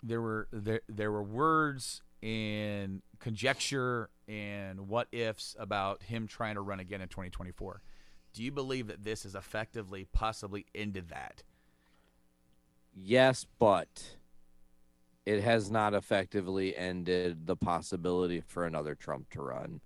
there 0.01 0.21
were 0.21 0.47
there 0.51 0.81
there 0.87 1.11
were 1.11 1.23
words 1.23 2.01
and 2.23 3.01
conjecture 3.19 4.09
and 4.27 4.87
what 4.87 5.07
ifs 5.11 5.55
about 5.59 6.03
him 6.03 6.27
trying 6.27 6.55
to 6.55 6.61
run 6.61 6.79
again 6.79 7.01
in 7.01 7.07
2024. 7.07 7.81
Do 8.33 8.43
you 8.43 8.51
believe 8.51 8.87
that 8.87 9.03
this 9.03 9.23
has 9.23 9.35
effectively 9.35 10.07
possibly 10.11 10.65
ended 10.73 11.09
that? 11.09 11.43
Yes, 12.95 13.45
but 13.59 14.17
it 15.27 15.43
has 15.43 15.69
not 15.69 15.93
effectively 15.93 16.73
ended 16.73 17.45
the 17.47 17.55
possibility 17.57 18.39
for 18.39 18.65
another 18.65 18.95
Trump 18.95 19.29
to 19.29 19.41
run. 19.41 19.81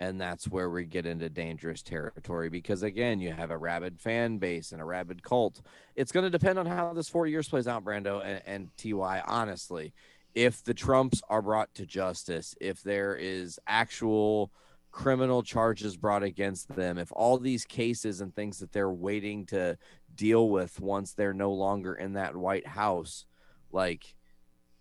And 0.00 0.20
that's 0.20 0.48
where 0.48 0.68
we 0.68 0.84
get 0.84 1.06
into 1.06 1.28
dangerous 1.28 1.80
territory 1.80 2.48
because, 2.48 2.82
again, 2.82 3.20
you 3.20 3.30
have 3.30 3.52
a 3.52 3.56
rabid 3.56 4.00
fan 4.00 4.38
base 4.38 4.72
and 4.72 4.82
a 4.82 4.84
rabid 4.84 5.22
cult. 5.22 5.60
It's 5.94 6.10
going 6.10 6.24
to 6.24 6.30
depend 6.30 6.58
on 6.58 6.66
how 6.66 6.92
this 6.92 7.08
four 7.08 7.28
years 7.28 7.48
plays 7.48 7.68
out, 7.68 7.84
Brando 7.84 8.20
and, 8.24 8.42
and 8.46 8.76
TY, 8.76 9.22
honestly. 9.28 9.92
If 10.34 10.64
the 10.64 10.74
Trumps 10.74 11.22
are 11.28 11.40
brought 11.40 11.72
to 11.74 11.86
justice, 11.86 12.56
if 12.60 12.82
there 12.82 13.14
is 13.14 13.60
actual 13.68 14.50
criminal 14.90 15.44
charges 15.44 15.96
brought 15.96 16.24
against 16.24 16.66
them, 16.74 16.98
if 16.98 17.12
all 17.12 17.38
these 17.38 17.64
cases 17.64 18.20
and 18.20 18.34
things 18.34 18.58
that 18.58 18.72
they're 18.72 18.90
waiting 18.90 19.46
to 19.46 19.78
deal 20.16 20.48
with 20.48 20.80
once 20.80 21.12
they're 21.12 21.32
no 21.32 21.52
longer 21.52 21.94
in 21.94 22.14
that 22.14 22.34
White 22.34 22.66
House, 22.66 23.24
like 23.70 24.16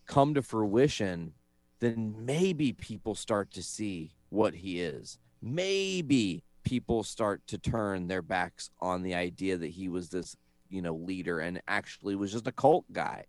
come 0.09 0.33
to 0.33 0.41
fruition, 0.41 1.33
then 1.79 2.15
maybe 2.17 2.73
people 2.73 3.13
start 3.13 3.51
to 3.51 3.63
see 3.63 4.11
what 4.29 4.55
he 4.55 4.81
is. 4.81 5.19
Maybe 5.41 6.43
people 6.63 7.03
start 7.03 7.45
to 7.47 7.57
turn 7.57 8.07
their 8.07 8.23
backs 8.23 8.71
on 8.81 9.03
the 9.03 9.13
idea 9.13 9.55
that 9.57 9.67
he 9.67 9.87
was 9.87 10.09
this, 10.09 10.35
you 10.67 10.81
know, 10.81 10.95
leader 10.95 11.39
and 11.39 11.61
actually 11.67 12.15
was 12.15 12.31
just 12.31 12.47
a 12.47 12.51
cult 12.51 12.85
guy. 12.91 13.25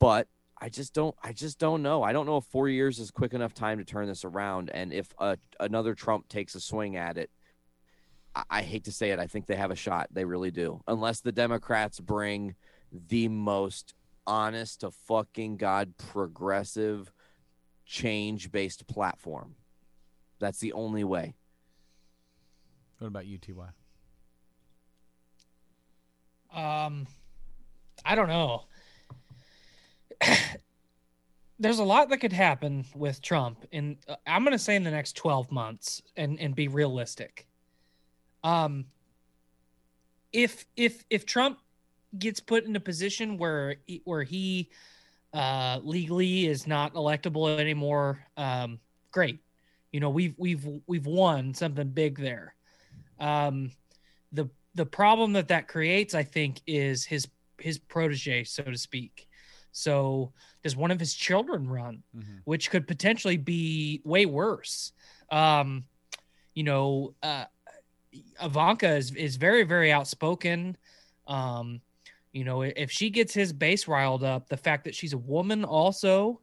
But 0.00 0.26
I 0.60 0.68
just 0.68 0.92
don't 0.92 1.14
I 1.22 1.32
just 1.32 1.58
don't 1.58 1.82
know. 1.82 2.02
I 2.02 2.12
don't 2.12 2.26
know 2.26 2.36
if 2.36 2.44
4 2.46 2.68
years 2.68 2.98
is 2.98 3.10
quick 3.10 3.32
enough 3.32 3.54
time 3.54 3.78
to 3.78 3.84
turn 3.84 4.08
this 4.08 4.24
around 4.24 4.70
and 4.70 4.92
if 4.92 5.14
a, 5.18 5.38
another 5.60 5.94
Trump 5.94 6.28
takes 6.28 6.54
a 6.54 6.60
swing 6.60 6.96
at 6.96 7.16
it 7.16 7.30
I, 8.34 8.42
I 8.50 8.62
hate 8.62 8.84
to 8.84 8.92
say 8.92 9.10
it, 9.10 9.18
I 9.18 9.26
think 9.26 9.46
they 9.46 9.56
have 9.56 9.70
a 9.70 9.76
shot. 9.76 10.08
They 10.10 10.24
really 10.24 10.50
do. 10.50 10.82
Unless 10.86 11.20
the 11.20 11.32
Democrats 11.32 12.00
bring 12.00 12.54
the 13.08 13.28
most 13.28 13.94
honest 14.26 14.80
to 14.80 14.90
fucking 14.90 15.56
god 15.56 15.96
progressive 15.96 17.12
change 17.84 18.52
based 18.52 18.86
platform. 18.86 19.56
That's 20.38 20.60
the 20.60 20.72
only 20.72 21.04
way. 21.04 21.34
What 22.98 23.08
about 23.08 23.26
you, 23.26 23.38
Ty? 23.38 23.52
Um, 26.52 27.06
I 28.04 28.14
don't 28.14 28.28
know. 28.28 28.64
There's 31.58 31.78
a 31.78 31.84
lot 31.84 32.08
that 32.08 32.18
could 32.18 32.32
happen 32.32 32.86
with 32.94 33.20
Trump, 33.20 33.66
and 33.72 33.98
uh, 34.08 34.16
I'm 34.26 34.44
going 34.44 34.52
to 34.52 34.58
say 34.58 34.76
in 34.76 34.84
the 34.84 34.90
next 34.90 35.14
12 35.16 35.50
months, 35.50 36.02
and 36.16 36.40
and 36.40 36.54
be 36.54 36.68
realistic. 36.68 37.46
Um, 38.42 38.86
if 40.32 40.64
if 40.76 41.04
if 41.10 41.26
Trump 41.26 41.58
gets 42.18 42.40
put 42.40 42.64
in 42.64 42.74
a 42.76 42.80
position 42.80 43.38
where 43.38 43.76
he, 43.86 44.02
where 44.04 44.22
he 44.22 44.70
uh, 45.32 45.78
legally 45.82 46.46
is 46.46 46.66
not 46.66 46.94
electable 46.94 47.58
anymore, 47.58 48.24
um, 48.36 48.78
great. 49.12 49.40
You 49.92 50.00
know 50.00 50.10
we've 50.10 50.34
we've 50.36 50.66
we've 50.86 51.06
won 51.06 51.52
something 51.54 51.88
big 51.88 52.18
there. 52.18 52.54
Um, 53.18 53.72
the 54.32 54.48
the 54.74 54.86
problem 54.86 55.32
that 55.32 55.48
that 55.48 55.68
creates, 55.68 56.14
I 56.14 56.22
think, 56.22 56.60
is 56.66 57.04
his 57.04 57.28
his 57.58 57.78
protege, 57.78 58.44
so 58.44 58.62
to 58.62 58.78
speak. 58.78 59.28
So 59.72 60.32
does 60.62 60.76
one 60.76 60.90
of 60.90 61.00
his 61.00 61.14
children 61.14 61.68
run, 61.68 62.02
mm-hmm. 62.16 62.38
which 62.44 62.70
could 62.70 62.86
potentially 62.86 63.36
be 63.36 64.00
way 64.04 64.26
worse. 64.26 64.92
Um, 65.30 65.84
you 66.54 66.64
know, 66.64 67.14
uh, 67.22 67.44
Ivanka 68.42 68.96
is 68.96 69.14
is 69.14 69.36
very 69.36 69.64
very 69.64 69.92
outspoken. 69.92 70.76
Um, 71.26 71.80
you 72.32 72.44
know, 72.44 72.62
if 72.62 72.90
she 72.90 73.10
gets 73.10 73.34
his 73.34 73.52
base 73.52 73.88
riled 73.88 74.22
up, 74.22 74.48
the 74.48 74.56
fact 74.56 74.84
that 74.84 74.94
she's 74.94 75.12
a 75.12 75.18
woman 75.18 75.64
also, 75.64 76.40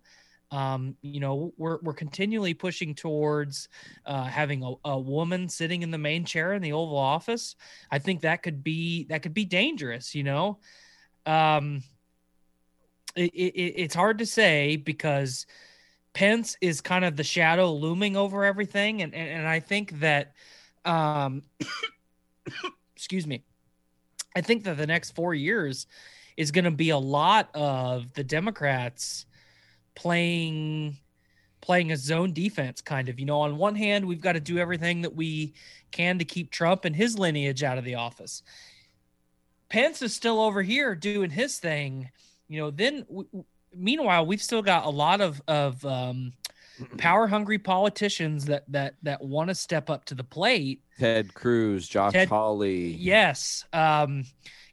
um, 0.52 0.96
you 1.02 1.20
know, 1.20 1.54
we're 1.58 1.80
we're 1.82 1.94
continually 1.94 2.54
pushing 2.54 2.96
towards 2.96 3.68
uh, 4.06 4.24
having 4.24 4.64
a, 4.64 4.74
a 4.90 5.00
woman 5.00 5.50
sitting 5.50 5.82
in 5.82 5.92
the 5.92 5.98
main 5.98 6.24
chair 6.24 6.54
in 6.54 6.62
the 6.62 6.74
Oval 6.74 6.98
Office. 6.98 7.56
I 7.92 8.00
think 8.00 8.22
that 8.22 8.44
could 8.44 8.64
be 8.64 9.06
that 9.06 9.22
could 9.22 9.34
be 9.34 9.46
dangerous. 9.46 10.16
You 10.16 10.24
know, 10.24 10.60
um, 11.26 11.84
it, 13.16 13.34
it, 13.34 13.74
it's 13.82 13.96
hard 13.96 14.20
to 14.20 14.26
say 14.26 14.78
because 14.78 15.46
Pence 16.14 16.58
is 16.62 16.80
kind 16.80 17.04
of 17.04 17.18
the 17.18 17.24
shadow 17.24 17.74
looming 17.74 18.16
over 18.16 18.46
everything, 18.46 19.02
and 19.02 19.14
and, 19.14 19.30
and 19.30 19.48
I 19.48 19.60
think 19.60 20.00
that 20.00 20.34
um, 20.86 21.44
excuse 22.96 23.28
me. 23.28 23.44
I 24.38 24.42
think 24.42 24.66
that 24.66 24.78
the 24.78 24.86
next 24.86 25.16
four 25.16 25.34
years 25.34 25.88
is 26.38 26.52
going 26.52 26.66
to 26.66 26.72
be 26.72 26.92
a 26.92 26.98
lot 26.98 27.50
of 27.56 28.14
the 28.14 28.24
Democrats 28.24 29.26
playing 29.96 31.00
playing 31.60 31.92
a 31.92 31.98
zone 31.98 32.34
defense 32.34 32.80
kind 32.80 33.10
of. 33.10 33.20
You 33.20 33.26
know 33.26 33.42
on 33.42 33.58
one 33.58 33.74
hand 33.74 34.06
we've 34.06 34.22
got 34.22 34.34
to 34.34 34.40
do 34.40 34.60
everything 34.60 35.02
that 35.02 35.16
we 35.16 35.56
can 35.90 36.20
to 36.20 36.26
keep 36.26 36.52
trump 36.52 36.86
and 36.86 36.96
his 36.96 37.18
lineage 37.18 37.64
out 37.64 37.80
of 37.80 37.84
the 37.84 37.96
office. 37.96 38.44
Pence 39.70 40.04
is 40.04 40.14
still 40.14 40.40
over 40.40 40.62
here 40.62 40.94
doing 40.94 41.32
his 41.32 41.58
thing. 41.58 42.12
You 42.48 42.60
know 42.60 42.70
then 42.70 43.08
w- 43.10 43.44
meanwhile 43.76 44.24
we've 44.24 44.44
still 44.44 44.62
got 44.62 44.86
a 44.86 44.90
lot 44.90 45.20
of 45.20 45.42
of 45.48 45.84
um, 45.84 46.32
power 46.98 47.28
hungry 47.28 47.58
politicians 47.58 48.46
that 48.46 48.64
that 48.72 48.96
that 49.04 49.22
want 49.22 49.50
to 49.50 49.56
step 49.56 49.90
up 49.90 50.06
to 50.06 50.16
the 50.16 50.24
plate. 50.24 50.82
Ted 51.00 51.34
Cruz, 51.34 51.88
Josh 51.88 52.14
Ted, 52.14 52.28
Hawley. 52.30 52.88
Yes. 52.88 53.66
Um, 53.74 54.24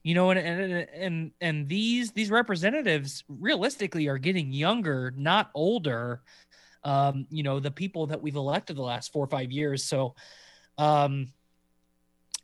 you 0.02 0.14
know, 0.14 0.31
and, 0.31 0.39
and 0.39 0.89
and 0.94 1.31
and 1.40 1.68
these 1.68 2.12
these 2.12 2.31
representatives 2.31 3.24
realistically 3.28 4.06
are 4.09 4.18
getting 4.18 4.52
younger, 4.52 5.12
not 5.16 5.51
older. 5.55 6.22
Um, 6.82 7.26
you 7.31 7.43
know, 7.43 7.60
the 7.60 7.70
people 7.70 8.06
that 8.09 8.20
we've 8.20 8.36
elected 8.36 8.76
the 8.76 8.82
last 8.82 9.12
four 9.12 9.24
or 9.24 9.28
five 9.28 9.51
years. 9.51 9.85
So 9.85 10.14
um 10.76 11.32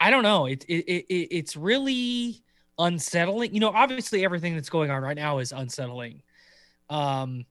I 0.01 0.11
don't 0.11 0.23
know. 0.23 0.47
It, 0.47 0.65
it, 0.67 0.87
it 0.87 1.29
it's 1.31 1.57
really 1.57 2.43
unsettling. 2.79 3.53
You 3.53 3.61
know, 3.61 3.69
obviously 3.69 4.25
everything 4.25 4.55
that's 4.55 4.71
going 4.71 4.91
on 4.91 5.03
right 5.03 5.17
now 5.17 5.39
is 5.39 5.53
unsettling. 5.53 6.23
Um, 6.89 7.45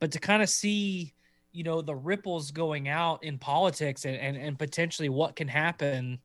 but 0.00 0.10
to 0.12 0.18
kind 0.18 0.42
of 0.42 0.48
see 0.48 1.13
you 1.54 1.64
know 1.64 1.80
the 1.80 1.94
ripples 1.94 2.50
going 2.50 2.88
out 2.88 3.24
in 3.24 3.38
politics 3.38 4.04
and 4.04 4.16
and, 4.16 4.36
and 4.36 4.58
potentially 4.58 5.08
what 5.08 5.36
can 5.36 5.48
happen 5.48 6.18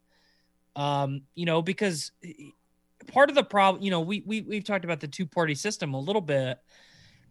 um 0.75 1.21
you 1.35 1.45
know 1.45 1.61
because 1.61 2.11
part 3.07 3.29
of 3.29 3.35
the 3.35 3.43
problem 3.43 3.83
you 3.83 3.91
know 3.91 4.01
we, 4.01 4.23
we 4.25 4.41
we've 4.41 4.63
talked 4.63 4.85
about 4.85 4.99
the 4.99 5.07
two 5.07 5.25
party 5.25 5.55
system 5.55 5.93
a 5.93 5.99
little 5.99 6.21
bit. 6.21 6.59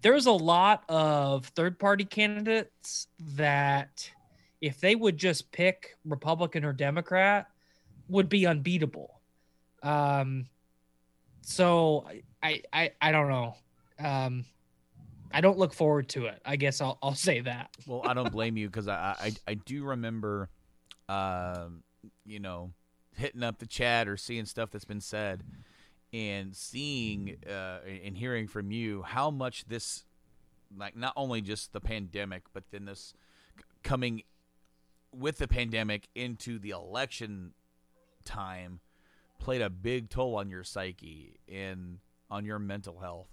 There's 0.01 0.27
a 0.27 0.33
lot 0.33 0.85
of 0.89 1.47
third 1.47 1.79
party 1.79 2.05
candidates 2.05 3.09
that 3.35 4.09
if 4.61 4.81
they 4.81 4.95
would 4.95 5.17
just 5.17 5.51
pick 5.51 5.97
republican 6.05 6.65
or 6.65 6.73
democrat 6.73 7.49
would 8.09 8.29
be 8.29 8.47
unbeatable. 8.47 9.21
Um 9.83 10.47
so 11.43 12.07
i 12.43 12.63
i 12.73 12.93
i 13.01 13.13
don't 13.13 13.29
know. 13.29 13.57
Um 13.99 14.45
I 15.33 15.41
don't 15.41 15.59
look 15.59 15.75
forward 15.75 16.09
to 16.11 16.27
it. 16.27 16.41
I 16.45 16.57
guess 16.57 16.81
I'll 16.81 16.99
I'll 17.03 17.15
say 17.15 17.41
that. 17.41 17.71
well, 17.87 18.03
I 18.05 18.15
don't 18.15 18.33
blame 18.33 18.57
you 18.57 18.67
because 18.67 18.89
I, 18.89 19.15
I 19.21 19.33
I 19.47 19.55
do 19.55 19.85
remember, 19.85 20.51
um, 21.09 21.83
you 22.25 22.41
know, 22.41 22.73
hitting 23.17 23.43
up 23.43 23.59
the 23.59 23.67
chat 23.67 24.09
or 24.09 24.17
seeing 24.17 24.47
stuff 24.47 24.71
that's 24.71 24.85
been 24.85 25.01
said, 25.01 25.43
and 26.13 26.55
seeing 26.55 27.37
uh, 27.49 27.79
and 28.05 28.17
hearing 28.17 28.49
from 28.49 28.71
you 28.71 29.03
how 29.03 29.31
much 29.31 29.67
this, 29.67 30.05
like, 30.77 30.97
not 30.97 31.13
only 31.17 31.41
just 31.41 31.73
the 31.73 31.81
pandemic, 31.81 32.45
but 32.53 32.65
then 32.71 32.85
this 32.87 33.15
coming 33.83 34.23
with 35.15 35.39
the 35.39 35.49
pandemic 35.49 36.09
into 36.15 36.59
the 36.59 36.71
election 36.71 37.53
time 38.25 38.81
played 39.39 39.63
a 39.63 39.71
big 39.71 40.11
toll 40.11 40.37
on 40.37 40.51
your 40.51 40.65
psyche 40.65 41.39
and 41.51 41.99
on 42.31 42.45
your 42.45 42.59
mental 42.59 42.99
health. 42.99 43.29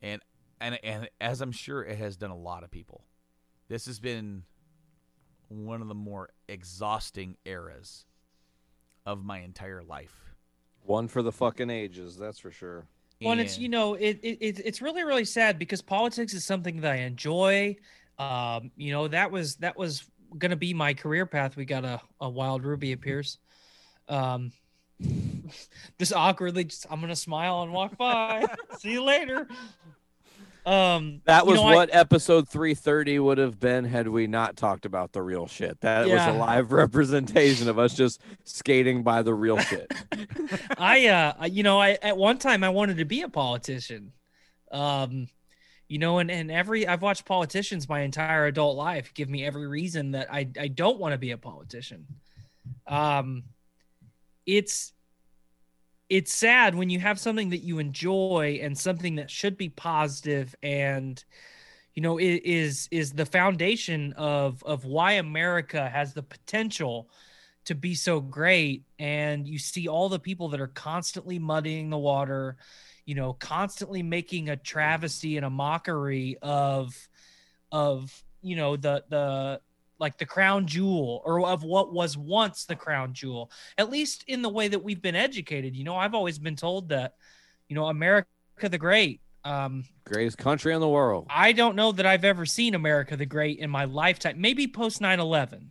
And 0.00 0.20
and 0.62 0.78
and 0.82 1.08
as 1.20 1.40
I'm 1.40 1.52
sure 1.52 1.82
it 1.82 1.98
has 1.98 2.16
done 2.16 2.30
a 2.30 2.36
lot 2.36 2.62
of 2.64 2.70
people, 2.70 3.04
this 3.68 3.86
has 3.86 3.98
been 3.98 4.44
one 5.48 5.82
of 5.82 5.88
the 5.88 5.94
more 5.94 6.30
exhausting 6.48 7.36
eras 7.44 8.06
of 9.04 9.24
my 9.24 9.40
entire 9.40 9.82
life. 9.82 10.34
One 10.84 11.08
for 11.08 11.22
the 11.22 11.32
fucking 11.32 11.70
ages, 11.70 12.16
that's 12.16 12.38
for 12.38 12.50
sure. 12.50 12.86
Well, 13.20 13.38
it's 13.38 13.58
you 13.58 13.68
know 13.68 13.94
it, 13.94 14.18
it 14.22 14.60
it's 14.64 14.82
really 14.82 15.04
really 15.04 15.24
sad 15.24 15.58
because 15.58 15.80
politics 15.80 16.34
is 16.34 16.44
something 16.44 16.80
that 16.80 16.92
I 16.92 16.96
enjoy. 16.96 17.76
Um, 18.18 18.70
you 18.76 18.92
know 18.92 19.08
that 19.08 19.30
was 19.30 19.56
that 19.56 19.76
was 19.76 20.04
gonna 20.38 20.56
be 20.56 20.74
my 20.74 20.94
career 20.94 21.26
path. 21.26 21.56
We 21.56 21.64
got 21.64 21.84
a, 21.84 22.00
a 22.20 22.28
wild 22.28 22.64
ruby 22.64 22.92
appears. 22.92 23.38
Um, 24.08 24.52
just 25.98 26.12
awkwardly, 26.12 26.64
just 26.64 26.86
I'm 26.90 27.00
gonna 27.00 27.14
smile 27.14 27.62
and 27.62 27.72
walk 27.72 27.96
by. 27.96 28.44
See 28.78 28.92
you 28.92 29.04
later. 29.04 29.46
Um, 30.64 31.22
that 31.24 31.44
was 31.44 31.58
you 31.58 31.66
know, 31.66 31.74
what 31.74 31.94
I, 31.94 31.98
episode 31.98 32.48
330 32.48 33.18
would 33.18 33.38
have 33.38 33.58
been 33.58 33.84
had 33.84 34.06
we 34.06 34.28
not 34.28 34.56
talked 34.56 34.86
about 34.86 35.12
the 35.12 35.20
real 35.20 35.46
shit. 35.46 35.80
That 35.80 36.06
yeah. 36.06 36.28
was 36.28 36.36
a 36.36 36.38
live 36.38 36.72
representation 36.72 37.68
of 37.68 37.78
us 37.78 37.94
just 37.94 38.20
skating 38.44 39.02
by 39.02 39.22
the 39.22 39.34
real 39.34 39.58
shit. 39.58 39.92
I, 40.78 41.08
uh, 41.08 41.46
you 41.46 41.62
know, 41.62 41.80
I 41.80 41.98
at 42.02 42.16
one 42.16 42.38
time 42.38 42.62
I 42.62 42.68
wanted 42.68 42.98
to 42.98 43.04
be 43.04 43.22
a 43.22 43.28
politician. 43.28 44.12
Um, 44.70 45.28
you 45.88 45.98
know, 45.98 46.18
and 46.18 46.30
and 46.30 46.50
every 46.50 46.86
I've 46.86 47.02
watched 47.02 47.26
politicians 47.26 47.88
my 47.88 48.00
entire 48.00 48.46
adult 48.46 48.76
life 48.76 49.12
give 49.14 49.28
me 49.28 49.44
every 49.44 49.66
reason 49.66 50.12
that 50.12 50.32
I 50.32 50.48
I 50.58 50.68
don't 50.68 50.98
want 50.98 51.12
to 51.12 51.18
be 51.18 51.32
a 51.32 51.38
politician. 51.38 52.06
Um, 52.86 53.42
it's 54.46 54.92
it's 56.12 56.34
sad 56.34 56.74
when 56.74 56.90
you 56.90 57.00
have 57.00 57.18
something 57.18 57.48
that 57.48 57.62
you 57.62 57.78
enjoy 57.78 58.60
and 58.62 58.76
something 58.76 59.14
that 59.14 59.30
should 59.30 59.56
be 59.56 59.70
positive 59.70 60.54
and 60.62 61.24
you 61.94 62.02
know 62.02 62.18
is 62.20 62.86
is 62.90 63.12
the 63.12 63.24
foundation 63.24 64.12
of 64.18 64.62
of 64.64 64.84
why 64.84 65.12
America 65.12 65.88
has 65.88 66.12
the 66.12 66.22
potential 66.22 67.08
to 67.64 67.74
be 67.74 67.94
so 67.94 68.20
great. 68.20 68.84
And 68.98 69.48
you 69.48 69.58
see 69.58 69.88
all 69.88 70.10
the 70.10 70.18
people 70.18 70.50
that 70.50 70.60
are 70.60 70.66
constantly 70.66 71.38
muddying 71.38 71.88
the 71.88 71.96
water 71.96 72.58
you 73.06 73.14
know 73.14 73.32
constantly 73.32 74.02
making 74.02 74.50
a 74.50 74.56
travesty 74.56 75.38
and 75.38 75.46
a 75.46 75.50
mockery 75.50 76.36
of 76.42 76.94
of 77.72 78.22
you 78.42 78.54
know 78.54 78.76
the 78.76 79.02
the 79.08 79.62
like 80.02 80.18
the 80.18 80.26
crown 80.26 80.66
jewel 80.66 81.22
or 81.24 81.46
of 81.46 81.62
what 81.62 81.92
was 81.94 82.16
once 82.16 82.64
the 82.64 82.74
crown 82.76 83.14
jewel 83.14 83.50
at 83.78 83.88
least 83.88 84.24
in 84.26 84.42
the 84.42 84.48
way 84.48 84.66
that 84.68 84.82
we've 84.82 85.00
been 85.00 85.14
educated 85.14 85.76
you 85.76 85.84
know 85.84 85.96
i've 85.96 86.12
always 86.14 86.38
been 86.38 86.56
told 86.56 86.88
that 86.88 87.14
you 87.68 87.76
know 87.76 87.86
america 87.86 88.26
the 88.68 88.76
great 88.78 89.20
um 89.44 89.84
Greatest 90.04 90.38
country 90.38 90.74
in 90.74 90.80
the 90.80 90.88
world. 90.88 91.26
i 91.30 91.52
don't 91.52 91.76
know 91.76 91.92
that 91.92 92.04
i've 92.06 92.24
ever 92.24 92.44
seen 92.44 92.74
america 92.74 93.16
the 93.16 93.26
great 93.26 93.58
in 93.60 93.70
my 93.70 93.84
lifetime 93.84 94.40
maybe 94.40 94.66
post 94.66 95.00
9-11 95.00 95.66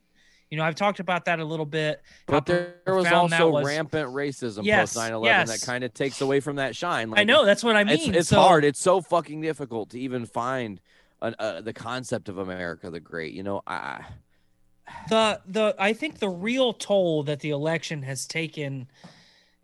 you 0.50 0.58
know 0.58 0.64
i've 0.64 0.76
talked 0.76 1.00
about 1.02 1.26
that 1.26 1.40
a 1.40 1.46
little 1.46 1.66
bit 1.66 2.02
But 2.26 2.46
there, 2.46 2.76
there 2.86 2.96
was 2.96 3.08
also 3.08 3.50
was. 3.50 3.66
rampant 3.66 4.10
racism 4.14 4.64
Yes, 4.64 4.94
post 4.96 5.12
9/11 5.12 5.26
yes. 5.26 5.60
that 5.60 5.66
kind 5.66 5.84
of 5.84 5.94
takes 5.94 6.22
away 6.22 6.40
from 6.40 6.56
that 6.58 6.76
shine. 6.76 7.10
Like, 7.10 7.20
i 7.20 7.24
know 7.24 7.46
that's 7.46 7.64
what 7.64 7.76
i 7.76 7.84
mean 7.84 8.10
it's 8.10 8.18
it's 8.22 8.30
So- 8.30 8.40
hard. 8.42 8.64
It's 8.66 8.80
so 8.82 9.02
fucking 9.02 9.42
difficult 9.42 9.90
to 9.92 10.00
even 10.00 10.26
find 10.26 10.80
an, 11.22 11.36
uh, 11.40 11.62
the 11.62 11.74
concept 11.74 12.30
of 12.30 12.38
America 12.38 12.90
the 12.90 13.00
Great. 13.00 13.34
You 13.34 13.44
know, 13.44 13.62
I 13.68 14.06
the 15.10 15.42
the 15.48 15.76
I 15.80 15.94
think 15.94 16.20
the 16.20 16.30
real 16.30 16.74
toll 16.74 17.24
that 17.24 17.40
the 17.40 17.52
election 17.52 18.04
has 18.04 18.26
taken, 18.26 18.88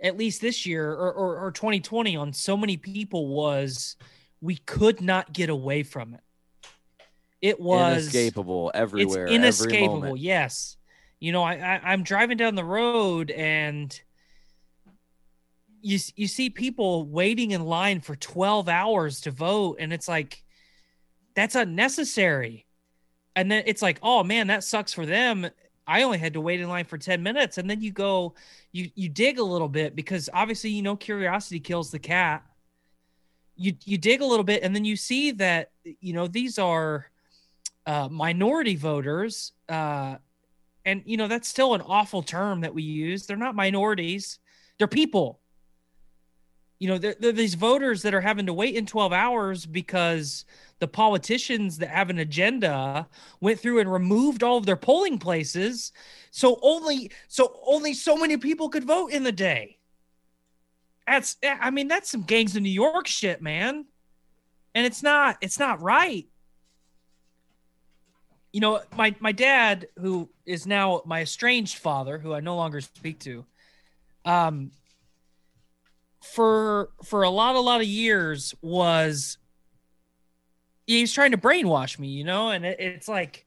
at 0.02 0.18
least 0.18 0.42
this 0.42 0.66
year 0.66 0.92
or, 0.92 1.14
or, 1.14 1.38
or 1.46 1.52
2020, 1.52 2.16
on 2.16 2.34
so 2.34 2.58
many 2.58 2.78
people 2.78 3.28
was 3.28 3.96
we 4.42 4.58
could 4.58 5.02
not 5.02 5.34
get 5.34 5.50
away 5.50 5.84
from 5.84 6.14
it. 6.14 6.22
It 7.42 7.60
was 7.60 8.04
inescapable 8.04 8.72
everywhere. 8.74 9.26
It's 9.26 9.34
inescapable. 9.34 10.18
Yes. 10.18 10.78
You 11.20 11.32
know, 11.32 11.44
I, 11.44 11.56
I 11.56 11.82
I'm 11.84 12.04
driving 12.04 12.38
down 12.38 12.56
the 12.56 12.64
road 12.64 13.32
and 13.32 14.00
you 15.82 16.00
you 16.16 16.28
see 16.28 16.50
people 16.50 17.06
waiting 17.06 17.52
in 17.52 17.64
line 17.64 18.02
for 18.02 18.16
12 18.16 18.68
hours 18.68 19.22
to 19.22 19.32
vote 19.32 19.78
and 19.80 19.94
it's 19.94 20.08
like 20.08 20.44
that's 21.38 21.54
unnecessary. 21.54 22.66
And 23.36 23.52
then 23.52 23.62
it's 23.68 23.84
like, 23.84 24.00
"Oh 24.02 24.24
man, 24.24 24.48
that 24.48 24.64
sucks 24.64 24.92
for 24.92 25.06
them. 25.06 25.48
I 25.86 26.02
only 26.02 26.18
had 26.18 26.34
to 26.34 26.42
wait 26.42 26.60
in 26.60 26.68
line 26.68 26.86
for 26.86 26.98
10 26.98 27.22
minutes." 27.22 27.60
And 27.60 27.70
then 27.70 27.80
you 27.80 27.92
go 27.92 28.34
you 28.72 28.90
you 28.96 29.08
dig 29.08 29.38
a 29.38 29.44
little 29.44 29.70
bit 29.70 29.96
because 29.96 30.32
obviously 30.34 30.72
you 30.72 30.82
know 30.82 30.96
curiosity 30.96 31.60
kills 31.60 31.92
the 31.92 32.00
cat. 32.00 32.44
You 33.56 33.74
you 33.86 34.00
dig 34.00 34.22
a 34.22 34.26
little 34.26 34.44
bit 34.44 34.64
and 34.64 34.76
then 34.76 34.84
you 34.84 34.96
see 34.96 35.30
that 35.34 35.70
you 35.84 36.14
know 36.14 36.26
these 36.28 36.58
are 36.58 37.06
uh, 37.86 38.10
minority 38.10 38.76
voters, 38.76 39.54
uh, 39.70 40.16
and 40.86 41.04
you 41.06 41.18
know 41.18 41.28
that's 41.28 41.48
still 41.48 41.76
an 41.76 41.82
awful 41.82 42.24
term 42.24 42.62
that 42.62 42.74
we 42.74 42.82
use. 42.82 43.28
They're 43.28 43.38
not 43.38 43.54
minorities; 43.56 44.40
they're 44.80 44.88
people. 44.88 45.40
You 46.80 46.90
know, 46.90 46.98
they're, 46.98 47.16
they're 47.20 47.32
these 47.32 47.56
voters 47.56 48.04
that 48.04 48.14
are 48.14 48.22
having 48.22 48.46
to 48.46 48.54
wait 48.54 48.76
in 48.76 48.86
12 48.86 49.12
hours 49.12 49.66
because 49.66 50.46
the 50.80 50.88
politicians 50.88 51.80
that 51.80 51.90
have 51.90 52.10
an 52.10 52.20
agenda 52.20 53.08
went 53.42 53.60
through 53.60 53.80
and 53.80 53.92
removed 53.92 54.44
all 54.44 54.58
of 54.58 54.66
their 54.66 54.76
polling 54.76 55.18
places, 55.18 55.92
so 56.30 56.60
only 56.62 57.12
so 57.28 57.60
only 57.66 57.94
so 57.94 58.16
many 58.16 58.38
people 58.38 58.70
could 58.70 58.84
vote 58.84 59.12
in 59.12 59.24
the 59.24 59.32
day. 59.32 59.78
That's 61.08 61.38
I 61.44 61.72
mean 61.72 61.88
that's 61.88 62.12
some 62.12 62.22
gangs 62.22 62.56
of 62.56 62.62
New 62.62 62.70
York 62.70 63.08
shit, 63.08 63.42
man. 63.42 63.86
And 64.76 64.86
it's 64.86 65.02
not 65.02 65.38
it's 65.42 65.58
not 65.58 65.82
right 65.82 66.28
you 68.58 68.62
know 68.62 68.82
my 68.96 69.14
my 69.20 69.32
dad 69.32 69.88
who 70.00 70.28
is 70.46 70.66
now 70.66 71.02
my 71.06 71.22
estranged 71.22 71.78
father 71.78 72.18
who 72.18 72.34
i 72.34 72.40
no 72.40 72.56
longer 72.56 72.82
speak 72.82 73.20
to 73.20 73.46
um 74.26 74.72
for 76.34 76.90
for 77.04 77.24
a 77.24 77.30
lot 77.30 77.56
a 77.56 77.60
lot 77.60 77.82
of 77.82 77.88
years 77.88 78.54
was 78.62 79.38
he's 80.86 81.14
trying 81.14 81.32
to 81.32 81.38
brainwash 81.38 81.98
me 82.00 82.08
you 82.08 82.24
know? 82.24 82.50
And 82.50 82.66
it, 82.66 82.80
it's 82.80 83.08
like 83.08 83.46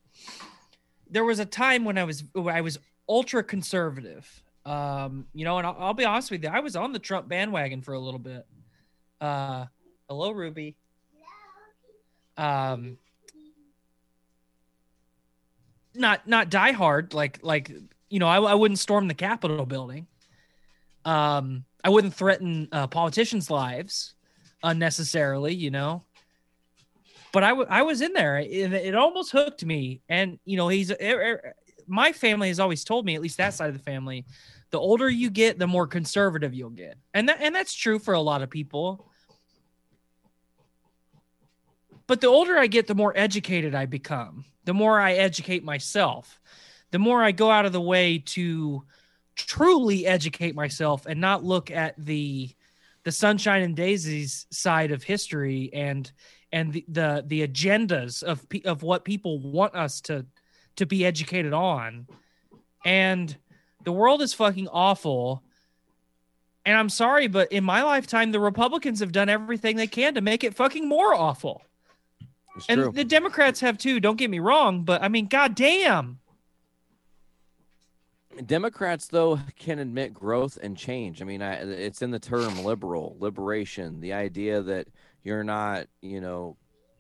there 1.08 1.24
was 1.24 1.38
a 1.38 1.44
time 1.44 1.84
when 1.84 1.98
i 1.98 2.04
was 2.04 2.24
when 2.32 2.54
i 2.54 2.60
was 2.60 2.78
ultra 3.08 3.42
conservative 3.42 4.42
um 4.64 5.26
you 5.32 5.44
know? 5.44 5.58
And 5.58 5.66
I'll, 5.66 5.76
I'll 5.78 5.94
be 5.94 6.04
honest 6.04 6.30
with 6.30 6.42
you 6.44 6.50
i 6.50 6.60
was 6.60 6.76
on 6.76 6.92
the 6.92 6.98
trump 6.98 7.28
bandwagon 7.28 7.82
for 7.82 7.94
a 7.94 8.00
little 8.00 8.20
bit. 8.20 8.46
Uh 9.20 9.66
hello 10.08 10.30
ruby. 10.30 10.76
Um 12.36 12.96
not 15.94 16.26
not 16.26 16.50
die 16.50 16.72
hard 16.72 17.14
like 17.14 17.40
like 17.42 17.70
you 18.08 18.18
know 18.18 18.28
I, 18.28 18.40
I 18.40 18.54
wouldn't 18.54 18.78
storm 18.78 19.08
the 19.08 19.14
capitol 19.14 19.66
building. 19.66 20.06
Um 21.04 21.64
i 21.84 21.88
wouldn't 21.88 22.14
threaten 22.14 22.68
uh, 22.72 22.86
politicians 22.86 23.50
lives 23.50 24.14
unnecessarily 24.62 25.54
you 25.54 25.70
know? 25.70 26.04
But 27.32 27.44
I, 27.44 27.50
w- 27.50 27.68
I 27.70 27.82
was 27.82 28.00
in 28.00 28.12
there. 28.12 28.38
It, 28.38 28.72
it 28.72 28.94
almost 28.96 29.30
hooked 29.30 29.64
me. 29.64 30.02
And 30.08 30.38
you 30.44 30.56
know 30.56 30.68
he's 30.68 30.90
er, 30.90 30.96
er, 31.00 31.54
my 31.86 32.12
family 32.12 32.48
has 32.48 32.58
always 32.60 32.84
told 32.84 33.04
me 33.04 33.14
at 33.14 33.22
least 33.22 33.36
that 33.38 33.54
side 33.54 33.68
of 33.68 33.76
the 33.76 33.82
family 33.82 34.24
the 34.70 34.78
older 34.78 35.08
you 35.08 35.30
get 35.30 35.58
the 35.58 35.66
more 35.66 35.86
conservative 35.86 36.54
you'll 36.54 36.70
get. 36.70 36.96
And 37.14 37.28
that 37.28 37.40
and 37.40 37.54
that's 37.54 37.74
true 37.74 37.98
for 37.98 38.14
a 38.14 38.20
lot 38.20 38.42
of 38.42 38.50
people. 38.50 39.08
But 42.06 42.20
the 42.20 42.28
older 42.28 42.58
I 42.58 42.66
get, 42.66 42.86
the 42.86 42.94
more 42.94 43.12
educated 43.16 43.74
I 43.74 43.86
become. 43.86 44.44
The 44.64 44.74
more 44.74 45.00
I 45.00 45.12
educate 45.12 45.62
myself, 45.62 46.40
the 46.90 46.98
more 46.98 47.22
I 47.22 47.30
go 47.30 47.50
out 47.50 47.66
of 47.66 47.72
the 47.72 47.80
way 47.80 48.18
to 48.18 48.84
truly 49.36 50.06
educate 50.06 50.54
myself 50.54 51.06
and 51.06 51.20
not 51.20 51.44
look 51.44 51.70
at 51.70 51.94
the 51.98 52.50
the 53.02 53.12
sunshine 53.12 53.62
and 53.62 53.74
daisies 53.74 54.46
side 54.50 54.90
of 54.90 55.02
history 55.02 55.70
and 55.72 56.12
and 56.52 56.72
the 56.72 56.84
the, 56.88 57.24
the 57.26 57.46
agendas 57.46 58.22
of 58.22 58.46
of 58.64 58.82
what 58.82 59.04
people 59.04 59.38
want 59.40 59.74
us 59.74 60.00
to 60.02 60.26
to 60.76 60.86
be 60.86 61.04
educated 61.04 61.52
on. 61.52 62.06
And 62.84 63.36
the 63.84 63.92
world 63.92 64.22
is 64.22 64.32
fucking 64.34 64.68
awful. 64.68 65.42
And 66.66 66.76
I'm 66.76 66.90
sorry, 66.90 67.26
but 67.26 67.50
in 67.52 67.64
my 67.64 67.82
lifetime, 67.82 68.32
the 68.32 68.40
Republicans 68.40 69.00
have 69.00 69.12
done 69.12 69.28
everything 69.28 69.76
they 69.76 69.86
can 69.86 70.14
to 70.14 70.20
make 70.20 70.44
it 70.44 70.54
fucking 70.54 70.86
more 70.86 71.14
awful. 71.14 71.62
It's 72.56 72.66
And 72.68 72.80
true. 72.82 72.92
the 72.92 73.04
Democrats 73.04 73.60
have 73.60 73.78
too. 73.78 73.98
Don't 74.00 74.16
get 74.16 74.30
me 74.30 74.38
wrong, 74.40 74.84
but 74.84 75.02
I 75.02 75.08
mean, 75.08 75.26
goddamn. 75.26 76.18
Democrats, 78.46 79.08
though, 79.08 79.40
can 79.58 79.78
admit 79.78 80.14
growth 80.14 80.56
and 80.62 80.76
change. 80.76 81.20
I 81.20 81.24
mean, 81.24 81.42
I, 81.42 81.54
it's 81.54 82.00
in 82.00 82.10
the 82.10 82.18
term 82.18 82.64
liberal, 82.64 83.16
liberation, 83.18 84.00
the 84.00 84.12
idea 84.12 84.62
that 84.62 84.86
you're 85.24 85.44
not, 85.44 85.86
you 86.00 86.20
know, 86.20 86.56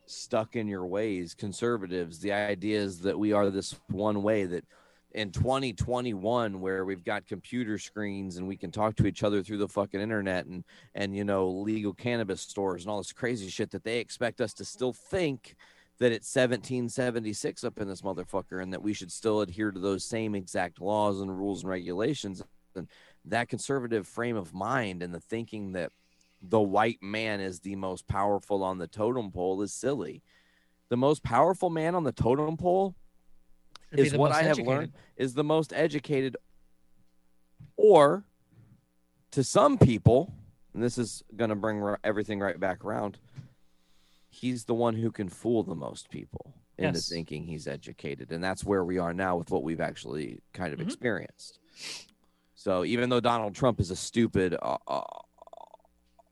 stuck 0.06 0.56
in 0.56 0.66
your 0.66 0.86
ways. 0.86 1.34
Conservatives, 1.34 2.18
the 2.18 2.32
idea 2.32 2.80
is 2.80 3.00
that 3.00 3.18
we 3.18 3.32
are 3.32 3.48
this 3.48 3.78
one 3.88 4.22
way 4.22 4.44
that 4.44 4.64
in 5.12 5.30
2021 5.30 6.60
where 6.60 6.84
we've 6.84 7.04
got 7.04 7.26
computer 7.26 7.78
screens 7.78 8.36
and 8.36 8.46
we 8.46 8.56
can 8.56 8.70
talk 8.70 8.96
to 8.96 9.06
each 9.06 9.22
other 9.22 9.42
through 9.42 9.58
the 9.58 9.66
fucking 9.66 10.00
internet 10.00 10.46
and 10.46 10.62
and 10.94 11.16
you 11.16 11.24
know 11.24 11.48
legal 11.48 11.92
cannabis 11.92 12.40
stores 12.40 12.82
and 12.82 12.90
all 12.90 12.98
this 12.98 13.12
crazy 13.12 13.48
shit 13.48 13.72
that 13.72 13.82
they 13.82 13.98
expect 13.98 14.40
us 14.40 14.52
to 14.52 14.64
still 14.64 14.92
think 14.92 15.56
that 16.00 16.12
it's 16.12 16.34
1776 16.34 17.62
up 17.62 17.78
in 17.78 17.86
this 17.86 18.02
motherfucker 18.02 18.62
and 18.62 18.72
that 18.72 18.82
we 18.82 18.92
should 18.92 19.12
still 19.12 19.42
adhere 19.42 19.70
to 19.70 19.78
those 19.78 20.04
same 20.04 20.34
exact 20.34 20.80
laws 20.80 21.20
and 21.20 21.38
rules 21.38 21.62
and 21.62 21.70
regulations 21.70 22.42
and 22.74 22.88
that 23.24 23.48
conservative 23.48 24.06
frame 24.06 24.36
of 24.36 24.52
mind 24.52 25.02
and 25.02 25.14
the 25.14 25.20
thinking 25.20 25.72
that 25.72 25.92
the 26.42 26.60
white 26.60 26.98
man 27.02 27.40
is 27.40 27.60
the 27.60 27.76
most 27.76 28.08
powerful 28.08 28.64
on 28.64 28.78
the 28.78 28.86
totem 28.86 29.30
pole 29.30 29.60
is 29.62 29.72
silly 29.72 30.22
the 30.90 30.96
most 30.96 31.22
powerful 31.22 31.70
man 31.70 31.94
on 31.94 32.04
the 32.04 32.12
totem 32.12 32.56
pole 32.56 32.94
Should 33.90 34.00
is 34.00 34.14
what 34.14 34.32
I 34.32 34.42
have 34.42 34.58
educated. 34.58 34.66
learned 34.66 34.92
is 35.16 35.34
the 35.34 35.44
most 35.44 35.72
educated, 35.72 36.36
or 37.76 38.24
to 39.30 39.44
some 39.44 39.78
people, 39.78 40.34
and 40.74 40.82
this 40.82 40.98
is 40.98 41.22
going 41.36 41.50
to 41.50 41.56
bring 41.56 41.94
everything 42.02 42.40
right 42.40 42.58
back 42.58 42.84
around. 42.84 43.18
He's 44.30 44.64
the 44.64 44.74
one 44.74 44.94
who 44.94 45.10
can 45.10 45.28
fool 45.28 45.62
the 45.62 45.74
most 45.74 46.08
people 46.10 46.54
into 46.78 46.98
Yes. 46.98 47.08
thinking 47.08 47.44
he's 47.44 47.66
educated, 47.68 48.32
and 48.32 48.42
that's 48.42 48.64
where 48.64 48.84
we 48.84 48.96
are 48.98 49.12
now 49.12 49.36
with 49.36 49.50
what 49.50 49.62
we've 49.62 49.80
actually 49.80 50.40
kind 50.54 50.72
of 50.72 50.78
Mhm. 50.78 50.84
experienced. 50.84 51.58
So 52.54 52.84
even 52.84 53.10
though 53.10 53.20
Donald 53.20 53.54
Trump 53.54 53.80
is 53.80 53.90
a 53.90 53.96
stupid, 53.96 54.54
uh, 54.54 54.78
uh, 54.86 55.02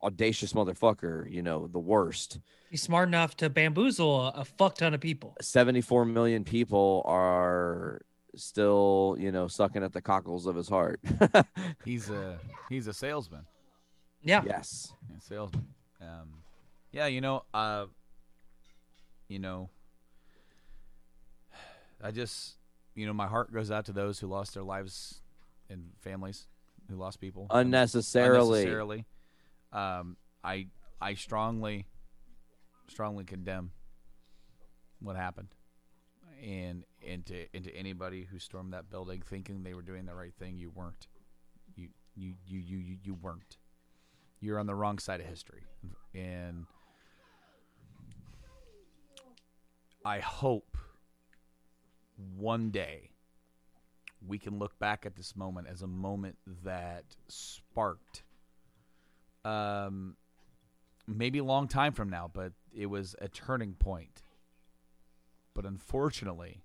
audacious 0.03 0.53
motherfucker, 0.53 1.29
you 1.31 1.43
know, 1.43 1.67
the 1.67 1.79
worst. 1.79 2.39
He's 2.71 2.83
smart 2.83 3.09
enough 3.09 3.37
to 3.39 3.51
bamboozle 3.51 4.29
a, 4.29 4.31
a 4.41 4.45
fuck 4.45 4.77
ton 4.77 4.95
of 4.95 5.01
people. 5.01 5.35
74 5.41 6.05
million 6.05 6.45
people 6.45 7.03
are 7.05 8.03
still, 8.37 9.17
you 9.19 9.33
know, 9.33 9.49
sucking 9.49 9.83
at 9.83 9.93
the 9.93 10.01
cockles 10.01 10.47
of 10.47 10.55
his 10.55 10.69
heart. 10.69 11.01
He's 11.85 12.11
a 12.11 12.39
he's 12.69 12.87
a 12.87 12.93
salesman. 12.93 13.45
Yeah. 14.23 14.43
yes. 14.47 14.93
Yeah, 15.11 15.17
salesman. 15.19 15.67
Um, 16.01 16.43
yeah, 16.93 17.07
you 17.07 17.21
know, 17.21 17.45
uh, 17.55 17.87
you 19.29 19.39
know, 19.39 19.71
I 22.03 22.11
just, 22.11 22.57
you 22.95 23.07
know, 23.07 23.13
my 23.13 23.27
heart 23.27 23.53
goes 23.53 23.71
out 23.71 23.85
to 23.87 23.93
those 23.93 24.19
who 24.21 24.27
lost 24.27 24.55
their 24.55 24.63
lives 24.63 25.21
and 25.69 25.91
families 26.01 26.47
who 26.89 26.97
lost 26.97 27.21
people 27.21 27.47
Unnecessarily. 27.51 28.61
unnecessarily. 28.61 29.05
Um, 29.73 30.17
I 30.43 30.69
I 31.01 31.15
strongly 31.15 31.87
strongly 32.89 33.25
condemn 33.25 33.73
what 35.01 35.17
happened. 35.17 35.49
And 36.43 36.85
and 37.07 37.27
to 37.27 37.47
and 37.53 37.65
to 37.65 37.75
anybody 37.77 38.27
who 38.31 38.39
stormed 38.39 38.73
that 38.73 38.89
building 38.91 39.23
thinking 39.29 39.65
they 39.65 39.75
were 39.75 39.83
doing 39.83 40.07
the 40.07 40.15
right 40.15 40.33
thing, 40.39 40.57
you 40.57 40.71
weren't. 40.71 41.09
You 41.75 41.89
you 42.15 42.35
you 42.47 42.61
you 42.61 42.79
you, 42.79 42.97
you 43.03 43.15
weren't. 43.15 43.59
You're 44.41 44.59
on 44.61 44.67
the 44.67 44.75
wrong 44.75 44.99
side 44.99 45.21
of 45.21 45.27
history. 45.27 45.65
And 46.15 46.67
I 50.05 50.21
hope 50.21 50.77
one 52.37 52.71
day 52.71 53.11
we 54.27 54.39
can 54.39 54.59
look 54.59 54.79
back 54.79 55.07
at 55.07 55.17
this 55.17 55.37
moment 55.37 55.69
as 55.71 55.83
a 55.83 55.87
moment 55.87 56.37
that 56.65 57.05
sparked 57.29 58.23
um 59.45 60.17
maybe 61.07 61.39
a 61.39 61.45
long 61.45 61.69
time 61.69 61.93
from 61.93 62.09
now 62.11 62.29
but 62.33 62.53
it 62.75 62.87
was 62.87 63.15
a 63.21 63.29
turning 63.29 63.75
point. 63.75 64.23
But 65.55 65.65
unfortunately 65.65 66.63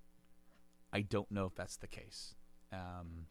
i 0.92 1.02
don't 1.02 1.32
know 1.32 1.46
if 1.46 1.56
that's 1.56 1.78
the 1.78 1.88
case. 1.88 2.36
Um 2.72 3.28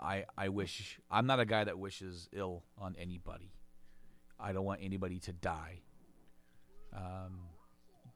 i 0.00 0.24
i 0.36 0.48
wish 0.48 0.98
i'm 1.10 1.26
not 1.26 1.40
a 1.40 1.44
guy 1.44 1.64
that 1.64 1.78
wishes 1.78 2.28
ill 2.32 2.64
on 2.76 2.96
anybody. 2.98 3.52
I 4.40 4.52
don't 4.52 4.64
want 4.64 4.80
anybody 4.82 5.18
to 5.20 5.32
die 5.32 5.82
um 6.98 7.48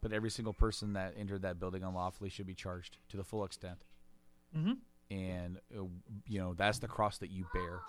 but 0.02 0.12
every 0.12 0.30
single 0.30 0.52
person 0.52 0.94
that 0.94 1.14
entered 1.16 1.42
that 1.42 1.58
building 1.60 1.84
unlawfully 1.84 2.28
should 2.28 2.46
be 2.46 2.54
charged 2.54 2.98
to 3.08 3.16
the 3.16 3.24
full 3.24 3.44
extent. 3.44 3.78
Mm-hmm. 4.54 4.72
And 5.16 5.58
uh, 5.74 5.84
you 6.26 6.40
know 6.40 6.54
that's 6.54 6.80
the 6.80 6.88
cross 6.88 7.18
that 7.18 7.30
you 7.30 7.46
bear. 7.54 7.80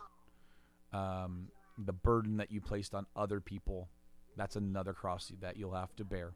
Um, 0.93 1.49
the 1.77 1.93
burden 1.93 2.37
that 2.37 2.51
you 2.51 2.61
placed 2.61 2.93
on 2.93 3.07
other 3.15 3.41
people, 3.41 3.89
that's 4.37 4.55
another 4.55 4.93
cross 4.93 5.31
that 5.41 5.57
you'll 5.57 5.73
have 5.73 5.95
to 5.95 6.05
bear. 6.05 6.33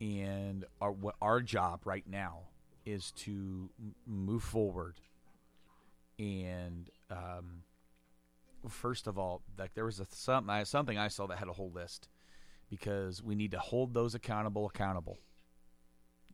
And 0.00 0.64
our 0.80 0.90
what 0.90 1.14
our 1.22 1.40
job 1.40 1.82
right 1.84 2.04
now 2.08 2.40
is 2.84 3.12
to 3.12 3.70
m- 3.78 3.94
move 4.06 4.42
forward. 4.42 4.96
And 6.18 6.90
um, 7.10 7.62
first 8.68 9.06
of 9.06 9.16
all, 9.16 9.42
like 9.56 9.74
there 9.74 9.84
was 9.84 10.00
a 10.00 10.06
something 10.10 10.64
something 10.64 10.98
I 10.98 11.06
saw 11.08 11.26
that 11.28 11.38
had 11.38 11.48
a 11.48 11.52
whole 11.52 11.70
list 11.70 12.08
because 12.68 13.22
we 13.22 13.34
need 13.34 13.50
to 13.52 13.58
hold 13.58 13.94
those 13.94 14.14
accountable 14.14 14.66
accountable 14.66 15.18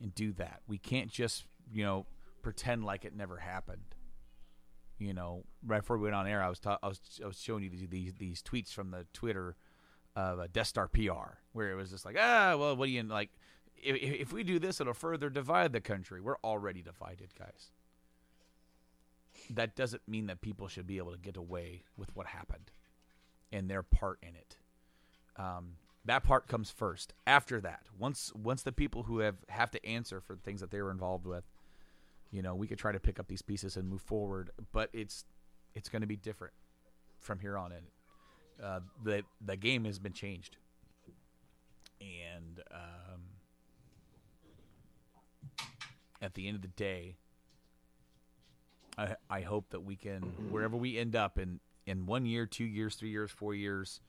and 0.01 0.13
do 0.13 0.33
that. 0.33 0.61
We 0.67 0.77
can't 0.77 1.09
just, 1.09 1.45
you 1.71 1.83
know, 1.83 2.05
pretend 2.41 2.83
like 2.83 3.05
it 3.05 3.15
never 3.15 3.37
happened. 3.37 3.95
You 4.97 5.13
know, 5.13 5.43
right 5.65 5.81
before 5.81 5.97
we 5.97 6.03
went 6.03 6.15
on 6.15 6.27
air, 6.27 6.41
I 6.41 6.49
was 6.49 6.59
ta- 6.59 6.79
I 6.81 6.87
was 6.87 6.99
I 7.23 7.27
was 7.27 7.39
showing 7.39 7.63
you 7.63 7.69
these 7.69 7.87
these, 7.89 8.13
these 8.13 8.41
tweets 8.41 8.71
from 8.71 8.91
the 8.91 9.05
Twitter 9.13 9.55
of 10.15 10.39
uh, 10.39 10.47
Death 10.51 10.67
Star 10.67 10.87
PR, 10.87 11.39
where 11.51 11.71
it 11.71 11.75
was 11.75 11.89
just 11.89 12.05
like, 12.05 12.15
ah, 12.17 12.55
well, 12.57 12.75
what 12.75 12.85
do 12.85 12.91
you 12.91 13.03
like? 13.03 13.29
If, 13.75 13.97
if 14.01 14.33
we 14.33 14.43
do 14.43 14.59
this, 14.59 14.79
it'll 14.79 14.93
further 14.93 15.29
divide 15.29 15.73
the 15.73 15.81
country. 15.81 16.21
We're 16.21 16.37
already 16.43 16.81
divided, 16.81 17.29
guys. 17.37 17.71
That 19.49 19.75
doesn't 19.75 20.07
mean 20.07 20.27
that 20.27 20.39
people 20.39 20.69
should 20.69 20.87
be 20.87 20.97
able 20.97 21.11
to 21.11 21.17
get 21.17 21.35
away 21.35 21.83
with 21.97 22.15
what 22.15 22.27
happened 22.27 22.71
and 23.51 23.69
their 23.69 23.83
part 23.83 24.19
in 24.21 24.35
it. 24.35 24.57
Um, 25.35 25.73
that 26.05 26.23
part 26.23 26.47
comes 26.47 26.69
first. 26.69 27.13
After 27.25 27.59
that, 27.61 27.81
once 27.97 28.31
once 28.35 28.63
the 28.63 28.71
people 28.71 29.03
who 29.03 29.19
have 29.19 29.37
have 29.49 29.71
to 29.71 29.85
answer 29.85 30.21
for 30.21 30.35
the 30.35 30.41
things 30.41 30.61
that 30.61 30.71
they 30.71 30.81
were 30.81 30.91
involved 30.91 31.25
with, 31.25 31.43
you 32.31 32.41
know, 32.41 32.55
we 32.55 32.67
could 32.67 32.77
try 32.77 32.91
to 32.91 32.99
pick 32.99 33.19
up 33.19 33.27
these 33.27 33.41
pieces 33.41 33.75
and 33.75 33.89
move 33.89 34.01
forward. 34.01 34.51
But 34.71 34.89
it's 34.93 35.25
it's 35.73 35.89
going 35.89 36.01
to 36.01 36.07
be 36.07 36.15
different 36.15 36.53
from 37.19 37.39
here 37.39 37.57
on 37.57 37.71
in. 37.71 38.63
Uh, 38.63 38.79
the 39.03 39.23
the 39.43 39.57
game 39.57 39.85
has 39.85 39.97
been 39.97 40.13
changed, 40.13 40.57
and 41.99 42.61
um, 42.71 43.21
at 46.21 46.35
the 46.35 46.47
end 46.47 46.55
of 46.55 46.61
the 46.61 46.67
day, 46.69 47.15
I 48.97 49.15
I 49.29 49.41
hope 49.41 49.71
that 49.71 49.81
we 49.81 49.95
can 49.95 50.21
wherever 50.51 50.77
we 50.77 50.99
end 50.99 51.15
up 51.15 51.39
in 51.39 51.59
in 51.87 52.05
one 52.05 52.27
year, 52.27 52.45
two 52.45 52.63
years, 52.63 52.95
three 52.95 53.09
years, 53.09 53.31
four 53.31 53.55
years, 53.55 54.01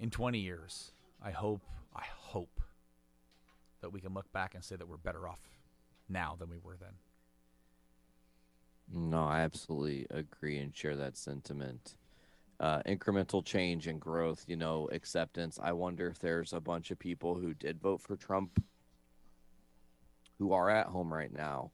in 0.00 0.10
twenty 0.10 0.40
years 0.40 0.93
I 1.24 1.30
hope, 1.30 1.62
I 1.96 2.04
hope 2.18 2.60
that 3.80 3.90
we 3.90 4.00
can 4.00 4.12
look 4.12 4.30
back 4.30 4.54
and 4.54 4.62
say 4.62 4.76
that 4.76 4.86
we're 4.86 4.98
better 4.98 5.26
off 5.26 5.40
now 6.06 6.36
than 6.38 6.50
we 6.50 6.58
were 6.58 6.76
then. 6.76 6.92
No, 8.92 9.24
I 9.24 9.40
absolutely 9.40 10.06
agree 10.10 10.58
and 10.58 10.76
share 10.76 10.96
that 10.96 11.16
sentiment. 11.16 11.96
Uh, 12.60 12.82
incremental 12.82 13.42
change 13.42 13.86
and 13.86 13.98
growth, 13.98 14.44
you 14.46 14.56
know, 14.56 14.90
acceptance. 14.92 15.58
I 15.62 15.72
wonder 15.72 16.06
if 16.08 16.18
there's 16.18 16.52
a 16.52 16.60
bunch 16.60 16.90
of 16.90 16.98
people 16.98 17.34
who 17.34 17.54
did 17.54 17.80
vote 17.80 18.02
for 18.02 18.16
Trump 18.16 18.62
who 20.38 20.52
are 20.52 20.68
at 20.68 20.88
home 20.88 21.12
right 21.12 21.32
now, 21.32 21.70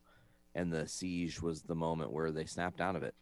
and 0.54 0.72
the 0.72 0.86
siege 0.86 1.42
was 1.42 1.62
the 1.62 1.74
moment 1.74 2.12
where 2.12 2.30
they 2.30 2.44
snapped 2.44 2.80
out 2.80 2.94
of 2.94 3.02
it 3.02 3.14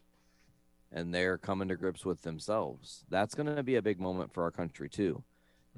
and 0.91 1.13
they're 1.13 1.37
coming 1.37 1.67
to 1.69 1.75
grips 1.75 2.05
with 2.05 2.21
themselves. 2.21 3.05
That's 3.09 3.35
going 3.35 3.55
to 3.55 3.63
be 3.63 3.75
a 3.75 3.81
big 3.81 3.99
moment 3.99 4.33
for 4.33 4.43
our 4.43 4.51
country, 4.51 4.89
too 4.89 5.23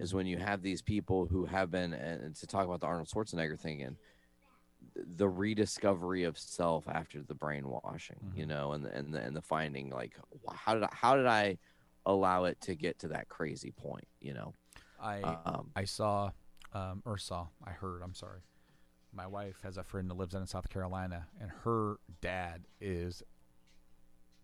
is 0.02 0.16
when 0.16 0.26
you 0.26 0.38
have 0.38 0.64
these 0.64 0.82
people 0.82 1.28
who 1.28 1.46
have 1.46 1.70
been 1.70 1.94
and 1.94 2.36
to 2.36 2.48
talk 2.48 2.66
about 2.66 2.82
the 2.82 2.88
Arnold 2.88 3.08
Schwarzenegger 3.08 3.60
thing 3.60 3.84
and 3.84 3.96
the 4.96 5.30
rediscovery 5.30 6.24
of 6.24 6.40
self 6.40 6.88
after 6.88 7.22
the 7.22 7.36
brainwashing, 7.36 8.18
mm-hmm. 8.26 8.40
you 8.40 8.46
know, 8.48 8.72
and 8.72 8.84
the, 8.84 8.92
and 8.96 9.14
the, 9.14 9.20
and 9.20 9.36
the 9.36 9.42
finding 9.42 9.92
like 9.92 10.14
how 10.52 10.74
did 10.74 10.84
I, 10.84 10.90
how 10.92 11.16
did 11.16 11.28
I 11.28 11.60
allow 12.08 12.46
it 12.46 12.60
to 12.62 12.74
get 12.74 12.98
to 13.00 13.10
that 13.10 13.30
crazy 13.30 13.72
point, 13.72 14.08
you 14.20 14.34
know? 14.34 14.56
I 15.00 15.22
um, 15.22 15.70
I 15.76 15.86
saw 15.86 16.32
um, 16.74 17.04
or 17.06 17.18
saw 17.20 17.48
I 17.64 17.72
heard 17.72 18.02
I'm 18.04 18.16
sorry. 18.16 18.42
My 19.14 19.28
wife 19.28 19.58
has 19.64 19.78
a 19.78 19.84
friend 19.84 20.10
that 20.10 20.18
lives 20.18 20.34
in 20.34 20.48
South 20.48 20.70
Carolina, 20.70 21.28
and 21.40 21.52
her 21.64 21.98
dad 22.22 22.62
is 22.80 23.22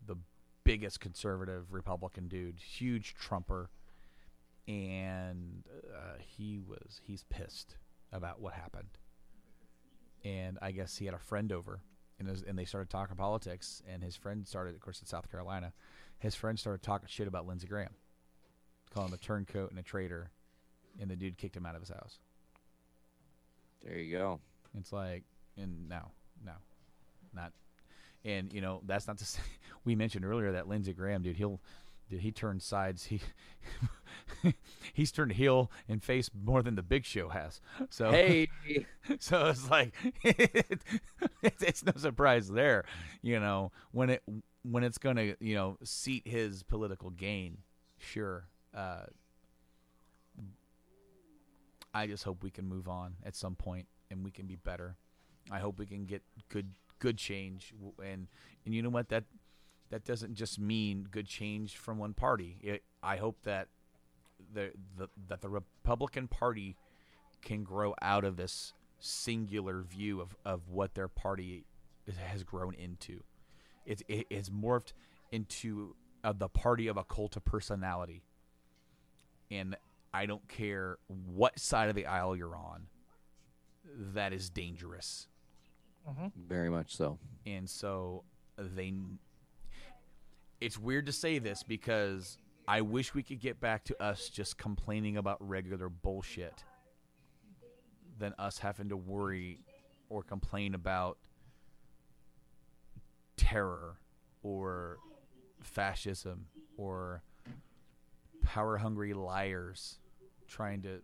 the 0.05 0.17
biggest 0.63 0.99
conservative 0.99 1.71
Republican 1.71 2.27
dude, 2.27 2.59
huge 2.59 3.15
Trumper 3.15 3.69
and 4.68 5.64
uh, 5.94 6.18
he 6.19 6.60
was 6.60 6.99
he's 7.03 7.23
pissed 7.30 7.77
about 8.11 8.41
what 8.41 8.53
happened. 8.53 8.89
And 10.26 10.57
I 10.61 10.72
guess 10.72 10.98
he 10.98 11.06
had 11.06 11.14
a 11.14 11.19
friend 11.19 11.52
over, 11.52 11.80
and 12.19 12.27
was, 12.27 12.44
and 12.44 12.57
they 12.57 12.65
started 12.65 12.89
talking 12.89 13.15
politics. 13.15 13.81
And 13.88 14.03
his 14.03 14.15
friend 14.15 14.45
started, 14.48 14.76
of 14.76 14.81
course, 14.81 14.99
in 14.99 15.07
South 15.07 15.31
Carolina. 15.31 15.73
His 16.19 16.35
friend 16.35 16.60
started 16.60 16.81
talking 16.81 17.07
shit 17.10 17.27
about 17.27 17.45
Lindsey 17.45 17.68
Graham, 17.68 17.94
calling 18.94 19.10
him 19.10 19.14
a 19.14 19.18
turncoat 19.18 19.69
and 19.69 19.80
a 19.80 19.84
traitor, 19.84 20.31
and 20.99 21.10
the 21.10 21.15
dude 21.15 21.38
kicked 21.38 21.56
him 21.56 21.65
out 21.65 21.76
of 21.76 21.81
his 21.81 21.89
house. 21.89 22.18
There 23.84 23.98
you 23.98 24.18
go. 24.18 24.39
It's 24.77 24.91
like, 24.91 25.23
and 25.56 25.88
no, 25.88 26.11
no, 26.44 26.53
not, 27.34 27.53
and 28.26 28.52
you 28.52 28.61
know 28.61 28.81
that's 28.85 29.07
not 29.07 29.18
to 29.19 29.26
say. 29.26 29.41
We 29.85 29.95
mentioned 29.95 30.26
earlier 30.26 30.52
that 30.53 30.68
Lindsey 30.68 30.94
Graham, 30.94 31.22
dude, 31.22 31.38
he'll, 31.38 31.61
dude, 32.10 32.19
he 32.19 32.31
turned 32.31 32.61
sides. 32.61 33.06
He 33.06 33.22
he's 34.93 35.11
turned 35.11 35.33
heel 35.33 35.71
and 35.87 36.03
face 36.03 36.29
more 36.43 36.61
than 36.61 36.75
the 36.75 36.83
Big 36.83 37.05
Show 37.05 37.29
has. 37.29 37.61
So 37.89 38.11
hey, 38.11 38.49
so 39.19 39.47
it's 39.47 39.69
like 39.69 39.93
it's 41.43 41.85
no 41.85 41.93
surprise 41.95 42.49
there, 42.49 42.85
you 43.21 43.39
know, 43.39 43.71
when 43.91 44.09
it 44.09 44.23
when 44.63 44.83
it's 44.83 44.97
going 44.97 45.15
to 45.15 45.35
you 45.39 45.55
know 45.55 45.77
seat 45.83 46.27
his 46.27 46.63
political 46.63 47.09
gain. 47.09 47.59
Sure. 47.97 48.45
Uh, 48.75 49.05
I 51.93 52.05
just 52.05 52.23
hope 52.23 52.43
we 52.43 52.51
can 52.51 52.65
move 52.65 52.87
on 52.87 53.15
at 53.23 53.35
some 53.35 53.55
point 53.55 53.87
and 54.11 54.23
we 54.23 54.31
can 54.31 54.45
be 54.45 54.55
better. 54.55 54.95
I 55.49 55.59
hope 55.59 55.79
we 55.79 55.85
can 55.85 56.05
get 56.05 56.21
good 56.49 56.71
good 56.99 57.17
change 57.17 57.73
and 58.03 58.27
and 58.65 58.73
you 58.73 58.81
know 58.81 58.89
what 58.89 59.09
that 59.09 59.23
that 59.89 60.03
doesn't 60.03 60.35
just 60.35 60.59
mean 60.59 61.07
good 61.09 61.27
change 61.27 61.77
from 61.77 61.97
one 61.97 62.13
party. 62.13 62.57
It, 62.61 62.83
I 63.01 63.17
hope 63.17 63.37
that 63.43 63.69
the, 64.53 64.71
the 64.97 65.07
that 65.27 65.41
the 65.41 65.49
Republican 65.49 66.27
Party 66.27 66.75
can 67.41 67.63
grow 67.63 67.95
out 68.01 68.23
of 68.23 68.37
this 68.37 68.73
singular 68.99 69.81
view 69.81 70.21
of, 70.21 70.35
of 70.45 70.69
what 70.69 70.95
their 70.95 71.07
party 71.07 71.65
has 72.17 72.43
grown 72.43 72.73
into. 72.73 73.21
It, 73.85 74.01
it, 74.07 74.27
it's 74.29 74.49
morphed 74.49 74.93
into 75.31 75.95
uh, 76.23 76.33
the 76.33 76.49
party 76.49 76.87
of 76.87 76.97
a 76.97 77.03
cult 77.03 77.35
of 77.35 77.45
personality. 77.45 78.23
And 79.51 79.75
I 80.13 80.25
don't 80.25 80.47
care 80.47 80.97
what 81.07 81.59
side 81.59 81.89
of 81.89 81.95
the 81.95 82.05
aisle 82.05 82.35
you're 82.35 82.55
on, 82.55 82.87
that 84.13 84.33
is 84.33 84.49
dangerous. 84.49 85.27
Mm-hmm. 86.09 86.27
Very 86.47 86.69
much 86.69 86.95
so. 86.95 87.19
And 87.45 87.69
so 87.69 88.23
they. 88.57 88.93
It's 90.59 90.77
weird 90.77 91.05
to 91.05 91.11
say 91.11 91.37
this 91.37 91.61
because 91.61 92.37
I 92.68 92.81
wish 92.81 93.14
we 93.14 93.23
could 93.23 93.39
get 93.39 93.60
back 93.60 93.85
to 93.85 94.03
us 94.03 94.30
just 94.30 94.57
complaining 94.57 95.18
about 95.18 95.38
regular 95.39 95.89
bullshit 95.89 96.64
than 98.19 98.34
us 98.38 98.57
having 98.57 98.89
to 98.89 98.98
worry 98.98 99.60
or 100.10 100.23
complain 100.23 100.73
about 100.73 101.18
terror 103.38 103.98
or 104.44 104.98
fascism 105.61 106.48
or 106.76 107.22
power 108.41 108.77
hungry 108.77 109.14
liars 109.14 109.99
trying 110.48 110.81
to 110.81 111.02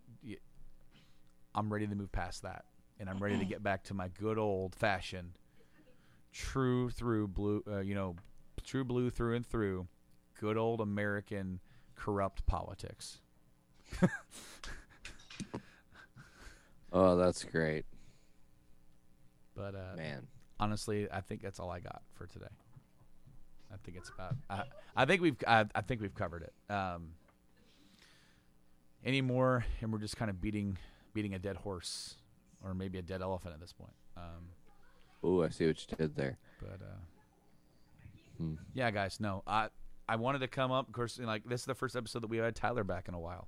I'm 1.56 1.72
ready 1.72 1.86
to 1.88 1.96
move 1.96 2.12
past 2.12 2.42
that, 2.44 2.66
and 3.00 3.08
I'm 3.10 3.20
ready 3.20 3.38
to 3.38 3.46
get 3.46 3.62
back 3.62 3.84
to 3.86 3.94
my 3.94 4.08
good 4.20 4.38
old 4.40 4.76
fashioned, 4.76 5.38
true 6.32 6.90
through 6.90 7.28
blue, 7.28 7.64
uh, 7.72 7.80
you 7.82 7.94
know, 7.94 8.16
true 8.64 8.84
blue 8.84 9.10
through 9.12 9.36
and 9.36 9.46
through, 9.46 9.88
good 10.44 10.58
old 10.58 10.82
American 10.82 11.62
corrupt 11.96 12.46
politics. 12.46 13.20
Oh, 16.96 17.16
that's 17.16 17.44
great, 17.44 17.86
But 19.56 19.74
uh, 19.74 19.96
man. 19.98 20.28
honestly, 20.60 21.08
I 21.12 21.22
think 21.22 21.42
that's 21.42 21.60
all 21.60 21.72
I 21.72 21.80
got 21.80 22.04
for 22.14 22.28
today. 22.28 22.46
I 23.74 23.78
think 23.84 23.98
it's 23.98 24.10
about. 24.10 24.36
I, 24.48 24.64
I 24.96 25.06
think 25.06 25.20
we've. 25.24 25.36
I, 25.48 25.66
I 25.74 25.82
think 25.82 26.02
we've 26.02 26.14
covered 26.14 26.44
it. 26.44 26.54
Um, 26.72 27.14
any 29.04 29.22
more, 29.22 29.66
and 29.82 29.92
we're 29.92 29.98
just 29.98 30.18
kind 30.18 30.30
of 30.30 30.40
beating 30.40 30.78
beating 31.16 31.34
a 31.34 31.40
dead 31.40 31.56
horse, 31.58 32.14
or 32.64 32.76
maybe 32.76 33.00
a 33.00 33.02
dead 33.02 33.24
elephant 33.24 33.56
at 33.56 33.60
this 33.60 33.74
point. 33.74 33.94
Um, 34.16 35.28
Ooh, 35.28 35.44
I 35.44 35.50
see 35.50 35.66
what 35.66 35.84
you 35.90 35.98
did 35.98 36.16
there. 36.16 36.38
but 36.62 36.80
uh, 36.80 37.00
Hmm. 38.38 38.54
yeah, 38.76 38.92
guys, 38.92 39.20
no, 39.20 39.42
I 39.48 39.70
I 40.14 40.16
wanted 40.16 40.40
to 40.40 40.48
come 40.48 40.72
up. 40.72 40.88
Of 40.88 40.94
course, 40.94 41.18
you 41.18 41.24
know, 41.24 41.30
like 41.30 41.44
this 41.44 41.62
is 41.62 41.66
the 41.66 41.74
first 41.74 41.96
episode 41.96 42.22
that 42.22 42.30
we 42.30 42.38
had 42.38 42.56
Tyler 42.56 42.84
back 42.84 43.08
in 43.08 43.16
a 43.16 43.20
while, 43.20 43.48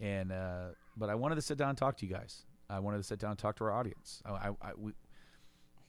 and 0.00 0.32
uh, 0.32 0.68
but 0.96 1.10
I 1.10 1.14
wanted 1.14 1.34
to 1.34 1.42
sit 1.42 1.58
down 1.58 1.68
and 1.68 1.76
talk 1.76 1.98
to 1.98 2.06
you 2.06 2.12
guys. 2.14 2.46
I 2.70 2.78
wanted 2.78 2.96
to 2.96 3.02
sit 3.02 3.18
down 3.18 3.32
and 3.32 3.38
talk 3.38 3.56
to 3.56 3.64
our 3.64 3.72
audience. 3.72 4.22
I 4.24 4.30
I, 4.30 4.48
I, 4.62 4.70
we, 4.78 4.92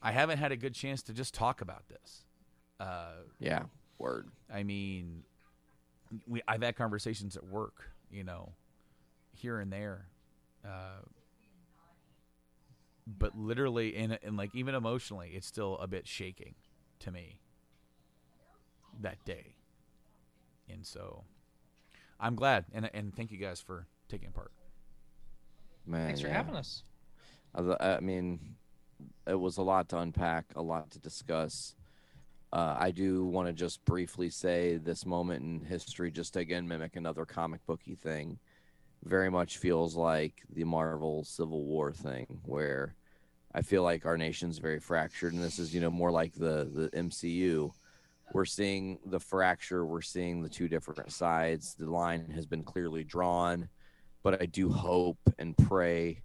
I 0.01 0.11
haven't 0.11 0.37
had 0.39 0.51
a 0.51 0.57
good 0.57 0.73
chance 0.73 1.01
to 1.03 1.13
just 1.13 1.33
talk 1.33 1.61
about 1.61 1.87
this. 1.87 2.25
Uh, 2.77 3.21
Yeah, 3.39 3.63
word. 3.99 4.27
I 4.53 4.63
mean, 4.63 5.23
we 6.27 6.41
I've 6.45 6.61
had 6.61 6.75
conversations 6.75 7.37
at 7.37 7.45
work, 7.47 7.91
you 8.11 8.25
know, 8.25 8.51
here 9.31 9.61
and 9.61 9.71
there, 9.71 10.07
uh, 10.65 11.05
but 13.07 13.37
literally, 13.37 13.95
and 13.95 14.19
and 14.23 14.35
like 14.35 14.53
even 14.53 14.75
emotionally, 14.75 15.31
it's 15.35 15.47
still 15.47 15.77
a 15.77 15.87
bit 15.87 16.05
shaking 16.05 16.55
to 16.99 17.11
me 17.11 17.39
that 18.99 19.23
day, 19.23 19.55
and 20.71 20.85
so 20.85 21.23
I'm 22.19 22.35
glad, 22.35 22.65
and 22.73 22.89
and 22.93 23.15
thank 23.15 23.31
you 23.31 23.37
guys 23.37 23.59
for 23.59 23.87
taking 24.09 24.31
part. 24.31 24.51
Man, 25.85 26.05
Thanks 26.05 26.21
for 26.21 26.27
yeah. 26.27 26.33
having 26.33 26.55
us. 26.55 26.83
I 27.55 27.75
I 27.79 27.99
mean, 27.99 28.55
it 29.27 29.39
was 29.39 29.57
a 29.57 29.63
lot 29.63 29.89
to 29.89 29.97
unpack, 29.97 30.45
a 30.55 30.61
lot 30.61 30.91
to 30.91 30.99
discuss. 30.99 31.75
Uh, 32.53 32.75
I 32.77 32.91
do 32.91 33.25
want 33.25 33.47
to 33.47 33.53
just 33.53 33.83
briefly 33.85 34.29
say 34.29 34.77
this 34.77 35.05
moment 35.05 35.43
in 35.43 35.65
history, 35.65 36.11
just 36.11 36.33
to 36.33 36.39
again 36.39 36.67
mimic 36.67 36.95
another 36.95 37.25
comic 37.25 37.65
booky 37.65 37.95
thing, 37.95 38.39
very 39.03 39.31
much 39.31 39.57
feels 39.57 39.95
like 39.95 40.43
the 40.53 40.65
Marvel 40.65 41.23
Civil 41.23 41.63
War 41.63 41.93
thing, 41.93 42.27
where 42.43 42.95
I 43.53 43.61
feel 43.61 43.83
like 43.83 44.05
our 44.05 44.17
nation's 44.17 44.57
very 44.57 44.79
fractured, 44.79 45.33
and 45.33 45.41
this 45.41 45.59
is 45.59 45.73
you 45.73 45.81
know 45.81 45.91
more 45.91 46.11
like 46.11 46.33
the 46.33 46.69
the 46.71 46.89
MCU. 46.93 47.71
We're 48.33 48.45
seeing 48.45 48.99
the 49.05 49.19
fracture. 49.19 49.85
We're 49.85 50.01
seeing 50.01 50.41
the 50.41 50.49
two 50.49 50.67
different 50.67 51.11
sides. 51.11 51.75
The 51.77 51.89
line 51.89 52.29
has 52.35 52.45
been 52.45 52.63
clearly 52.63 53.03
drawn, 53.03 53.67
but 54.23 54.41
I 54.41 54.45
do 54.45 54.69
hope 54.69 55.19
and 55.37 55.57
pray 55.57 56.21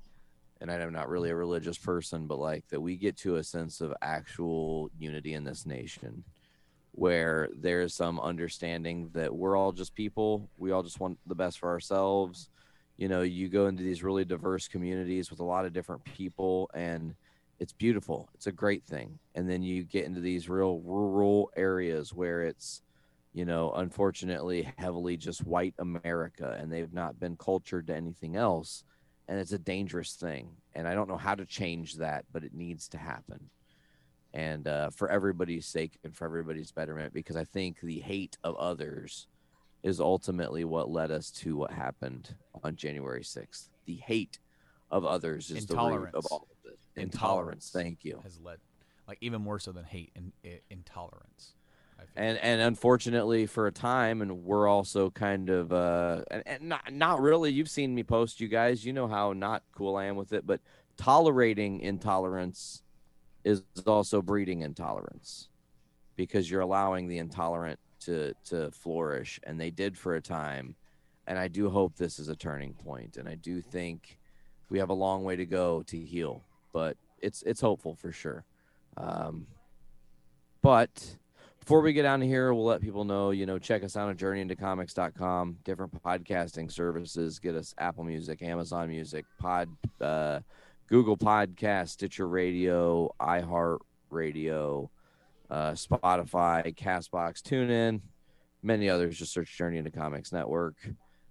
and 0.60 0.70
I'm 0.70 0.92
not 0.92 1.08
really 1.08 1.30
a 1.30 1.36
religious 1.36 1.78
person, 1.78 2.26
but 2.26 2.38
like 2.38 2.66
that 2.68 2.80
we 2.80 2.96
get 2.96 3.16
to 3.18 3.36
a 3.36 3.44
sense 3.44 3.80
of 3.80 3.92
actual 4.02 4.90
unity 4.98 5.34
in 5.34 5.44
this 5.44 5.66
nation 5.66 6.24
where 6.92 7.48
there's 7.54 7.94
some 7.94 8.18
understanding 8.20 9.10
that 9.12 9.34
we're 9.34 9.56
all 9.56 9.72
just 9.72 9.94
people. 9.94 10.48
We 10.56 10.70
all 10.70 10.82
just 10.82 10.98
want 10.98 11.18
the 11.26 11.34
best 11.34 11.58
for 11.58 11.68
ourselves. 11.68 12.48
You 12.96 13.08
know, 13.08 13.20
you 13.20 13.50
go 13.50 13.66
into 13.66 13.82
these 13.82 14.02
really 14.02 14.24
diverse 14.24 14.66
communities 14.66 15.30
with 15.30 15.40
a 15.40 15.44
lot 15.44 15.66
of 15.66 15.74
different 15.74 16.02
people, 16.04 16.70
and 16.72 17.14
it's 17.58 17.72
beautiful. 17.72 18.28
It's 18.34 18.46
a 18.46 18.52
great 18.52 18.84
thing. 18.84 19.18
And 19.34 19.48
then 19.48 19.62
you 19.62 19.82
get 19.82 20.04
into 20.04 20.20
these 20.20 20.48
real 20.48 20.80
rural 20.80 21.50
areas 21.56 22.12
where 22.12 22.42
it's, 22.42 22.82
you 23.32 23.44
know, 23.44 23.72
unfortunately 23.72 24.70
heavily 24.76 25.16
just 25.16 25.46
white 25.46 25.74
America, 25.78 26.56
and 26.60 26.70
they've 26.70 26.92
not 26.92 27.18
been 27.18 27.36
cultured 27.36 27.86
to 27.88 27.94
anything 27.94 28.36
else. 28.36 28.84
And 29.28 29.38
it's 29.40 29.52
a 29.52 29.58
dangerous 29.58 30.14
thing. 30.14 30.50
And 30.74 30.86
i 30.86 30.94
don't 30.94 31.08
know 31.08 31.16
how 31.16 31.34
to 31.34 31.46
change 31.46 31.94
that 31.94 32.26
but 32.32 32.44
it 32.44 32.54
needs 32.54 32.88
to 32.88 32.98
happen. 32.98 33.50
And 34.34 34.68
uh, 34.68 34.90
for 34.90 35.10
everybody's 35.10 35.66
sake 35.66 35.98
and 36.04 36.14
for 36.14 36.26
everybody's 36.26 36.70
betterment 36.70 37.14
because 37.14 37.36
i 37.36 37.44
think 37.44 37.80
the 37.80 38.00
hate 38.00 38.36
of 38.44 38.54
others 38.56 39.28
is 39.82 39.98
ultimately 40.00 40.64
what 40.64 40.90
led 40.90 41.10
us 41.10 41.30
to 41.30 41.56
what 41.56 41.70
happened 41.70 42.34
on 42.62 42.76
january 42.76 43.22
6th 43.22 43.68
the 43.86 43.94
hate 43.94 44.38
of 44.90 45.06
others 45.06 45.50
is 45.50 45.64
the 45.64 45.76
root 45.76 46.10
of 46.14 46.26
all 46.30 46.46
this 46.96 47.04
intolerance 47.04 47.70
thank 47.70 48.04
you. 48.04 48.20
Has 48.24 48.40
led, 48.40 48.58
like 49.06 49.18
even 49.20 49.42
more 49.42 49.58
so 49.58 49.72
than 49.72 49.84
hate 49.84 50.10
and 50.16 50.32
i- 50.44 50.60
intolerance. 50.70 51.54
And 52.14 52.38
and 52.38 52.60
unfortunately 52.60 53.46
for 53.46 53.66
a 53.66 53.72
time 53.72 54.22
and 54.22 54.44
we're 54.44 54.68
also 54.68 55.10
kind 55.10 55.48
of 55.48 55.72
uh 55.72 56.22
and, 56.30 56.42
and 56.46 56.62
not 56.68 56.92
not 56.92 57.20
really 57.20 57.50
you've 57.52 57.70
seen 57.70 57.94
me 57.94 58.02
post 58.02 58.40
you 58.40 58.48
guys 58.48 58.84
you 58.84 58.92
know 58.92 59.08
how 59.08 59.32
not 59.32 59.62
cool 59.72 59.96
i 59.96 60.04
am 60.04 60.16
with 60.16 60.32
it 60.32 60.46
but 60.46 60.60
tolerating 60.96 61.80
intolerance 61.80 62.82
is 63.44 63.62
also 63.86 64.20
breeding 64.22 64.62
intolerance 64.62 65.48
because 66.16 66.50
you're 66.50 66.60
allowing 66.60 67.08
the 67.08 67.18
intolerant 67.18 67.78
to 68.00 68.34
to 68.44 68.70
flourish 68.70 69.40
and 69.44 69.60
they 69.60 69.70
did 69.70 69.96
for 69.96 70.16
a 70.16 70.20
time 70.20 70.74
and 71.26 71.38
i 71.38 71.48
do 71.48 71.68
hope 71.70 71.96
this 71.96 72.18
is 72.18 72.28
a 72.28 72.36
turning 72.36 72.72
point 72.74 73.16
and 73.16 73.28
i 73.28 73.34
do 73.34 73.60
think 73.60 74.18
we 74.68 74.78
have 74.78 74.90
a 74.90 74.94
long 74.94 75.24
way 75.24 75.36
to 75.36 75.46
go 75.46 75.82
to 75.82 75.98
heal 75.98 76.42
but 76.76 76.98
it's 77.22 77.42
it's 77.44 77.62
hopeful 77.62 77.94
for 77.94 78.12
sure 78.12 78.44
um 78.98 79.46
but 80.60 81.16
before 81.66 81.80
we 81.80 81.92
get 81.92 82.02
down 82.02 82.20
here, 82.20 82.54
we'll 82.54 82.64
let 82.64 82.80
people 82.80 83.04
know, 83.04 83.32
you 83.32 83.44
know, 83.44 83.58
check 83.58 83.82
us 83.82 83.96
out 83.96 84.08
on 84.08 84.16
journeyintocomics.com, 84.16 85.56
different 85.64 86.00
podcasting 86.00 86.70
services, 86.70 87.40
get 87.40 87.56
us 87.56 87.74
Apple 87.78 88.04
Music, 88.04 88.40
Amazon 88.40 88.88
Music, 88.88 89.24
Pod, 89.40 89.68
uh, 90.00 90.38
Google 90.88 91.16
Podcast, 91.16 91.88
Stitcher 91.88 92.28
Radio, 92.28 93.10
iHeart 93.20 93.78
Radio, 94.10 94.88
uh, 95.50 95.72
Spotify, 95.72 96.72
Castbox, 96.76 97.42
TuneIn, 97.42 98.00
many 98.62 98.88
others. 98.88 99.18
Just 99.18 99.32
search 99.32 99.58
Journey 99.58 99.78
into 99.78 99.90
Comics 99.90 100.32
Network. 100.32 100.76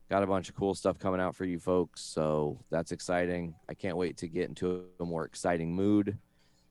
Got 0.09 0.23
a 0.23 0.27
bunch 0.27 0.49
of 0.49 0.55
cool 0.55 0.75
stuff 0.75 0.99
coming 0.99 1.19
out 1.19 1.35
for 1.35 1.45
you 1.45 1.59
folks, 1.59 2.01
so 2.01 2.59
that's 2.69 2.91
exciting. 2.91 3.55
I 3.67 3.73
can't 3.73 3.97
wait 3.97 4.17
to 4.17 4.27
get 4.27 4.49
into 4.49 4.85
a 4.99 5.05
more 5.05 5.25
exciting 5.25 5.73
mood. 5.73 6.17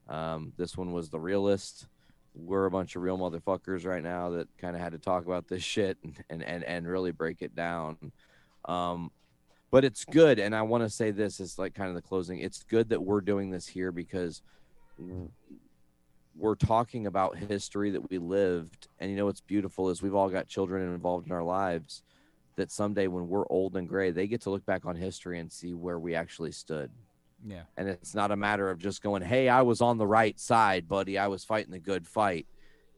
Um, 0.09 0.52
this 0.56 0.77
one 0.77 0.93
was 0.93 1.09
the 1.09 1.19
realist 1.19 1.89
we're 2.35 2.66
a 2.66 2.70
bunch 2.70 2.97
of 2.97 3.02
real 3.02 3.16
motherfuckers 3.16 3.86
right 3.86 4.02
now 4.02 4.31
that 4.31 4.48
kind 4.59 4.74
of 4.74 4.82
had 4.82 4.93
to 4.93 4.98
talk 4.98 5.27
about 5.27 5.48
this 5.48 5.62
shit 5.62 5.98
and, 6.28 6.43
and, 6.43 6.65
and, 6.65 6.86
really 6.86 7.12
break 7.12 7.43
it 7.43 7.55
down. 7.55 7.97
Um, 8.65 9.11
but 9.70 9.85
it's 9.85 10.05
good. 10.05 10.39
And 10.39 10.55
I 10.55 10.62
want 10.62 10.85
to 10.85 10.90
say 10.90 11.11
this 11.11 11.40
is 11.40 11.59
like 11.59 11.74
kind 11.74 11.89
of 11.89 11.94
the 11.94 12.02
closing. 12.02 12.39
It's 12.39 12.62
good 12.62 12.89
that 12.90 13.02
we're 13.02 13.20
doing 13.20 13.51
this 13.51 13.66
here 13.66 13.93
because 13.93 14.43
we're 16.36 16.55
talking 16.55 17.06
about 17.06 17.36
history 17.36 17.90
that 17.90 18.11
we 18.11 18.19
lived. 18.19 18.89
And 18.98 19.11
you 19.11 19.16
know, 19.16 19.27
what's 19.27 19.40
beautiful 19.40 19.90
is 19.90 20.02
we've 20.02 20.15
all 20.15 20.28
got 20.28 20.47
children 20.47 20.82
involved 20.94 21.27
in 21.27 21.32
our 21.32 21.43
lives 21.43 22.02
that 22.56 22.70
someday 22.70 23.06
when 23.06 23.28
we're 23.28 23.47
old 23.48 23.76
and 23.76 23.89
gray, 23.89 24.10
they 24.10 24.26
get 24.26 24.43
to 24.43 24.51
look 24.51 24.64
back 24.66 24.85
on 24.86 24.97
history 24.97 25.39
and 25.40 25.51
see 25.51 25.74
where 25.74 25.98
we 25.98 26.14
actually 26.14 26.52
stood. 26.52 26.90
Yeah, 27.47 27.62
and 27.76 27.89
it's 27.89 28.14
not 28.14 28.31
a 28.31 28.36
matter 28.36 28.70
of 28.70 28.78
just 28.78 29.02
going 29.02 29.20
hey 29.20 29.51
i 29.51 29.60
was 29.60 29.82
on 29.82 29.98
the 29.98 30.06
right 30.06 30.39
side 30.40 30.89
buddy. 30.89 31.18
I 31.18 31.26
was 31.28 31.44
fighting 31.44 31.72
the 31.72 31.78
good 31.78 32.06
fight. 32.06 32.47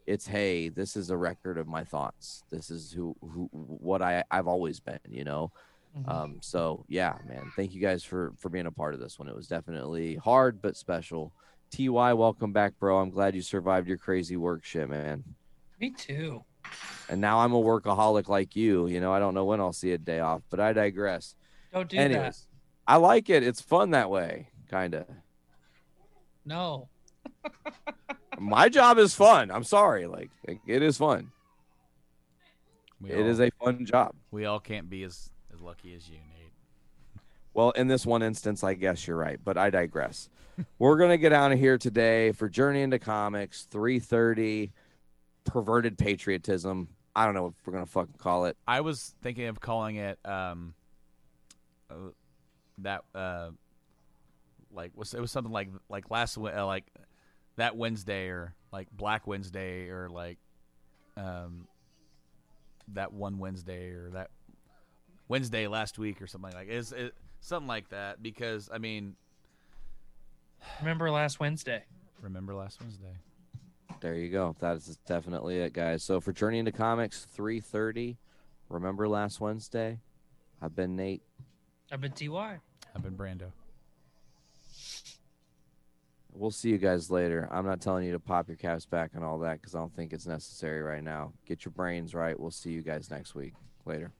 It's 0.05 0.25
hey 0.25 0.69
this 0.69 0.95
is 0.95 1.09
a 1.09 1.17
record 1.17 1.57
of 1.57 1.67
my 1.67 1.83
thoughts. 1.83 2.43
This 2.49 2.69
is 2.71 2.93
who 2.93 3.13
who 3.19 3.49
what 3.51 4.01
i 4.01 4.23
i've 4.31 4.47
always 4.47 4.79
been 4.79 4.99
you 5.09 5.25
know? 5.25 5.51
Mhm. 5.97 6.09
um 6.09 6.37
so 6.41 6.85
yeah 6.87 7.17
man 7.27 7.51
thank 7.57 7.73
you 7.73 7.81
guys 7.81 8.03
for 8.05 8.31
for 8.37 8.47
being 8.49 8.67
a 8.67 8.71
part 8.71 8.93
of 8.93 9.01
this 9.01 9.19
one. 9.19 9.27
It 9.27 9.35
was 9.35 9.47
definitely 9.47 10.15
hard 10.15 10.61
but 10.61 10.77
special. 10.77 11.33
Ty 11.69 12.13
welcome 12.13 12.53
back 12.53 12.79
bro. 12.79 12.99
I'm 12.99 13.09
glad 13.09 13.35
you 13.35 13.41
survived 13.41 13.89
your 13.89 13.97
crazy 13.97 14.37
work 14.37 14.63
shit 14.63 14.87
man. 14.87 15.25
Me 15.81 15.89
too. 15.91 16.41
And 17.09 17.21
now 17.21 17.39
i'm 17.39 17.53
a 17.53 17.61
workaholic 17.61 18.27
like 18.27 18.55
you 18.55 18.87
you 18.87 18.99
know 18.99 19.13
i 19.13 19.19
don't 19.19 19.33
know 19.33 19.45
when 19.45 19.59
i'll 19.59 19.73
see 19.73 19.91
a 19.91 19.97
day 19.97 20.19
off 20.19 20.41
but 20.49 20.59
i 20.59 20.73
digress 20.73 21.35
Don't 21.73 21.89
do 21.89 21.97
anyways 21.97 22.45
i 22.87 22.97
like 22.97 23.29
it 23.29 23.43
it's 23.43 23.61
fun 23.61 23.91
that 23.91 24.09
way 24.09 24.49
kind 24.69 24.93
of. 24.95 25.05
No. 26.45 26.89
my 28.39 28.69
job 28.69 28.97
is 28.97 29.15
fun. 29.15 29.51
I'm 29.51 29.63
sorry. 29.63 30.07
Like, 30.07 30.29
like, 30.47 30.61
it 30.67 30.81
is 30.81 30.97
fun. 30.97 31.31
we 33.01 33.11
It 33.11 33.21
all, 33.21 33.27
is 33.27 33.39
a 33.39 33.49
fun 33.63 33.85
job. 33.85 34.13
we 34.31 34.45
all 34.45 34.59
can't 34.59 34.89
be 34.89 35.03
as 35.03 35.29
as 35.53 35.61
lucky 35.61 35.93
as 35.95 36.07
you, 36.07 36.15
Nate. 36.15 36.51
Well, 37.53 37.71
in 37.71 37.87
this 37.87 38.05
one 38.05 38.21
instance, 38.21 38.63
I 38.63 38.75
guess 38.75 39.07
you're 39.07 39.17
right, 39.17 39.39
but 39.43 39.57
I 39.57 39.69
digress. 39.69 40.29
We're 40.79 40.97
gonna 40.97 41.17
get 41.17 41.33
out 41.33 41.51
of 41.51 41.59
here 41.59 41.77
today 41.77 42.31
for 42.31 42.49
Journey 42.49 42.81
into 42.81 42.99
Comics 42.99 43.63
330 43.63 44.71
perverted 45.47 45.97
patriotism. 45.97 46.89
I 47.15 47.25
don't 47.25 47.33
know 47.33 47.43
what 47.43 47.53
we're 47.65 47.73
gonna 47.73 47.85
fucking 47.85 48.15
call 48.17 48.45
it. 48.45 48.57
I 48.67 48.81
was 48.81 49.15
thinking 49.21 49.45
of 49.45 49.59
calling 49.59 49.95
it 49.95 50.19
um, 50.23 50.75
uh, 51.89 51.95
that 52.79 53.03
uh, 53.15 53.49
like 54.71 54.91
was 54.95 55.13
it 55.13 55.19
was 55.19 55.31
something 55.31 55.51
like 55.51 55.69
like 55.89 56.11
last 56.11 56.37
uh, 56.37 56.65
like 56.65 56.85
that 57.55 57.75
Wednesday 57.75 58.27
or 58.27 58.53
like 58.71 58.87
Black 58.91 59.25
Wednesday 59.25 59.89
or 59.89 60.09
like 60.09 60.37
um 61.15 61.67
that 62.93 63.11
one 63.11 63.39
Wednesday 63.39 63.89
or 63.89 64.09
that 64.11 64.29
Wednesday 65.27 65.67
last 65.67 65.97
week 65.97 66.21
or 66.21 66.27
something 66.27 66.53
like 66.53 66.69
is 66.69 66.91
it 66.91 67.13
something 67.39 67.67
like 67.67 67.89
that 67.89 68.21
because 68.21 68.69
I 68.71 68.77
mean 68.77 69.15
Remember 70.79 71.09
last 71.09 71.39
Wednesday? 71.39 71.83
remember 72.21 72.53
last 72.53 72.79
Wednesday. 72.81 73.15
There 73.99 74.15
you 74.15 74.29
go. 74.29 74.55
That 74.59 74.77
is 74.77 74.99
definitely 75.07 75.57
it, 75.57 75.73
guys. 75.73 76.03
So 76.03 76.21
for 76.21 76.31
Journey 76.31 76.59
into 76.59 76.71
Comics 76.71 77.25
330, 77.31 78.17
remember 78.69 79.07
last 79.07 79.41
Wednesday? 79.41 79.99
I've 80.61 80.75
been 80.75 80.95
Nate. 80.95 81.23
I've 81.91 82.01
been 82.01 82.11
Ty. 82.11 82.59
I've 82.95 83.03
been 83.03 83.15
Brando. 83.15 83.51
We'll 86.31 86.51
see 86.51 86.69
you 86.69 86.77
guys 86.77 87.09
later. 87.09 87.47
I'm 87.51 87.65
not 87.65 87.81
telling 87.81 88.05
you 88.05 88.11
to 88.11 88.19
pop 88.19 88.47
your 88.47 88.57
caps 88.57 88.85
back 88.85 89.11
and 89.15 89.23
all 89.23 89.39
that 89.39 89.59
because 89.59 89.73
I 89.73 89.79
don't 89.79 89.95
think 89.95 90.13
it's 90.13 90.27
necessary 90.27 90.81
right 90.83 91.03
now. 91.03 91.33
Get 91.47 91.65
your 91.65 91.71
brains 91.71 92.13
right. 92.13 92.39
We'll 92.39 92.51
see 92.51 92.71
you 92.71 92.83
guys 92.83 93.09
next 93.09 93.33
week. 93.33 93.53
Later. 93.85 94.11